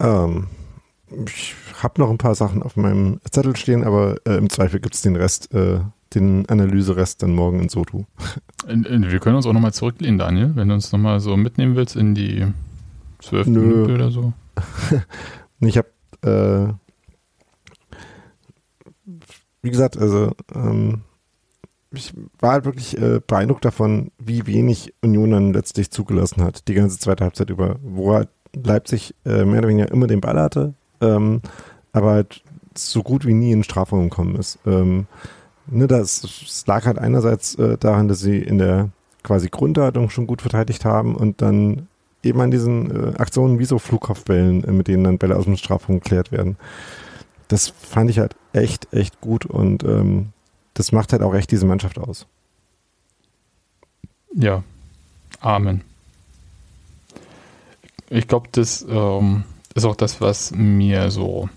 Ähm, 0.00 0.46
ich 1.26 1.54
habe 1.82 2.00
noch 2.00 2.10
ein 2.10 2.18
paar 2.18 2.34
Sachen 2.34 2.62
auf 2.62 2.76
meinem 2.76 3.20
Zettel 3.30 3.56
stehen, 3.56 3.84
aber 3.84 4.16
äh, 4.26 4.36
im 4.36 4.48
Zweifel 4.48 4.80
gibt 4.80 4.94
es 4.94 5.02
den 5.02 5.16
Rest 5.16 5.52
äh, 5.54 5.80
den 6.14 6.48
Analyserest 6.48 7.22
dann 7.22 7.34
morgen 7.34 7.60
in 7.60 7.68
Sotu. 7.68 8.04
Wir 8.66 9.20
können 9.20 9.36
uns 9.36 9.46
auch 9.46 9.52
nochmal 9.52 9.72
zurücklehnen, 9.72 10.18
Daniel, 10.18 10.52
wenn 10.56 10.68
du 10.68 10.74
uns 10.74 10.90
nochmal 10.92 11.20
so 11.20 11.36
mitnehmen 11.36 11.76
willst 11.76 11.96
in 11.96 12.14
die 12.14 12.46
zwölfte 13.20 13.50
Minute 13.50 13.94
oder 13.94 14.10
so. 14.10 14.32
ich 15.60 15.78
habe, 15.78 15.88
äh, 16.22 16.72
wie 19.62 19.70
gesagt, 19.70 19.98
also 19.98 20.32
ähm, 20.54 21.02
ich 21.92 22.14
war 22.38 22.52
halt 22.52 22.64
wirklich 22.64 22.96
äh, 23.00 23.20
beeindruckt 23.26 23.64
davon, 23.64 24.12
wie 24.18 24.46
wenig 24.46 24.94
Union 25.02 25.30
dann 25.30 25.52
letztlich 25.52 25.90
zugelassen 25.90 26.42
hat, 26.42 26.68
die 26.68 26.74
ganze 26.74 26.98
zweite 26.98 27.24
Halbzeit 27.24 27.50
über, 27.50 27.76
wo 27.82 28.14
halt 28.14 28.28
Leipzig 28.54 29.14
äh, 29.24 29.44
mehr 29.44 29.60
oder 29.60 29.68
weniger 29.68 29.90
immer 29.90 30.06
den 30.06 30.20
Ball 30.20 30.38
hatte, 30.38 30.74
ähm, 31.00 31.40
aber 31.92 32.12
halt 32.12 32.42
so 32.76 33.02
gut 33.02 33.26
wie 33.26 33.34
nie 33.34 33.52
in 33.52 33.64
Strafraum 33.64 34.08
gekommen 34.08 34.36
ist. 34.36 34.58
Ähm, 34.66 35.06
ne, 35.66 35.86
das, 35.86 36.20
das, 36.20 36.64
lag 36.66 36.86
halt 36.86 36.98
einerseits 36.98 37.56
äh, 37.56 37.76
daran, 37.78 38.08
dass 38.08 38.20
sie 38.20 38.38
in 38.38 38.58
der 38.58 38.90
quasi 39.22 39.48
Grundhaltung 39.48 40.10
schon 40.10 40.26
gut 40.26 40.42
verteidigt 40.42 40.84
haben 40.84 41.14
und 41.14 41.42
dann 41.42 41.88
eben 42.22 42.40
an 42.40 42.50
diesen 42.50 43.14
äh, 43.14 43.16
Aktionen 43.16 43.58
wie 43.58 43.64
so 43.64 43.78
Flugkopfbällen, 43.78 44.64
äh, 44.64 44.72
mit 44.72 44.88
denen 44.88 45.04
dann 45.04 45.18
Bälle 45.18 45.36
aus 45.36 45.44
dem 45.44 45.56
Strafraum 45.56 46.00
geklärt 46.00 46.32
werden. 46.32 46.56
Das 47.48 47.68
fand 47.68 48.10
ich 48.10 48.18
halt 48.18 48.36
echt, 48.52 48.92
echt 48.92 49.20
gut 49.20 49.46
und 49.46 49.82
ähm, 49.84 50.28
das 50.74 50.92
macht 50.92 51.12
halt 51.12 51.22
auch 51.22 51.34
echt 51.34 51.50
diese 51.50 51.66
Mannschaft 51.66 51.98
aus. 51.98 52.26
Ja, 54.32 54.62
Amen. 55.40 55.82
Ich 58.10 58.28
glaube, 58.28 58.48
das 58.52 58.84
ähm, 58.88 59.44
ist 59.74 59.84
auch 59.84 59.96
das, 59.96 60.20
was 60.20 60.50
mir 60.52 61.10
so 61.10 61.48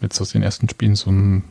jetzt 0.00 0.20
aus 0.20 0.30
den 0.30 0.42
ersten 0.42 0.68
Spielen 0.68 0.96
so 0.96 1.10
ein 1.10 1.44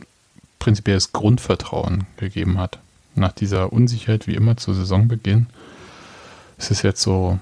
prinzipielles 0.60 1.12
Grundvertrauen 1.12 2.06
gegeben 2.18 2.58
hat. 2.58 2.80
Nach 3.16 3.34
dieser 3.34 3.72
Unsicherheit, 3.72 4.28
wie 4.28 4.36
immer 4.36 4.58
zu 4.58 4.74
Saisonbeginn, 4.74 5.48
ist 6.58 6.72
es 6.72 6.82
jetzt 6.82 7.02
so, 7.02 7.40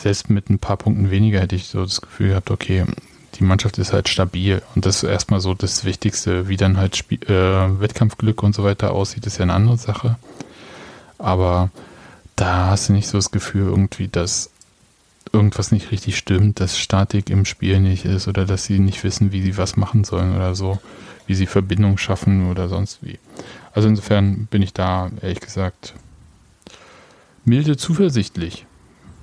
selbst 0.00 0.30
mit 0.30 0.50
ein 0.50 0.58
paar 0.58 0.76
Punkten 0.76 1.10
weniger 1.10 1.40
hätte 1.40 1.56
ich 1.56 1.68
so 1.68 1.82
das 1.82 2.00
Gefühl 2.00 2.30
gehabt, 2.30 2.50
okay, 2.50 2.86
die 3.34 3.44
Mannschaft 3.44 3.78
ist 3.78 3.92
halt 3.92 4.08
stabil 4.08 4.62
und 4.74 4.86
das 4.86 5.02
ist 5.02 5.08
erstmal 5.08 5.40
so 5.40 5.54
das 5.54 5.84
Wichtigste. 5.84 6.48
Wie 6.48 6.56
dann 6.56 6.76
halt 6.76 6.96
Spiel, 6.96 7.22
äh, 7.24 7.80
Wettkampfglück 7.80 8.42
und 8.42 8.54
so 8.54 8.64
weiter 8.64 8.92
aussieht, 8.92 9.26
ist 9.26 9.38
ja 9.38 9.44
eine 9.44 9.54
andere 9.54 9.78
Sache. 9.78 10.18
Aber 11.18 11.70
da 12.36 12.68
hast 12.68 12.88
du 12.88 12.92
nicht 12.92 13.08
so 13.08 13.18
das 13.18 13.30
Gefühl 13.30 13.66
irgendwie, 13.66 14.08
dass 14.08 14.50
irgendwas 15.32 15.70
nicht 15.70 15.90
richtig 15.90 16.16
stimmt, 16.16 16.60
dass 16.60 16.78
Statik 16.78 17.30
im 17.30 17.44
Spiel 17.44 17.80
nicht 17.80 18.04
ist 18.04 18.26
oder 18.26 18.46
dass 18.46 18.64
sie 18.64 18.78
nicht 18.78 19.04
wissen, 19.04 19.32
wie 19.32 19.42
sie 19.42 19.56
was 19.56 19.76
machen 19.76 20.04
sollen 20.04 20.34
oder 20.34 20.54
so, 20.54 20.80
wie 21.26 21.34
sie 21.34 21.46
Verbindung 21.46 21.98
schaffen 21.98 22.50
oder 22.50 22.68
sonst 22.68 22.98
wie. 23.02 23.18
Also 23.72 23.88
insofern 23.88 24.46
bin 24.46 24.62
ich 24.62 24.72
da 24.72 25.10
ehrlich 25.22 25.40
gesagt 25.40 25.94
milde 27.44 27.76
zuversichtlich. 27.76 28.66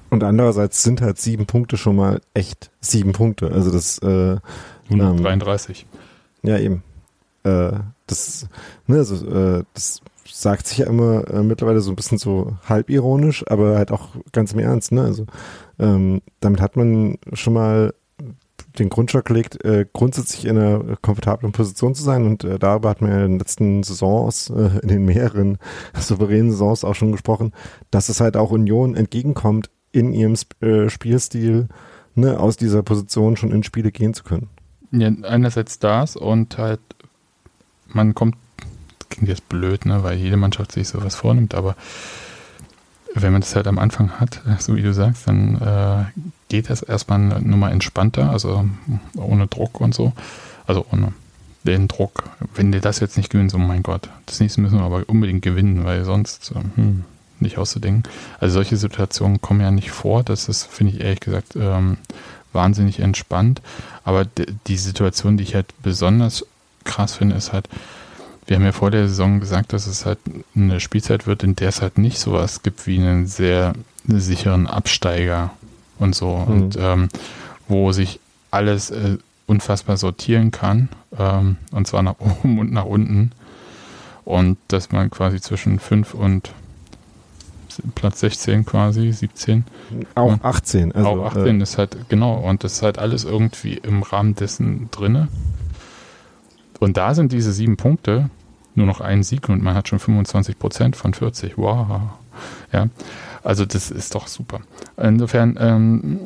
Und 0.09 0.23
andererseits 0.23 0.83
sind 0.83 1.01
halt 1.01 1.19
sieben 1.19 1.45
Punkte 1.45 1.77
schon 1.77 1.95
mal 1.95 2.21
echt 2.33 2.71
sieben 2.79 3.11
Punkte. 3.11 3.51
Also 3.51 3.71
das 3.71 3.99
äh, 3.99 4.37
133. 4.89 5.85
Ähm, 6.43 6.49
ja, 6.49 6.59
eben. 6.59 6.83
Äh, 7.43 7.79
das, 8.07 8.47
ne, 8.87 8.97
also, 8.97 9.25
äh, 9.27 9.63
das 9.73 10.01
sagt 10.25 10.67
sich 10.67 10.79
ja 10.79 10.87
immer 10.87 11.27
äh, 11.29 11.43
mittlerweile 11.43 11.81
so 11.81 11.91
ein 11.91 11.95
bisschen 11.95 12.17
so 12.17 12.55
halbironisch, 12.67 13.43
aber 13.47 13.77
halt 13.77 13.91
auch 13.91 14.09
ganz 14.31 14.53
im 14.53 14.59
Ernst. 14.59 14.91
Ne? 14.91 15.01
Also 15.01 15.25
ähm, 15.79 16.21
damit 16.39 16.61
hat 16.61 16.75
man 16.77 17.17
schon 17.33 17.53
mal 17.53 17.93
den 18.79 18.89
Grundstock 18.89 19.25
gelegt, 19.25 19.63
äh, 19.65 19.85
grundsätzlich 19.91 20.45
in 20.45 20.57
einer 20.57 20.97
komfortablen 21.01 21.51
Position 21.51 21.95
zu 21.95 22.03
sein. 22.03 22.25
Und 22.25 22.43
äh, 22.43 22.59
darüber 22.59 22.89
hat 22.89 23.01
man 23.01 23.11
ja 23.11 23.25
in 23.25 23.31
den 23.31 23.39
letzten 23.39 23.83
Saisons, 23.83 24.49
äh, 24.49 24.79
in 24.81 24.87
den 24.87 25.05
mehreren 25.05 25.57
souveränen 25.99 26.51
Saisons 26.51 26.83
auch 26.83 26.95
schon 26.95 27.11
gesprochen, 27.11 27.53
dass 27.91 28.09
es 28.09 28.21
halt 28.21 28.37
auch 28.37 28.51
Union 28.51 28.95
entgegenkommt, 28.95 29.69
in 29.97 30.13
ihrem 30.13 30.35
äh, 30.61 30.89
Spielstil 30.89 31.67
ne, 32.15 32.39
aus 32.39 32.57
dieser 32.57 32.83
Position 32.83 33.37
schon 33.37 33.51
in 33.51 33.63
Spiele 33.63 33.91
gehen 33.91 34.13
zu 34.13 34.23
können. 34.23 34.49
Ja, 34.91 35.09
einerseits 35.23 35.79
das 35.79 36.15
und 36.15 36.57
halt, 36.57 36.79
man 37.87 38.15
kommt, 38.15 38.35
klingt 39.09 39.27
jetzt 39.27 39.49
blöd, 39.49 39.85
ne, 39.85 40.03
weil 40.03 40.17
jede 40.17 40.37
Mannschaft 40.37 40.71
sich 40.71 40.87
sowas 40.87 41.15
vornimmt, 41.15 41.55
aber 41.55 41.75
wenn 43.13 43.31
man 43.31 43.41
das 43.41 43.55
halt 43.55 43.67
am 43.67 43.79
Anfang 43.79 44.19
hat, 44.19 44.41
so 44.59 44.75
wie 44.75 44.81
du 44.81 44.93
sagst, 44.93 45.27
dann 45.27 45.61
äh, 45.61 46.05
geht 46.49 46.69
das 46.69 46.81
erstmal 46.81 47.19
nur 47.19 47.57
mal 47.57 47.71
entspannter, 47.71 48.29
also 48.29 48.69
ohne 49.15 49.47
Druck 49.47 49.81
und 49.81 49.93
so. 49.93 50.13
Also 50.65 50.85
ohne 50.91 51.13
den 51.63 51.87
Druck. 51.87 52.23
Wenn 52.55 52.71
dir 52.71 52.81
das 52.81 52.99
jetzt 52.99 53.17
nicht 53.17 53.29
gewinnen, 53.29 53.49
so 53.49 53.57
mein 53.57 53.83
Gott, 53.83 54.09
das 54.25 54.39
nächste 54.39 54.61
müssen 54.61 54.77
wir 54.77 54.85
aber 54.85 55.03
unbedingt 55.07 55.41
gewinnen, 55.41 55.85
weil 55.85 56.05
sonst, 56.05 56.53
hm, 56.75 57.03
nicht 57.41 57.57
auszudenken. 57.57 58.03
Also 58.39 58.55
solche 58.55 58.77
Situationen 58.77 59.41
kommen 59.41 59.61
ja 59.61 59.71
nicht 59.71 59.91
vor. 59.91 60.23
Das 60.23 60.49
ist, 60.49 60.65
finde 60.65 60.93
ich 60.93 61.01
ehrlich 61.01 61.19
gesagt, 61.19 61.55
ähm, 61.55 61.97
wahnsinnig 62.53 62.99
entspannt. 62.99 63.61
Aber 64.03 64.25
die 64.67 64.77
Situation, 64.77 65.37
die 65.37 65.43
ich 65.43 65.55
halt 65.55 65.73
besonders 65.81 66.45
krass 66.83 67.15
finde, 67.15 67.35
ist 67.35 67.53
halt, 67.53 67.67
wir 68.45 68.55
haben 68.55 68.63
ja 68.65 68.71
vor 68.71 68.91
der 68.91 69.07
Saison 69.07 69.39
gesagt, 69.39 69.73
dass 69.73 69.87
es 69.87 70.05
halt 70.05 70.19
eine 70.55 70.79
Spielzeit 70.79 71.27
wird, 71.27 71.43
in 71.43 71.55
der 71.55 71.69
es 71.69 71.81
halt 71.81 71.97
nicht 71.97 72.19
sowas 72.19 72.63
gibt 72.63 72.87
wie 72.87 72.97
einen 72.97 73.27
sehr 73.27 73.73
sicheren 74.07 74.67
Absteiger 74.67 75.51
und 75.99 76.15
so. 76.15 76.37
Mhm. 76.37 76.47
Und 76.47 76.77
ähm, 76.79 77.09
wo 77.67 77.91
sich 77.91 78.19
alles 78.51 78.89
äh, 78.91 79.17
unfassbar 79.45 79.97
sortieren 79.97 80.51
kann. 80.51 80.89
Ähm, 81.17 81.57
und 81.71 81.87
zwar 81.87 82.03
nach 82.03 82.15
oben 82.19 82.59
und 82.59 82.71
nach 82.71 82.85
unten. 82.85 83.31
Und 84.25 84.57
dass 84.67 84.91
man 84.91 85.09
quasi 85.09 85.39
zwischen 85.39 85.79
5 85.79 86.13
und 86.13 86.51
Platz 87.95 88.19
16 88.21 88.65
quasi, 88.65 89.11
17. 89.11 89.63
Auch 90.15 90.37
18. 90.41 90.93
Also, 90.93 91.09
auch 91.09 91.25
18 91.25 91.59
äh, 91.59 91.63
ist 91.63 91.77
halt, 91.77 91.97
genau, 92.09 92.35
und 92.35 92.63
das 92.63 92.73
ist 92.73 92.81
halt 92.81 92.99
alles 92.99 93.23
irgendwie 93.23 93.75
im 93.75 94.03
Rahmen 94.03 94.35
dessen 94.35 94.89
drinne. 94.91 95.27
Und 96.79 96.97
da 96.97 97.13
sind 97.13 97.31
diese 97.31 97.51
sieben 97.51 97.77
Punkte 97.77 98.29
nur 98.75 98.85
noch 98.85 99.01
ein 99.01 99.23
Sieg 99.23 99.49
und 99.49 99.63
man 99.63 99.73
hat 99.73 99.87
schon 99.87 99.99
25 99.99 100.59
Prozent 100.59 100.95
von 100.95 101.13
40. 101.13 101.57
Wow. 101.57 102.01
Ja, 102.71 102.87
also 103.43 103.65
das 103.65 103.89
ist 103.89 104.13
doch 104.13 104.27
super. 104.27 104.61
Insofern 104.97 105.57
ähm, 105.59 106.19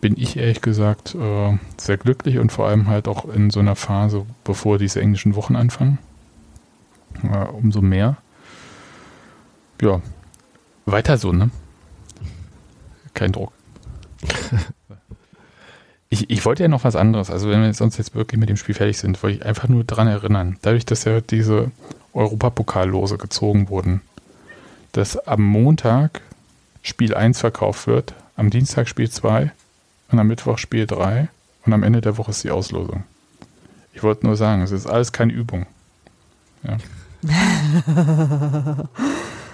bin 0.00 0.14
ich 0.18 0.36
ehrlich 0.36 0.60
gesagt 0.60 1.14
äh, 1.14 1.58
sehr 1.78 1.96
glücklich 1.96 2.38
und 2.38 2.52
vor 2.52 2.68
allem 2.68 2.88
halt 2.88 3.08
auch 3.08 3.26
in 3.26 3.50
so 3.50 3.60
einer 3.60 3.76
Phase, 3.76 4.26
bevor 4.44 4.78
diese 4.78 5.00
englischen 5.00 5.34
Wochen 5.34 5.56
anfangen. 5.56 5.98
Äh, 7.22 7.46
umso 7.46 7.80
mehr 7.80 8.18
ja, 9.80 10.00
weiter 10.86 11.18
so, 11.18 11.32
ne? 11.32 11.50
Kein 13.14 13.32
Druck. 13.32 13.52
Ich, 16.12 16.28
ich 16.28 16.44
wollte 16.44 16.64
ja 16.64 16.68
noch 16.68 16.82
was 16.82 16.96
anderes. 16.96 17.30
Also, 17.30 17.48
wenn 17.48 17.62
wir 17.62 17.72
sonst 17.72 17.96
jetzt 17.96 18.16
wirklich 18.16 18.38
mit 18.38 18.48
dem 18.48 18.56
Spiel 18.56 18.74
fertig 18.74 18.98
sind, 18.98 19.22
wollte 19.22 19.38
ich 19.38 19.46
einfach 19.46 19.68
nur 19.68 19.84
daran 19.84 20.08
erinnern, 20.08 20.58
dadurch, 20.60 20.84
dass 20.84 21.04
ja 21.04 21.20
diese 21.20 21.70
Europapokallose 22.12 23.16
gezogen 23.16 23.68
wurden, 23.68 24.00
dass 24.90 25.16
am 25.16 25.42
Montag 25.42 26.20
Spiel 26.82 27.14
1 27.14 27.38
verkauft 27.38 27.86
wird, 27.86 28.14
am 28.36 28.50
Dienstag 28.50 28.88
Spiel 28.88 29.08
2 29.08 29.52
und 30.10 30.18
am 30.18 30.26
Mittwoch 30.26 30.58
Spiel 30.58 30.86
3 30.86 31.28
und 31.64 31.72
am 31.72 31.84
Ende 31.84 32.00
der 32.00 32.18
Woche 32.18 32.32
ist 32.32 32.42
die 32.42 32.50
Auslosung. 32.50 33.04
Ich 33.92 34.02
wollte 34.02 34.26
nur 34.26 34.36
sagen, 34.36 34.62
es 34.62 34.72
ist 34.72 34.88
alles 34.88 35.12
keine 35.12 35.32
Übung. 35.32 35.66
Ja. 36.64 36.78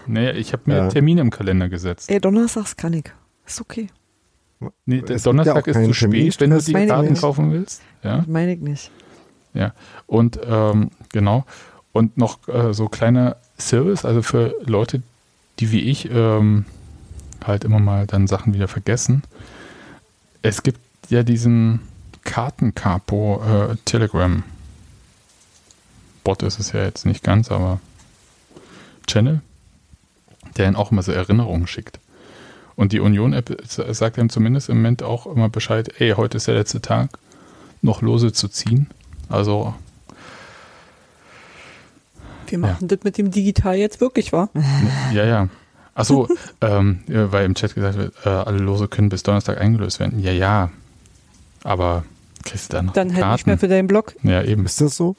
Nee, 0.06 0.30
ich 0.32 0.52
habe 0.52 0.62
mir 0.66 0.76
ja. 0.76 0.88
Termine 0.88 1.20
im 1.20 1.30
Kalender 1.30 1.68
gesetzt. 1.68 2.10
Ey, 2.10 2.20
donnerstags 2.20 2.76
kann 2.76 2.92
ich. 2.92 3.04
Ist 3.46 3.60
okay. 3.60 3.88
Nee, 4.86 5.02
der 5.02 5.18
Donnerstag 5.18 5.66
ist 5.66 5.84
zu 5.84 5.92
spät, 5.92 6.40
wenn 6.40 6.50
du 6.50 6.60
die 6.60 6.72
Karten 6.72 7.14
kaufen 7.14 7.52
willst. 7.52 7.82
Ja? 8.02 8.24
Meine 8.26 8.54
ich 8.54 8.60
nicht. 8.60 8.90
Ja, 9.52 9.72
und 10.06 10.38
ähm, 10.44 10.90
genau. 11.12 11.44
Und 11.92 12.18
noch 12.18 12.46
äh, 12.48 12.74
so 12.74 12.88
kleiner 12.88 13.36
Service, 13.58 14.04
also 14.04 14.22
für 14.22 14.54
Leute, 14.64 15.02
die 15.58 15.72
wie 15.72 15.80
ich 15.80 16.10
ähm, 16.10 16.66
halt 17.44 17.64
immer 17.64 17.78
mal 17.78 18.06
dann 18.06 18.26
Sachen 18.26 18.54
wieder 18.54 18.68
vergessen. 18.68 19.22
Es 20.42 20.62
gibt 20.62 20.80
ja 21.08 21.22
diesen 21.22 21.80
Kartencapo 22.24 23.42
äh, 23.42 23.76
Telegram. 23.84 24.42
Bot 26.24 26.42
ist 26.42 26.58
es 26.58 26.72
ja 26.72 26.82
jetzt 26.82 27.06
nicht 27.06 27.22
ganz, 27.22 27.50
aber 27.50 27.80
Channel 29.06 29.40
der 30.56 30.66
ihnen 30.66 30.76
auch 30.76 30.92
immer 30.92 31.02
so 31.02 31.12
Erinnerungen 31.12 31.66
schickt. 31.66 31.98
Und 32.76 32.92
die 32.92 33.00
Union-App 33.00 33.56
sagt 33.66 34.18
ihm 34.18 34.28
zumindest 34.28 34.68
im 34.68 34.76
Moment 34.76 35.02
auch 35.02 35.26
immer 35.26 35.48
Bescheid, 35.48 35.88
ey, 35.98 36.12
heute 36.12 36.36
ist 36.36 36.46
der 36.46 36.54
letzte 36.54 36.82
Tag, 36.82 37.10
noch 37.80 38.02
Lose 38.02 38.32
zu 38.32 38.48
ziehen. 38.48 38.88
Also. 39.28 39.74
Wir 42.48 42.58
machen 42.58 42.88
ja. 42.88 42.88
das 42.88 43.04
mit 43.04 43.18
dem 43.18 43.30
Digital 43.30 43.76
jetzt 43.76 44.00
wirklich, 44.00 44.32
wahr? 44.32 44.50
Ja, 45.12 45.24
ja. 45.24 45.48
Achso, 45.94 46.28
ähm, 46.60 47.00
weil 47.06 47.46
im 47.46 47.54
Chat 47.54 47.74
gesagt 47.74 47.96
wird, 47.96 48.14
äh, 48.26 48.28
alle 48.28 48.58
Lose 48.58 48.86
können 48.86 49.08
bis 49.08 49.22
Donnerstag 49.22 49.58
eingelöst 49.58 49.98
werden. 49.98 50.20
Ja, 50.20 50.32
ja. 50.32 50.70
Aber 51.64 52.04
kriegst 52.44 52.70
du 52.70 52.76
dann 52.76 52.86
noch 52.86 52.92
Dann 52.92 53.16
halt 53.16 53.32
nicht 53.32 53.46
mehr 53.46 53.58
für 53.58 53.68
deinen 53.68 53.88
Blog. 53.88 54.14
Ja, 54.22 54.42
eben. 54.42 54.66
Ist 54.66 54.82
das 54.82 54.96
so? 54.96 55.16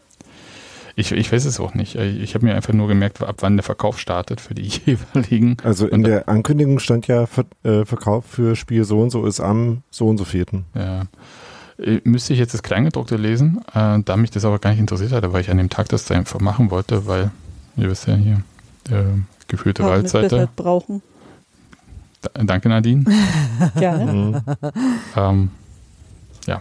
Ich, 1.00 1.12
ich 1.12 1.32
weiß 1.32 1.46
es 1.46 1.60
auch 1.60 1.76
nicht. 1.76 1.94
Ich 1.96 2.34
habe 2.34 2.44
mir 2.44 2.56
einfach 2.56 2.74
nur 2.74 2.88
gemerkt, 2.88 3.22
ab 3.22 3.36
wann 3.42 3.56
der 3.56 3.64
Verkauf 3.64 4.00
startet 4.00 4.42
für 4.42 4.56
die 4.56 4.64
jeweiligen. 4.86 5.56
Also 5.64 5.86
in 5.88 6.02
der 6.04 6.28
Ankündigung 6.28 6.80
stand 6.80 7.06
ja 7.06 7.28
Ver 7.28 7.46
äh, 7.64 7.86
Verkauf 7.86 8.26
für 8.26 8.56
Spiel 8.56 8.84
so 8.84 9.00
und 9.02 9.12
so 9.12 9.24
ist 9.28 9.40
am 9.40 9.84
so 9.92 10.08
und 10.08 10.18
so 10.18 10.26
vierten. 10.26 10.66
Ja. 10.74 11.04
Äh, 11.78 12.02
müsste 12.04 12.34
ich 12.34 12.40
jetzt 12.40 12.56
das 12.56 12.64
Kleingedruckte 12.64 13.16
lesen, 13.16 13.62
äh, 13.76 14.00
da 14.04 14.18
mich 14.18 14.32
das 14.32 14.44
aber 14.44 14.58
gar 14.58 14.72
nicht 14.72 14.80
interessiert 14.80 15.12
hatte, 15.12 15.32
weil 15.34 15.42
ich 15.42 15.52
an 15.52 15.58
dem 15.60 15.70
Tag 15.70 15.88
das 15.90 16.10
einfach 16.10 16.40
machen 16.40 16.72
wollte, 16.72 17.06
weil 17.06 17.30
ihr 17.76 17.92
wisst 17.92 18.08
ja 18.08 18.16
hier, 18.16 18.42
äh, 18.90 19.04
gefühlte 19.48 19.84
Waldseite. 19.84 20.32
wir 20.36 20.46
das 20.48 20.56
brauchen. 20.56 21.04
Da, 22.24 22.32
danke 22.44 22.70
Nadine. 22.70 23.06
Gerne. 23.78 24.12
Mhm. 24.14 24.42
ähm, 25.16 25.52
ja, 26.48 26.60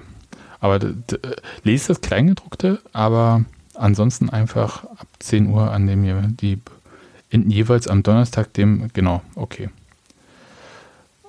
aber 0.60 0.78
d- 0.78 1.18
lest 1.64 1.88
das 1.88 2.02
Kleingedruckte, 2.02 2.80
aber 2.92 3.46
ansonsten 3.78 4.30
einfach 4.30 4.84
ab 4.84 5.06
10 5.18 5.48
Uhr 5.48 5.70
an 5.70 5.86
dem 5.86 6.36
die 6.36 6.60
in, 7.30 7.50
jeweils 7.50 7.88
am 7.88 8.02
Donnerstag 8.02 8.52
dem 8.54 8.88
genau 8.92 9.22
okay. 9.34 9.70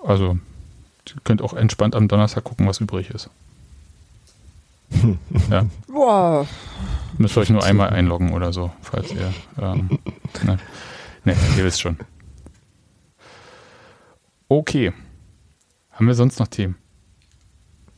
Also 0.04 0.38
ihr 1.08 1.22
könnt 1.24 1.42
auch 1.42 1.54
entspannt 1.54 1.96
am 1.96 2.08
Donnerstag 2.08 2.44
gucken, 2.44 2.68
was 2.68 2.80
übrig 2.80 3.10
ist. 3.10 3.30
ja, 5.52 5.66
Boah. 5.88 6.48
müsst 7.18 7.36
ihr 7.38 7.42
euch 7.42 7.50
nur 7.50 7.64
einmal 7.64 7.90
einloggen 7.90 8.32
oder 8.32 8.54
so, 8.54 8.72
falls 8.82 9.12
ihr 9.12 9.34
ähm, 9.60 10.00
ne, 10.44 10.58
ne, 11.26 11.36
ihr 11.58 11.64
wisst 11.66 11.82
schon. 11.82 11.98
Okay. 14.48 14.94
Haben 15.92 16.08
wir 16.08 16.14
sonst 16.14 16.40
noch 16.40 16.48
Themen? 16.48 16.76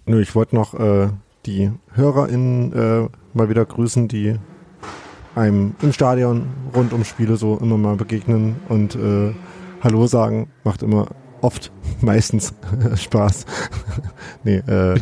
Nö, 0.06 0.22
ich 0.22 0.34
wollte 0.34 0.56
noch 0.56 0.74
äh, 0.74 1.10
die 1.46 1.72
HörerInnen 1.92 2.74
äh, 2.74 3.10
mal 3.34 3.50
wieder 3.50 3.66
grüßen, 3.66 4.08
die 4.08 4.36
einem 5.36 5.76
im 5.82 5.94
Stadion 5.94 6.48
rund 6.76 6.94
um 6.94 7.04
Spiele 7.04 7.38
so 7.38 7.58
immer 7.58 7.78
mal 7.78 7.96
begegnen 7.96 8.58
und 8.68 8.96
äh, 8.96 9.34
Hallo 9.82 10.08
sagen. 10.08 10.50
Macht 10.64 10.84
immer 10.84 11.08
oft, 11.42 11.72
meistens 12.02 12.54
Spaß. 12.96 13.46
nee, 14.44 14.58
äh, 14.58 15.00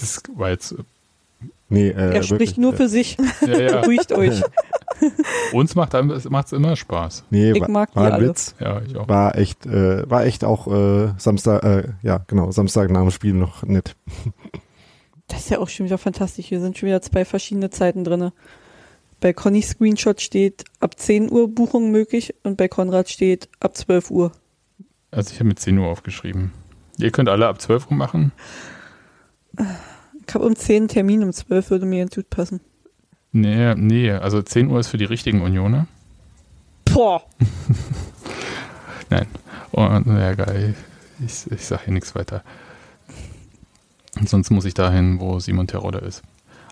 Das 0.00 0.22
war 0.34 0.50
jetzt 0.50 0.74
nee, 1.68 1.88
äh, 1.88 1.92
Er 1.92 2.12
wirklich, 2.14 2.26
spricht 2.28 2.58
nur 2.58 2.72
äh, 2.74 2.76
für 2.76 2.88
sich. 2.88 3.16
ja, 3.46 3.60
ja. 3.60 3.80
Beruhigt 3.80 4.12
euch. 4.12 4.42
Uns 5.52 5.74
macht 5.74 5.92
es 5.94 6.52
immer 6.52 6.74
Spaß. 6.74 7.24
Nee, 7.30 7.52
Ich 7.52 7.60
war, 7.60 7.70
mag 7.70 7.90
die 7.92 7.96
war 7.96 8.06
ein 8.06 8.12
alle. 8.12 8.28
Witz. 8.30 8.54
Ja, 8.58 8.80
ich 8.80 8.96
auch. 8.96 9.08
War 9.08 9.36
echt, 9.36 9.66
äh, 9.66 10.08
war 10.08 10.24
echt 10.24 10.42
auch 10.44 10.66
äh, 10.68 11.12
Samstag, 11.18 11.62
äh, 11.64 11.88
ja 12.02 12.20
genau, 12.26 12.50
Samstag 12.50 12.90
nach 12.90 13.02
dem 13.02 13.10
Spiel 13.10 13.34
noch 13.34 13.62
nett. 13.62 13.94
Das 15.28 15.40
ist 15.40 15.50
ja 15.50 15.58
auch 15.58 15.68
schon 15.68 15.86
wieder 15.86 15.98
fantastisch. 15.98 16.46
Hier 16.46 16.60
sind 16.60 16.78
schon 16.78 16.88
wieder 16.88 17.02
zwei 17.02 17.24
verschiedene 17.24 17.70
Zeiten 17.70 18.04
drin. 18.04 18.30
Bei 19.20 19.32
Conny 19.32 19.62
Screenshot 19.62 20.20
steht 20.20 20.64
ab 20.78 20.98
10 20.98 21.30
Uhr 21.30 21.48
Buchung 21.48 21.90
möglich 21.90 22.34
und 22.42 22.56
bei 22.56 22.68
Konrad 22.68 23.08
steht 23.08 23.48
ab 23.60 23.76
12 23.76 24.10
Uhr. 24.10 24.32
Also 25.10 25.32
ich 25.32 25.38
habe 25.40 25.48
mit 25.48 25.58
10 25.58 25.78
Uhr 25.78 25.88
aufgeschrieben. 25.88 26.52
Ihr 26.98 27.10
könnt 27.10 27.28
alle 27.28 27.48
ab 27.48 27.60
12 27.60 27.90
Uhr 27.90 27.96
machen. 27.96 28.32
Ich 30.26 30.34
habe 30.34 30.44
um 30.44 30.54
10 30.54 30.76
einen 30.76 30.88
Termin, 30.88 31.22
um 31.22 31.32
12 31.32 31.70
würde 31.70 31.86
mir 31.86 32.00
ganz 32.04 32.14
gut 32.14 32.30
passen. 32.30 32.60
Nee, 33.32 33.74
nee, 33.74 34.10
also 34.10 34.42
10 34.42 34.70
Uhr 34.70 34.80
ist 34.80 34.88
für 34.88 34.98
die 34.98 35.04
richtigen 35.04 35.42
Unioner. 35.42 35.86
Boah, 36.84 37.22
Nein. 39.10 39.26
Und, 39.72 40.06
ja, 40.06 40.34
geil. 40.34 40.74
Ich, 41.24 41.50
ich 41.50 41.64
sage 41.64 41.84
hier 41.84 41.94
nichts 41.94 42.14
weiter. 42.14 42.42
Und 44.18 44.28
sonst 44.28 44.50
muss 44.50 44.64
ich 44.64 44.74
dahin, 44.74 45.20
wo 45.20 45.38
Simon 45.40 45.66
Terodde 45.66 45.98
ist. 45.98 46.22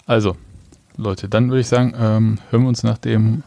Also, 0.07 0.37
Leute, 0.97 1.29
dann 1.29 1.49
würde 1.49 1.61
ich 1.61 1.69
sagen, 1.69 1.93
ähm, 1.97 2.39
hören 2.51 2.63
wir 2.63 2.69
uns 2.69 2.83
nach 2.83 2.99
dem 2.99 3.43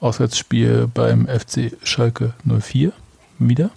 Auswärtsspiel 0.00 0.88
beim 0.92 1.26
FC 1.26 1.76
Schalke 1.82 2.34
04 2.44 2.92
wieder. 3.38 3.70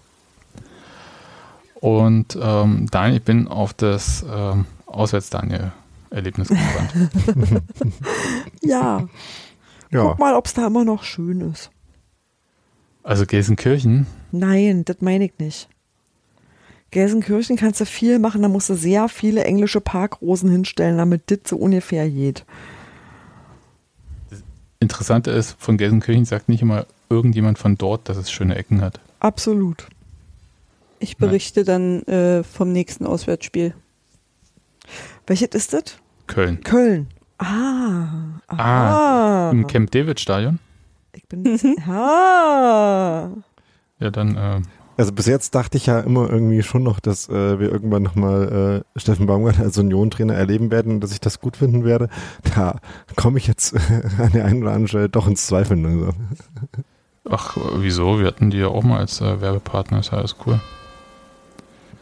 Und 1.76 2.38
ähm, 2.42 2.88
Daniel, 2.92 3.18
ich 3.18 3.24
bin 3.24 3.48
auf 3.48 3.74
das 3.74 4.26
ähm, 4.30 4.66
Auswärts-Daniel-Erlebnis 4.88 6.50
gespannt. 6.50 6.94
Ja. 8.62 9.08
Ja, 9.92 10.04
Guck 10.04 10.20
mal, 10.20 10.36
ob 10.36 10.46
es 10.46 10.54
da 10.54 10.68
immer 10.68 10.84
noch 10.86 11.04
schön 11.04 11.42
ist. 11.42 11.72
Also 13.02 13.26
Gelsenkirchen, 13.26 14.06
Nein, 14.32 14.86
das 14.86 14.98
meine 15.02 15.26
ich 15.26 15.34
nicht. 15.40 15.68
Gelsenkirchen 16.92 17.56
kannst 17.56 17.80
du 17.82 17.86
viel 17.86 18.18
machen, 18.20 18.42
da 18.42 18.48
musst 18.48 18.70
du 18.70 18.74
sehr 18.76 19.10
viele 19.10 19.44
englische 19.44 19.80
Parkrosen 19.82 20.50
hinstellen, 20.50 20.98
damit 20.98 21.30
das 21.30 21.40
so 21.48 21.58
ungefähr 21.58 22.10
geht. 22.10 22.46
Interessante 24.80 25.32
ist, 25.32 25.56
von 25.60 25.78
Gelsenkirchen 25.78 26.26
sagt 26.26 26.50
nicht 26.50 26.62
immer 26.62 26.86
irgendjemand 27.10 27.60
von 27.60 27.76
dort, 27.78 28.08
dass 28.08 28.18
es 28.18 28.32
schöne 28.32 28.56
Ecken 28.56 28.82
hat. 28.82 29.00
Absolut. 29.20 29.88
ich 31.00 31.18
berichte 31.18 31.64
dann 31.64 32.02
äh, 32.04 32.44
vom 32.44 32.72
nächsten 32.72 33.06
Auswärtsspiel. 33.06 33.74
Welches 35.28 35.50
ist 35.50 35.74
das? 35.74 35.84
Köln. 36.28 36.62
Köln. 36.64 37.08
Ah. 37.38 38.08
Ah, 38.48 39.48
Ah. 39.48 39.52
Im 39.52 39.68
Camp 39.68 39.92
David 39.92 40.20
Stadion. 40.20 40.60
Ich 41.14 41.26
bin. 41.28 41.60
Ah. 41.88 43.30
Ja, 44.00 44.10
dann, 44.12 44.36
äh, 44.38 44.62
also 45.00 45.14
bis 45.14 45.28
jetzt 45.28 45.56
dachte 45.56 45.78
ich 45.78 45.86
ja 45.86 46.02
immer 46.02 46.30
irgendwie 46.30 46.62
schon 46.62 46.84
noch, 46.84 47.00
dass 47.00 47.30
äh, 47.30 47.58
wir 47.58 47.72
irgendwann 47.72 48.04
nochmal 48.04 48.84
äh, 48.96 49.00
Steffen 49.00 49.28
Baumgart 49.28 49.58
als 49.58 49.78
Union-Trainer 49.78 50.34
erleben 50.34 50.72
werden 50.72 50.92
und 50.92 51.00
dass 51.00 51.14
ich 51.14 51.22
das 51.22 51.40
gut 51.40 51.56
finden 51.56 51.86
werde. 51.86 52.10
Da 52.54 52.76
komme 53.16 53.38
ich 53.38 53.48
jetzt 53.48 53.76
an 54.20 54.34
der 54.34 54.44
einen 54.44 54.62
oder 54.62 54.72
anderen 54.72 54.90
Stelle 54.90 55.08
doch 55.08 55.26
ins 55.26 55.48
Zweifeln. 55.48 55.86
Also. 55.86 56.10
ach, 57.30 57.56
wieso? 57.78 58.20
Wir 58.20 58.28
hatten 58.28 58.50
die 58.50 58.58
ja 58.58 58.68
auch 58.68 58.84
mal 58.84 59.00
als 59.00 59.22
äh, 59.22 59.40
Werbepartner, 59.40 60.00
ist 60.00 60.12
ja 60.12 60.18
alles 60.18 60.36
cool. 60.46 60.60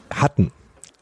Hatten, 0.09 0.51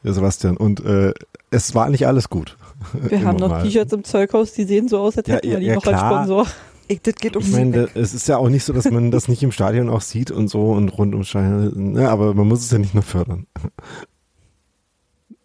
Sebastian. 0.04 0.58
Und 0.58 0.84
äh, 0.84 1.14
es 1.50 1.74
war 1.74 1.88
nicht 1.88 2.06
alles 2.06 2.28
gut. 2.28 2.58
Wir 2.92 3.12
Immer 3.20 3.28
haben 3.28 3.36
noch. 3.38 3.62
T-Shirts 3.62 3.94
im 3.94 4.04
Zeughaus, 4.04 4.52
die 4.52 4.64
sehen 4.64 4.88
so 4.88 4.98
aus, 4.98 5.16
als 5.16 5.28
hätten 5.28 5.46
ja, 5.46 5.52
wir 5.54 5.60
die 5.60 5.66
ja, 5.66 5.74
noch 5.76 5.86
als 5.86 5.96
klar. 5.96 6.24
Sponsor. 6.24 6.46
Ich, 6.88 7.02
das 7.02 7.14
geht 7.16 7.36
um 7.36 7.42
Ich 7.42 7.50
meine, 7.50 7.88
es 7.94 8.14
ist 8.14 8.28
ja 8.28 8.36
auch 8.36 8.48
nicht 8.48 8.64
so, 8.64 8.72
dass 8.72 8.90
man 8.90 9.10
das 9.10 9.28
nicht 9.28 9.42
im 9.42 9.52
Stadion 9.52 9.88
auch 9.88 10.02
sieht 10.02 10.30
und 10.30 10.48
so 10.48 10.72
und 10.72 10.88
rund 10.90 11.14
ums 11.14 11.28
Stadion. 11.28 11.92
Ne, 11.92 12.08
aber 12.08 12.34
man 12.34 12.46
muss 12.46 12.60
es 12.60 12.70
ja 12.70 12.78
nicht 12.78 12.94
nur 12.94 13.02
fördern. 13.02 13.46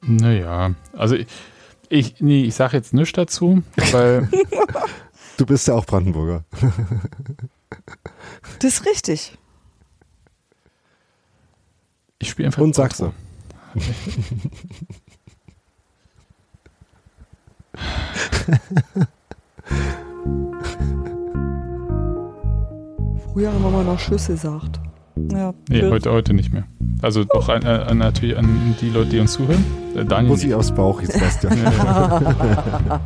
Naja, 0.01 0.75
also 0.93 1.15
ich, 1.15 1.27
ich, 1.89 2.21
nee, 2.21 2.43
ich 2.43 2.55
sage 2.55 2.77
jetzt 2.77 2.93
nichts 2.93 3.13
dazu, 3.13 3.63
weil 3.91 4.29
Du 5.41 5.47
bist 5.47 5.67
ja 5.67 5.73
auch 5.73 5.85
Brandenburger. 5.85 6.45
Das 8.59 8.75
ist 8.75 8.85
richtig. 8.85 9.35
ich 12.19 12.29
spiele 12.29 12.47
einfach. 12.47 12.61
Und 12.61 12.77
Outro. 12.77 13.11
Früher 23.33 23.53
haben 23.53 23.63
wir 23.63 23.69
mal 23.69 23.83
noch 23.83 23.97
Tschüss 23.97 24.27
gesagt. 24.27 24.79
Ja, 25.31 25.53
Nee, 25.69 25.89
heute, 25.89 26.11
heute 26.11 26.33
nicht 26.33 26.51
mehr. 26.53 26.63
Also 27.01 27.23
doch 27.23 27.49
an, 27.49 27.63
an, 27.63 27.97
natürlich 27.97 28.37
an 28.37 28.75
die 28.81 28.89
Leute, 28.89 29.09
die 29.09 29.19
uns 29.19 29.33
zuhören. 29.33 29.63
Äh, 29.95 30.05
Daniel 30.05 30.31
Muss 30.31 30.43
ich 30.43 30.53
aufs 30.53 30.71
Bauch, 30.71 31.01
Sebastian. 31.01 31.57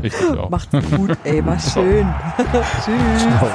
Ich 0.02 0.14
auch. 0.38 0.50
Macht's 0.50 0.72
gut, 0.96 1.18
ey, 1.24 1.46
war 1.46 1.60
schön. 1.74 2.06
Tschüss. 2.84 3.22
Ciao. 3.22 3.48